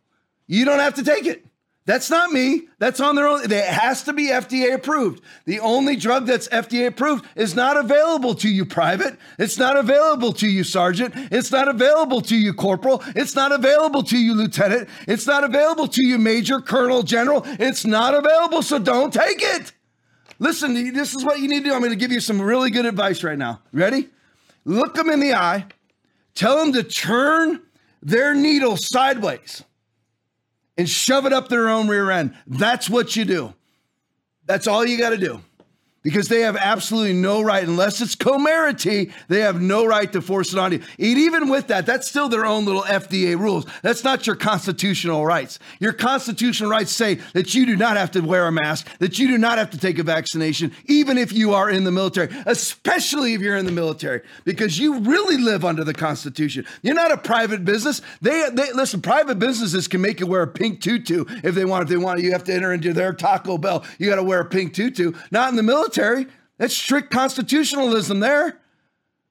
You 0.49 0.65
don't 0.65 0.81
have 0.81 0.95
to 0.95 1.05
take 1.05 1.27
it. 1.27 1.47
That's 1.85 2.11
not 2.11 2.31
me. 2.31 2.69
That's 2.79 3.01
on 3.01 3.17
their 3.17 3.27
own. 3.27 3.51
It 3.51 3.51
has 3.51 4.05
to 4.05 4.13
be 4.13 4.29
FDA 4.29 4.73
approved. 4.73 5.21
The 5.47 5.59
only 5.59 5.97
drug 5.97 6.27
that's 6.27 6.47
FDA 6.49 6.87
approved 6.87 7.27
is 7.35 7.57
not 7.57 7.77
available 7.77 8.37
to 8.37 8.49
you, 8.49 8.65
private. 8.65 9.19
It's 9.37 9.59
not 9.59 9.77
available 9.77 10.33
to 10.35 10.49
you, 10.49 10.63
sergeant. 10.63 11.13
It's 11.33 11.51
not 11.51 11.67
available 11.67 12.21
to 12.23 12.37
you, 12.37 12.55
corporal. 12.55 13.03
It's 13.17 13.35
not 13.35 13.51
available 13.51 14.05
to 14.05 14.17
you, 14.17 14.35
lieutenant. 14.35 14.89
It's 15.09 15.27
not 15.27 15.43
available 15.43 15.89
to 15.89 16.07
you, 16.07 16.19
major, 16.19 16.61
colonel, 16.61 17.03
general. 17.03 17.43
It's 17.45 17.85
not 17.85 18.15
available, 18.15 18.63
so 18.63 18.79
don't 18.79 19.13
take 19.13 19.43
it. 19.43 19.73
Listen, 20.39 20.93
this 20.95 21.15
is 21.15 21.25
what 21.25 21.41
you 21.41 21.49
need 21.49 21.65
to 21.65 21.71
do. 21.71 21.75
I'm 21.75 21.81
going 21.81 21.91
to 21.91 21.97
give 21.97 22.13
you 22.13 22.21
some 22.21 22.41
really 22.41 22.71
good 22.71 22.87
advice 22.87 23.25
right 23.25 23.39
now. 23.39 23.61
Ready? 23.73 24.09
Look 24.65 24.95
them 24.95 25.11
in 25.11 25.19
the 25.19 25.35
eye. 25.35 25.67
Tell 26.37 26.57
them 26.59 26.73
to 26.75 26.85
turn 26.85 27.61
their 28.03 28.35
needle 28.35 28.77
sideways 28.77 29.65
and 30.77 30.89
shove 30.89 31.27
it 31.27 31.33
up 31.33 31.49
their 31.49 31.69
own 31.69 31.89
rear 31.89 32.11
end. 32.11 32.37
That's 32.47 32.89
what 32.89 33.17
you 33.17 33.25
do. 33.25 33.55
That's 34.47 34.67
all 34.67 34.85
you 34.85 34.99
got 34.99 35.11
to 35.11 35.19
do 35.19 35.41
because 36.03 36.29
they 36.29 36.41
have 36.41 36.57
absolutely 36.57 37.13
no 37.13 37.43
right, 37.43 37.63
unless 37.63 38.01
it's 38.01 38.17
Comirnaty, 38.17 39.13
they 39.29 39.41
have 39.41 39.61
no 39.61 39.87
right 39.87 40.13
to 40.13 40.21
force 40.21 40.53
it 40.53 40.59
on 40.59 40.73
you. 40.73 40.79
And 40.99 41.19
even 41.19 41.49
with 41.49 41.69
that, 41.69 41.87
that's 41.87 42.09
still 42.09 42.29
their 42.29 42.45
own 42.45 42.65
little 42.65 42.83
FDA 42.83 43.39
rules. 43.39 43.67
That's 43.83 44.03
not 44.03 44.27
your 44.27 44.37
constitutional 44.37 45.25
rights. 45.25 45.59
Your 45.79 45.93
constitutional 45.93 46.71
rights 46.71 46.91
say 46.93 47.17
that 47.35 47.55
you 47.55 47.67
do 47.67 47.77
not 47.77 47.97
have 47.97 48.11
to 48.13 48.21
wear 48.21 48.47
a 48.47 48.53
mask, 48.53 48.87
that 48.99 49.19
you 49.19 49.29
do 49.29 49.39
not 49.39 49.59
have 49.59 49.71
to 49.71 49.79
take 49.79 49.99
a 49.99 50.03
vaccination, 50.03 50.73
even 50.87 51.19
if 51.19 51.33
you 51.33 51.55
are 51.55 51.71
in 51.71 51.85
the 51.85 51.93
military, 51.93 52.35
especially 52.47 53.35
if 53.35 53.41
you're 53.41 53.57
in 53.57 53.67
the 53.67 53.73
military, 53.73 54.23
because 54.45 54.79
you 54.79 54.99
really 55.01 55.37
live 55.37 55.65
under 55.65 55.85
the 55.85 55.95
Constitution. 55.95 56.67
You're 56.83 56.95
not 56.95 57.13
a 57.13 57.17
private 57.17 57.65
business. 57.65 58.03
They, 58.21 58.49
they 58.53 58.73
listen, 58.73 59.03
private 59.03 59.39
businesses 59.39 59.87
can 59.87 60.01
make 60.01 60.19
you 60.19 60.27
wear 60.27 60.43
a 60.43 60.49
pink 60.49 60.81
tutu 60.81 61.25
if 61.45 61.55
they 61.55 61.65
want. 61.65 61.85
If 61.85 61.89
they 61.89 61.97
want, 61.97 62.21
you 62.21 62.33
have 62.33 62.45
to 62.45 62.55
enter 62.55 62.73
into 62.73 62.93
their 62.93 63.13
Taco 63.13 63.57
Bell. 63.57 63.85
You 63.99 64.09
got 64.09 64.17
to 64.17 64.23
wear 64.23 64.41
a 64.41 64.45
pink 64.45 64.75
tutu. 64.75 65.13
Not 65.31 65.51
in 65.51 65.57
the 65.57 65.63
military 65.63 65.92
military. 65.97 66.27
That's 66.59 66.77
strict 66.77 67.11
constitutionalism 67.11 68.21
there. 68.21 68.59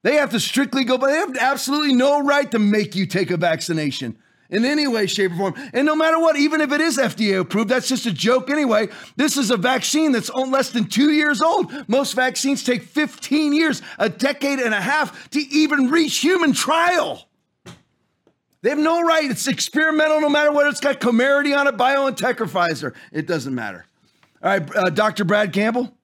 They 0.04 0.16
have 0.16 0.32
to 0.32 0.40
strictly 0.40 0.84
go, 0.84 0.98
but 0.98 1.08
they 1.08 1.18
have 1.18 1.38
absolutely 1.38 1.94
no 1.94 2.22
right 2.24 2.50
to 2.52 2.60
make 2.60 2.96
you 2.96 3.06
take 3.06 3.30
a 3.30 3.38
vaccination 3.38 4.18
in 4.50 4.66
any 4.66 4.88
way, 4.88 5.06
shape, 5.06 5.32
or 5.34 5.38
form. 5.38 5.54
And 5.74 5.86
no 5.86 5.96
matter 5.96 6.20
what, 6.20 6.36
even 6.38 6.60
if 6.60 6.72
it 6.72 6.82
is 6.82 6.98
FDA 6.98 7.40
approved, 7.40 7.70
that's 7.70 7.88
just 7.88 8.06
a 8.08 8.12
joke 8.12 8.50
anyway. 8.50 8.90
This 9.16 9.38
is 9.38 9.52
a 9.52 9.58
vaccine 9.58 10.12
that's 10.12 10.34
less 10.34 10.72
than 10.72 10.86
two 10.86 11.12
years 11.12 11.42
old. 11.42 11.72
Most 11.88 12.14
vaccines 12.14 12.64
take 12.64 12.82
15 12.82 13.54
years, 13.54 13.82
a 14.00 14.10
decade 14.10 14.60
and 14.60 14.74
a 14.74 14.82
half 14.82 15.30
to 15.30 15.40
even 15.40 15.92
reach 15.92 16.18
human 16.18 16.52
trial. 16.54 17.28
They 18.64 18.70
have 18.72 18.80
no 18.80 19.02
right. 19.02 19.30
It's 19.30 19.48
experimental 19.48 20.20
no 20.20 20.30
matter 20.30 20.52
what. 20.52 20.68
It's 20.68 20.80
got 20.80 21.00
Comirnaty 21.00 21.58
on 21.58 21.68
it, 21.68 21.78
BioNTech 21.78 22.42
or 22.42 22.46
Pfizer. 22.46 22.94
It 23.12 23.28
doesn't 23.28 23.56
matter. 23.56 23.86
All 24.44 24.50
right, 24.50 24.76
uh, 24.76 24.90
Dr. 24.90 25.24
Brad 25.24 25.54
Campbell. 25.54 25.96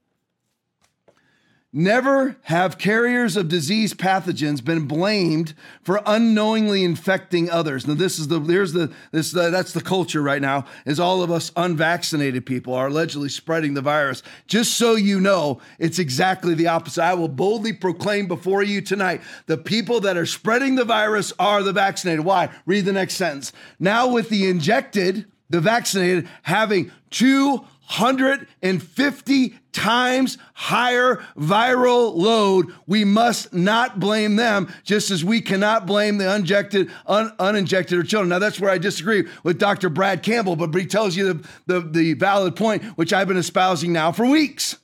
Never 1.73 2.37
have 2.43 2.77
carriers 2.77 3.35
of 3.35 3.49
disease 3.49 3.93
pathogens 3.93 4.63
been 4.63 4.87
blamed 4.87 5.53
for 5.83 6.01
unknowingly 6.05 6.85
infecting 6.85 7.49
others. 7.49 7.85
Now, 7.85 7.95
this 7.95 8.19
is 8.19 8.29
the 8.29 8.39
there's 8.39 8.71
the 8.71 8.89
this 9.11 9.35
uh, 9.35 9.49
that's 9.49 9.73
the 9.73 9.81
culture 9.81 10.21
right 10.23 10.41
now. 10.41 10.63
Is 10.85 10.97
all 10.97 11.21
of 11.21 11.29
us 11.29 11.51
unvaccinated 11.57 12.45
people 12.45 12.73
are 12.73 12.87
allegedly 12.87 13.27
spreading 13.27 13.73
the 13.73 13.81
virus. 13.81 14.23
Just 14.47 14.75
so 14.75 14.95
you 14.95 15.19
know, 15.19 15.59
it's 15.77 15.99
exactly 15.99 16.53
the 16.53 16.67
opposite. 16.67 17.03
I 17.03 17.15
will 17.15 17.27
boldly 17.27 17.73
proclaim 17.73 18.29
before 18.29 18.63
you 18.63 18.79
tonight: 18.79 19.19
the 19.47 19.57
people 19.57 19.99
that 20.01 20.15
are 20.15 20.25
spreading 20.25 20.75
the 20.75 20.85
virus 20.85 21.33
are 21.37 21.61
the 21.63 21.73
vaccinated. 21.73 22.23
Why? 22.23 22.49
Read 22.65 22.85
the 22.85 22.93
next 22.93 23.15
sentence. 23.15 23.51
Now, 23.77 24.07
with 24.07 24.29
the 24.29 24.49
injected, 24.49 25.25
the 25.49 25.59
vaccinated 25.59 26.29
having 26.43 26.93
two 27.09 27.65
150 27.87 29.59
times 29.77 30.39
higher 30.55 31.23
viral 31.37 32.15
load. 32.15 32.73
We 32.87 33.05
must 33.05 33.53
not 33.53 33.99
blame 33.99 34.35
them, 34.35 34.73
just 34.83 35.11
as 35.11 35.23
we 35.23 35.39
cannot 35.39 35.85
blame 35.85 36.17
the 36.17 36.35
injected, 36.35 36.89
un, 37.05 37.31
uninjected 37.39 37.99
or 37.99 38.03
children. 38.03 38.29
Now, 38.29 38.39
that's 38.39 38.59
where 38.59 38.71
I 38.71 38.79
disagree 38.79 39.27
with 39.43 39.59
Dr. 39.59 39.89
Brad 39.89 40.23
Campbell, 40.23 40.55
but 40.55 40.73
he 40.73 40.87
tells 40.87 41.15
you 41.15 41.33
the, 41.33 41.47
the, 41.67 41.79
the 41.81 42.13
valid 42.13 42.55
point, 42.55 42.83
which 42.97 43.13
I've 43.13 43.27
been 43.27 43.37
espousing 43.37 43.93
now 43.93 44.11
for 44.11 44.25
weeks. 44.25 44.77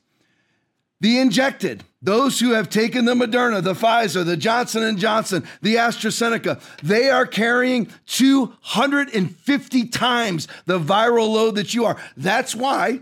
The 1.01 1.19
injected, 1.19 1.83
those 2.03 2.39
who 2.39 2.51
have 2.51 2.69
taken 2.69 3.05
the 3.05 3.15
Moderna, 3.15 3.63
the 3.63 3.73
Pfizer, 3.73 4.23
the 4.23 4.37
Johnson 4.37 4.95
& 4.97 4.99
Johnson, 4.99 5.43
the 5.61 5.75
AstraZeneca, 5.75 6.61
they 6.83 7.09
are 7.09 7.25
carrying 7.25 7.89
250 8.05 9.87
times 9.87 10.47
the 10.65 10.79
viral 10.79 11.33
load 11.33 11.55
that 11.55 11.73
you 11.73 11.83
are. 11.83 11.97
That's 12.15 12.55
why 12.55 13.01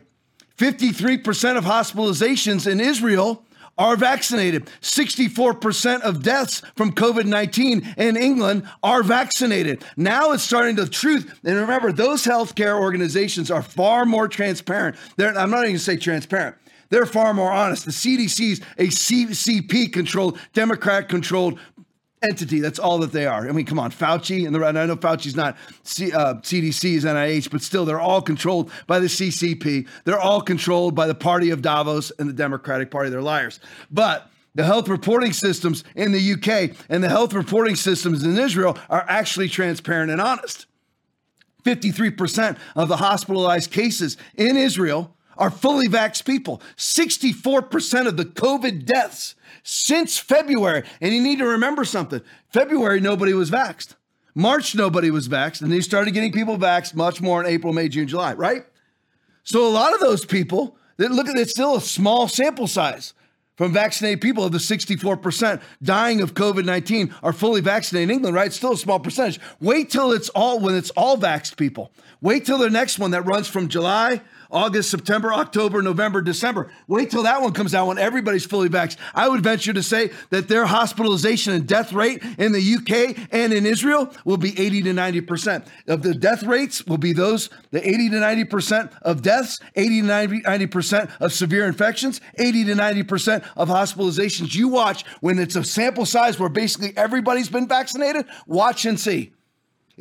53% 0.61 1.57
of 1.57 1.63
hospitalizations 1.65 2.71
in 2.71 2.79
Israel 2.79 3.43
are 3.79 3.95
vaccinated. 3.95 4.67
64% 4.81 6.01
of 6.01 6.21
deaths 6.21 6.61
from 6.75 6.91
COVID 6.91 7.25
19 7.25 7.95
in 7.97 8.15
England 8.15 8.69
are 8.83 9.01
vaccinated. 9.01 9.83
Now 9.97 10.33
it's 10.33 10.43
starting 10.43 10.75
to 10.75 10.87
truth. 10.87 11.39
And 11.43 11.55
remember, 11.55 11.91
those 11.91 12.23
healthcare 12.23 12.79
organizations 12.79 13.49
are 13.49 13.63
far 13.63 14.05
more 14.05 14.27
transparent. 14.27 14.97
They're, 15.17 15.35
I'm 15.35 15.49
not 15.49 15.61
even 15.61 15.69
going 15.69 15.73
to 15.73 15.79
say 15.79 15.97
transparent. 15.97 16.57
They're 16.89 17.07
far 17.07 17.33
more 17.33 17.51
honest. 17.51 17.85
The 17.85 17.91
CDC 17.91 18.51
is 18.51 18.61
a 18.77 18.87
CCP 18.87 19.91
controlled, 19.91 20.37
Democrat 20.53 21.09
controlled 21.09 21.57
entity. 22.23 22.59
That's 22.59 22.79
all 22.79 22.99
that 22.99 23.11
they 23.11 23.25
are. 23.25 23.47
I 23.47 23.51
mean, 23.51 23.65
come 23.65 23.79
on, 23.79 23.91
Fauci 23.91 24.45
and 24.45 24.55
the 24.55 24.65
I 24.65 24.71
know 24.71 24.95
Fauci's 24.95 25.35
not 25.35 25.57
C, 25.83 26.11
uh, 26.11 26.35
NIH, 26.35 27.49
but 27.51 27.61
still, 27.61 27.85
they're 27.85 27.99
all 27.99 28.21
controlled 28.21 28.71
by 28.87 28.99
the 28.99 29.07
CCP. 29.07 29.87
They're 30.03 30.19
all 30.19 30.41
controlled 30.41 30.95
by 30.95 31.07
the 31.07 31.15
party 31.15 31.49
of 31.49 31.61
Davos 31.61 32.11
and 32.19 32.29
the 32.29 32.33
Democratic 32.33 32.91
Party. 32.91 33.09
They're 33.09 33.21
liars. 33.21 33.59
But 33.89 34.31
the 34.53 34.65
health 34.65 34.89
reporting 34.89 35.33
systems 35.33 35.83
in 35.95 36.11
the 36.11 36.33
UK 36.33 36.75
and 36.89 37.03
the 37.03 37.09
health 37.09 37.33
reporting 37.33 37.75
systems 37.75 38.23
in 38.23 38.37
Israel 38.37 38.77
are 38.89 39.05
actually 39.07 39.49
transparent 39.49 40.11
and 40.11 40.19
honest. 40.19 40.65
53% 41.63 42.57
of 42.75 42.87
the 42.87 42.97
hospitalized 42.97 43.71
cases 43.71 44.17
in 44.35 44.57
Israel 44.57 45.15
are 45.37 45.51
fully 45.51 45.87
vaxxed 45.87 46.25
people. 46.25 46.61
64% 46.77 48.07
of 48.07 48.17
the 48.17 48.25
COVID 48.25 48.85
deaths 48.85 49.35
since 49.63 50.17
February. 50.17 50.83
And 50.99 51.13
you 51.13 51.21
need 51.21 51.39
to 51.39 51.47
remember 51.47 51.85
something 51.85 52.21
February, 52.49 52.99
nobody 52.99 53.33
was 53.33 53.51
vaxxed. 53.51 53.95
March, 54.33 54.75
nobody 54.75 55.11
was 55.11 55.27
vaxxed. 55.27 55.61
And 55.61 55.71
they 55.71 55.81
started 55.81 56.13
getting 56.13 56.31
people 56.31 56.57
vaxxed 56.57 56.95
much 56.95 57.21
more 57.21 57.41
in 57.41 57.47
April, 57.47 57.73
May, 57.73 57.89
June, 57.89 58.07
July, 58.07 58.33
right? 58.33 58.65
So 59.43 59.67
a 59.67 59.69
lot 59.69 59.93
of 59.93 59.99
those 59.99 60.25
people, 60.25 60.77
that 60.97 61.11
look 61.11 61.27
at 61.27 61.35
it's 61.35 61.51
still 61.51 61.75
a 61.75 61.81
small 61.81 62.27
sample 62.27 62.67
size 62.67 63.13
from 63.57 63.73
vaccinated 63.73 64.21
people 64.21 64.45
of 64.45 64.51
the 64.51 64.59
64% 64.59 65.61
dying 65.81 66.21
of 66.21 66.33
COVID 66.33 66.63
19 66.63 67.13
are 67.23 67.33
fully 67.33 67.61
vaccinated 67.61 68.09
in 68.09 68.15
England, 68.15 68.35
right? 68.35 68.47
It's 68.47 68.55
still 68.55 68.73
a 68.73 68.77
small 68.77 68.99
percentage. 68.99 69.39
Wait 69.59 69.89
till 69.89 70.11
it's 70.11 70.29
all, 70.29 70.59
when 70.59 70.75
it's 70.75 70.91
all 70.91 71.17
vaxxed 71.17 71.57
people. 71.57 71.91
Wait 72.21 72.45
till 72.45 72.59
the 72.59 72.69
next 72.69 72.99
one 72.99 73.11
that 73.11 73.23
runs 73.23 73.47
from 73.47 73.67
July 73.67 74.21
August, 74.51 74.91
September, 74.91 75.33
October, 75.33 75.81
November, 75.81 76.21
December. 76.21 76.71
Wait 76.87 77.09
till 77.09 77.23
that 77.23 77.41
one 77.41 77.53
comes 77.53 77.73
out 77.73 77.87
when 77.87 77.97
everybody's 77.97 78.45
fully 78.45 78.69
vaxxed. 78.69 78.97
I 79.13 79.29
would 79.29 79.41
venture 79.41 79.73
to 79.73 79.83
say 79.83 80.11
that 80.29 80.47
their 80.47 80.65
hospitalization 80.65 81.53
and 81.53 81.67
death 81.67 81.93
rate 81.93 82.23
in 82.37 82.51
the 82.51 82.75
UK 82.75 83.17
and 83.31 83.53
in 83.53 83.65
Israel 83.65 84.13
will 84.25 84.37
be 84.37 84.59
80 84.59 84.83
to 84.83 84.93
90%. 84.93 85.67
Of 85.87 86.03
the 86.03 86.13
death 86.13 86.43
rates 86.43 86.85
will 86.85 86.97
be 86.97 87.13
those, 87.13 87.49
the 87.71 87.87
80 87.87 88.09
to 88.09 88.15
90% 88.17 88.91
of 89.01 89.21
deaths, 89.21 89.59
80 89.75 90.01
to 90.01 90.07
90% 90.07 91.11
of 91.19 91.33
severe 91.33 91.65
infections, 91.65 92.21
80 92.37 92.65
to 92.65 92.73
90% 92.73 93.45
of 93.55 93.69
hospitalizations. 93.69 94.53
You 94.53 94.67
watch 94.67 95.05
when 95.21 95.39
it's 95.39 95.55
a 95.55 95.63
sample 95.63 96.05
size 96.05 96.39
where 96.39 96.49
basically 96.49 96.95
everybody's 96.97 97.49
been 97.49 97.67
vaccinated, 97.67 98.25
watch 98.47 98.85
and 98.85 98.99
see. 98.99 99.31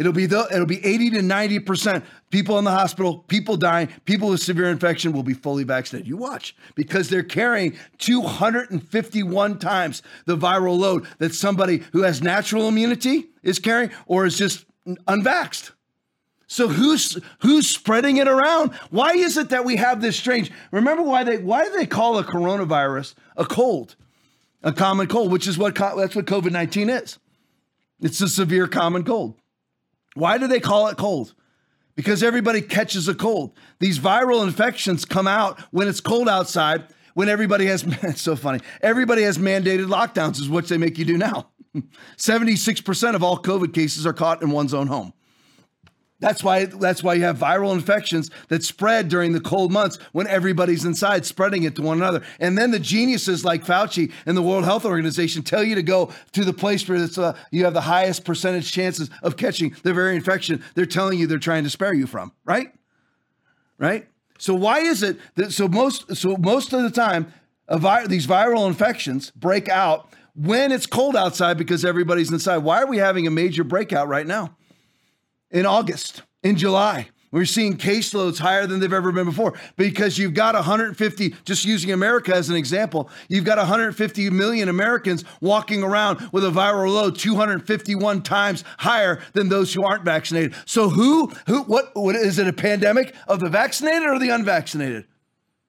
It'll 0.00 0.14
be 0.14 0.24
the, 0.24 0.48
it'll 0.50 0.64
be 0.64 0.82
80 0.82 1.10
to 1.10 1.18
90% 1.18 2.02
people 2.30 2.58
in 2.58 2.64
the 2.64 2.70
hospital, 2.70 3.18
people 3.28 3.58
dying, 3.58 3.88
people 4.06 4.30
with 4.30 4.40
severe 4.40 4.70
infection 4.70 5.12
will 5.12 5.22
be 5.22 5.34
fully 5.34 5.62
vaccinated. 5.62 6.08
You 6.08 6.16
watch 6.16 6.56
because 6.74 7.10
they're 7.10 7.22
carrying 7.22 7.76
251 7.98 9.58
times 9.58 10.02
the 10.24 10.38
viral 10.38 10.78
load 10.78 11.06
that 11.18 11.34
somebody 11.34 11.82
who 11.92 12.00
has 12.00 12.22
natural 12.22 12.66
immunity 12.66 13.26
is 13.42 13.58
carrying 13.58 13.90
or 14.06 14.24
is 14.24 14.38
just 14.38 14.64
unvaxxed. 14.86 15.72
So 16.46 16.68
who's 16.68 17.18
who's 17.40 17.68
spreading 17.68 18.16
it 18.16 18.26
around? 18.26 18.72
Why 18.88 19.10
is 19.10 19.36
it 19.36 19.50
that 19.50 19.66
we 19.66 19.76
have 19.76 20.00
this 20.00 20.16
strange? 20.16 20.50
Remember 20.70 21.02
why 21.02 21.24
they 21.24 21.36
why 21.36 21.66
do 21.66 21.72
they 21.72 21.84
call 21.84 22.16
a 22.16 22.24
coronavirus 22.24 23.14
a 23.36 23.44
cold, 23.44 23.96
a 24.62 24.72
common 24.72 25.08
cold, 25.08 25.30
which 25.30 25.46
is 25.46 25.58
what 25.58 25.74
that's 25.74 26.16
what 26.16 26.24
COVID 26.24 26.52
nineteen 26.52 26.88
is. 26.88 27.18
It's 28.00 28.22
a 28.22 28.28
severe 28.28 28.66
common 28.66 29.04
cold. 29.04 29.36
Why 30.14 30.38
do 30.38 30.46
they 30.46 30.60
call 30.60 30.88
it 30.88 30.96
cold? 30.96 31.34
Because 31.96 32.22
everybody 32.22 32.62
catches 32.62 33.08
a 33.08 33.14
cold. 33.14 33.52
These 33.78 33.98
viral 33.98 34.44
infections 34.44 35.04
come 35.04 35.26
out 35.26 35.60
when 35.70 35.88
it's 35.88 36.00
cold 36.00 36.28
outside, 36.28 36.84
when 37.14 37.28
everybody 37.28 37.66
has, 37.66 37.84
it's 38.02 38.22
so 38.22 38.36
funny, 38.36 38.60
everybody 38.80 39.22
has 39.22 39.38
mandated 39.38 39.86
lockdowns, 39.86 40.40
is 40.40 40.48
what 40.48 40.68
they 40.68 40.78
make 40.78 40.98
you 40.98 41.04
do 41.04 41.18
now. 41.18 41.48
76% 42.16 43.14
of 43.14 43.22
all 43.22 43.38
COVID 43.38 43.72
cases 43.72 44.06
are 44.06 44.12
caught 44.12 44.42
in 44.42 44.50
one's 44.50 44.74
own 44.74 44.86
home. 44.86 45.12
That's 46.20 46.44
why 46.44 46.66
that's 46.66 47.02
why 47.02 47.14
you 47.14 47.22
have 47.24 47.38
viral 47.38 47.72
infections 47.72 48.30
that 48.48 48.62
spread 48.62 49.08
during 49.08 49.32
the 49.32 49.40
cold 49.40 49.72
months 49.72 49.98
when 50.12 50.26
everybody's 50.26 50.84
inside 50.84 51.24
spreading 51.24 51.62
it 51.62 51.74
to 51.76 51.82
one 51.82 51.96
another. 51.96 52.22
And 52.38 52.58
then 52.58 52.70
the 52.70 52.78
geniuses 52.78 53.44
like 53.44 53.64
Fauci 53.64 54.12
and 54.26 54.36
the 54.36 54.42
World 54.42 54.64
Health 54.64 54.84
Organization 54.84 55.42
tell 55.42 55.64
you 55.64 55.74
to 55.74 55.82
go 55.82 56.12
to 56.32 56.44
the 56.44 56.52
place 56.52 56.86
where 56.86 57.08
uh, 57.16 57.32
you 57.50 57.64
have 57.64 57.72
the 57.72 57.80
highest 57.80 58.24
percentage 58.24 58.70
chances 58.70 59.08
of 59.22 59.38
catching 59.38 59.74
the 59.82 59.94
very 59.94 60.14
infection 60.14 60.62
they're 60.74 60.84
telling 60.86 61.18
you 61.18 61.26
they're 61.26 61.38
trying 61.38 61.64
to 61.64 61.70
spare 61.70 61.94
you 61.94 62.06
from, 62.06 62.32
right? 62.44 62.72
Right? 63.78 64.06
So 64.38 64.54
why 64.54 64.80
is 64.80 65.02
it 65.02 65.18
that 65.36 65.52
so 65.52 65.68
most 65.68 66.16
so 66.16 66.36
most 66.36 66.74
of 66.74 66.82
the 66.82 66.90
time 66.90 67.32
vi- 67.70 68.06
these 68.06 68.26
viral 68.26 68.66
infections 68.68 69.30
break 69.30 69.70
out 69.70 70.12
when 70.34 70.70
it's 70.70 70.86
cold 70.86 71.16
outside 71.16 71.56
because 71.56 71.82
everybody's 71.82 72.30
inside? 72.30 72.58
Why 72.58 72.82
are 72.82 72.86
we 72.86 72.98
having 72.98 73.26
a 73.26 73.30
major 73.30 73.64
breakout 73.64 74.06
right 74.06 74.26
now? 74.26 74.54
In 75.50 75.66
August, 75.66 76.22
in 76.42 76.56
July. 76.56 77.08
We're 77.32 77.44
seeing 77.44 77.76
caseloads 77.76 78.38
higher 78.38 78.66
than 78.66 78.80
they've 78.80 78.92
ever 78.92 79.12
been 79.12 79.26
before 79.26 79.54
because 79.76 80.18
you've 80.18 80.34
got 80.34 80.56
150, 80.56 81.36
just 81.44 81.64
using 81.64 81.92
America 81.92 82.34
as 82.34 82.50
an 82.50 82.56
example, 82.56 83.08
you've 83.28 83.44
got 83.44 83.56
150 83.58 84.30
million 84.30 84.68
Americans 84.68 85.24
walking 85.40 85.84
around 85.84 86.28
with 86.32 86.44
a 86.44 86.50
viral 86.50 86.92
load 86.92 87.16
251 87.16 88.22
times 88.22 88.64
higher 88.78 89.22
than 89.32 89.48
those 89.48 89.72
who 89.72 89.84
aren't 89.84 90.04
vaccinated. 90.04 90.56
So 90.66 90.88
who, 90.88 91.28
who, 91.46 91.62
what, 91.62 91.92
what 91.94 92.16
is 92.16 92.40
it 92.40 92.48
a 92.48 92.52
pandemic 92.52 93.14
of 93.28 93.38
the 93.38 93.48
vaccinated 93.48 94.08
or 94.08 94.18
the 94.18 94.30
unvaccinated? 94.30 95.06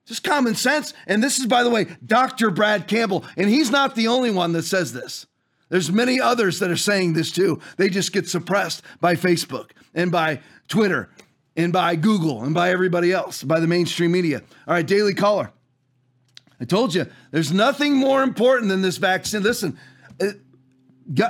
Just 0.04 0.24
common 0.24 0.56
sense. 0.56 0.94
And 1.06 1.22
this 1.22 1.38
is, 1.38 1.46
by 1.46 1.62
the 1.62 1.70
way, 1.70 1.86
Dr. 2.04 2.50
Brad 2.50 2.88
Campbell, 2.88 3.24
and 3.36 3.48
he's 3.48 3.70
not 3.70 3.94
the 3.94 4.08
only 4.08 4.32
one 4.32 4.52
that 4.52 4.64
says 4.64 4.92
this. 4.92 5.26
There's 5.72 5.90
many 5.90 6.20
others 6.20 6.58
that 6.58 6.70
are 6.70 6.76
saying 6.76 7.14
this 7.14 7.30
too. 7.30 7.58
They 7.78 7.88
just 7.88 8.12
get 8.12 8.28
suppressed 8.28 8.82
by 9.00 9.14
Facebook 9.14 9.70
and 9.94 10.12
by 10.12 10.40
Twitter 10.68 11.08
and 11.56 11.72
by 11.72 11.96
Google 11.96 12.42
and 12.42 12.52
by 12.52 12.72
everybody 12.72 13.10
else, 13.10 13.42
by 13.42 13.58
the 13.58 13.66
mainstream 13.66 14.12
media. 14.12 14.42
All 14.68 14.74
right, 14.74 14.86
Daily 14.86 15.14
Caller. 15.14 15.50
I 16.60 16.66
told 16.66 16.94
you, 16.94 17.06
there's 17.30 17.52
nothing 17.52 17.96
more 17.96 18.22
important 18.22 18.68
than 18.68 18.82
this 18.82 18.98
vaccine. 18.98 19.42
Listen, 19.42 19.78
uh, 20.20 20.26
it, 20.26 20.40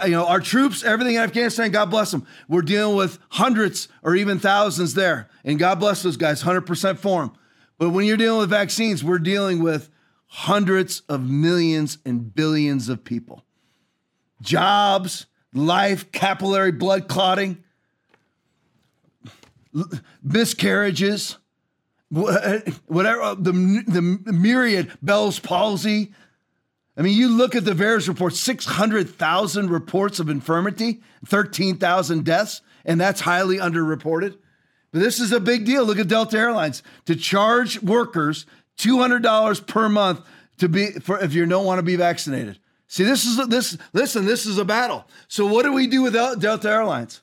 you 0.07 0.11
know, 0.11 0.27
our 0.27 0.41
troops, 0.41 0.83
everything 0.83 1.15
in 1.15 1.21
Afghanistan, 1.21 1.71
God 1.71 1.89
bless 1.89 2.11
them. 2.11 2.27
We're 2.49 2.63
dealing 2.63 2.97
with 2.97 3.21
hundreds 3.29 3.87
or 4.03 4.17
even 4.17 4.41
thousands 4.41 4.95
there. 4.95 5.31
And 5.45 5.57
God 5.57 5.79
bless 5.79 6.03
those 6.03 6.17
guys, 6.17 6.43
100% 6.43 6.99
for 6.99 7.21
them. 7.21 7.33
But 7.79 7.91
when 7.91 8.07
you're 8.07 8.17
dealing 8.17 8.41
with 8.41 8.51
vaccines, 8.51 9.05
we're 9.05 9.21
dealing 9.21 9.63
with 9.63 9.89
hundreds 10.27 11.03
of 11.09 11.31
millions 11.31 11.99
and 12.05 12.35
billions 12.35 12.89
of 12.89 13.05
people 13.05 13.45
jobs, 14.43 15.27
life, 15.55 16.13
capillary 16.13 16.73
blood 16.73 17.09
clotting, 17.09 17.63
miscarriages, 20.23 21.39
whatever, 22.11 23.23
uh, 23.23 23.35
the, 23.35 23.83
the 23.87 24.03
myriad 24.33 24.93
Bell's 25.01 25.39
palsy. 25.39 26.13
I 26.95 27.01
mean, 27.01 27.17
you 27.17 27.29
look 27.29 27.55
at 27.55 27.65
the 27.65 27.73
various 27.73 28.07
reports 28.07 28.39
600,000 28.41 29.71
reports 29.71 30.21
of 30.21 30.29
infirmity, 30.29 31.01
13,000 31.27 32.25
deaths, 32.25 32.61
and 32.85 33.01
that's 33.01 33.23
highly 33.23 33.57
underreported. 33.57 34.37
But 34.93 35.01
this 35.01 35.21
is 35.21 35.33
a 35.33 35.41
big 35.41 35.65
deal. 35.65 35.87
Look 35.87 35.99
at 35.99 36.09
Delta 36.09 36.37
Airlines 36.37 36.83
to 37.07 37.17
charge 37.17 37.83
workers 37.83 38.45
$200 38.79 39.67
per 39.67 39.89
month 39.89 40.21
to 40.59 40.69
be 40.69 40.93
for 40.93 41.19
if 41.19 41.33
you 41.33 41.47
don't 41.47 41.65
want 41.65 41.79
to 41.79 41.83
be 41.83 41.97
vaccinated. 41.97 42.59
See, 42.93 43.05
this 43.05 43.25
is 43.25 43.39
a, 43.39 43.47
this. 43.47 43.79
Listen, 43.95 44.27
this 44.27 44.45
is 44.45 44.59
a 44.59 44.67
battle. 44.67 45.07
So, 45.27 45.47
what 45.47 45.63
do 45.63 45.73
we 45.73 45.87
do 45.87 46.03
with 46.03 46.13
Delta 46.13 46.69
Airlines? 46.69 47.23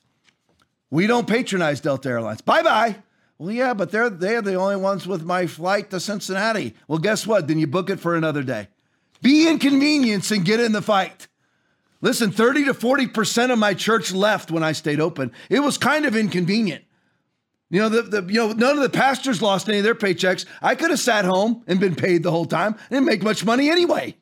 We 0.90 1.06
don't 1.06 1.28
patronize 1.28 1.80
Delta 1.80 2.08
Airlines. 2.08 2.40
Bye 2.40 2.62
bye. 2.62 2.96
Well, 3.38 3.52
yeah, 3.52 3.72
but 3.72 3.92
they're 3.92 4.10
they're 4.10 4.42
the 4.42 4.56
only 4.56 4.74
ones 4.74 5.06
with 5.06 5.22
my 5.22 5.46
flight 5.46 5.90
to 5.90 6.00
Cincinnati. 6.00 6.74
Well, 6.88 6.98
guess 6.98 7.24
what? 7.24 7.46
Then 7.46 7.60
you 7.60 7.68
book 7.68 7.88
it 7.88 8.00
for 8.00 8.16
another 8.16 8.42
day. 8.42 8.66
Be 9.22 9.48
inconvenienced 9.48 10.32
and 10.32 10.44
get 10.44 10.58
in 10.58 10.72
the 10.72 10.82
fight. 10.82 11.28
Listen, 12.00 12.32
30 12.32 12.64
to 12.64 12.74
40% 12.74 13.52
of 13.52 13.58
my 13.60 13.72
church 13.72 14.10
left 14.10 14.50
when 14.50 14.64
I 14.64 14.72
stayed 14.72 15.00
open. 15.00 15.30
It 15.48 15.60
was 15.60 15.78
kind 15.78 16.04
of 16.04 16.16
inconvenient. 16.16 16.82
You 17.68 17.82
know, 17.82 17.88
the, 17.90 18.02
the 18.02 18.22
you 18.32 18.40
know, 18.40 18.52
none 18.52 18.76
of 18.76 18.82
the 18.82 18.90
pastors 18.90 19.40
lost 19.40 19.68
any 19.68 19.78
of 19.78 19.84
their 19.84 19.94
paychecks. 19.94 20.46
I 20.60 20.74
could 20.74 20.90
have 20.90 20.98
sat 20.98 21.24
home 21.24 21.62
and 21.68 21.78
been 21.78 21.94
paid 21.94 22.24
the 22.24 22.32
whole 22.32 22.46
time. 22.46 22.74
I 22.76 22.94
didn't 22.94 23.06
make 23.06 23.22
much 23.22 23.44
money 23.44 23.70
anyway. 23.70 24.16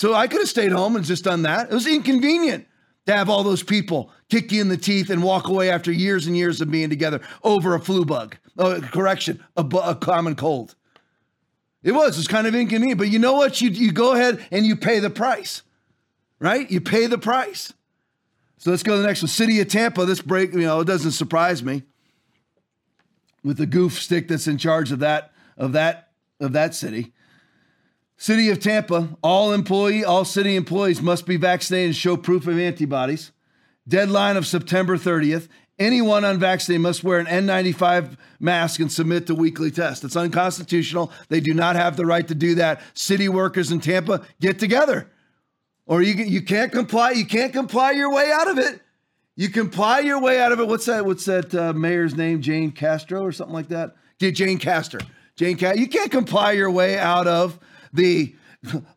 So 0.00 0.14
I 0.14 0.28
could 0.28 0.40
have 0.40 0.48
stayed 0.48 0.72
home 0.72 0.96
and 0.96 1.04
just 1.04 1.24
done 1.24 1.42
that. 1.42 1.70
It 1.70 1.74
was 1.74 1.86
inconvenient 1.86 2.66
to 3.04 3.12
have 3.14 3.28
all 3.28 3.44
those 3.44 3.62
people 3.62 4.10
kick 4.30 4.50
you 4.50 4.62
in 4.62 4.70
the 4.70 4.78
teeth 4.78 5.10
and 5.10 5.22
walk 5.22 5.46
away 5.46 5.68
after 5.68 5.92
years 5.92 6.26
and 6.26 6.34
years 6.34 6.62
of 6.62 6.70
being 6.70 6.88
together 6.88 7.20
over 7.44 7.74
a 7.74 7.80
flu 7.80 8.06
bug. 8.06 8.38
Oh, 8.56 8.80
correction, 8.80 9.44
a, 9.58 9.62
bu- 9.62 9.80
a 9.80 9.94
common 9.94 10.36
cold. 10.36 10.74
It 11.82 11.92
was. 11.92 12.18
It's 12.18 12.28
kind 12.28 12.46
of 12.46 12.54
inconvenient. 12.54 12.96
But 12.96 13.10
you 13.10 13.18
know 13.18 13.34
what? 13.34 13.60
You, 13.60 13.68
you 13.68 13.92
go 13.92 14.14
ahead 14.14 14.42
and 14.50 14.64
you 14.64 14.74
pay 14.74 15.00
the 15.00 15.10
price, 15.10 15.64
right? 16.38 16.70
You 16.70 16.80
pay 16.80 17.04
the 17.04 17.18
price. 17.18 17.74
So 18.56 18.70
let's 18.70 18.82
go 18.82 18.96
to 18.96 19.02
the 19.02 19.06
next 19.06 19.20
one. 19.20 19.28
City 19.28 19.60
of 19.60 19.68
Tampa. 19.68 20.06
This 20.06 20.22
break, 20.22 20.54
you 20.54 20.60
know, 20.60 20.80
it 20.80 20.86
doesn't 20.86 21.10
surprise 21.10 21.62
me 21.62 21.82
with 23.44 23.58
the 23.58 23.66
goof 23.66 24.00
stick 24.00 24.28
that's 24.28 24.46
in 24.46 24.56
charge 24.56 24.92
of 24.92 25.00
that 25.00 25.32
of 25.58 25.72
that 25.72 26.08
of 26.40 26.54
that 26.54 26.74
city. 26.74 27.12
City 28.20 28.50
of 28.50 28.60
Tampa, 28.60 29.16
all 29.22 29.50
employee, 29.54 30.04
all 30.04 30.26
city 30.26 30.54
employees 30.54 31.00
must 31.00 31.24
be 31.24 31.38
vaccinated 31.38 31.86
and 31.86 31.96
show 31.96 32.18
proof 32.18 32.46
of 32.46 32.58
antibodies. 32.58 33.32
Deadline 33.88 34.36
of 34.36 34.46
September 34.46 34.98
30th. 34.98 35.48
Anyone 35.78 36.26
unvaccinated 36.26 36.82
must 36.82 37.02
wear 37.02 37.18
an 37.18 37.24
N95 37.24 38.18
mask 38.38 38.78
and 38.78 38.92
submit 38.92 39.26
to 39.28 39.34
weekly 39.34 39.70
tests. 39.70 40.04
It's 40.04 40.16
unconstitutional. 40.16 41.10
They 41.30 41.40
do 41.40 41.54
not 41.54 41.76
have 41.76 41.96
the 41.96 42.04
right 42.04 42.28
to 42.28 42.34
do 42.34 42.56
that. 42.56 42.82
City 42.92 43.30
workers 43.30 43.72
in 43.72 43.80
Tampa, 43.80 44.20
get 44.38 44.58
together. 44.58 45.10
Or 45.86 46.02
you, 46.02 46.12
you 46.22 46.42
can't 46.42 46.70
comply. 46.70 47.12
You 47.12 47.24
can't 47.24 47.54
comply 47.54 47.92
your 47.92 48.12
way 48.12 48.30
out 48.30 48.48
of 48.48 48.58
it. 48.58 48.82
You 49.34 49.48
comply 49.48 50.00
your 50.00 50.20
way 50.20 50.38
out 50.38 50.52
of 50.52 50.60
it. 50.60 50.68
What's 50.68 50.84
that? 50.84 51.06
What's 51.06 51.24
that 51.24 51.54
uh, 51.54 51.72
mayor's 51.72 52.14
name? 52.14 52.42
Jane 52.42 52.70
Castro 52.70 53.22
or 53.22 53.32
something 53.32 53.54
like 53.54 53.68
that? 53.68 53.96
Yeah, 54.18 54.30
Jane 54.30 54.58
Castor. 54.58 55.00
Jane 55.36 55.56
Castro. 55.56 55.80
You 55.80 55.88
can't 55.88 56.10
comply 56.10 56.52
your 56.52 56.70
way 56.70 56.98
out 56.98 57.26
of 57.26 57.58
the 57.92 58.34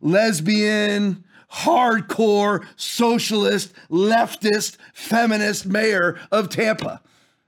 lesbian, 0.00 1.24
hardcore, 1.52 2.64
socialist, 2.76 3.72
leftist, 3.90 4.76
feminist 4.92 5.66
mayor 5.66 6.18
of 6.30 6.48
Tampa. 6.48 7.00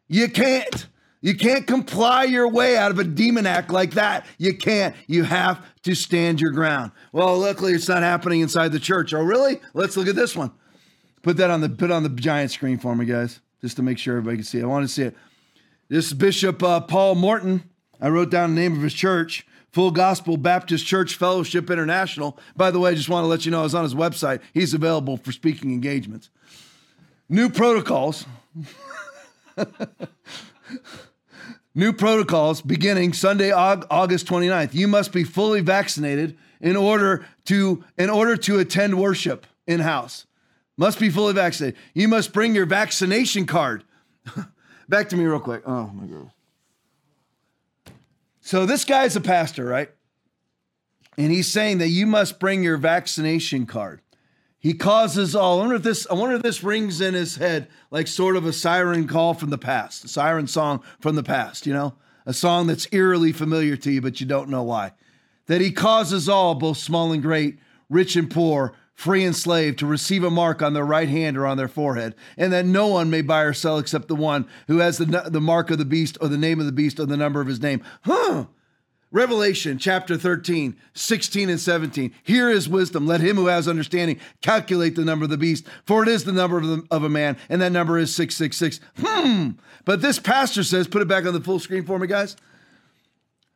You 0.09 0.29
can't. 0.29 0.87
You 1.21 1.35
can't 1.35 1.67
comply 1.67 2.25
your 2.25 2.49
way 2.49 2.77
out 2.77 2.93
of 2.93 2.99
a 3.01 3.05
demon 3.05 3.47
act 3.47 3.71
like 3.71 3.95
that. 3.95 4.27
You 4.39 4.57
can't. 4.57 4.95
You 5.09 5.25
have 5.25 5.65
to 5.83 5.95
stand 5.95 6.41
your 6.41 6.53
ground. 6.53 6.93
Well, 7.11 7.37
luckily 7.39 7.73
it's 7.73 7.89
not 7.89 8.03
happening 8.03 8.43
inside 8.43 8.71
the 8.71 8.79
church. 8.79 9.13
Oh, 9.13 9.23
really? 9.23 9.61
Let's 9.75 9.97
look 9.97 10.07
at 10.07 10.15
this 10.15 10.37
one. 10.37 10.53
Put 11.23 11.39
that 11.39 11.51
on 11.51 11.61
the 11.61 11.69
put 11.69 11.91
on 11.91 12.05
the 12.05 12.09
giant 12.11 12.53
screen 12.53 12.79
for 12.79 12.95
me, 12.95 13.07
guys, 13.07 13.41
just 13.61 13.75
to 13.77 13.83
make 13.83 13.99
sure 13.99 14.17
everybody 14.17 14.37
can 14.37 14.45
see 14.45 14.59
it. 14.59 14.63
I 14.63 14.67
want 14.67 14.85
to 14.87 14.93
see 14.93 15.03
it. 15.03 15.17
This 15.89 16.07
is 16.07 16.15
Bishop 16.15 16.63
uh, 16.63 16.81
Paul 16.81 17.17
Morton. 17.17 17.69
I 18.01 18.09
wrote 18.09 18.31
down 18.31 18.55
the 18.55 18.61
name 18.61 18.77
of 18.77 18.83
his 18.83 18.95
church. 18.95 19.45
Full 19.77 19.91
Gospel 19.91 20.39
Baptist 20.39 20.87
Church 20.87 21.17
Fellowship 21.17 21.71
International. 21.71 22.39
By 22.57 22.71
the 22.71 22.81
way, 22.81 22.93
I 22.93 22.95
just 22.95 23.11
want 23.11 23.25
to 23.25 23.29
let 23.29 23.45
you 23.45 23.51
know 23.51 23.61
I 23.61 23.65
was 23.65 23.75
on 23.75 23.83
his 23.83 23.95
website. 23.95 24.41
He's 24.55 24.73
available 24.73 25.19
for 25.19 25.33
speaking 25.33 25.71
engagements. 25.71 26.31
New 27.29 27.51
protocols. 27.51 28.25
New 31.75 31.93
protocols 31.93 32.63
beginning 32.63 33.13
Sunday, 33.13 33.51
August 33.51 34.27
29th. 34.27 34.73
You 34.73 34.89
must 34.89 35.13
be 35.13 35.25
fully 35.25 35.61
vaccinated 35.61 36.39
in 36.63 36.75
order 36.75 37.27
to 37.45 37.85
in 37.99 38.09
order 38.09 38.35
to 38.35 38.59
attend 38.59 38.99
worship 38.99 39.47
in 39.67 39.81
house. 39.81 40.25
Must 40.79 40.99
be 40.99 41.11
fully 41.11 41.35
vaccinated. 41.35 41.79
You 41.93 42.09
must 42.09 42.33
bring 42.33 42.55
your 42.55 42.65
vaccination 42.65 43.45
card. 43.45 43.85
Back 44.89 45.11
to 45.11 45.17
me 45.17 45.27
real 45.27 45.39
quick. 45.39 45.65
Oh 45.67 45.89
my 45.89 46.07
god. 46.07 46.31
So 48.47 48.65
this 48.65 48.85
guy's 48.85 49.17
a 49.17 49.21
pastor, 49.21 49.65
right? 49.65 49.91
And 51.19 51.33
he's 51.33 51.49
saying 51.49 51.79
that 51.79 51.89
you 51.89 52.07
must 52.07 52.39
bring 52.39 52.63
your 52.63 52.77
vaccination 52.77 53.67
card. 53.67 54.03
He 54.61 54.73
causes 54.73 55.35
all. 55.35 55.57
I 55.57 55.61
wonder 55.63 55.75
if 55.75 55.83
this. 55.83 56.07
I 56.09 56.15
wonder 56.15 56.37
if 56.37 56.43
this 56.43 56.63
rings 56.63 57.01
in 57.01 57.15
his 57.15 57.37
head 57.37 57.67
like 57.91 58.07
sort 58.07 58.37
of 58.37 58.47
a 58.47 58.53
siren 58.53 59.09
call 59.09 59.35
from 59.35 59.51
the 59.51 59.59
past, 59.59 60.05
a 60.05 60.09
siren 60.09 60.47
song 60.47 60.81
from 61.01 61.17
the 61.17 61.25
past. 61.25 61.67
You 61.67 61.73
know, 61.73 61.95
a 62.25 62.33
song 62.33 62.69
that's 62.69 62.87
eerily 62.93 63.33
familiar 63.33 63.77
to 63.79 63.91
you, 63.91 64.01
but 64.01 64.21
you 64.21 64.27
don't 64.29 64.49
know 64.49 64.63
why. 64.63 64.93
That 65.47 65.61
he 65.61 65.73
causes 65.73 66.29
all, 66.29 66.55
both 66.55 66.77
small 66.77 67.11
and 67.11 67.23
great, 67.23 67.59
rich 67.91 68.15
and 68.15 68.31
poor, 68.31 68.75
free 68.97 69.25
and 69.25 69.37
slave, 69.37 69.77
to 69.77 69.87
receive 69.87 70.25
a 70.25 70.31
mark 70.31 70.63
on 70.63 70.73
their 70.73 70.85
right 70.85 71.09
hand 71.09 71.37
or 71.37 71.47
on 71.47 71.59
their 71.59 71.69
forehead, 71.69 72.15
and 72.37 72.53
that 72.53 72.65
no 72.65 72.89
one 72.89 73.11
may 73.11 73.21
buy 73.21 73.43
or 73.43 73.53
sell 73.53 73.79
except 73.79 74.09
the 74.09 74.17
one 74.17 74.49
who 74.67 74.79
has 74.79 74.99
the, 74.99 75.05
the 75.05 75.41
mark 75.41 75.71
of 75.71 75.79
the 75.79 75.85
beast 75.85 76.17
or 76.21 76.29
the 76.29 76.39
name 76.39 76.59
of 76.59 76.67
the 76.67 76.73
beast 76.73 76.99
or 76.99 77.05
the 77.05 77.17
number 77.17 77.41
of 77.41 77.47
his 77.47 77.61
name. 77.61 77.83
Huh. 78.03 78.47
Revelation 79.13 79.79
chapter 79.79 80.17
13, 80.17 80.77
16 80.95 81.49
and 81.49 81.61
17. 81.61 82.13
Here 82.25 82.51
is 82.51 82.69
wisdom. 82.69 83.07
Let 83.07 83.21
him 83.21 83.37
who 83.37 83.47
has 83.47 83.69
understanding 83.69 84.19
calculate 84.41 84.97
the 84.97 85.05
number 85.05 85.25
of 85.25 85.31
the 85.31 85.39
beast, 85.39 85.67
for 85.85 86.03
it 86.03 86.09
is 86.09 86.25
the 86.25 86.33
number 86.33 86.59
of, 86.59 86.67
the, 86.67 86.83
of 86.91 87.05
a 87.05 87.09
man, 87.09 87.37
and 87.49 87.61
that 87.63 87.73
number 87.73 87.99
is 87.99 88.15
666. 88.15 88.81
Hmm. 88.99 89.51
But 89.85 90.01
this 90.03 90.19
pastor 90.19 90.65
says, 90.65 90.89
put 90.89 91.03
it 91.03 91.09
back 91.09 91.27
on 91.27 91.35
the 91.35 91.41
full 91.41 91.61
screen 91.61 91.85
for 91.85 91.99
me, 91.99 92.07
guys. 92.07 92.37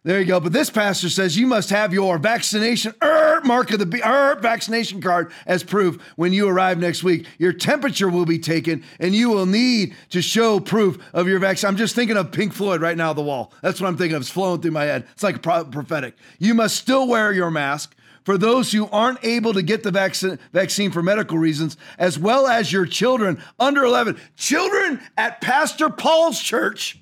There 0.02 0.18
you 0.18 0.24
go. 0.24 0.40
But 0.40 0.55
this 0.55 0.70
pastor 0.70 1.10
says 1.10 1.36
you 1.36 1.47
must 1.47 1.68
have 1.68 1.93
your 1.93 2.16
vaccination 2.16 2.94
er, 3.02 3.43
mark 3.44 3.70
of 3.70 3.81
the 3.81 4.02
er, 4.02 4.40
vaccination 4.40 5.02
card 5.02 5.31
as 5.44 5.62
proof 5.62 6.01
when 6.16 6.32
you 6.32 6.48
arrive 6.48 6.78
next 6.78 7.05
week. 7.05 7.27
Your 7.36 7.52
temperature 7.52 8.09
will 8.09 8.24
be 8.24 8.39
taken, 8.39 8.82
and 8.98 9.14
you 9.14 9.28
will 9.28 9.44
need 9.44 9.94
to 10.09 10.22
show 10.22 10.59
proof 10.59 10.98
of 11.12 11.28
your 11.28 11.39
vaccine. 11.39 11.68
I'm 11.68 11.77
just 11.77 11.94
thinking 11.94 12.16
of 12.16 12.32
Pink 12.32 12.55
Floyd 12.55 12.81
right 12.81 12.97
now, 12.97 13.12
the 13.12 13.20
wall. 13.20 13.52
That's 13.60 13.78
what 13.78 13.89
I'm 13.89 13.98
thinking 13.98 14.16
of. 14.16 14.22
It's 14.22 14.31
flowing 14.31 14.62
through 14.62 14.70
my 14.70 14.85
head. 14.85 15.06
It's 15.12 15.22
like 15.22 15.43
prophetic. 15.43 16.14
You 16.39 16.55
must 16.55 16.77
still 16.77 17.06
wear 17.06 17.31
your 17.35 17.51
mask 17.51 17.94
for 18.24 18.39
those 18.39 18.72
who 18.72 18.86
aren't 18.86 19.22
able 19.22 19.52
to 19.52 19.60
get 19.60 19.82
the 19.82 19.90
vaccine, 19.90 20.39
vaccine 20.55 20.93
for 20.93 21.02
medical 21.02 21.36
reasons, 21.36 21.77
as 21.98 22.18
well 22.18 22.47
as 22.47 22.72
your 22.72 22.86
children 22.86 23.43
under 23.59 23.85
11. 23.85 24.18
Children 24.36 24.98
at 25.18 25.43
Pastor 25.43 25.90
Paul's 25.90 26.40
church 26.40 27.01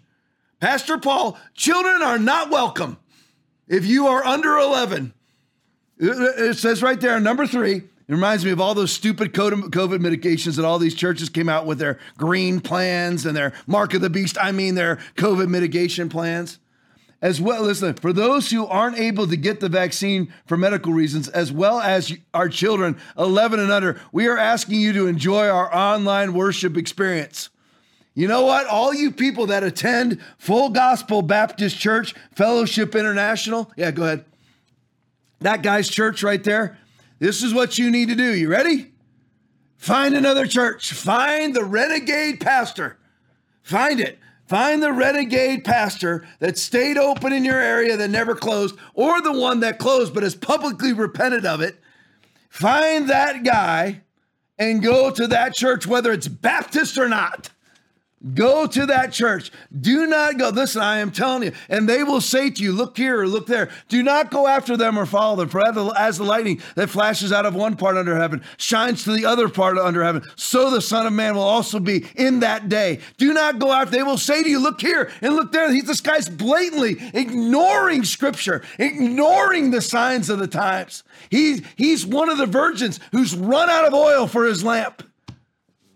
Pastor 0.61 0.99
Paul, 0.99 1.39
children 1.55 2.03
are 2.03 2.19
not 2.19 2.51
welcome 2.51 2.99
if 3.69 3.87
you 3.87 4.09
are 4.09 4.25
under 4.25 4.57
11. 4.57 5.15
It 5.99 6.57
says 6.57 6.83
right 6.83 7.01
there, 7.01 7.21
number 7.21 7.47
three, 7.47 7.77
it 7.77 8.13
reminds 8.13 8.45
me 8.45 8.51
of 8.51 8.61
all 8.61 8.75
those 8.75 8.93
stupid 8.93 9.33
COVID 9.33 9.71
medications 9.71 10.57
that 10.57 10.65
all 10.65 10.79
these 10.79 10.95
churches 10.95 11.29
came 11.29 11.49
out 11.49 11.67
with 11.67 11.79
their 11.79 11.99
green 12.17 12.61
plans 12.61 13.27
and 13.27 13.37
their 13.37 13.53
mark 13.67 13.95
of 13.95 14.01
the 14.01 14.11
beast. 14.11 14.39
I 14.41 14.53
mean, 14.53 14.75
their 14.75 14.97
COVID 15.17 15.49
mitigation 15.49 16.09
plans. 16.09 16.59
As 17.21 17.41
well, 17.41 17.65
listen, 17.65 17.95
for 17.95 18.13
those 18.13 18.51
who 18.51 18.65
aren't 18.65 18.97
able 18.97 19.27
to 19.27 19.37
get 19.37 19.59
the 19.59 19.69
vaccine 19.69 20.33
for 20.47 20.57
medical 20.57 20.93
reasons, 20.93 21.29
as 21.29 21.51
well 21.51 21.81
as 21.81 22.17
our 22.33 22.49
children 22.49 22.97
11 23.19 23.59
and 23.59 23.73
under, 23.73 24.01
we 24.13 24.29
are 24.29 24.39
asking 24.39 24.81
you 24.81 24.93
to 24.93 25.09
enjoy 25.09 25.49
our 25.49 25.75
online 25.75 26.33
worship 26.33 26.77
experience. 26.77 27.51
You 28.19 28.27
know 28.27 28.47
what? 28.47 28.67
All 28.67 28.93
you 28.93 29.13
people 29.13 29.47
that 29.47 29.63
attend 29.63 30.21
Full 30.39 30.71
Gospel 30.71 31.23
Baptist 31.23 31.79
Church, 31.79 32.17
Fellowship 32.35 32.97
International, 32.97 33.71
yeah, 33.77 33.93
go 33.93 34.03
ahead. 34.03 34.25
That 35.39 35.63
guy's 35.63 35.89
church 35.89 36.25
right 36.25 36.43
there. 36.43 36.77
This 37.21 37.45
is 37.45 37.55
what 37.55 37.79
you 37.79 37.93
need 37.93 38.09
to 38.09 38.17
do. 38.17 38.35
You 38.35 38.49
ready? 38.49 38.91
Find 39.77 40.17
another 40.17 40.47
church. 40.47 40.93
Find 40.93 41.55
the 41.55 41.63
renegade 41.63 42.41
pastor. 42.41 42.99
Find 43.63 44.01
it. 44.01 44.19
Find 44.49 44.83
the 44.83 44.93
renegade 44.93 45.65
pastor 45.65 46.27
that 46.41 46.59
stayed 46.59 46.99
open 46.99 47.33
in 47.33 47.45
your 47.45 47.61
area 47.61 47.97
that 47.97 48.11
never 48.11 48.35
closed, 48.35 48.75
or 48.95 49.23
the 49.23 49.39
one 49.39 49.61
that 49.61 49.79
closed 49.79 50.13
but 50.13 50.25
has 50.25 50.35
publicly 50.35 50.93
repented 50.93 51.47
of 51.47 51.61
it. 51.61 51.79
Find 52.49 53.09
that 53.11 53.45
guy 53.45 54.01
and 54.59 54.83
go 54.83 55.13
to 55.13 55.29
that 55.29 55.55
church, 55.55 55.87
whether 55.87 56.11
it's 56.11 56.27
Baptist 56.27 56.99
or 56.99 57.09
not. 57.09 57.51
Go 58.35 58.67
to 58.67 58.87
that 58.87 59.13
church. 59.13 59.53
Do 59.81 60.05
not 60.07 60.39
go. 60.39 60.49
Listen, 60.49 60.83
I 60.83 60.99
am 60.99 61.13
telling 61.13 61.45
you. 61.45 61.53
And 61.69 61.89
they 61.89 62.03
will 62.03 62.21
say 62.21 62.51
to 62.51 62.63
you, 62.63 62.73
look 62.73 62.97
here 62.97 63.21
or 63.21 63.29
look 63.29 63.47
there. 63.47 63.71
Do 63.89 64.03
not 64.03 64.33
go 64.33 64.49
after 64.49 64.77
them 64.77 64.99
or 64.99 65.07
follow 65.07 65.37
them. 65.37 65.49
For 65.49 65.61
as 65.97 66.19
the 66.19 66.25
lightning 66.25 66.61
that 66.75 66.91
flashes 66.91 67.33
out 67.33 67.47
of 67.47 67.55
one 67.55 67.77
part 67.77 67.97
under 67.97 68.17
heaven 68.17 68.43
shines 68.57 69.05
to 69.05 69.13
the 69.13 69.25
other 69.25 69.49
part 69.49 69.79
under 69.79 70.03
heaven, 70.03 70.25
so 70.35 70.69
the 70.69 70.81
Son 70.81 71.07
of 71.07 71.13
Man 71.13 71.37
will 71.37 71.43
also 71.43 71.79
be 71.79 72.07
in 72.17 72.41
that 72.41 72.69
day. 72.69 72.99
Do 73.19 73.33
not 73.33 73.61
go 73.61 73.73
after. 73.73 73.93
They 73.93 74.03
will 74.03 74.19
say 74.19 74.43
to 74.43 74.51
you, 74.51 74.59
look 74.59 74.81
here 74.81 75.13
and 75.23 75.37
look 75.37 75.53
there. 75.53 75.73
He's, 75.73 75.85
this 75.85 76.01
guy's 76.01 76.29
blatantly 76.29 76.97
ignoring 77.15 78.03
scripture, 78.03 78.63
ignoring 78.81 79.71
the 79.71 79.81
signs 79.81 80.29
of 80.29 80.41
the 80.41 80.49
times. 80.49 81.05
He, 81.31 81.65
he's 81.77 82.05
one 82.05 82.29
of 82.31 82.39
the 82.39 82.47
virgins 82.47 82.99
who's 83.13 83.37
run 83.37 83.71
out 83.71 83.87
of 83.87 83.95
oil 83.95 84.27
for 84.27 84.45
his 84.45 84.65
lamp. 84.65 85.05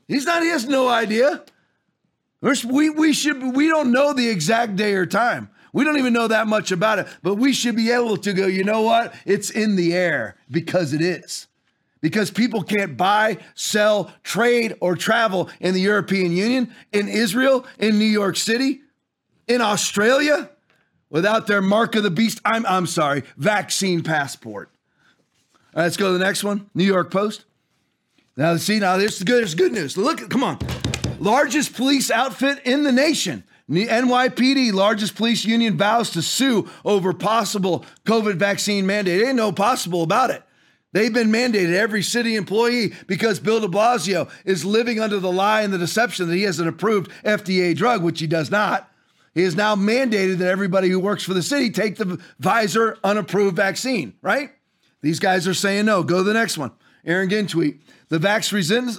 He's 0.06 0.24
not, 0.24 0.44
he 0.44 0.50
has 0.50 0.68
no 0.68 0.88
idea. 0.88 1.42
We, 2.42 2.90
we 2.90 3.12
should 3.12 3.54
we 3.54 3.68
don't 3.68 3.92
know 3.92 4.12
the 4.12 4.28
exact 4.28 4.76
day 4.76 4.94
or 4.94 5.06
time. 5.06 5.48
We 5.72 5.84
don't 5.84 5.96
even 5.96 6.12
know 6.12 6.28
that 6.28 6.46
much 6.48 6.70
about 6.70 6.98
it, 6.98 7.06
but 7.22 7.36
we 7.36 7.52
should 7.52 7.76
be 7.76 7.90
able 7.90 8.18
to 8.18 8.32
go, 8.34 8.46
you 8.46 8.62
know 8.62 8.82
what? 8.82 9.14
It's 9.24 9.48
in 9.48 9.76
the 9.76 9.94
air 9.94 10.36
because 10.50 10.92
it 10.92 11.00
is. 11.00 11.46
Because 12.02 12.30
people 12.30 12.62
can't 12.62 12.96
buy, 12.96 13.38
sell, 13.54 14.12
trade, 14.24 14.74
or 14.80 14.96
travel 14.96 15.48
in 15.60 15.72
the 15.72 15.80
European 15.80 16.32
Union, 16.32 16.74
in 16.92 17.08
Israel, 17.08 17.64
in 17.78 17.98
New 17.98 18.04
York 18.04 18.36
City, 18.36 18.80
in 19.46 19.60
Australia 19.60 20.50
without 21.08 21.46
their 21.46 21.62
mark 21.62 21.94
of 21.94 22.02
the 22.02 22.10
beast. 22.10 22.40
I'm, 22.44 22.66
I'm 22.66 22.86
sorry, 22.86 23.22
vaccine 23.36 24.02
passport. 24.02 24.68
All 25.74 25.78
right, 25.80 25.84
let's 25.84 25.96
go 25.96 26.12
to 26.12 26.18
the 26.18 26.24
next 26.24 26.42
one. 26.42 26.68
New 26.74 26.84
York 26.84 27.10
Post. 27.10 27.44
Now, 28.36 28.56
see, 28.56 28.78
now 28.78 28.96
this 28.96 29.18
is 29.18 29.22
good. 29.22 29.44
Is 29.44 29.54
good 29.54 29.72
news. 29.72 29.96
Look, 29.96 30.28
come 30.28 30.42
on. 30.42 30.58
Largest 31.22 31.74
police 31.74 32.10
outfit 32.10 32.58
in 32.64 32.82
the 32.82 32.90
nation. 32.90 33.44
The 33.68 33.86
NYPD, 33.86 34.72
largest 34.72 35.14
police 35.14 35.44
union, 35.44 35.76
vows 35.76 36.10
to 36.10 36.20
sue 36.20 36.68
over 36.84 37.12
possible 37.12 37.84
COVID 38.04 38.34
vaccine 38.34 38.86
mandate. 38.86 39.22
Ain't 39.22 39.36
no 39.36 39.52
possible 39.52 40.02
about 40.02 40.30
it. 40.30 40.42
They've 40.92 41.14
been 41.14 41.30
mandated 41.30 41.74
every 41.74 42.02
city 42.02 42.34
employee 42.34 42.94
because 43.06 43.38
Bill 43.38 43.60
de 43.60 43.68
Blasio 43.68 44.28
is 44.44 44.64
living 44.64 44.98
under 44.98 45.20
the 45.20 45.30
lie 45.30 45.62
and 45.62 45.72
the 45.72 45.78
deception 45.78 46.28
that 46.28 46.34
he 46.34 46.42
has 46.42 46.58
an 46.58 46.66
approved 46.66 47.12
FDA 47.24 47.76
drug, 47.76 48.02
which 48.02 48.18
he 48.18 48.26
does 48.26 48.50
not. 48.50 48.90
He 49.32 49.42
has 49.44 49.54
now 49.54 49.76
mandated 49.76 50.38
that 50.38 50.48
everybody 50.48 50.88
who 50.88 50.98
works 50.98 51.22
for 51.22 51.34
the 51.34 51.42
city 51.42 51.70
take 51.70 51.98
the 51.98 52.20
Pfizer 52.42 52.96
unapproved 53.04 53.54
vaccine, 53.54 54.14
right? 54.22 54.50
These 55.02 55.20
guys 55.20 55.46
are 55.46 55.54
saying 55.54 55.84
no. 55.84 56.02
Go 56.02 56.18
to 56.18 56.24
the 56.24 56.34
next 56.34 56.58
one. 56.58 56.72
Aaron 57.04 57.30
Ginn 57.30 57.46
tweet. 57.46 57.80
The 58.12 58.18
vax 58.18 58.52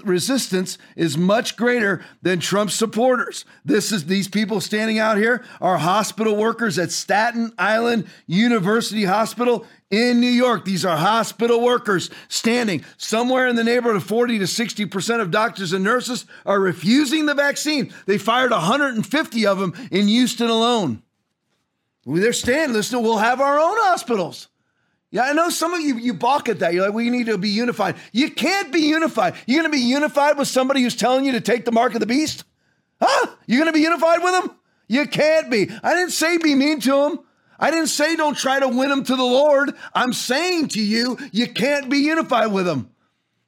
resistance 0.03 0.79
is 0.95 1.19
much 1.19 1.55
greater 1.55 2.03
than 2.23 2.39
Trump's 2.39 2.73
supporters. 2.73 3.45
This 3.63 3.91
is 3.91 4.05
these 4.05 4.27
people 4.27 4.59
standing 4.59 4.97
out 4.97 5.17
here 5.17 5.45
are 5.61 5.77
hospital 5.77 6.35
workers 6.35 6.79
at 6.79 6.91
Staten 6.91 7.53
Island 7.55 8.07
University 8.25 9.03
Hospital 9.03 9.67
in 9.91 10.19
New 10.19 10.25
York. 10.25 10.65
These 10.65 10.83
are 10.83 10.97
hospital 10.97 11.61
workers 11.61 12.09
standing 12.27 12.83
somewhere 12.97 13.45
in 13.45 13.55
the 13.55 13.63
neighborhood 13.63 13.97
of 13.97 14.03
40 14.03 14.39
to 14.39 14.45
60% 14.45 15.21
of 15.21 15.29
doctors 15.29 15.73
and 15.73 15.83
nurses 15.83 16.25
are 16.43 16.59
refusing 16.59 17.27
the 17.27 17.35
vaccine. 17.35 17.93
They 18.07 18.17
fired 18.17 18.49
150 18.49 19.45
of 19.45 19.59
them 19.59 19.75
in 19.91 20.07
Houston 20.07 20.49
alone. 20.49 21.03
They're 22.07 22.33
standing, 22.33 22.75
listen, 22.75 23.03
we'll 23.03 23.19
have 23.19 23.41
our 23.41 23.59
own 23.59 23.75
hospitals. 23.77 24.47
Yeah, 25.13 25.25
I 25.25 25.33
know 25.33 25.49
some 25.49 25.75
of 25.75 25.79
you 25.79 25.99
you 25.99 26.11
balk 26.15 26.49
at 26.49 26.57
that. 26.59 26.73
You're 26.73 26.87
like, 26.87 26.95
we 26.95 27.11
need 27.11 27.27
to 27.27 27.37
be 27.37 27.49
unified. 27.49 27.97
You 28.13 28.31
can't 28.31 28.73
be 28.73 28.79
unified. 28.79 29.35
You're 29.45 29.61
going 29.61 29.71
to 29.71 29.77
be 29.77 29.83
unified 29.83 30.39
with 30.39 30.47
somebody 30.47 30.81
who's 30.81 30.95
telling 30.95 31.23
you 31.23 31.33
to 31.33 31.39
take 31.39 31.65
the 31.65 31.71
mark 31.71 31.93
of 31.93 31.99
the 31.99 32.07
beast? 32.07 32.45
Huh? 32.99 33.27
You're 33.45 33.59
going 33.59 33.71
to 33.71 33.77
be 33.77 33.83
unified 33.83 34.23
with 34.23 34.31
them? 34.31 34.57
You 34.87 35.05
can't 35.05 35.51
be. 35.51 35.69
I 35.83 35.93
didn't 35.93 36.13
say 36.13 36.39
be 36.39 36.55
mean 36.55 36.79
to 36.79 36.89
them. 36.89 37.19
I 37.59 37.69
didn't 37.69 37.89
say 37.89 38.15
don't 38.15 38.35
try 38.35 38.59
to 38.59 38.67
win 38.67 38.89
them 38.89 39.03
to 39.03 39.15
the 39.15 39.23
Lord. 39.23 39.75
I'm 39.93 40.13
saying 40.13 40.69
to 40.69 40.81
you, 40.81 41.19
you 41.31 41.45
can't 41.45 41.91
be 41.91 41.99
unified 41.99 42.51
with 42.51 42.65
them. 42.65 42.89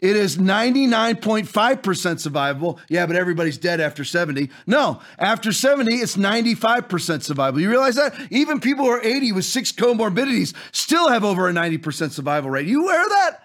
it 0.00 0.14
is 0.14 0.38
99.5% 0.38 1.48
survivable. 1.48 2.78
Yeah, 2.88 3.06
but 3.06 3.16
everybody's 3.16 3.58
dead 3.58 3.80
after 3.80 4.04
70. 4.04 4.48
No, 4.66 5.00
after 5.18 5.52
70, 5.52 5.96
it's 5.96 6.16
95% 6.16 6.86
survivable. 6.86 7.60
You 7.60 7.68
realize 7.68 7.96
that? 7.96 8.14
Even 8.30 8.60
people 8.60 8.84
who 8.84 8.92
are 8.92 9.02
80 9.02 9.32
with 9.32 9.44
six 9.44 9.72
comorbidities 9.72 10.54
still 10.72 11.08
have 11.08 11.24
over 11.24 11.48
a 11.48 11.52
90% 11.52 12.12
survival 12.12 12.50
rate. 12.50 12.66
You 12.66 12.84
aware 12.84 13.02
of 13.02 13.10
that? 13.10 13.42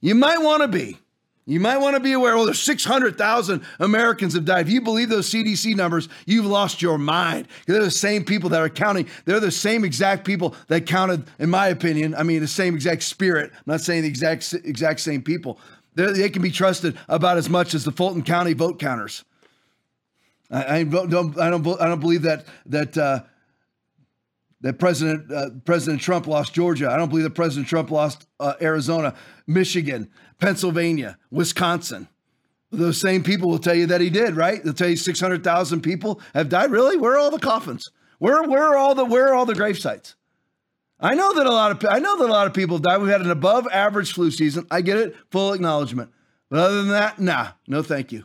You 0.00 0.14
might 0.14 0.38
want 0.38 0.62
to 0.62 0.68
be. 0.68 0.98
You 1.48 1.60
might 1.60 1.78
want 1.78 1.96
to 1.96 2.00
be 2.00 2.12
aware, 2.12 2.36
well, 2.36 2.44
there's 2.44 2.60
600,000 2.60 3.64
Americans 3.80 4.34
have 4.34 4.44
died. 4.44 4.66
If 4.66 4.72
you 4.72 4.82
believe 4.82 5.08
those 5.08 5.30
CDC 5.30 5.74
numbers, 5.74 6.10
you've 6.26 6.44
lost 6.44 6.82
your 6.82 6.98
mind. 6.98 7.48
They're 7.66 7.82
the 7.82 7.90
same 7.90 8.22
people 8.22 8.50
that 8.50 8.60
are 8.60 8.68
counting. 8.68 9.08
They're 9.24 9.40
the 9.40 9.50
same 9.50 9.82
exact 9.82 10.26
people 10.26 10.54
that 10.66 10.84
counted, 10.84 11.24
in 11.38 11.48
my 11.48 11.68
opinion, 11.68 12.14
I 12.14 12.22
mean, 12.22 12.40
the 12.40 12.46
same 12.46 12.74
exact 12.74 13.02
spirit. 13.02 13.50
I'm 13.54 13.62
not 13.64 13.80
saying 13.80 14.02
the 14.02 14.08
exact, 14.08 14.52
exact 14.52 15.00
same 15.00 15.22
people. 15.22 15.58
They're, 15.94 16.12
they 16.12 16.28
can 16.28 16.42
be 16.42 16.50
trusted 16.50 16.98
about 17.08 17.38
as 17.38 17.48
much 17.48 17.72
as 17.72 17.82
the 17.82 17.92
Fulton 17.92 18.24
County 18.24 18.52
vote 18.52 18.78
counters. 18.78 19.24
I, 20.50 20.80
I 20.80 20.84
don't, 20.84 21.38
I 21.40 21.48
don't, 21.48 21.66
I 21.80 21.88
don't 21.88 22.00
believe 22.00 22.22
that, 22.22 22.44
that, 22.66 22.98
uh, 22.98 23.20
that 24.60 24.78
President 24.78 25.32
uh, 25.32 25.50
President 25.64 26.02
Trump 26.02 26.26
lost 26.26 26.52
Georgia. 26.52 26.90
I 26.90 26.96
don't 26.96 27.08
believe 27.08 27.24
that 27.24 27.34
President 27.34 27.68
Trump 27.68 27.90
lost 27.90 28.26
uh, 28.40 28.54
Arizona, 28.60 29.14
Michigan, 29.46 30.10
Pennsylvania, 30.38 31.18
Wisconsin. 31.30 32.08
Those 32.70 33.00
same 33.00 33.22
people 33.22 33.48
will 33.48 33.58
tell 33.58 33.74
you 33.74 33.86
that 33.86 34.00
he 34.00 34.10
did, 34.10 34.36
right? 34.36 34.62
They'll 34.62 34.74
tell 34.74 34.90
you 34.90 34.96
600,000 34.96 35.80
people 35.80 36.20
have 36.34 36.48
died. 36.48 36.70
Really? 36.70 36.96
Where 36.96 37.14
are 37.14 37.18
all 37.18 37.30
the 37.30 37.38
coffins? 37.38 37.90
Where, 38.18 38.42
where 38.42 38.62
are 38.62 38.76
all 38.76 38.94
the 38.94 39.04
where 39.04 39.28
are 39.28 39.34
all 39.34 39.46
the 39.46 39.54
grave 39.54 39.78
sites? 39.78 40.16
I 41.00 41.14
know 41.14 41.32
that 41.34 41.46
a 41.46 41.52
lot 41.52 41.70
of 41.70 41.90
I 41.90 42.00
know 42.00 42.18
that 42.18 42.28
a 42.28 42.32
lot 42.32 42.46
of 42.46 42.54
people 42.54 42.76
have 42.76 42.82
died. 42.82 42.98
We've 43.00 43.10
had 43.10 43.20
an 43.20 43.30
above 43.30 43.68
average 43.68 44.12
flu 44.12 44.30
season. 44.30 44.66
I 44.70 44.80
get 44.80 44.98
it, 44.98 45.16
full 45.30 45.52
acknowledgement. 45.52 46.10
But 46.50 46.58
other 46.58 46.76
than 46.78 46.88
that, 46.88 47.20
nah, 47.20 47.50
no 47.66 47.82
thank 47.82 48.10
you. 48.10 48.24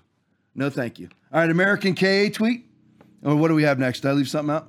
No 0.56 0.69
thank 0.69 0.99
you. 0.99 1.10
All 1.31 1.41
right, 1.41 1.49
American 1.49 1.95
KA 1.95 2.30
tweet. 2.34 2.65
Or 3.23 3.35
what 3.35 3.48
do 3.48 3.56
we 3.56 3.64
have 3.64 3.80
next? 3.80 4.02
Did 4.02 4.10
I 4.10 4.11
leave 4.14 4.27
something 4.27 4.53
out? 4.53 4.68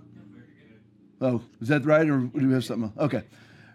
Oh, 1.21 1.43
is 1.61 1.69
that 1.69 1.85
right? 1.85 2.09
Or 2.09 2.19
do 2.19 2.47
we 2.47 2.53
have 2.53 2.65
something 2.65 2.93
else? 2.97 3.07
Okay. 3.07 3.25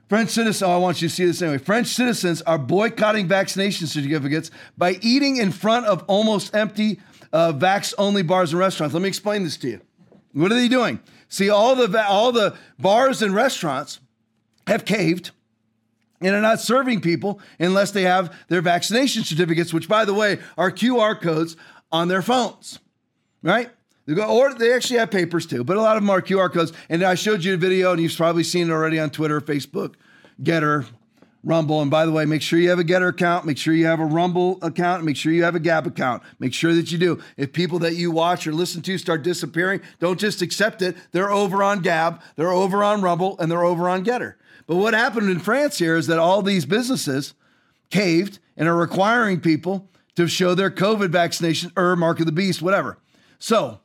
French 0.10 0.32
citizens, 0.32 0.64
oh, 0.64 0.72
I 0.72 0.78
want 0.78 1.04
you 1.04 1.08
to 1.08 1.14
see 1.14 1.26
this 1.26 1.40
anyway. 1.40 1.60
French 1.60 1.88
citizens 1.88 2.42
are 2.42 2.58
boycotting 2.58 3.28
vaccination 3.28 3.86
certificates 3.86 4.50
by 4.76 4.98
eating 5.02 5.38
in 5.38 5.52
front 5.52 5.86
of 5.86 6.04
almost 6.08 6.56
empty 6.56 7.00
uh, 7.32 7.54
vax 7.54 7.94
only 8.00 8.24
bars 8.24 8.52
and 8.52 8.60
restaurants. 8.60 8.96
Let 8.96 9.04
me 9.04 9.08
explain 9.08 9.44
this 9.44 9.56
to 9.58 9.70
you. 9.70 9.82
What 10.34 10.52
are 10.52 10.56
they 10.56 10.68
doing? 10.68 11.00
See, 11.28 11.52
all 11.52 11.76
the, 11.76 12.08
all 12.08 12.32
the 12.32 12.58
bars 12.80 13.22
and 13.22 13.36
restaurants 13.36 14.00
have 14.66 14.84
caved 14.84 15.30
and 16.22 16.36
are 16.36 16.42
not 16.42 16.60
serving 16.60 17.02
people 17.02 17.40
unless 17.60 17.92
they 17.92 18.04
have 18.04 18.36
their 18.48 18.62
vaccination 18.62 19.24
certificates, 19.24 19.74
which, 19.74 19.88
by 19.88 20.06
the 20.06 20.14
way, 20.16 20.40
are 20.58 20.72
QR 20.72 21.22
codes 21.22 21.56
on 21.92 22.08
their 22.08 22.24
phones, 22.24 22.80
right? 23.44 23.70
Or 24.18 24.54
they 24.54 24.74
actually 24.74 25.00
have 25.00 25.12
papers 25.12 25.46
too, 25.46 25.64
but 25.64 25.78
a 25.78 25.82
lot 25.82 25.98
of 25.98 26.04
them 26.04 26.10
are 26.10 26.22
QR 26.22 26.52
codes. 26.52 26.74
And 26.90 27.04
I 27.04 27.16
showed 27.16 27.44
you 27.44 27.54
a 27.54 27.58
video, 27.58 27.92
and 27.92 28.02
you've 28.02 28.16
probably 28.16 28.44
seen 28.44 28.70
it 28.70 28.74
already 28.74 29.00
on 29.00 29.10
Twitter, 29.10 29.40
Facebook, 29.40 29.96
Gettr, 30.42 30.86
Rumble. 31.44 31.82
And 31.82 31.90
by 31.90 32.06
the 32.06 32.12
way, 32.12 32.26
make 32.26 32.42
sure 32.42 32.60
you 32.60 32.70
have 32.70 32.80
a 32.80 32.84
Gettr 32.84 33.10
account, 33.10 33.46
make 33.46 33.58
sure 33.58 33.74
you 33.74 33.86
have 33.86 34.00
a 34.00 34.06
Rumble 34.06 34.60
account, 34.62 35.04
make 35.04 35.16
sure 35.16 35.32
you 35.32 35.44
have 35.44 35.56
a 35.56 35.60
Gab 35.60 35.88
account. 35.88 36.22
Make 36.40 36.54
sure 36.54 36.74
that 36.74 36.92
you 36.92 36.98
do. 36.98 37.22
If 37.38 37.54
people 37.54 37.80
that 37.80 37.96
you 37.96 38.12
watch 38.12 38.46
or 38.46 38.52
listen 38.52 38.82
to 38.82 38.98
start 38.98 39.24
disappearing, 39.24 39.82
don't 40.00 40.20
just 40.20 40.42
accept 40.42 40.82
it. 40.82 40.98
They're 41.12 41.32
over 41.32 41.64
on 41.64 41.82
Gab, 41.82 42.22
they're 42.36 42.52
over 42.52 42.84
on 42.84 43.02
Rumble, 43.02 43.38
and 43.40 43.50
they're 43.50 43.64
over 43.64 43.88
on 43.88 44.04
Gettr. 44.04 44.36
But 44.68 44.76
what 44.76 44.94
happened 44.94 45.30
in 45.30 45.40
France 45.40 45.78
here 45.78 45.96
is 45.96 46.08
that 46.08 46.20
all 46.20 46.42
these 46.42 46.66
businesses 46.66 47.34
caved 47.90 48.40
and 48.58 48.68
are 48.68 48.76
requiring 48.76 49.40
people 49.40 49.90
to 50.16 50.28
show 50.28 50.54
their 50.54 50.70
COVID 50.70 51.10
vaccination 51.10 51.72
or 51.78 51.96
mark 51.96 52.20
of 52.20 52.26
the 52.26 52.32
beast, 52.32 52.62
whatever. 52.62 52.98
So, 53.40 53.80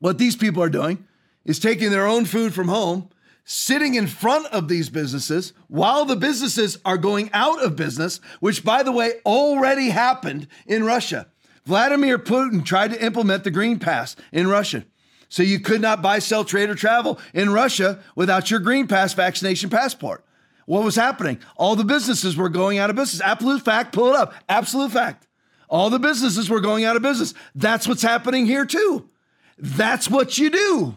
what 0.00 0.18
these 0.18 0.36
people 0.36 0.62
are 0.62 0.68
doing 0.68 1.06
is 1.44 1.58
taking 1.58 1.90
their 1.90 2.06
own 2.06 2.24
food 2.24 2.52
from 2.52 2.68
home, 2.68 3.08
sitting 3.44 3.94
in 3.94 4.06
front 4.06 4.46
of 4.46 4.68
these 4.68 4.90
businesses 4.90 5.52
while 5.68 6.04
the 6.04 6.16
businesses 6.16 6.78
are 6.84 6.98
going 6.98 7.30
out 7.32 7.62
of 7.62 7.76
business, 7.76 8.20
which, 8.40 8.64
by 8.64 8.82
the 8.82 8.92
way, 8.92 9.14
already 9.24 9.90
happened 9.90 10.46
in 10.66 10.84
Russia. 10.84 11.28
Vladimir 11.64 12.18
Putin 12.18 12.64
tried 12.64 12.92
to 12.92 13.04
implement 13.04 13.44
the 13.44 13.50
Green 13.50 13.78
Pass 13.78 14.16
in 14.32 14.48
Russia. 14.48 14.84
So 15.28 15.42
you 15.42 15.60
could 15.60 15.80
not 15.80 16.02
buy, 16.02 16.18
sell, 16.18 16.44
trade, 16.44 16.70
or 16.70 16.74
travel 16.74 17.20
in 17.32 17.50
Russia 17.50 18.00
without 18.16 18.50
your 18.50 18.60
Green 18.60 18.88
Pass 18.88 19.14
vaccination 19.14 19.70
passport. 19.70 20.24
What 20.66 20.84
was 20.84 20.96
happening? 20.96 21.38
All 21.56 21.76
the 21.76 21.84
businesses 21.84 22.36
were 22.36 22.48
going 22.48 22.78
out 22.78 22.90
of 22.90 22.96
business. 22.96 23.20
Absolute 23.20 23.62
fact, 23.62 23.92
pull 23.92 24.10
it 24.10 24.16
up. 24.16 24.34
Absolute 24.48 24.92
fact. 24.92 25.26
All 25.68 25.90
the 25.90 25.98
businesses 25.98 26.48
were 26.48 26.60
going 26.60 26.84
out 26.84 26.96
of 26.96 27.02
business. 27.02 27.34
That's 27.54 27.86
what's 27.86 28.02
happening 28.02 28.46
here 28.46 28.64
too. 28.64 29.09
That's 29.60 30.08
what 30.08 30.38
you 30.38 30.50
do. 30.50 30.96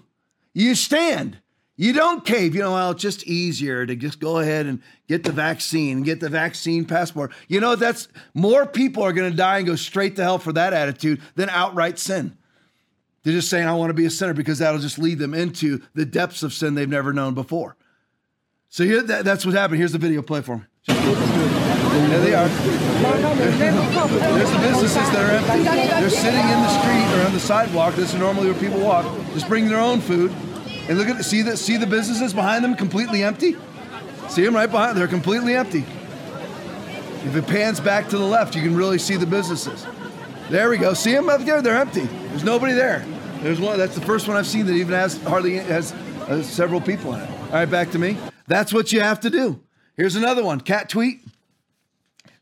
You 0.54 0.76
stand. 0.76 1.38
You 1.76 1.92
don't 1.92 2.24
cave. 2.24 2.56
You 2.56 2.62
know, 2.62 2.74
well, 2.74 2.92
it's 2.92 3.02
just 3.02 3.26
easier 3.26 3.86
to 3.86 3.96
just 3.96 4.20
go 4.20 4.40
ahead 4.40 4.68
and 4.68 4.82
get 5.08 5.24
the 5.24 5.32
vaccine 5.32 6.04
get 6.04 6.20
the 6.20 6.30
vaccine 6.30 6.86
passport. 6.86 7.34
You 7.48 7.60
know, 7.60 7.76
that's 7.76 8.08
more 8.34 8.66
people 8.66 9.04
are 9.04 9.14
going 9.14 9.32
to 9.32 9.36
die 9.36 9.58
and 9.58 9.68
go 9.68 9.76
straight 9.76 10.16
to 10.18 10.24
hell 10.24 10.38
for 10.38 10.54
that 10.54 10.74
attitude 10.74 11.22
than 11.36 11.50
outright 11.50 12.00
sin. 12.00 12.38
They're 13.24 13.34
just 13.34 13.50
saying, 13.50 13.68
I 13.68 13.74
want 13.74 13.90
to 13.90 13.96
be 13.96 14.06
a 14.06 14.10
sinner 14.10 14.34
because 14.34 14.60
that'll 14.60 14.82
just 14.82 15.00
lead 15.00 15.18
them 15.18 15.34
into 15.34 15.82
the 15.94 16.06
depths 16.06 16.44
of 16.44 16.54
sin 16.54 16.76
they've 16.76 16.88
never 16.88 17.14
known 17.14 17.34
before. 17.34 17.76
So 18.70 18.86
that's 19.02 19.46
what 19.46 19.56
happened. 19.56 19.78
Here's 19.80 19.94
the 19.94 19.98
video. 19.98 20.22
Play 20.22 20.42
for 20.42 20.58
me. 20.58 21.33
There 22.14 22.22
they 22.22 22.36
are. 22.36 22.48
There's 22.48 22.80
the 24.52 24.60
businesses 24.60 24.94
that 24.94 25.18
are 25.18 25.32
empty. 25.32 25.64
They're 25.64 26.12
sitting 26.12 26.42
in 26.42 26.62
the 26.62 26.80
street 26.80 27.08
or 27.20 27.26
on 27.26 27.34
the 27.34 27.40
sidewalk. 27.40 27.96
This 27.96 28.14
is 28.14 28.20
normally 28.20 28.52
where 28.52 28.60
people 28.60 28.80
walk. 28.80 29.04
Just 29.34 29.48
bring 29.48 29.68
their 29.68 29.80
own 29.80 30.00
food. 30.00 30.32
And 30.88 31.00
look 31.00 31.08
at 31.08 31.26
see 31.26 31.42
the 31.42 31.58
see 31.58 31.76
the 31.76 31.88
businesses 31.88 32.32
behind 32.32 32.64
them 32.64 32.76
completely 32.76 33.24
empty. 33.24 33.56
See 34.30 34.44
them 34.44 34.54
right 34.54 34.70
behind. 34.70 34.96
They're 34.96 35.08
completely 35.08 35.56
empty. 35.56 35.86
If 37.26 37.36
it 37.36 37.48
pans 37.48 37.80
back 37.80 38.10
to 38.10 38.18
the 38.20 38.26
left, 38.26 38.56
you 38.56 38.62
can 38.62 38.76
really 38.76 39.00
see 39.00 39.16
the 39.16 39.26
businesses. 39.26 39.84
There 40.52 40.70
we 40.70 40.78
go. 40.78 40.94
See 40.94 41.14
them 41.14 41.30
up 41.30 41.42
there? 41.42 41.64
They're 41.64 41.78
empty. 41.78 42.06
There's 42.06 42.44
nobody 42.44 42.74
there. 42.74 43.04
There's 43.42 43.60
one. 43.60 43.80
That's 43.80 43.96
the 43.96 44.06
first 44.06 44.28
one 44.28 44.38
I've 44.38 44.46
seen 44.46 44.68
that 44.68 44.74
even 44.74 44.94
has 44.94 45.20
hardly 45.24 45.56
has 45.56 45.94
uh, 45.94 46.44
several 46.44 46.80
people 46.80 47.16
in 47.16 47.22
it. 47.22 47.30
All 47.46 47.54
right, 47.54 47.66
back 47.66 47.90
to 47.90 47.98
me. 47.98 48.20
That's 48.46 48.72
what 48.72 48.92
you 48.92 49.02
have 49.02 49.20
to 49.22 49.32
do. 49.32 49.60
Here's 49.98 50.16
another 50.16 50.44
one. 50.44 50.62
Cat 50.62 50.90
tweet. 50.90 51.22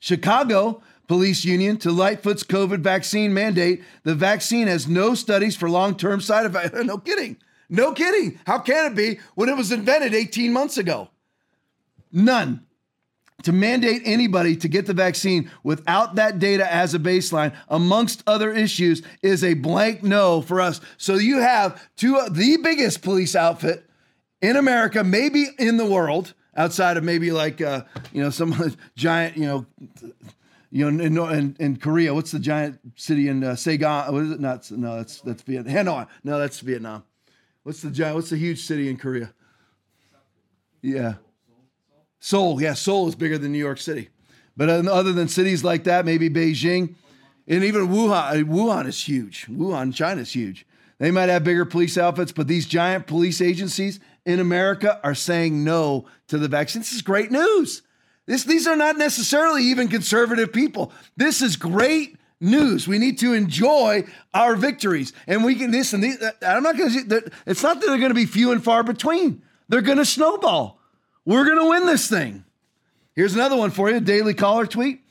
Chicago 0.01 0.81
Police 1.07 1.45
Union 1.45 1.77
to 1.77 1.91
Lightfoot's 1.91 2.43
COVID 2.43 2.79
vaccine 2.79 3.33
mandate. 3.33 3.83
The 4.03 4.15
vaccine 4.15 4.67
has 4.67 4.87
no 4.87 5.13
studies 5.13 5.55
for 5.55 5.69
long-term 5.69 6.21
side 6.21 6.45
effects. 6.45 6.73
no 6.83 6.97
kidding. 6.97 7.37
No 7.69 7.93
kidding. 7.93 8.39
How 8.45 8.59
can 8.59 8.91
it 8.91 8.95
be 8.95 9.19
when 9.35 9.47
it 9.47 9.55
was 9.55 9.71
invented 9.71 10.13
18 10.13 10.51
months 10.51 10.77
ago? 10.77 11.09
None. 12.11 12.65
To 13.43 13.51
mandate 13.51 14.01
anybody 14.05 14.55
to 14.55 14.67
get 14.67 14.87
the 14.87 14.93
vaccine 14.93 15.51
without 15.63 16.15
that 16.15 16.39
data 16.39 16.71
as 16.71 16.93
a 16.93 16.99
baseline, 16.99 17.55
amongst 17.69 18.23
other 18.25 18.51
issues, 18.51 19.03
is 19.21 19.43
a 19.43 19.53
blank 19.53 20.03
no 20.03 20.41
for 20.41 20.61
us. 20.61 20.81
So 20.97 21.15
you 21.15 21.39
have 21.39 21.81
two 21.95 22.17
of 22.17 22.35
the 22.35 22.57
biggest 22.57 23.01
police 23.01 23.35
outfit 23.35 23.85
in 24.41 24.55
America, 24.55 25.03
maybe 25.03 25.49
in 25.59 25.77
the 25.77 25.85
world, 25.85 26.33
outside 26.55 26.97
of 26.97 27.03
maybe 27.03 27.31
like 27.31 27.61
uh, 27.61 27.83
you 28.11 28.21
know 28.21 28.29
some 28.29 28.75
giant 28.95 29.37
you 29.37 29.45
know 29.45 29.65
you 30.71 30.89
know 30.91 31.27
in, 31.27 31.37
in, 31.37 31.55
in 31.59 31.77
Korea. 31.77 32.13
What's 32.13 32.31
the 32.31 32.39
giant 32.39 32.79
city 32.95 33.27
in 33.27 33.43
uh, 33.43 33.55
Saigon? 33.55 34.13
What 34.13 34.23
is 34.23 34.31
it? 34.31 34.39
Not 34.39 34.69
no, 34.71 34.97
that's 34.97 35.21
that's 35.21 35.41
Vietnam. 35.43 35.73
Hanoi. 35.73 36.07
No, 36.23 36.39
that's 36.39 36.59
Vietnam. 36.59 37.03
What's 37.63 37.81
the 37.81 37.91
giant? 37.91 38.15
What's 38.15 38.29
the 38.29 38.37
huge 38.37 38.65
city 38.65 38.89
in 38.89 38.97
Korea? 38.97 39.33
Yeah, 40.81 41.15
Seoul. 42.19 42.61
Yeah, 42.61 42.73
Seoul 42.73 43.07
is 43.07 43.15
bigger 43.15 43.37
than 43.37 43.51
New 43.51 43.59
York 43.59 43.79
City. 43.79 44.09
But 44.57 44.69
other 44.69 45.13
than 45.13 45.27
cities 45.27 45.63
like 45.63 45.85
that, 45.85 46.05
maybe 46.05 46.29
Beijing, 46.29 46.95
and 47.47 47.63
even 47.63 47.87
Wuhan. 47.87 48.43
Wuhan 48.43 48.87
is 48.87 49.07
huge. 49.07 49.47
Wuhan, 49.47 49.93
China 49.93 50.21
is 50.21 50.33
huge. 50.33 50.65
They 50.99 51.09
might 51.09 51.29
have 51.29 51.43
bigger 51.43 51.65
police 51.65 51.97
outfits, 51.97 52.31
but 52.31 52.47
these 52.47 52.67
giant 52.67 53.07
police 53.07 53.41
agencies 53.41 53.99
in 54.25 54.39
America 54.39 54.99
are 55.03 55.15
saying 55.15 55.63
no 55.63 56.05
to 56.27 56.37
the 56.37 56.47
vaccine. 56.47 56.81
This 56.81 56.93
is 56.93 57.01
great 57.01 57.31
news. 57.31 57.81
This, 58.25 58.43
these 58.43 58.67
are 58.67 58.75
not 58.75 58.97
necessarily 58.97 59.63
even 59.63 59.87
conservative 59.87 60.53
people. 60.53 60.91
This 61.17 61.41
is 61.41 61.55
great 61.55 62.17
news. 62.39 62.87
We 62.87 62.97
need 62.97 63.19
to 63.19 63.33
enjoy 63.33 64.05
our 64.33 64.55
victories. 64.55 65.13
And 65.27 65.43
we 65.43 65.55
can 65.55 65.71
listen. 65.71 66.01
These, 66.01 66.21
uh, 66.21 66.31
I'm 66.41 66.63
not 66.63 66.77
going 66.77 67.09
to. 67.09 67.31
It's 67.45 67.63
not 67.63 67.79
that 67.79 67.87
they're 67.87 67.97
going 67.97 68.09
to 68.09 68.15
be 68.15 68.25
few 68.25 68.51
and 68.51 68.63
far 68.63 68.83
between. 68.83 69.41
They're 69.69 69.81
going 69.81 69.97
to 69.97 70.05
snowball. 70.05 70.79
We're 71.25 71.45
going 71.45 71.59
to 71.59 71.69
win 71.69 71.85
this 71.85 72.09
thing. 72.09 72.43
Here's 73.15 73.35
another 73.35 73.55
one 73.55 73.71
for 73.71 73.89
you. 73.89 73.99
Daily 73.99 74.33
Caller 74.33 74.65
tweet. 74.65 75.01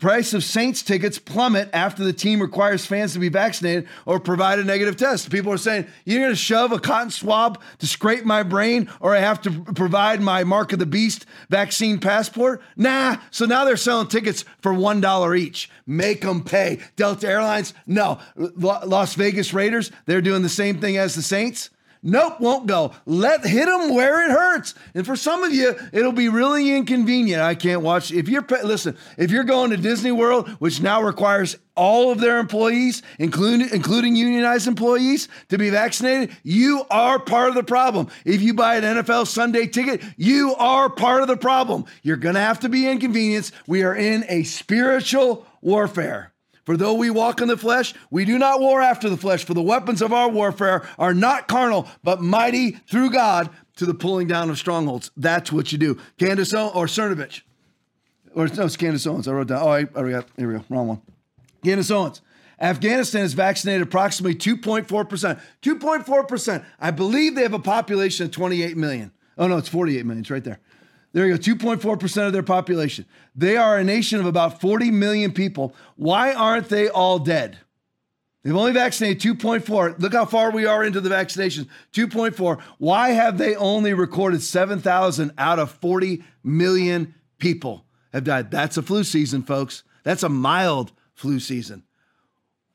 Price 0.00 0.32
of 0.32 0.42
Saints 0.42 0.82
tickets 0.82 1.18
plummet 1.18 1.68
after 1.74 2.02
the 2.02 2.14
team 2.14 2.40
requires 2.40 2.86
fans 2.86 3.12
to 3.12 3.18
be 3.18 3.28
vaccinated 3.28 3.86
or 4.06 4.18
provide 4.18 4.58
a 4.58 4.64
negative 4.64 4.96
test. 4.96 5.30
People 5.30 5.52
are 5.52 5.58
saying, 5.58 5.86
You're 6.06 6.20
going 6.20 6.32
to 6.32 6.36
shove 6.36 6.72
a 6.72 6.78
cotton 6.78 7.10
swab 7.10 7.60
to 7.78 7.86
scrape 7.86 8.24
my 8.24 8.42
brain, 8.42 8.90
or 9.00 9.14
I 9.14 9.20
have 9.20 9.42
to 9.42 9.50
provide 9.50 10.22
my 10.22 10.42
Mark 10.42 10.72
of 10.72 10.78
the 10.78 10.86
Beast 10.86 11.26
vaccine 11.50 12.00
passport? 12.00 12.62
Nah. 12.76 13.18
So 13.30 13.44
now 13.44 13.66
they're 13.66 13.76
selling 13.76 14.08
tickets 14.08 14.46
for 14.62 14.72
$1 14.72 15.38
each. 15.38 15.70
Make 15.86 16.22
them 16.22 16.44
pay. 16.44 16.80
Delta 16.96 17.28
Airlines, 17.28 17.74
no. 17.86 18.18
Las 18.36 19.14
Vegas 19.14 19.52
Raiders, 19.52 19.92
they're 20.06 20.22
doing 20.22 20.42
the 20.42 20.48
same 20.48 20.80
thing 20.80 20.96
as 20.96 21.14
the 21.14 21.22
Saints. 21.22 21.68
Nope, 22.02 22.40
won't 22.40 22.66
go. 22.66 22.92
Let 23.04 23.44
hit 23.44 23.66
them 23.66 23.94
where 23.94 24.24
it 24.24 24.30
hurts. 24.30 24.74
And 24.94 25.04
for 25.04 25.16
some 25.16 25.44
of 25.44 25.52
you, 25.52 25.74
it'll 25.92 26.12
be 26.12 26.30
really 26.30 26.74
inconvenient. 26.74 27.42
I 27.42 27.54
can't 27.54 27.82
watch. 27.82 28.10
If 28.10 28.26
you're 28.26 28.44
listen, 28.64 28.96
if 29.18 29.30
you're 29.30 29.44
going 29.44 29.70
to 29.70 29.76
Disney 29.76 30.10
World, 30.10 30.48
which 30.60 30.80
now 30.80 31.02
requires 31.02 31.58
all 31.76 32.10
of 32.10 32.18
their 32.18 32.38
employees, 32.38 33.02
including 33.18 33.68
including 33.70 34.16
unionized 34.16 34.66
employees, 34.66 35.28
to 35.50 35.58
be 35.58 35.68
vaccinated, 35.68 36.34
you 36.42 36.86
are 36.90 37.18
part 37.18 37.50
of 37.50 37.54
the 37.54 37.62
problem. 37.64 38.08
If 38.24 38.40
you 38.40 38.54
buy 38.54 38.76
an 38.76 38.84
NFL 38.84 39.26
Sunday 39.26 39.66
ticket, 39.66 40.02
you 40.16 40.54
are 40.54 40.88
part 40.88 41.20
of 41.20 41.28
the 41.28 41.36
problem. 41.36 41.84
You're 42.02 42.16
gonna 42.16 42.40
have 42.40 42.60
to 42.60 42.70
be 42.70 42.88
inconvenienced. 42.88 43.52
We 43.66 43.82
are 43.82 43.94
in 43.94 44.24
a 44.28 44.44
spiritual 44.44 45.46
warfare. 45.60 46.32
For 46.70 46.76
though 46.76 46.94
we 46.94 47.10
walk 47.10 47.40
in 47.40 47.48
the 47.48 47.56
flesh, 47.56 47.94
we 48.12 48.24
do 48.24 48.38
not 48.38 48.60
war 48.60 48.80
after 48.80 49.10
the 49.10 49.16
flesh, 49.16 49.44
for 49.44 49.54
the 49.54 49.60
weapons 49.60 50.00
of 50.00 50.12
our 50.12 50.28
warfare 50.28 50.88
are 51.00 51.12
not 51.12 51.48
carnal, 51.48 51.88
but 52.04 52.22
mighty 52.22 52.78
through 52.88 53.10
God 53.10 53.50
to 53.74 53.86
the 53.86 53.92
pulling 53.92 54.28
down 54.28 54.50
of 54.50 54.56
strongholds. 54.56 55.10
That's 55.16 55.50
what 55.50 55.72
you 55.72 55.78
do. 55.78 55.98
Candace 56.16 56.54
o- 56.54 56.68
or 56.68 56.86
Cernovich. 56.86 57.40
Or 58.36 58.46
no, 58.46 58.66
it's 58.66 58.76
Candace 58.76 59.04
Owens. 59.04 59.26
I 59.26 59.32
wrote 59.32 59.48
down. 59.48 59.60
Oh, 59.60 59.68
I, 59.68 59.80
yeah, 59.80 60.22
here 60.36 60.46
we 60.46 60.58
go. 60.60 60.64
Wrong 60.68 60.86
one. 60.86 61.02
Candace 61.64 61.90
Owens. 61.90 62.22
Afghanistan 62.60 63.22
has 63.22 63.32
vaccinated 63.32 63.82
approximately 63.82 64.36
2.4%. 64.36 65.40
2.4%. 65.62 66.64
I 66.78 66.92
believe 66.92 67.34
they 67.34 67.42
have 67.42 67.52
a 67.52 67.58
population 67.58 68.26
of 68.26 68.30
28 68.30 68.76
million. 68.76 69.10
Oh, 69.36 69.48
no, 69.48 69.56
it's 69.56 69.68
48 69.68 70.06
million. 70.06 70.20
It's 70.20 70.30
right 70.30 70.44
there. 70.44 70.60
There 71.12 71.26
you 71.26 71.36
go, 71.36 71.54
2.4% 71.54 72.26
of 72.26 72.32
their 72.32 72.42
population. 72.42 73.04
They 73.34 73.56
are 73.56 73.78
a 73.78 73.84
nation 73.84 74.20
of 74.20 74.26
about 74.26 74.60
40 74.60 74.90
million 74.90 75.32
people. 75.32 75.74
Why 75.96 76.32
aren't 76.32 76.68
they 76.68 76.88
all 76.88 77.18
dead? 77.18 77.58
They've 78.42 78.56
only 78.56 78.72
vaccinated 78.72 79.38
2.4. 79.38 79.98
Look 79.98 80.14
how 80.14 80.24
far 80.24 80.50
we 80.50 80.64
are 80.64 80.82
into 80.82 81.00
the 81.00 81.10
vaccinations 81.10 81.68
2.4. 81.92 82.60
Why 82.78 83.10
have 83.10 83.38
they 83.38 83.54
only 83.56 83.92
recorded 83.92 84.42
7,000 84.42 85.32
out 85.36 85.58
of 85.58 85.72
40 85.72 86.22
million 86.42 87.14
people 87.38 87.84
have 88.12 88.24
died? 88.24 88.50
That's 88.50 88.76
a 88.76 88.82
flu 88.82 89.04
season, 89.04 89.42
folks. 89.42 89.82
That's 90.04 90.22
a 90.22 90.28
mild 90.28 90.92
flu 91.14 91.38
season. 91.38 91.82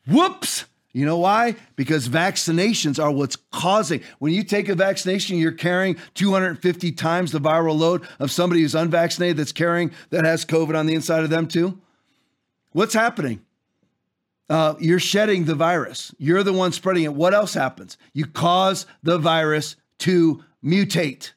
Whoops. 0.08 0.66
You 0.96 1.06
know 1.06 1.18
why? 1.18 1.58
Because 1.76 2.08
vaccinations 2.08 3.04
are 3.04 3.12
what's 3.12 3.36
causing. 3.36 4.02
When 4.20 4.32
you 4.32 4.44
take 4.44 4.70
a 4.70 4.76
vaccination, 4.76 5.38
you're 5.38 5.52
carrying 5.52 5.98
250 6.14 6.94
times 6.94 7.34
the 7.34 7.42
viral 7.42 7.78
load 7.78 8.08
of 8.18 8.32
somebody 8.32 8.62
who's 8.62 8.76
unvaccinated 8.76 9.36
that's 9.36 9.52
carrying, 9.52 9.92
that 10.12 10.24
has 10.24 10.46
COVID 10.46 10.74
on 10.74 10.86
the 10.86 10.96
inside 10.96 11.26
of 11.26 11.30
them 11.30 11.50
too. 11.50 11.78
What's 12.72 12.94
happening? 12.94 13.42
Uh, 14.50 14.76
you're 14.80 15.00
shedding 15.00 15.44
the 15.44 15.54
virus. 15.54 16.16
You're 16.18 16.44
the 16.44 16.54
one 16.54 16.72
spreading 16.72 17.04
it. 17.04 17.14
What 17.14 17.34
else 17.34 17.56
happens? 17.56 17.98
You 18.14 18.26
cause 18.26 18.86
the 19.04 19.18
virus 19.18 19.76
to 20.00 20.46
mutate. 20.64 21.34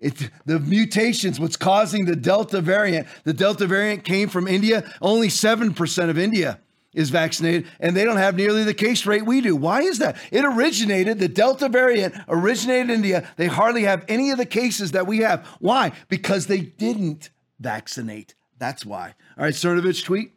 It, 0.00 0.28
the 0.44 0.60
mutations, 0.60 1.40
what's 1.40 1.56
causing 1.56 2.04
the 2.04 2.14
Delta 2.14 2.60
variant. 2.60 3.08
The 3.24 3.32
Delta 3.32 3.66
variant 3.66 4.04
came 4.04 4.28
from 4.28 4.46
India, 4.46 4.92
only 5.00 5.28
7% 5.28 6.10
of 6.10 6.18
India 6.18 6.60
is 6.92 7.10
vaccinated 7.10 7.66
and 7.78 7.96
they 7.96 8.04
don't 8.04 8.16
have 8.16 8.36
nearly 8.36 8.64
the 8.64 8.74
case 8.74 9.06
rate 9.06 9.24
we 9.24 9.40
do. 9.40 9.54
Why 9.54 9.82
is 9.82 9.98
that? 9.98 10.16
It 10.30 10.44
originated, 10.44 11.18
the 11.18 11.28
Delta 11.28 11.68
variant 11.68 12.14
originated 12.28 12.90
in 12.90 12.96
India. 12.96 13.28
They 13.36 13.46
hardly 13.46 13.84
have 13.84 14.04
any 14.08 14.30
of 14.30 14.38
the 14.38 14.46
cases 14.46 14.92
that 14.92 15.06
we 15.06 15.18
have. 15.18 15.46
Why? 15.60 15.92
Because 16.08 16.46
they 16.46 16.60
didn't 16.60 17.30
vaccinate. 17.58 18.34
That's 18.58 18.84
why. 18.84 19.14
All 19.38 19.44
right, 19.44 19.54
Cernovich 19.54 20.04
tweet. 20.04 20.32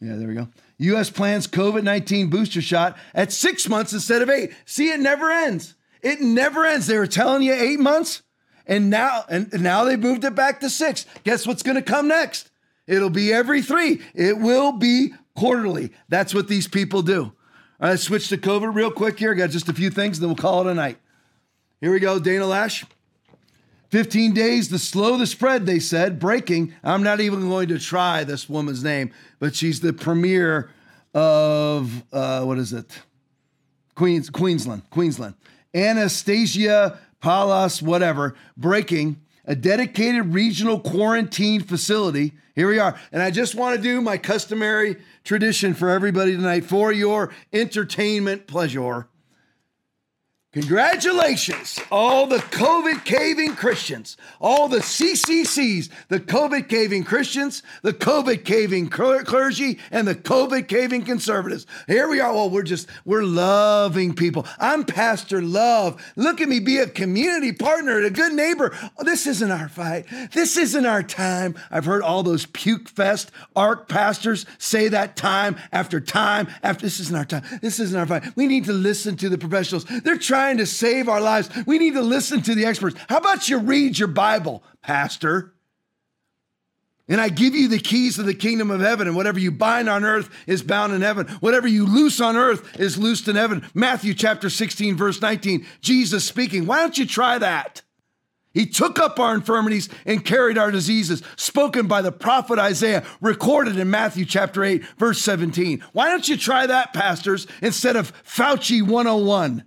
Yeah, 0.00 0.16
there 0.16 0.28
we 0.28 0.34
go. 0.34 0.48
U.S. 0.78 1.10
plans 1.10 1.46
COVID 1.46 1.82
19 1.82 2.30
booster 2.30 2.62
shot 2.62 2.96
at 3.14 3.32
six 3.32 3.68
months 3.68 3.92
instead 3.92 4.22
of 4.22 4.30
eight. 4.30 4.52
See, 4.64 4.90
it 4.90 5.00
never 5.00 5.30
ends. 5.30 5.74
It 6.00 6.22
never 6.22 6.64
ends. 6.64 6.86
They 6.86 6.96
were 6.96 7.06
telling 7.06 7.42
you 7.42 7.52
eight 7.52 7.78
months, 7.78 8.22
and 8.66 8.88
now 8.88 9.24
and 9.28 9.52
now 9.60 9.84
they 9.84 9.96
moved 9.96 10.24
it 10.24 10.34
back 10.34 10.60
to 10.60 10.70
six. 10.70 11.04
Guess 11.24 11.46
what's 11.46 11.62
going 11.62 11.76
to 11.76 11.82
come 11.82 12.08
next? 12.08 12.49
It'll 12.90 13.08
be 13.08 13.32
every 13.32 13.62
three. 13.62 14.00
It 14.14 14.38
will 14.38 14.72
be 14.72 15.14
quarterly. 15.36 15.92
That's 16.08 16.34
what 16.34 16.48
these 16.48 16.66
people 16.66 17.02
do. 17.02 17.32
All 17.80 17.88
right, 17.88 17.98
switch 17.98 18.28
to 18.30 18.36
COVID 18.36 18.74
real 18.74 18.90
quick 18.90 19.16
here. 19.16 19.30
I 19.30 19.36
Got 19.36 19.50
just 19.50 19.68
a 19.68 19.72
few 19.72 19.90
things, 19.90 20.18
then 20.18 20.28
we'll 20.28 20.36
call 20.36 20.66
it 20.66 20.70
a 20.72 20.74
night. 20.74 20.98
Here 21.80 21.92
we 21.92 22.00
go, 22.00 22.18
Dana 22.18 22.46
Lash. 22.46 22.84
15 23.90 24.34
days 24.34 24.68
to 24.68 24.78
slow 24.78 25.16
the 25.16 25.26
spread, 25.26 25.66
they 25.66 25.78
said. 25.78 26.18
Breaking. 26.18 26.74
I'm 26.82 27.04
not 27.04 27.20
even 27.20 27.48
going 27.48 27.68
to 27.68 27.78
try 27.78 28.24
this 28.24 28.48
woman's 28.48 28.82
name, 28.82 29.12
but 29.38 29.54
she's 29.54 29.78
the 29.78 29.92
premier 29.92 30.70
of, 31.14 32.02
uh, 32.12 32.42
what 32.42 32.58
is 32.58 32.72
it? 32.72 33.02
Queens, 33.94 34.30
Queensland, 34.30 34.82
Queensland. 34.90 35.34
Anastasia 35.72 36.98
Palas, 37.20 37.80
whatever, 37.80 38.34
breaking 38.56 39.20
a 39.44 39.54
dedicated 39.54 40.34
regional 40.34 40.80
quarantine 40.80 41.60
facility. 41.60 42.32
Here 42.60 42.68
we 42.68 42.78
are. 42.78 42.94
And 43.10 43.22
I 43.22 43.30
just 43.30 43.54
want 43.54 43.74
to 43.76 43.82
do 43.82 44.02
my 44.02 44.18
customary 44.18 44.96
tradition 45.24 45.72
for 45.72 45.88
everybody 45.88 46.36
tonight 46.36 46.66
for 46.66 46.92
your 46.92 47.32
entertainment 47.54 48.46
pleasure. 48.46 49.08
Congratulations, 50.52 51.78
all 51.92 52.26
the 52.26 52.38
COVID 52.38 53.04
caving 53.04 53.54
Christians, 53.54 54.16
all 54.40 54.66
the 54.66 54.78
CCCs, 54.78 55.90
the 56.08 56.18
COVID 56.18 56.68
caving 56.68 57.04
Christians, 57.04 57.62
the 57.82 57.92
COVID 57.92 58.44
caving 58.44 58.88
clergy, 58.88 59.78
and 59.92 60.08
the 60.08 60.16
COVID 60.16 60.66
caving 60.66 61.04
conservatives. 61.04 61.68
Here 61.86 62.08
we 62.08 62.18
are. 62.18 62.34
Well, 62.34 62.50
we're 62.50 62.64
just, 62.64 62.88
we're 63.04 63.22
loving 63.22 64.12
people. 64.12 64.44
I'm 64.58 64.82
Pastor 64.82 65.40
Love. 65.40 66.02
Look 66.16 66.40
at 66.40 66.48
me 66.48 66.58
be 66.58 66.78
a 66.78 66.88
community 66.88 67.52
partner 67.52 67.98
and 67.98 68.06
a 68.06 68.10
good 68.10 68.32
neighbor. 68.32 68.76
Oh, 68.98 69.04
this 69.04 69.28
isn't 69.28 69.52
our 69.52 69.68
fight. 69.68 70.06
This 70.32 70.56
isn't 70.56 70.84
our 70.84 71.04
time. 71.04 71.54
I've 71.70 71.84
heard 71.84 72.02
all 72.02 72.24
those 72.24 72.46
puke 72.46 72.88
fest 72.88 73.30
arc 73.54 73.88
pastors 73.88 74.46
say 74.58 74.88
that 74.88 75.14
time 75.14 75.54
after 75.70 76.00
time 76.00 76.48
after. 76.64 76.82
This 76.82 76.98
isn't 76.98 77.16
our 77.16 77.24
time. 77.24 77.44
This 77.62 77.78
isn't 77.78 77.96
our 77.96 78.06
fight. 78.06 78.34
We 78.34 78.48
need 78.48 78.64
to 78.64 78.72
listen 78.72 79.16
to 79.18 79.28
the 79.28 79.38
professionals. 79.38 79.84
They're 79.84 80.18
trying 80.18 80.39
trying 80.40 80.56
to 80.56 80.64
save 80.64 81.06
our 81.06 81.20
lives. 81.20 81.50
We 81.66 81.78
need 81.78 81.92
to 81.94 82.00
listen 82.00 82.40
to 82.42 82.54
the 82.54 82.64
experts. 82.64 82.98
How 83.10 83.18
about 83.18 83.50
you 83.50 83.58
read 83.58 83.98
your 83.98 84.08
Bible, 84.08 84.62
Pastor? 84.80 85.52
And 87.08 87.20
I 87.20 87.28
give 87.28 87.54
you 87.54 87.68
the 87.68 87.78
keys 87.78 88.16
to 88.16 88.22
the 88.22 88.32
kingdom 88.32 88.70
of 88.70 88.80
heaven, 88.80 89.06
and 89.06 89.14
whatever 89.14 89.38
you 89.38 89.50
bind 89.50 89.90
on 89.90 90.02
earth 90.02 90.30
is 90.46 90.62
bound 90.62 90.94
in 90.94 91.02
heaven. 91.02 91.26
Whatever 91.40 91.68
you 91.68 91.84
loose 91.84 92.22
on 92.22 92.36
earth 92.36 92.80
is 92.80 92.96
loosed 92.96 93.28
in 93.28 93.36
heaven. 93.36 93.68
Matthew 93.74 94.14
chapter 94.14 94.48
16, 94.48 94.96
verse 94.96 95.20
19, 95.20 95.66
Jesus 95.82 96.24
speaking. 96.24 96.64
Why 96.64 96.78
don't 96.78 96.96
you 96.96 97.04
try 97.04 97.36
that? 97.36 97.82
He 98.54 98.64
took 98.64 98.98
up 98.98 99.20
our 99.20 99.34
infirmities 99.34 99.90
and 100.06 100.24
carried 100.24 100.56
our 100.56 100.70
diseases, 100.70 101.22
spoken 101.36 101.86
by 101.86 102.00
the 102.00 102.12
prophet 102.12 102.58
Isaiah, 102.58 103.04
recorded 103.20 103.76
in 103.76 103.90
Matthew 103.90 104.24
chapter 104.24 104.64
8, 104.64 104.84
verse 104.96 105.20
17. 105.20 105.84
Why 105.92 106.08
don't 106.08 106.28
you 106.28 106.38
try 106.38 106.66
that, 106.66 106.94
pastors, 106.94 107.46
instead 107.60 107.96
of 107.96 108.14
Fauci 108.24 108.80
101? 108.80 109.64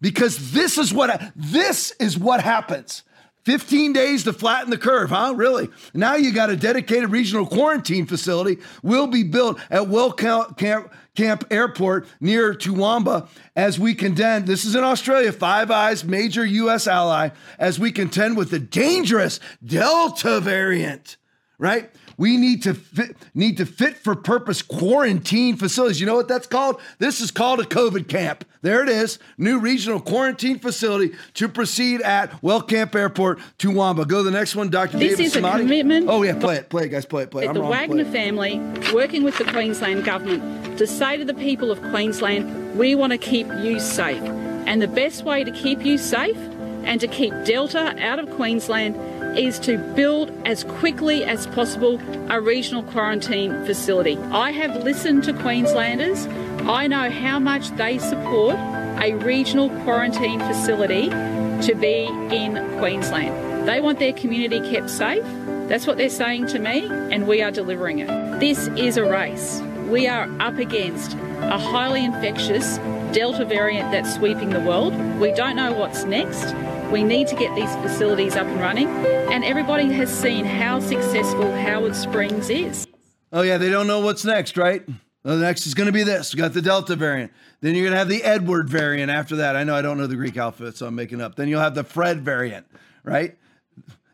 Because 0.00 0.52
this 0.52 0.78
is 0.78 0.92
what 0.92 1.32
this 1.36 1.92
is 2.00 2.18
what 2.18 2.42
happens. 2.42 3.02
15 3.44 3.94
days 3.94 4.24
to 4.24 4.32
flatten 4.32 4.70
the 4.70 4.78
curve, 4.78 5.10
huh? 5.10 5.32
Really? 5.34 5.70
Now 5.94 6.16
you 6.16 6.32
got 6.32 6.50
a 6.50 6.56
dedicated 6.56 7.10
regional 7.10 7.46
quarantine 7.46 8.06
facility 8.06 8.58
will 8.82 9.06
be 9.06 9.22
built 9.22 9.58
at 9.70 9.82
Wellcamp, 9.82 10.92
Camp 11.16 11.44
Airport 11.50 12.06
near 12.20 12.54
Toowoomba 12.54 13.28
as 13.56 13.78
we 13.78 13.94
contend. 13.94 14.46
This 14.46 14.64
is 14.64 14.74
in 14.74 14.84
Australia, 14.84 15.32
Five 15.32 15.70
Eyes, 15.70 16.04
major 16.04 16.44
U.S. 16.44 16.86
ally, 16.86 17.30
as 17.58 17.78
we 17.78 17.92
contend 17.92 18.36
with 18.36 18.50
the 18.50 18.58
dangerous 18.58 19.40
Delta 19.64 20.40
variant, 20.40 21.16
right? 21.58 21.90
We 22.20 22.36
need 22.36 22.64
to 22.64 22.74
fit, 22.74 23.16
need 23.34 23.56
to 23.56 23.64
fit 23.64 23.96
for 23.96 24.14
purpose 24.14 24.60
quarantine 24.60 25.56
facilities. 25.56 26.00
You 26.00 26.06
know 26.06 26.16
what 26.16 26.28
that's 26.28 26.46
called? 26.46 26.78
This 26.98 27.18
is 27.22 27.30
called 27.30 27.60
a 27.60 27.62
COVID 27.62 28.08
camp. 28.08 28.44
There 28.60 28.82
it 28.82 28.90
is, 28.90 29.18
new 29.38 29.58
regional 29.58 30.00
quarantine 30.00 30.58
facility 30.58 31.16
to 31.32 31.48
proceed 31.48 32.02
at 32.02 32.30
Wellcamp 32.42 32.94
Airport, 32.94 33.38
Toowoomba. 33.58 34.06
Go 34.06 34.18
to 34.18 34.24
the 34.24 34.30
next 34.30 34.54
one, 34.54 34.68
Dr. 34.68 34.98
This 34.98 35.16
David 35.16 35.24
is 35.24 35.36
a 35.36 35.40
commitment. 35.40 36.10
Oh 36.10 36.22
yeah, 36.22 36.38
play 36.38 36.56
it, 36.56 36.68
play 36.68 36.84
it, 36.84 36.88
guys, 36.90 37.06
play 37.06 37.22
it, 37.22 37.30
play 37.30 37.44
it. 37.44 37.48
I'm 37.48 37.54
the 37.54 37.62
wrong, 37.62 37.70
play 37.70 37.86
Wagner 37.86 38.02
it. 38.02 38.12
family, 38.12 38.58
working 38.92 39.22
with 39.22 39.38
the 39.38 39.44
Queensland 39.44 40.04
government, 40.04 40.76
to 40.76 40.86
say 40.86 41.16
to 41.16 41.24
the 41.24 41.32
people 41.32 41.70
of 41.70 41.80
Queensland, 41.84 42.78
we 42.78 42.94
want 42.94 43.12
to 43.12 43.18
keep 43.18 43.46
you 43.62 43.80
safe. 43.80 44.22
And 44.66 44.82
the 44.82 44.88
best 44.88 45.24
way 45.24 45.42
to 45.42 45.50
keep 45.50 45.86
you 45.86 45.96
safe 45.96 46.36
and 46.84 47.00
to 47.00 47.08
keep 47.08 47.32
Delta 47.46 47.96
out 47.98 48.18
of 48.18 48.28
Queensland 48.32 48.94
is 49.36 49.58
to 49.60 49.78
build 49.94 50.30
as 50.44 50.64
quickly 50.64 51.24
as 51.24 51.46
possible 51.48 52.00
a 52.30 52.40
regional 52.40 52.82
quarantine 52.82 53.64
facility. 53.64 54.16
I 54.30 54.50
have 54.52 54.82
listened 54.82 55.24
to 55.24 55.32
Queenslanders. 55.32 56.26
I 56.68 56.86
know 56.86 57.10
how 57.10 57.38
much 57.38 57.68
they 57.76 57.98
support 57.98 58.56
a 59.00 59.14
regional 59.14 59.70
quarantine 59.82 60.40
facility 60.40 61.08
to 61.08 61.74
be 61.74 62.04
in 62.34 62.54
Queensland. 62.78 63.68
They 63.68 63.80
want 63.80 63.98
their 63.98 64.12
community 64.12 64.60
kept 64.70 64.90
safe. 64.90 65.24
That's 65.68 65.86
what 65.86 65.96
they're 65.96 66.10
saying 66.10 66.46
to 66.48 66.58
me, 66.58 66.86
and 67.12 67.28
we 67.28 67.42
are 67.42 67.50
delivering 67.50 68.00
it. 68.00 68.08
This 68.40 68.68
is 68.76 68.96
a 68.96 69.04
race. 69.04 69.60
We 69.88 70.08
are 70.08 70.28
up 70.40 70.58
against 70.58 71.14
a 71.14 71.58
highly 71.58 72.04
infectious 72.04 72.78
Delta 73.12 73.44
variant 73.44 73.90
that's 73.90 74.14
sweeping 74.14 74.50
the 74.50 74.60
world. 74.60 74.94
We 75.20 75.32
don't 75.32 75.56
know 75.56 75.72
what's 75.72 76.04
next. 76.04 76.54
We 76.90 77.04
need 77.04 77.28
to 77.28 77.36
get 77.36 77.54
these 77.54 77.72
facilities 77.76 78.34
up 78.34 78.48
and 78.48 78.58
running, 78.58 78.88
and 78.88 79.44
everybody 79.44 79.92
has 79.92 80.10
seen 80.10 80.44
how 80.44 80.80
successful 80.80 81.52
Howard 81.52 81.94
Springs 81.94 82.50
is. 82.50 82.86
Oh 83.32 83.42
yeah, 83.42 83.58
they 83.58 83.68
don't 83.68 83.86
know 83.86 84.00
what's 84.00 84.24
next, 84.24 84.56
right? 84.56 84.82
Well, 85.22 85.36
the 85.36 85.44
next 85.44 85.68
is 85.68 85.74
going 85.74 85.86
to 85.86 85.92
be 85.92 86.02
this. 86.02 86.34
We 86.34 86.38
got 86.38 86.52
the 86.52 86.60
Delta 86.60 86.96
variant. 86.96 87.30
Then 87.60 87.76
you're 87.76 87.84
going 87.84 87.92
to 87.92 87.98
have 87.98 88.08
the 88.08 88.24
Edward 88.24 88.68
variant 88.68 89.08
after 89.08 89.36
that. 89.36 89.54
I 89.54 89.62
know 89.62 89.76
I 89.76 89.82
don't 89.82 89.98
know 89.98 90.08
the 90.08 90.16
Greek 90.16 90.36
alphabet, 90.36 90.76
so 90.76 90.86
I'm 90.86 90.96
making 90.96 91.20
up. 91.20 91.36
Then 91.36 91.46
you'll 91.46 91.60
have 91.60 91.76
the 91.76 91.84
Fred 91.84 92.22
variant, 92.22 92.66
right? 93.04 93.36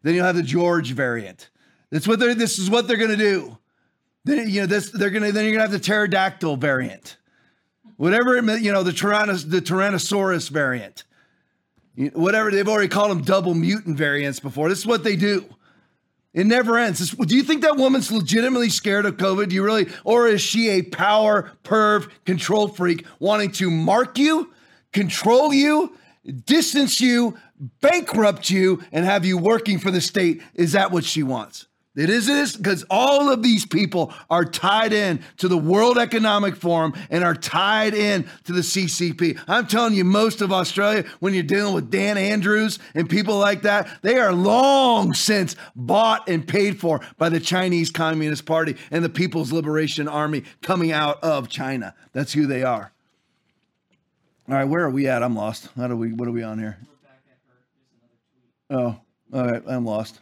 Then 0.02 0.14
you'll 0.14 0.26
have 0.26 0.36
the 0.36 0.42
George 0.42 0.92
variant. 0.92 1.48
That's 1.90 2.06
what 2.06 2.18
they're. 2.18 2.34
This 2.34 2.58
is 2.58 2.68
what 2.68 2.88
they're 2.88 2.98
going 2.98 3.10
to 3.10 3.16
do. 3.16 3.56
Then 4.24 4.50
you 4.50 4.60
know 4.60 4.66
this. 4.66 4.90
They're 4.90 5.08
going 5.08 5.22
to. 5.22 5.32
Then 5.32 5.44
you're 5.44 5.54
going 5.54 5.66
to 5.66 5.72
have 5.72 5.82
the 5.82 5.86
pterodactyl 5.86 6.56
variant, 6.56 7.16
whatever 7.96 8.36
it, 8.36 8.60
you 8.60 8.70
know, 8.70 8.82
the 8.82 8.90
tyrannos, 8.90 9.50
the 9.50 9.62
Tyrannosaurus 9.62 10.50
variant, 10.50 11.04
whatever 12.12 12.50
they've 12.50 12.68
already 12.68 12.88
called 12.88 13.10
them 13.10 13.22
double 13.22 13.54
mutant 13.54 13.96
variants 13.96 14.40
before. 14.40 14.68
This 14.68 14.80
is 14.80 14.86
what 14.86 15.04
they 15.04 15.16
do. 15.16 15.44
It 16.34 16.46
never 16.46 16.76
ends. 16.76 16.98
This- 16.98 17.10
do 17.10 17.34
you 17.34 17.42
think 17.42 17.62
that 17.62 17.76
woman's 17.76 18.12
legitimately 18.12 18.68
scared 18.68 19.06
of 19.06 19.16
COVID? 19.16 19.48
Do 19.48 19.54
you 19.54 19.62
really, 19.62 19.88
or 20.04 20.28
is 20.28 20.42
she 20.42 20.68
a 20.68 20.82
power 20.82 21.52
perv 21.64 22.10
control 22.26 22.68
freak 22.68 23.06
wanting 23.18 23.52
to 23.52 23.70
mark 23.70 24.18
you, 24.18 24.52
control 24.92 25.54
you, 25.54 25.96
distance 26.44 27.00
you, 27.00 27.38
bankrupt 27.80 28.50
you, 28.50 28.82
and 28.92 29.06
have 29.06 29.24
you 29.24 29.38
working 29.38 29.78
for 29.78 29.90
the 29.90 30.00
state? 30.02 30.42
Is 30.54 30.72
that 30.72 30.90
what 30.90 31.04
she 31.04 31.22
wants? 31.22 31.66
It 31.96 32.10
is 32.10 32.26
this 32.26 32.54
because 32.54 32.84
all 32.90 33.30
of 33.30 33.42
these 33.42 33.64
people 33.64 34.12
are 34.28 34.44
tied 34.44 34.92
in 34.92 35.20
to 35.38 35.48
the 35.48 35.56
World 35.56 35.96
Economic 35.96 36.54
Forum 36.54 36.92
and 37.08 37.24
are 37.24 37.34
tied 37.34 37.94
in 37.94 38.28
to 38.44 38.52
the 38.52 38.60
CCP. 38.60 39.40
I'm 39.48 39.66
telling 39.66 39.94
you, 39.94 40.04
most 40.04 40.42
of 40.42 40.52
Australia, 40.52 41.04
when 41.20 41.32
you're 41.32 41.42
dealing 41.42 41.74
with 41.74 41.90
Dan 41.90 42.18
Andrews 42.18 42.78
and 42.94 43.08
people 43.08 43.38
like 43.38 43.62
that, 43.62 43.88
they 44.02 44.18
are 44.18 44.34
long 44.34 45.14
since 45.14 45.56
bought 45.74 46.28
and 46.28 46.46
paid 46.46 46.78
for 46.78 47.00
by 47.16 47.30
the 47.30 47.40
Chinese 47.40 47.90
Communist 47.90 48.44
Party 48.44 48.76
and 48.90 49.02
the 49.02 49.08
People's 49.08 49.50
Liberation 49.50 50.06
Army 50.06 50.44
coming 50.60 50.92
out 50.92 51.22
of 51.24 51.48
China. 51.48 51.94
That's 52.12 52.34
who 52.34 52.46
they 52.46 52.62
are. 52.62 52.92
All 54.48 54.54
right, 54.54 54.64
where 54.64 54.84
are 54.84 54.90
we 54.90 55.08
at? 55.08 55.22
I'm 55.22 55.34
lost. 55.34 55.70
How 55.76 55.88
do 55.88 55.96
we? 55.96 56.12
What 56.12 56.28
are 56.28 56.32
we 56.32 56.42
on 56.42 56.58
here? 56.58 56.76
Oh, 58.68 59.00
all 59.32 59.46
right, 59.46 59.62
I'm 59.66 59.86
lost. 59.86 60.20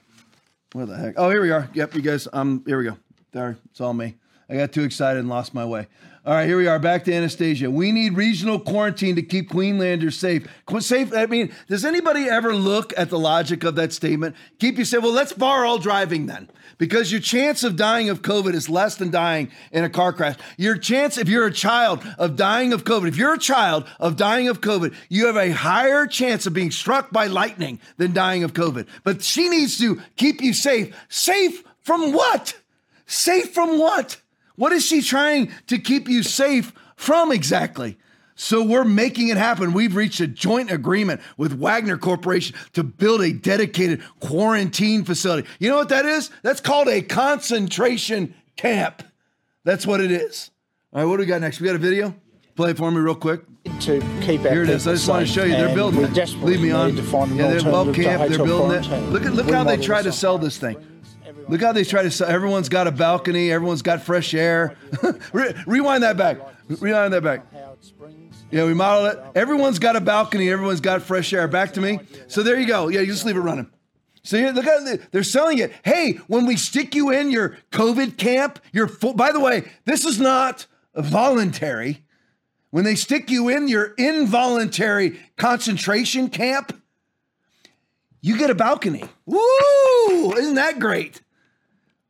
Where 0.75 0.87
the 0.87 0.97
heck? 0.97 1.15
Oh, 1.17 1.31
here 1.31 1.41
we 1.41 1.53
are. 1.53 1.71
Yep, 1.73 1.95
you 1.95 2.03
guys. 2.03 2.27
Um, 2.33 2.65
here 2.67 2.77
we 2.77 2.85
go. 2.87 2.99
There, 3.31 3.57
it's 3.71 3.81
all 3.81 3.95
me. 3.95 4.17
I 4.49 4.57
got 4.57 4.73
too 4.73 4.83
excited 4.83 5.21
and 5.21 5.29
lost 5.29 5.55
my 5.55 5.65
way. 5.65 5.87
All 6.27 6.33
right, 6.33 6.47
here 6.47 6.57
we 6.57 6.67
are. 6.67 6.79
Back 6.79 7.05
to 7.05 7.13
Anastasia. 7.13 7.71
We 7.71 7.93
need 7.93 8.17
regional 8.17 8.59
quarantine 8.59 9.15
to 9.17 9.23
keep 9.23 9.51
Queenslanders 9.51 10.19
safe. 10.19 10.49
Safe. 10.79 11.13
I 11.13 11.27
mean, 11.27 11.53
does 11.69 11.85
anybody 11.85 12.31
ever 12.31 12.55
look 12.55 12.95
at 12.97 13.11
the 13.11 13.19
logic 13.19 13.63
of 13.63 13.75
that 13.75 13.93
statement? 13.93 14.35
Keep 14.59 14.79
you 14.79 14.87
safe. 14.87 15.03
Well, 15.03 15.13
let's 15.13 15.35
bar 15.35 15.67
all 15.67 15.77
driving 15.77 16.25
then, 16.25 16.49
because 16.79 17.13
your 17.13 17.21
chance 17.21 17.63
of 17.63 17.77
dying 17.77 18.09
of 18.09 18.23
COVID 18.23 18.55
is 18.55 18.71
less 18.71 18.95
than 18.95 19.11
dying 19.11 19.51
in 19.71 19.85
a 19.85 19.91
car 19.91 20.15
crash. 20.15 20.37
Your 20.57 20.79
chance, 20.79 21.19
if 21.19 21.29
you're 21.29 21.45
a 21.45 21.53
child, 21.53 22.03
of 22.17 22.37
dying 22.37 22.73
of 22.73 22.85
COVID, 22.85 23.09
if 23.09 23.19
you're 23.19 23.35
a 23.35 23.39
child 23.39 23.87
of 24.01 24.17
dying 24.17 24.49
of 24.49 24.63
COVID, 24.63 24.95
you 25.11 25.27
have 25.27 25.37
a 25.37 25.51
higher 25.51 26.07
chance 26.07 26.47
of 26.47 26.55
being 26.55 26.71
struck 26.71 27.11
by 27.11 27.27
lightning 27.27 27.79
than 27.99 28.15
dying 28.15 28.45
of 28.45 28.55
COVID. 28.55 28.87
But 29.03 29.23
she 29.23 29.51
needs 29.51 29.77
to 29.77 30.01
keep 30.17 30.41
you 30.41 30.55
safe. 30.55 30.97
Safe 31.11 31.63
from 31.83 32.15
what? 32.15 32.57
Safe 33.05 33.53
from 33.53 33.79
what? 33.79 34.23
What 34.57 34.73
is 34.73 34.85
she 34.85 35.03
trying 35.03 35.53
to 35.67 35.79
keep 35.79 36.09
you 36.09 36.23
safe 36.23 36.73
from 36.97 37.33
exactly? 37.33 37.99
So 38.37 38.65
we're 38.65 38.85
making 38.85 39.29
it 39.29 39.37
happen. 39.37 39.73
We've 39.73 39.95
reached 39.95 40.21
a 40.21 40.27
joint 40.27 40.71
agreement 40.71 41.21
with 41.37 41.53
Wagner 41.53 41.97
Corporation 41.97 42.57
to 42.73 42.83
build 42.83 43.21
a 43.21 43.33
dedicated 43.33 44.03
quarantine 44.21 45.05
facility. 45.05 45.49
You 45.61 45.71
know 45.71 45.77
what 45.77 45.89
that 45.91 46.05
is? 46.05 46.31
That's 46.43 46.61
called 46.61 46.89
a 46.89 47.01
concentration 47.01 48.35
camp. 48.57 49.05
That's 49.63 49.87
what 49.87 50.01
it 50.01 50.11
is. 50.11 50.51
All 50.93 51.01
right, 51.01 51.09
what 51.09 51.17
do 51.17 51.21
we 51.21 51.27
got 51.27 51.41
next? 51.41 51.61
We 51.61 51.67
got 51.67 51.77
a 51.77 51.79
video? 51.79 52.15
Play 52.57 52.71
it 52.71 52.77
for 52.77 52.91
me 52.91 52.99
real 52.99 53.15
quick. 53.15 53.43
To 53.81 54.01
keep 54.21 54.43
our 54.43 54.51
Here 54.51 54.63
it 54.63 54.69
is. 54.69 54.87
I 54.87 54.93
just 54.93 55.09
want 55.09 55.27
to 55.27 55.33
show 55.33 55.45
you. 55.45 55.53
They're 55.53 55.75
building 55.75 56.03
it. 56.03 56.35
Leave 56.43 56.61
me 56.61 56.71
on. 56.71 56.91
need 56.91 56.97
to 56.97 57.03
find 57.03 57.35
yeah, 57.35 57.49
they're 57.49 57.61
to 57.61 57.93
camped. 57.93 58.29
They're 58.29 58.45
building 58.45 58.83
it. 58.83 59.11
Look 59.11 59.25
at 59.25 59.33
look 59.33 59.51
how 59.51 59.65
they 59.65 59.77
try 59.77 60.03
to 60.03 60.13
sell 60.13 60.39
this 60.39 60.59
thing. 60.59 60.77
Look 61.49 61.61
how 61.61 61.73
they 61.73 61.85
try 61.85 62.03
to 62.03 62.11
sell. 62.11 62.29
Everyone's 62.29 62.69
got 62.69 62.87
a 62.87 62.93
balcony. 62.93 63.51
Everyone's 63.53 63.83
got 63.83 64.03
fresh 64.03 64.35
air. 64.35 64.77
Re- 65.33 65.55
rewind 65.67 66.03
that 66.03 66.17
back. 66.17 66.39
Rewind 66.69 67.13
that 67.13 67.23
back. 67.23 67.47
Yeah, 68.51 68.67
we 68.67 68.75
model 68.75 69.07
it. 69.07 69.19
Everyone's 69.35 69.79
got 69.79 69.97
a 69.97 70.01
balcony. 70.01 70.51
Everyone's 70.51 70.81
got 70.81 71.03
fresh 71.03 71.33
air. 71.33 71.49
Back 71.49 71.73
to 71.75 71.81
me. 71.81 71.99
So 72.29 72.43
there 72.43 72.59
you 72.59 72.67
go. 72.67 72.89
Yeah, 72.89 73.01
you 73.01 73.07
just 73.07 73.25
leave 73.25 73.37
it 73.37 73.41
running. 73.41 73.69
So 74.23 74.39
look 74.39 74.65
how 74.65 74.81
they- 74.85 74.99
they're 75.11 75.23
selling 75.23 75.59
it. 75.59 75.73
Hey, 75.85 76.13
when 76.29 76.47
we 76.47 76.57
stick 76.57 76.95
you 76.95 77.11
in 77.11 77.31
your 77.31 77.59
COVID 77.73 78.17
camp, 78.17 78.59
your 78.73 78.87
full, 78.89 79.13
by 79.13 79.33
the 79.33 79.41
way, 79.41 79.71
this 79.85 80.05
is 80.05 80.19
not 80.21 80.67
voluntary. 80.95 82.05
When 82.71 82.85
they 82.85 82.95
stick 82.95 83.31
you 83.31 83.49
in 83.49 83.69
your 83.69 83.95
involuntary 83.99 85.21
concentration 85.37 86.29
camp, 86.29 86.81
you 88.21 88.39
get 88.39 88.51
a 88.51 88.55
balcony. 88.55 89.05
Woo! 89.27 90.33
Isn't 90.37 90.55
that 90.55 90.79
great? 90.79 91.21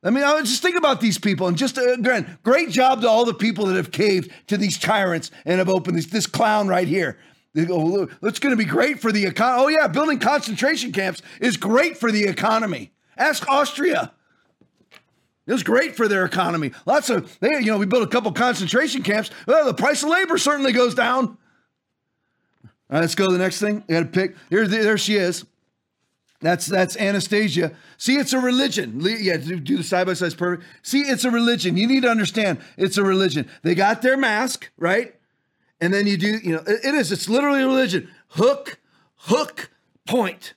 I 0.05 0.11
mean, 0.11 0.23
I 0.23 0.35
was 0.35 0.51
just 0.51 0.61
thinking 0.61 0.79
about 0.79 1.01
these 1.01 1.19
people, 1.19 1.49
and 1.49 1.57
just 1.57 1.79
uh, 1.79 1.95
again, 1.95 2.39
great 2.43 2.69
job 2.69 3.01
to 3.01 3.09
all 3.09 3.25
the 3.25 3.33
people 3.33 3.67
that 3.67 3.77
have 3.77 3.91
caved 3.91 4.31
to 4.49 4.59
these 4.59 4.79
tyrants 4.79 5.31
and 5.47 5.59
have 5.59 5.71
opened 5.71 5.97
this 5.97 6.07
this 6.07 6.27
clown 6.27 6.69
right 6.69 6.87
here. 6.87 7.19
They 7.55 7.65
go, 7.65 7.79
"Look, 7.79 8.11
it's 8.23 8.39
going 8.39 8.53
to 8.53 8.57
be 8.57 8.67
great 8.67 9.01
for 9.01 9.13
the 9.13 9.25
economy. 9.25 9.63
Oh 9.65 9.69
yeah, 9.69 9.89
building 9.89 10.19
concentration 10.19 10.93
camps 10.93 11.23
is 11.41 11.57
great 11.57 11.97
for 11.97 12.13
the 12.13 12.25
economy. 12.25 12.93
Ask 13.17 13.49
Austria. 13.49 14.13
It 15.47 15.53
was 15.53 15.63
great 15.63 15.97
for 15.97 16.07
their 16.07 16.25
economy. 16.25 16.73
Lots 16.85 17.09
of 17.09 17.39
they, 17.41 17.49
you 17.49 17.67
know, 17.67 17.79
we 17.79 17.87
built 17.87 18.03
a 18.03 18.09
couple 18.09 18.31
concentration 18.33 19.03
camps. 19.03 19.31
Well, 19.47 19.65
the 19.65 19.75
price 19.75 20.03
of 20.03 20.11
labor 20.11 20.37
certainly 20.37 20.73
goes 20.73 20.95
down. 20.95 21.39
All 22.65 22.71
right, 22.91 23.01
let's 23.01 23.15
go 23.15 23.27
to 23.27 23.33
the 23.33 23.39
next 23.39 23.59
thing. 23.59 23.85
You 23.89 23.95
got 23.95 24.01
to 24.01 24.07
pick. 24.07 24.37
Here, 24.51 24.67
there 24.69 24.99
she 24.99 25.17
is. 25.17 25.47
That's 26.45 26.67
that's 26.67 26.95
Annastacia. 26.99 27.75
See, 27.97 28.17
it's 28.17 28.35
a 28.35 28.39
religion. 28.39 29.01
Yeah, 29.01 29.39
do, 29.39 29.59
do 29.59 29.79
the 29.79 29.83
side 29.83 30.07
by 30.07 30.13
side 30.13 30.37
perfect. 30.37 30.69
See, 30.83 31.01
it's 31.01 31.25
a 31.25 31.31
religion. 31.31 31.79
You 31.79 31.87
need 31.87 32.03
to 32.03 32.11
understand, 32.11 32.59
it's 32.77 32.99
a 32.99 33.03
religion. 33.03 33.49
They 33.63 33.75
got 33.75 34.03
their 34.03 34.19
mask 34.19 34.71
right, 34.77 35.15
and 35.81 35.93
then 35.95 36.07
you 36.07 36.19
do. 36.19 36.37
You 36.45 36.57
know, 36.57 36.63
it- 36.67 36.85
it 36.85 36.95
is. 36.95 37.11
It's 37.13 37.31
literally 37.31 37.63
a 37.63 37.67
religion. 37.67 38.11
Hook, 38.29 38.79
hook, 39.17 39.71
point. 40.07 40.53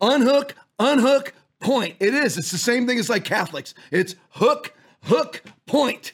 Unhook, 0.00 0.54
unhook, 0.78 1.32
point. 1.58 1.96
It 1.98 2.14
is. 2.14 2.38
It's 2.38 2.52
the 2.52 2.58
same 2.58 2.86
thing 2.86 3.00
as 3.00 3.10
like 3.10 3.24
Catholics. 3.24 3.74
It's 3.90 4.14
hook, 4.30 4.74
hook, 5.02 5.42
point. 5.66 6.12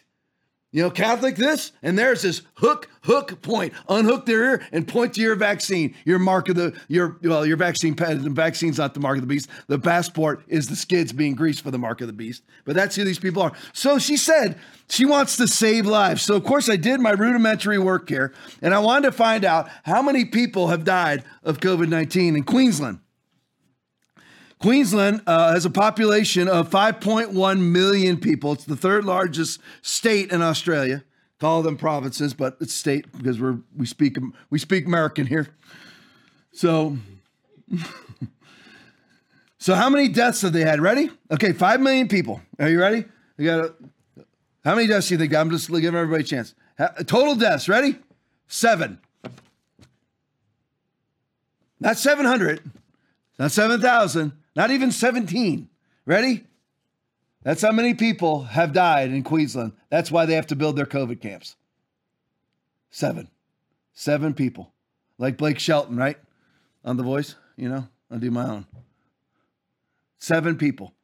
You 0.75 0.83
know, 0.83 0.91
Catholic 0.91 1.37
this 1.37 1.73
and 1.83 1.99
there's 1.99 2.23
this 2.23 2.41
hook, 2.55 2.89
hook, 3.03 3.43
point. 3.43 3.75
Unhook 3.91 4.25
their 4.25 4.43
ear 4.43 4.67
and 4.73 4.89
point 4.89 5.15
to 5.15 5.21
your 5.21 5.35
vaccine. 5.35 5.95
Your 6.07 6.19
mark 6.19 6.49
of 6.49 6.57
the 6.57 6.75
your 6.89 7.19
well, 7.23 7.45
your 7.45 7.59
vaccine 7.59 7.95
pad. 7.95 8.23
The 8.23 8.31
vaccine's 8.31 8.79
not 8.79 8.95
the 8.95 9.01
mark 9.01 9.19
of 9.19 9.21
the 9.21 9.27
beast. 9.27 9.51
The 9.67 9.79
passport 9.79 10.43
is 10.49 10.69
the 10.69 10.77
skids 10.77 11.13
being 11.13 11.35
greased 11.35 11.63
for 11.63 11.71
the 11.71 11.79
mark 11.79 12.01
of 12.01 12.07
the 12.07 12.15
beast. 12.15 12.43
But 12.65 12.75
that's 12.75 12.97
who 12.97 13.05
these 13.05 13.19
people 13.19 13.43
are. 13.43 13.53
So 13.75 13.99
she 13.99 14.17
said 14.17 14.59
she 14.89 15.05
wants 15.05 15.37
to 15.37 15.47
save 15.47 15.85
lives. 15.85 16.23
So 16.23 16.37
of 16.37 16.45
course 16.45 16.71
I 16.71 16.77
did 16.77 17.01
my 17.01 17.11
rudimentary 17.11 17.79
work 17.79 18.09
here, 18.09 18.33
and 18.63 18.73
I 18.73 18.79
wanted 18.79 19.11
to 19.11 19.13
find 19.13 19.45
out 19.45 19.69
how 19.85 20.01
many 20.01 20.25
people 20.25 20.69
have 20.69 20.85
died 20.85 21.23
of 21.43 21.61
COVID 21.61 21.89
nineteen 21.89 22.35
in 22.35 22.45
Queensland. 22.45 23.01
Queensland 24.63 25.23
uh, 25.27 25.53
has 25.53 25.65
a 25.65 25.71
population 25.71 26.47
of 26.47 26.71
5.1 26.71 27.61
million 27.61 28.17
people. 28.17 28.53
It's 28.53 28.65
the 28.65 28.77
third 28.77 29.05
largest 29.05 29.61
state 29.83 30.31
in 30.31 30.41
Australia. 30.41 31.03
Call 31.41 31.63
them 31.63 31.77
provinces, 31.77 32.33
but 32.33 32.57
it's 32.61 32.73
state 32.73 33.11
because 33.17 33.41
we're 33.41 33.59
we 33.77 33.85
speak 33.87 34.17
we 34.51 34.61
speak 34.61 34.87
American 34.87 35.27
here. 35.27 35.49
So, 36.53 36.97
so 39.59 39.75
how 39.75 39.91
many 39.91 40.07
deaths 40.07 40.43
have 40.43 40.53
they 40.53 40.61
had? 40.61 40.81
Ready? 40.81 41.11
Okay, 41.33 41.53
five 41.53 41.81
million 41.81 42.07
people. 42.07 42.41
Are 42.61 42.69
you 42.69 42.79
ready? 42.79 43.05
You 43.37 43.45
got. 43.45 43.75
How 44.65 44.77
many 44.77 44.87
deaths 44.87 45.09
do 45.09 45.15
you 45.15 45.19
think? 45.19 45.35
I'm 45.35 45.51
just 45.51 45.69
giving 45.69 45.97
everybody 45.97 46.23
a 46.23 46.27
chance. 46.27 46.55
Ha- 46.79 46.95
Total 47.05 47.35
deaths. 47.35 47.69
Ready? 47.69 47.99
Seven. 48.47 49.01
Not 51.81 51.99
700. 51.99 52.61
Not 53.41 53.51
7,000, 53.51 54.33
not 54.55 54.71
even 54.71 54.91
17. 54.91 55.69
Ready? 56.05 56.45
That's 57.43 57.63
how 57.63 57.73
many 57.73 57.95
people 57.95 58.45
have 58.45 58.73
died 58.73 59.11
in 59.11 59.23
Queensland. 59.23 59.73
That's 59.91 60.11
why 60.11 60.27
they 60.27 60.35
have 60.35 60.47
to 60.49 60.57
build 60.57 60.77
their 60.77 60.87
COVID 60.87 61.21
camps. 61.21 61.57
Seven. 62.91 63.29
Seven 63.95 64.35
people. 64.35 64.73
Like 65.19 65.37
Blake 65.37 65.59
Shelton, 65.59 65.97
right? 65.97 66.17
On 66.85 66.97
The 66.97 67.03
Voice, 67.03 67.37
you 67.57 67.69
know, 67.69 67.89
I'll 68.11 68.19
do 68.19 68.31
my 68.31 68.49
own. 68.49 68.67
Seven 70.19 70.57
people. 70.57 70.95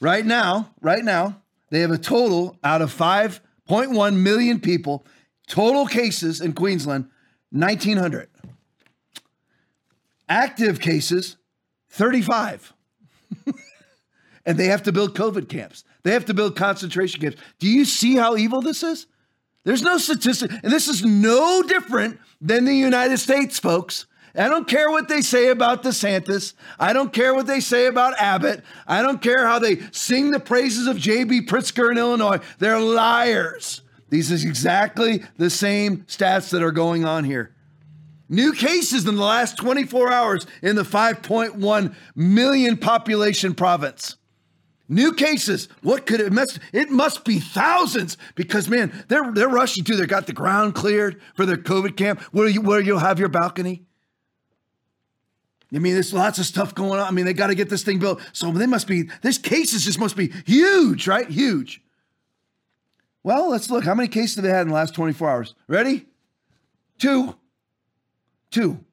Right 0.00 0.24
now, 0.24 0.72
right 0.80 1.04
now, 1.04 1.42
they 1.70 1.80
have 1.80 1.90
a 1.90 1.98
total 1.98 2.56
out 2.62 2.82
of 2.82 2.94
5.1 2.94 4.16
million 4.16 4.60
people, 4.60 5.04
total 5.46 5.86
cases 5.86 6.40
in 6.40 6.52
Queensland, 6.52 7.08
1,900. 7.50 8.28
Active 10.28 10.80
cases, 10.80 11.36
35. 11.90 12.72
and 14.46 14.56
they 14.58 14.66
have 14.66 14.82
to 14.84 14.92
build 14.92 15.14
COVID 15.14 15.48
camps. 15.48 15.84
They 16.02 16.12
have 16.12 16.26
to 16.26 16.34
build 16.34 16.56
concentration 16.56 17.20
camps. 17.20 17.38
Do 17.58 17.68
you 17.68 17.84
see 17.84 18.16
how 18.16 18.36
evil 18.36 18.62
this 18.62 18.82
is? 18.82 19.06
There's 19.64 19.82
no 19.82 19.98
statistic, 19.98 20.50
and 20.50 20.72
this 20.72 20.88
is 20.88 21.04
no 21.04 21.62
different 21.62 22.18
than 22.40 22.64
the 22.64 22.74
United 22.74 23.18
States, 23.18 23.58
folks. 23.58 24.06
I 24.34 24.48
don't 24.48 24.68
care 24.68 24.90
what 24.90 25.08
they 25.08 25.20
say 25.20 25.48
about 25.48 25.82
DeSantis. 25.82 26.54
I 26.78 26.92
don't 26.92 27.12
care 27.12 27.34
what 27.34 27.46
they 27.46 27.60
say 27.60 27.86
about 27.86 28.14
Abbott. 28.18 28.62
I 28.86 29.02
don't 29.02 29.20
care 29.20 29.46
how 29.46 29.58
they 29.58 29.80
sing 29.90 30.30
the 30.30 30.40
praises 30.40 30.86
of 30.86 30.96
J.B. 30.96 31.46
Pritzker 31.46 31.90
in 31.90 31.98
Illinois. 31.98 32.38
They're 32.58 32.78
liars. 32.78 33.82
These 34.10 34.30
is 34.30 34.44
exactly 34.44 35.24
the 35.36 35.50
same 35.50 35.98
stats 36.04 36.50
that 36.50 36.62
are 36.62 36.72
going 36.72 37.04
on 37.04 37.24
here. 37.24 37.52
New 38.28 38.52
cases 38.52 39.06
in 39.06 39.14
the 39.14 39.22
last 39.22 39.56
24 39.56 40.12
hours 40.12 40.46
in 40.62 40.76
the 40.76 40.82
5.1 40.82 41.94
million 42.14 42.76
population 42.76 43.54
province. 43.54 44.16
New 44.88 45.12
cases. 45.12 45.68
What 45.82 46.06
could 46.06 46.20
it 46.20 46.32
must 46.32 46.58
it 46.72 46.90
must 46.90 47.24
be 47.24 47.38
thousands 47.38 48.16
because 48.34 48.68
man, 48.68 49.04
they're 49.08 49.32
they're 49.32 49.48
rushing 49.48 49.84
to. 49.84 49.96
They 49.96 50.06
got 50.06 50.26
the 50.26 50.32
ground 50.32 50.74
cleared 50.74 51.20
for 51.34 51.44
their 51.44 51.58
COVID 51.58 51.96
camp 51.96 52.20
where 52.32 52.48
you 52.48 52.62
where 52.62 52.80
you'll 52.80 52.98
have 52.98 53.18
your 53.18 53.28
balcony. 53.28 53.84
I 55.74 55.78
mean, 55.78 55.92
there's 55.92 56.14
lots 56.14 56.38
of 56.38 56.46
stuff 56.46 56.74
going 56.74 56.98
on. 56.98 57.06
I 57.06 57.10
mean, 57.10 57.26
they 57.26 57.34
got 57.34 57.48
to 57.48 57.54
get 57.54 57.68
this 57.68 57.82
thing 57.82 57.98
built. 57.98 58.22
So 58.32 58.50
they 58.52 58.66
must 58.66 58.86
be, 58.86 59.10
this 59.20 59.36
cases 59.36 59.84
just 59.84 59.98
must 59.98 60.16
be 60.16 60.32
huge, 60.46 61.06
right? 61.06 61.28
Huge. 61.28 61.82
Well, 63.22 63.50
let's 63.50 63.68
look. 63.68 63.84
How 63.84 63.94
many 63.94 64.08
cases 64.08 64.36
have 64.36 64.44
they 64.44 64.50
had 64.50 64.62
in 64.62 64.68
the 64.68 64.74
last 64.74 64.94
24 64.94 65.28
hours? 65.28 65.54
Ready? 65.66 66.06
Two. 66.98 67.36
Two. 68.50 68.84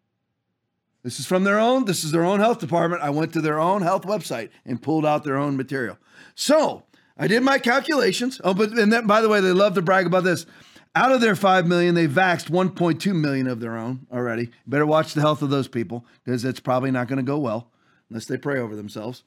This 1.04 1.20
is 1.20 1.28
from 1.28 1.44
their 1.44 1.60
own, 1.60 1.86
this 1.86 2.04
is 2.04 2.12
their 2.12 2.26
own 2.26 2.40
health 2.40 2.60
department. 2.60 3.04
I 3.04 3.12
went 3.12 3.32
to 3.34 3.42
their 3.42 3.60
own 3.60 3.84
health 3.84 4.04
website 4.04 4.50
and 4.66 4.82
pulled 4.82 5.06
out 5.06 5.24
their 5.24 5.38
own 5.38 5.56
material. 5.56 6.00
So 6.34 6.84
I 7.18 7.28
did 7.28 7.44
my 7.44 7.60
calculations. 7.60 8.42
Oh, 8.44 8.54
but 8.54 8.72
and 8.72 8.92
then 8.92 9.06
by 9.06 9.22
the 9.22 9.30
way, 9.30 9.40
they 9.40 9.52
love 9.52 9.76
to 9.76 9.82
brag 9.82 10.08
about 10.08 10.24
this. 10.24 10.46
Out 10.96 11.12
of 11.12 11.22
their 11.22 11.36
5 11.36 11.68
million, 11.68 11.94
they 11.94 12.08
vaxed 12.08 12.50
1.2 12.50 13.14
million 13.14 13.48
of 13.48 13.60
their 13.60 13.76
own 13.78 14.08
already. 14.12 14.50
Better 14.66 14.86
watch 14.86 15.14
the 15.14 15.22
health 15.22 15.42
of 15.42 15.50
those 15.50 15.68
people 15.68 16.06
because 16.24 16.46
it's 16.46 16.62
probably 16.62 16.90
not 16.90 17.08
going 17.08 17.18
to 17.18 17.24
go 17.24 17.38
well 17.38 17.70
unless 18.10 18.26
they 18.26 18.38
pray 18.38 18.60
over 18.60 18.76
themselves. 18.76 19.24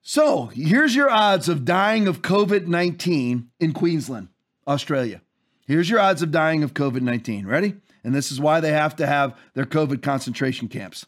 So 0.00 0.46
here's 0.46 0.96
your 0.96 1.10
odds 1.10 1.48
of 1.48 1.64
dying 1.64 2.08
of 2.08 2.22
COVID 2.22 2.66
19 2.66 3.50
in 3.60 3.72
Queensland, 3.72 4.28
Australia. 4.66 5.22
Here's 5.66 5.88
your 5.88 6.00
odds 6.00 6.22
of 6.22 6.32
dying 6.32 6.64
of 6.64 6.74
COVID 6.74 7.02
19. 7.02 7.46
Ready? 7.46 7.76
And 8.04 8.14
this 8.14 8.30
is 8.32 8.40
why 8.40 8.60
they 8.60 8.72
have 8.72 8.96
to 8.96 9.06
have 9.06 9.36
their 9.54 9.64
COVID 9.64 10.02
concentration 10.02 10.68
camps, 10.68 11.06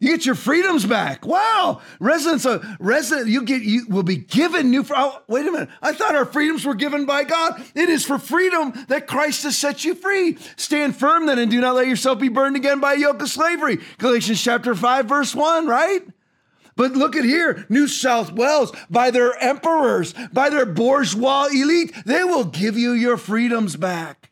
You 0.00 0.10
get 0.10 0.26
your 0.26 0.36
freedoms 0.36 0.86
back. 0.86 1.26
Wow. 1.26 1.80
Residents 1.98 2.46
of 2.46 2.64
resident, 2.78 3.28
you 3.28 3.42
get 3.42 3.62
you 3.62 3.84
will 3.88 4.04
be 4.04 4.16
given 4.16 4.70
new. 4.70 4.84
Oh, 4.90 5.22
wait 5.26 5.46
a 5.46 5.50
minute. 5.50 5.70
I 5.82 5.92
thought 5.92 6.14
our 6.14 6.24
freedoms 6.24 6.64
were 6.64 6.74
given 6.74 7.04
by 7.04 7.24
God. 7.24 7.60
It 7.74 7.88
is 7.88 8.04
for 8.04 8.18
freedom 8.18 8.72
that 8.88 9.08
Christ 9.08 9.42
has 9.42 9.58
set 9.58 9.84
you 9.84 9.96
free. 9.96 10.38
Stand 10.56 10.94
firm 10.94 11.26
then 11.26 11.40
and 11.40 11.50
do 11.50 11.60
not 11.60 11.74
let 11.74 11.88
yourself 11.88 12.20
be 12.20 12.28
burned 12.28 12.54
again 12.54 12.78
by 12.78 12.94
a 12.94 12.98
yoke 12.98 13.20
of 13.22 13.28
slavery. 13.28 13.78
Galatians 13.98 14.40
chapter 14.40 14.74
5, 14.74 15.06
verse 15.06 15.34
1, 15.34 15.66
right? 15.66 16.02
But 16.78 16.92
look 16.92 17.16
at 17.16 17.24
here, 17.24 17.66
New 17.68 17.88
South 17.88 18.30
Wales, 18.30 18.70
by 18.88 19.10
their 19.10 19.36
emperors, 19.42 20.14
by 20.32 20.48
their 20.48 20.64
bourgeois 20.64 21.48
elite, 21.52 21.92
they 22.06 22.22
will 22.22 22.44
give 22.44 22.78
you 22.78 22.92
your 22.92 23.16
freedoms 23.16 23.74
back. 23.74 24.30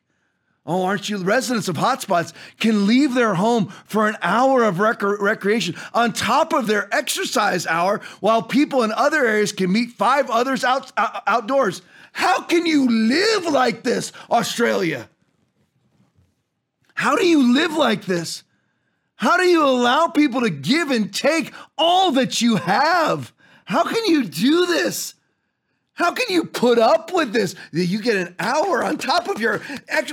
Oh, 0.64 0.85
aren't 0.85 1.09
you 1.09 1.18
residents 1.18 1.66
of 1.66 1.77
hotspots 1.77 2.32
can 2.60 2.86
leave 2.86 3.14
their 3.14 3.35
home 3.35 3.73
for 3.85 4.06
an 4.06 4.16
hour 4.23 4.62
of 4.62 4.78
rec- 4.78 5.02
recreation 5.02 5.74
on 5.93 6.12
top 6.12 6.52
of 6.52 6.68
their 6.68 6.89
exercise 6.94 7.66
hour 7.66 8.01
while 8.20 8.43
people 8.44 8.85
in 8.85 8.93
other 8.93 9.27
areas 9.27 9.51
can 9.51 9.73
meet 9.73 9.90
five 9.90 10.31
others 10.31 10.62
out, 10.62 10.93
out, 10.97 11.24
outdoors? 11.27 11.82
How 12.12 12.43
can 12.43 12.64
you 12.64 12.89
live 12.89 13.52
like 13.52 13.82
this, 13.82 14.12
Australia? 14.31 15.09
How 16.94 17.16
do 17.16 17.27
you 17.27 17.52
live 17.52 17.73
like 17.73 18.05
this? 18.05 18.44
How 19.17 19.37
do 19.37 19.45
you 19.45 19.65
allow 19.65 20.09
people 20.09 20.43
to 20.43 20.51
give 20.51 20.91
and 20.91 21.13
take 21.13 21.53
all 21.77 22.13
that 22.13 22.41
you 22.41 22.57
have? 22.57 23.33
How 23.65 23.83
can 23.83 24.05
you 24.07 24.25
do 24.25 24.67
this? 24.67 25.15
How 25.95 26.13
can 26.13 26.27
you 26.29 26.45
put 26.45 26.79
up 26.79 27.13
with 27.13 27.33
this? 27.33 27.55
You 27.73 28.03
get 28.03 28.17
an 28.17 28.35
hour 28.39 28.85
on 28.85 28.99
top 28.99 29.29
of 29.29 29.41
your. 29.41 29.63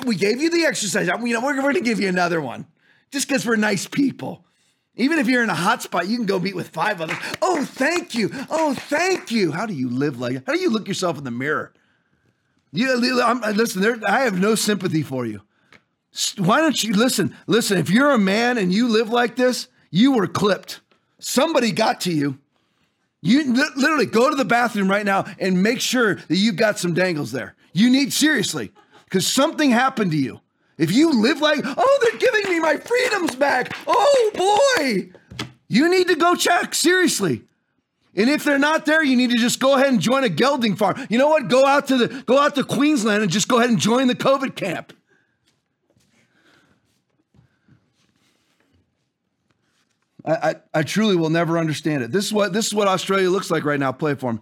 We 0.06 0.16
gave 0.16 0.42
you 0.42 0.50
the 0.50 0.66
exercise. 0.66 1.08
You 1.08 1.34
know, 1.34 1.42
we're 1.42 1.62
going 1.62 1.74
to 1.74 1.82
give 1.82 2.00
you 2.00 2.08
another 2.08 2.40
one 2.40 2.66
just 3.12 3.28
because 3.28 3.46
we're 3.46 3.58
nice 3.58 3.86
people. 3.86 4.46
Even 4.96 5.20
if 5.20 5.28
you're 5.28 5.44
in 5.44 5.50
a 5.50 5.56
hot 5.56 5.82
spot, 5.82 6.08
you 6.08 6.16
can 6.16 6.26
go 6.26 6.40
meet 6.40 6.56
with 6.56 6.70
five 6.70 7.02
others. 7.02 7.18
Oh, 7.42 7.66
thank 7.66 8.16
you. 8.16 8.30
Oh, 8.50 8.74
thank 8.74 9.32
you. 9.32 9.52
How 9.52 9.66
do 9.66 9.74
you 9.74 9.90
live 9.90 10.20
like? 10.20 10.46
How 10.46 10.54
do 10.54 10.60
you 10.60 10.70
look 10.70 10.88
yourself 10.88 11.18
in 11.18 11.24
the 11.24 11.32
mirror? 11.32 11.74
You 12.72 13.22
I'm, 13.22 13.42
listen. 13.56 13.82
There, 13.82 14.00
I 14.08 14.22
have 14.22 14.40
no 14.40 14.56
sympathy 14.56 15.04
for 15.04 15.26
you. 15.26 15.42
Why 16.38 16.62
don't 16.62 16.84
you 16.84 16.94
listen? 16.94 17.36
Listen, 17.48 17.78
if 17.78 17.90
you're 17.90 18.12
a 18.12 18.18
man 18.18 18.58
and 18.58 18.72
you 18.72 18.88
live 18.88 19.10
like 19.10 19.36
this, 19.36 19.68
you 19.90 20.14
were 20.14 20.28
clipped. 20.28 20.82
Somebody 21.20 21.72
got 21.72 22.02
to 22.02 22.12
you. 22.12 22.38
You 23.22 23.54
literally 23.54 24.06
go 24.06 24.30
to 24.30 24.36
the 24.36 24.46
bathroom 24.46 24.90
right 24.90 25.06
now 25.06 25.26
and 25.40 25.64
make 25.64 25.80
sure 25.80 26.16
that 26.16 26.36
you've 26.36 26.58
got 26.58 26.78
some 26.78 26.94
dangles 26.94 27.32
there. 27.32 27.56
You 27.72 27.90
need 27.90 28.12
seriously, 28.12 28.72
because 29.06 29.26
something 29.26 29.72
happened 29.72 30.12
to 30.12 30.18
you. 30.18 30.42
If 30.78 30.92
you 30.92 31.22
live 31.22 31.40
like, 31.40 31.62
oh, 31.64 32.00
they're 32.02 32.20
giving 32.20 32.52
me 32.52 32.60
my 32.60 32.78
freedoms 32.78 33.36
back. 33.36 33.76
Oh 33.88 34.68
boy. 34.78 35.10
You 35.68 35.90
need 35.90 36.08
to 36.10 36.16
go 36.16 36.36
check, 36.36 36.76
seriously. 36.76 37.44
And 38.16 38.30
if 38.30 38.44
they're 38.44 38.60
not 38.60 38.86
there, 38.86 39.04
you 39.04 39.16
need 39.16 39.32
to 39.32 39.38
just 39.38 39.60
go 39.60 39.76
ahead 39.76 39.88
and 39.88 40.00
join 40.00 40.24
a 40.24 40.30
gelding 40.30 40.76
farm. 40.76 41.08
You 41.10 41.18
know 41.18 41.30
what? 41.30 41.48
Go 41.48 41.66
out 41.66 41.88
to 41.88 41.98
the 41.98 42.24
go 42.24 42.38
out 42.38 42.56
to 42.56 42.64
Queensland 42.64 43.24
and 43.24 43.32
just 43.32 43.48
go 43.48 43.58
ahead 43.58 43.70
and 43.70 43.80
join 43.80 44.08
the 44.08 44.16
COVID 44.16 44.56
camp. 44.56 44.94
I, 50.26 50.32
I, 50.32 50.56
I, 50.74 50.84
truly 50.84 51.16
will 51.16 51.30
never 51.30 51.58
understand 51.58 52.04
it. 52.04 52.12
This 52.12 52.26
is 52.26 52.34
what 52.34 52.54
this 52.54 52.68
is 52.68 52.74
what 52.74 52.88
Australia 52.88 53.30
looks 53.30 53.52
like 53.52 53.66
right 53.66 53.80
now. 53.80 53.92
Play 53.92 54.16
for 54.16 54.34
me. 54.34 54.40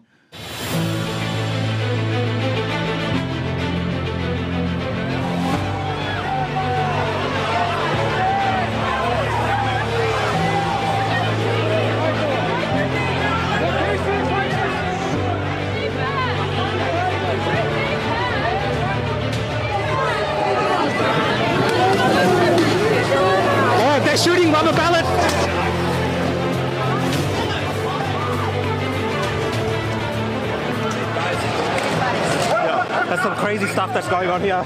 On 34.32 34.42
here. 34.42 34.64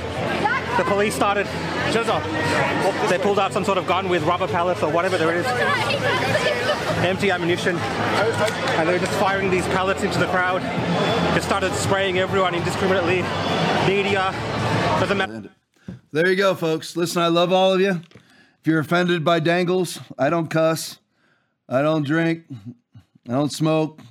The 0.77 0.83
police 0.83 1.15
started, 1.15 1.47
they 3.09 3.17
pulled 3.17 3.39
out 3.39 3.53
some 3.53 3.63
sort 3.63 3.77
of 3.77 3.87
gun 3.87 4.09
with 4.09 4.23
rubber 4.23 4.47
pellets 4.47 4.83
or 4.83 4.91
whatever 4.91 5.17
there 5.17 5.33
is, 5.35 5.45
empty 7.05 7.31
ammunition, 7.31 7.77
and 7.77 8.87
they 8.87 8.93
were 8.93 8.99
just 8.99 9.13
firing 9.13 9.49
these 9.49 9.65
pellets 9.67 10.03
into 10.03 10.19
the 10.19 10.27
crowd. 10.27 10.61
Just 11.33 11.47
started 11.47 11.73
spraying 11.73 12.19
everyone 12.19 12.53
indiscriminately. 12.55 13.23
Media, 13.87 14.31
doesn't 14.99 15.17
matter. 15.17 15.49
There 16.11 16.29
you 16.29 16.35
go, 16.35 16.55
folks. 16.55 16.95
Listen, 16.95 17.21
I 17.21 17.27
love 17.27 17.51
all 17.53 17.73
of 17.73 17.79
you. 17.79 18.01
If 18.59 18.67
you're 18.67 18.79
offended 18.79 19.23
by 19.23 19.39
dangles, 19.39 19.99
I 20.17 20.29
don't 20.29 20.49
cuss, 20.49 20.99
I 21.69 21.81
don't 21.81 22.05
drink, 22.05 22.45
I 23.29 23.31
don't 23.31 23.51
smoke. 23.51 24.01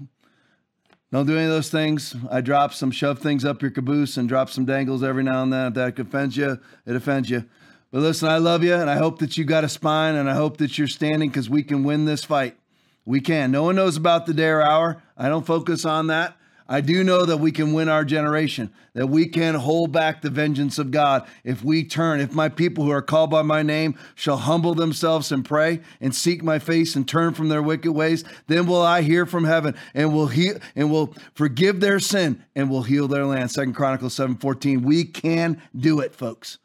Don't 1.14 1.26
do 1.26 1.36
any 1.36 1.44
of 1.44 1.52
those 1.52 1.70
things. 1.70 2.16
I 2.28 2.40
drop 2.40 2.74
some 2.74 2.90
shove 2.90 3.20
things 3.20 3.44
up 3.44 3.62
your 3.62 3.70
caboose 3.70 4.16
and 4.16 4.28
drop 4.28 4.50
some 4.50 4.64
dangles 4.64 5.04
every 5.04 5.22
now 5.22 5.44
and 5.44 5.52
then. 5.52 5.68
If 5.68 5.74
that 5.74 5.96
offends 6.00 6.36
you, 6.36 6.58
it 6.86 6.96
offends 6.96 7.30
you. 7.30 7.44
But 7.92 8.00
listen, 8.00 8.28
I 8.28 8.38
love 8.38 8.64
you 8.64 8.74
and 8.74 8.90
I 8.90 8.96
hope 8.96 9.20
that 9.20 9.36
you 9.36 9.44
got 9.44 9.62
a 9.62 9.68
spine 9.68 10.16
and 10.16 10.28
I 10.28 10.34
hope 10.34 10.56
that 10.56 10.76
you're 10.76 10.88
standing 10.88 11.28
because 11.28 11.48
we 11.48 11.62
can 11.62 11.84
win 11.84 12.04
this 12.04 12.24
fight. 12.24 12.56
We 13.04 13.20
can. 13.20 13.52
No 13.52 13.62
one 13.62 13.76
knows 13.76 13.96
about 13.96 14.26
the 14.26 14.34
day 14.34 14.48
or 14.48 14.60
hour. 14.60 15.04
I 15.16 15.28
don't 15.28 15.46
focus 15.46 15.84
on 15.84 16.08
that. 16.08 16.36
I 16.66 16.80
do 16.80 17.04
know 17.04 17.26
that 17.26 17.36
we 17.36 17.52
can 17.52 17.74
win 17.74 17.90
our 17.90 18.04
generation, 18.06 18.72
that 18.94 19.08
we 19.08 19.26
can 19.26 19.54
hold 19.54 19.92
back 19.92 20.22
the 20.22 20.30
vengeance 20.30 20.78
of 20.78 20.90
God 20.90 21.26
if 21.44 21.62
we 21.62 21.84
turn. 21.84 22.20
If 22.20 22.32
my 22.32 22.48
people 22.48 22.84
who 22.84 22.90
are 22.90 23.02
called 23.02 23.30
by 23.30 23.42
my 23.42 23.62
name 23.62 23.98
shall 24.14 24.38
humble 24.38 24.74
themselves 24.74 25.30
and 25.30 25.44
pray 25.44 25.80
and 26.00 26.14
seek 26.14 26.42
my 26.42 26.58
face 26.58 26.96
and 26.96 27.06
turn 27.06 27.34
from 27.34 27.50
their 27.50 27.62
wicked 27.62 27.92
ways, 27.92 28.24
then 28.46 28.66
will 28.66 28.80
I 28.80 29.02
hear 29.02 29.26
from 29.26 29.44
heaven 29.44 29.74
and 29.92 30.14
will 30.14 30.28
heal 30.28 30.56
and 30.74 30.90
will 30.90 31.14
forgive 31.34 31.80
their 31.80 32.00
sin 32.00 32.42
and 32.56 32.70
will 32.70 32.84
heal 32.84 33.08
their 33.08 33.26
land. 33.26 33.50
Second 33.50 33.74
Chronicles 33.74 34.14
7:14. 34.14 34.82
We 34.84 35.04
can 35.04 35.60
do 35.76 36.00
it, 36.00 36.14
folks. 36.14 36.58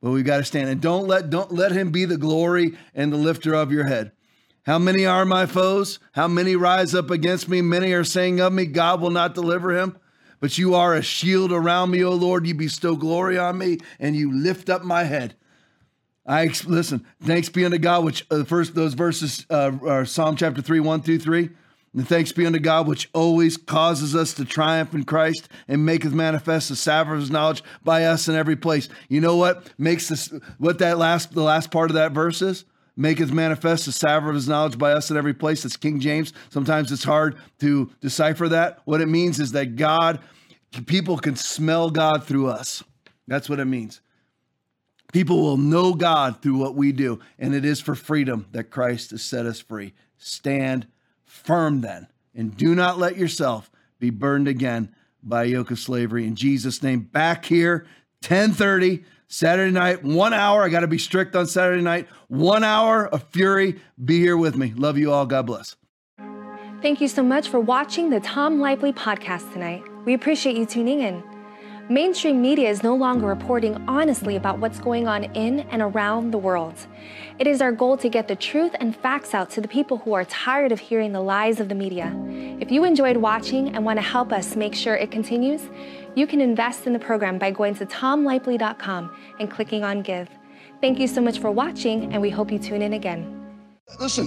But 0.00 0.12
we 0.12 0.22
got 0.22 0.38
to 0.38 0.44
stand 0.44 0.70
and 0.70 0.80
don't 0.80 1.06
let 1.06 1.28
don't 1.28 1.52
let 1.52 1.72
him 1.72 1.90
be 1.90 2.06
the 2.06 2.16
glory 2.16 2.78
and 2.94 3.12
the 3.12 3.16
lifter 3.18 3.52
of 3.52 3.72
your 3.72 3.84
head. 3.84 4.12
How 4.68 4.78
many 4.78 5.06
are 5.06 5.24
my 5.24 5.46
foes? 5.46 5.98
How 6.12 6.28
many 6.28 6.54
rise 6.54 6.94
up 6.94 7.10
against 7.10 7.48
me? 7.48 7.62
Many 7.62 7.92
are 7.92 8.04
saying 8.04 8.38
of 8.38 8.52
me, 8.52 8.66
God 8.66 9.00
will 9.00 9.08
not 9.08 9.34
deliver 9.34 9.74
him. 9.74 9.96
But 10.40 10.58
you 10.58 10.74
are 10.74 10.92
a 10.92 11.00
shield 11.00 11.52
around 11.52 11.90
me, 11.90 12.04
O 12.04 12.10
Lord. 12.10 12.46
You 12.46 12.54
bestow 12.54 12.94
glory 12.94 13.38
on 13.38 13.56
me, 13.56 13.78
and 13.98 14.14
you 14.14 14.30
lift 14.30 14.68
up 14.68 14.84
my 14.84 15.04
head. 15.04 15.36
I 16.26 16.50
listen. 16.66 17.06
Thanks 17.22 17.48
be 17.48 17.64
unto 17.64 17.78
God, 17.78 18.04
which 18.04 18.26
uh, 18.30 18.44
first 18.44 18.74
those 18.74 18.92
verses 18.92 19.46
uh, 19.48 19.72
are 19.86 20.04
Psalm 20.04 20.36
chapter 20.36 20.60
three, 20.60 20.80
one 20.80 21.00
through 21.00 21.20
three. 21.20 21.48
And 21.94 22.06
thanks 22.06 22.32
be 22.32 22.44
unto 22.44 22.58
God, 22.58 22.86
which 22.86 23.08
always 23.14 23.56
causes 23.56 24.14
us 24.14 24.34
to 24.34 24.44
triumph 24.44 24.92
in 24.92 25.04
Christ 25.04 25.48
and 25.66 25.86
maketh 25.86 26.12
manifest 26.12 26.68
the 26.68 26.76
savor 26.76 27.14
of 27.14 27.20
His 27.20 27.30
knowledge 27.30 27.64
by 27.82 28.04
us 28.04 28.28
in 28.28 28.34
every 28.34 28.56
place. 28.56 28.90
You 29.08 29.22
know 29.22 29.36
what 29.36 29.70
makes 29.78 30.08
this? 30.08 30.30
What 30.58 30.78
that 30.80 30.98
last 30.98 31.32
the 31.32 31.42
last 31.42 31.70
part 31.70 31.90
of 31.90 31.94
that 31.94 32.12
verse 32.12 32.42
is? 32.42 32.66
Maketh 32.98 33.32
manifest 33.32 33.86
the 33.86 33.92
savor 33.92 34.28
of 34.28 34.34
his 34.34 34.48
knowledge 34.48 34.76
by 34.76 34.92
us 34.92 35.10
in 35.10 35.16
every 35.16 35.32
place. 35.32 35.62
That's 35.62 35.76
King 35.76 36.00
James. 36.00 36.32
Sometimes 36.50 36.90
it's 36.90 37.04
hard 37.04 37.36
to 37.60 37.90
decipher 38.00 38.48
that. 38.48 38.80
What 38.84 39.00
it 39.00 39.06
means 39.06 39.38
is 39.38 39.52
that 39.52 39.76
God, 39.76 40.18
people 40.86 41.16
can 41.16 41.36
smell 41.36 41.90
God 41.90 42.24
through 42.24 42.48
us. 42.48 42.82
That's 43.28 43.48
what 43.48 43.60
it 43.60 43.66
means. 43.66 44.00
People 45.12 45.40
will 45.40 45.56
know 45.56 45.94
God 45.94 46.42
through 46.42 46.58
what 46.58 46.74
we 46.74 46.90
do, 46.90 47.20
and 47.38 47.54
it 47.54 47.64
is 47.64 47.80
for 47.80 47.94
freedom 47.94 48.46
that 48.50 48.70
Christ 48.70 49.12
has 49.12 49.22
set 49.22 49.46
us 49.46 49.60
free. 49.60 49.94
Stand 50.18 50.86
firm 51.24 51.80
then, 51.80 52.08
and 52.34 52.56
do 52.56 52.74
not 52.74 52.98
let 52.98 53.16
yourself 53.16 53.70
be 54.00 54.10
burned 54.10 54.48
again 54.48 54.92
by 55.22 55.44
a 55.44 55.46
yoke 55.46 55.70
of 55.70 55.78
slavery. 55.78 56.26
In 56.26 56.34
Jesus' 56.34 56.82
name, 56.82 57.00
back 57.00 57.44
here, 57.44 57.86
1030 58.22 59.04
Saturday 59.28 59.70
night, 59.70 60.02
one 60.02 60.32
hour. 60.32 60.62
I 60.62 60.70
got 60.70 60.80
to 60.80 60.86
be 60.86 60.98
strict 60.98 61.36
on 61.36 61.46
Saturday 61.46 61.82
night. 61.82 62.08
One 62.28 62.64
hour 62.64 63.06
of 63.06 63.22
fury. 63.24 63.78
Be 64.02 64.18
here 64.18 64.36
with 64.36 64.56
me. 64.56 64.72
Love 64.74 64.96
you 64.96 65.12
all. 65.12 65.26
God 65.26 65.46
bless. 65.46 65.76
Thank 66.80 67.00
you 67.00 67.08
so 67.08 67.22
much 67.22 67.48
for 67.48 67.60
watching 67.60 68.10
the 68.10 68.20
Tom 68.20 68.58
Laipply 68.58 68.94
podcast 68.94 69.52
tonight. 69.52 69.82
We 70.04 70.14
appreciate 70.14 70.56
you 70.56 70.64
tuning 70.64 71.00
in. 71.00 71.22
Mainstream 71.90 72.42
media 72.42 72.68
is 72.68 72.82
no 72.82 72.94
longer 72.94 73.26
reporting 73.26 73.82
honestly 73.88 74.36
about 74.36 74.58
what's 74.58 74.78
going 74.78 75.08
on 75.08 75.24
in 75.34 75.60
and 75.70 75.80
around 75.80 76.32
the 76.32 76.38
world. 76.38 76.74
It 77.38 77.46
is 77.46 77.62
our 77.62 77.72
goal 77.72 77.96
to 77.96 78.10
get 78.10 78.28
the 78.28 78.36
truth 78.36 78.76
and 78.78 78.94
facts 78.94 79.32
out 79.32 79.48
to 79.52 79.62
the 79.62 79.68
people 79.68 79.96
who 79.96 80.12
are 80.12 80.26
tired 80.26 80.70
of 80.70 80.80
hearing 80.80 81.12
the 81.12 81.22
lies 81.22 81.60
of 81.60 81.70
the 81.70 81.74
media. 81.74 82.14
If 82.60 82.70
you 82.70 82.84
enjoyed 82.84 83.16
watching 83.16 83.74
and 83.74 83.86
want 83.86 83.96
to 83.96 84.02
help 84.02 84.32
us 84.32 84.54
make 84.54 84.74
sure 84.74 84.96
it 84.96 85.10
continues, 85.10 85.62
you 86.18 86.26
can 86.26 86.40
invest 86.40 86.86
in 86.86 86.92
the 86.92 86.98
program 86.98 87.38
by 87.38 87.50
going 87.50 87.74
to 87.76 87.86
tomlaipply.com 87.86 89.14
and 89.38 89.50
clicking 89.50 89.84
on 89.84 90.02
Give. 90.02 90.28
Thank 90.80 90.98
you 90.98 91.06
so 91.06 91.20
much 91.20 91.38
for 91.38 91.50
watching, 91.50 92.12
and 92.12 92.20
we 92.20 92.30
hope 92.30 92.50
you 92.50 92.58
tune 92.58 92.82
in 92.82 92.92
again. 92.92 93.46
Listen, 94.00 94.26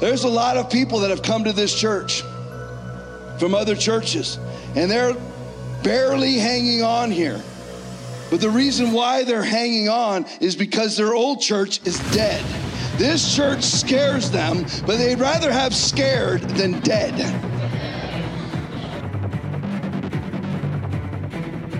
there's 0.00 0.24
a 0.24 0.28
lot 0.28 0.56
of 0.56 0.70
people 0.70 0.98
that 1.00 1.10
have 1.10 1.22
come 1.22 1.44
to 1.44 1.52
this 1.52 1.74
church 1.74 2.22
from 3.38 3.54
other 3.54 3.74
churches, 3.74 4.38
and 4.74 4.90
they're 4.90 5.14
barely 5.82 6.34
hanging 6.34 6.82
on 6.82 7.10
here. 7.10 7.42
But 8.30 8.40
the 8.40 8.50
reason 8.50 8.92
why 8.92 9.24
they're 9.24 9.42
hanging 9.42 9.88
on 9.88 10.26
is 10.40 10.56
because 10.56 10.96
their 10.96 11.14
old 11.14 11.40
church 11.40 11.86
is 11.86 11.98
dead. 12.12 12.42
This 12.96 13.34
church 13.34 13.62
scares 13.62 14.30
them, 14.30 14.64
but 14.86 14.98
they'd 14.98 15.18
rather 15.18 15.52
have 15.52 15.74
scared 15.74 16.42
than 16.42 16.80
dead. 16.80 17.14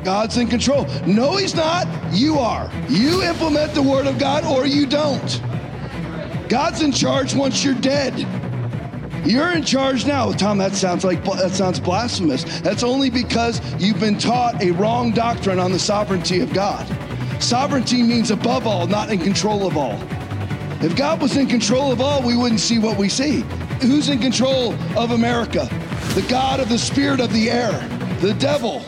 God's 0.04 0.36
in 0.36 0.46
control. 0.48 0.86
No, 1.06 1.36
He's 1.36 1.54
not. 1.54 1.86
You 2.12 2.38
are. 2.38 2.70
You 2.88 3.22
implement 3.22 3.74
the 3.74 3.82
Word 3.82 4.06
of 4.06 4.18
God 4.18 4.44
or 4.44 4.66
you 4.66 4.86
don't. 4.86 5.42
God's 6.48 6.82
in 6.82 6.92
charge 6.92 7.34
once 7.34 7.64
you're 7.64 7.74
dead. 7.74 8.26
You're 9.26 9.52
in 9.52 9.64
charge 9.64 10.04
now. 10.04 10.32
Tom, 10.32 10.58
that 10.58 10.74
sounds 10.74 11.02
like 11.02 11.24
that 11.24 11.52
sounds 11.52 11.80
blasphemous. 11.80 12.44
That's 12.60 12.82
only 12.82 13.08
because 13.08 13.60
you've 13.82 13.98
been 13.98 14.18
taught 14.18 14.62
a 14.62 14.70
wrong 14.72 15.12
doctrine 15.12 15.58
on 15.58 15.72
the 15.72 15.78
sovereignty 15.78 16.40
of 16.40 16.52
God. 16.52 16.86
Sovereignty 17.42 18.02
means 18.02 18.30
above 18.30 18.66
all, 18.66 18.86
not 18.86 19.10
in 19.10 19.18
control 19.18 19.66
of 19.66 19.78
all. 19.78 19.98
If 20.82 20.94
God 20.94 21.22
was 21.22 21.38
in 21.38 21.46
control 21.46 21.90
of 21.90 22.02
all, 22.02 22.22
we 22.22 22.36
wouldn't 22.36 22.60
see 22.60 22.78
what 22.78 22.98
we 22.98 23.08
see. 23.08 23.40
Who's 23.80 24.10
in 24.10 24.18
control 24.18 24.74
of 24.98 25.12
America? 25.12 25.68
The 26.14 26.26
God 26.28 26.60
of 26.60 26.68
the 26.68 26.78
spirit 26.78 27.20
of 27.20 27.32
the 27.32 27.50
air, 27.50 27.72
the 28.20 28.34
devil. 28.34 28.84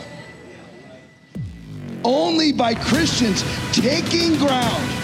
Only 2.03 2.51
by 2.51 2.73
Christians 2.75 3.43
taking 3.73 4.37
ground 4.37 4.97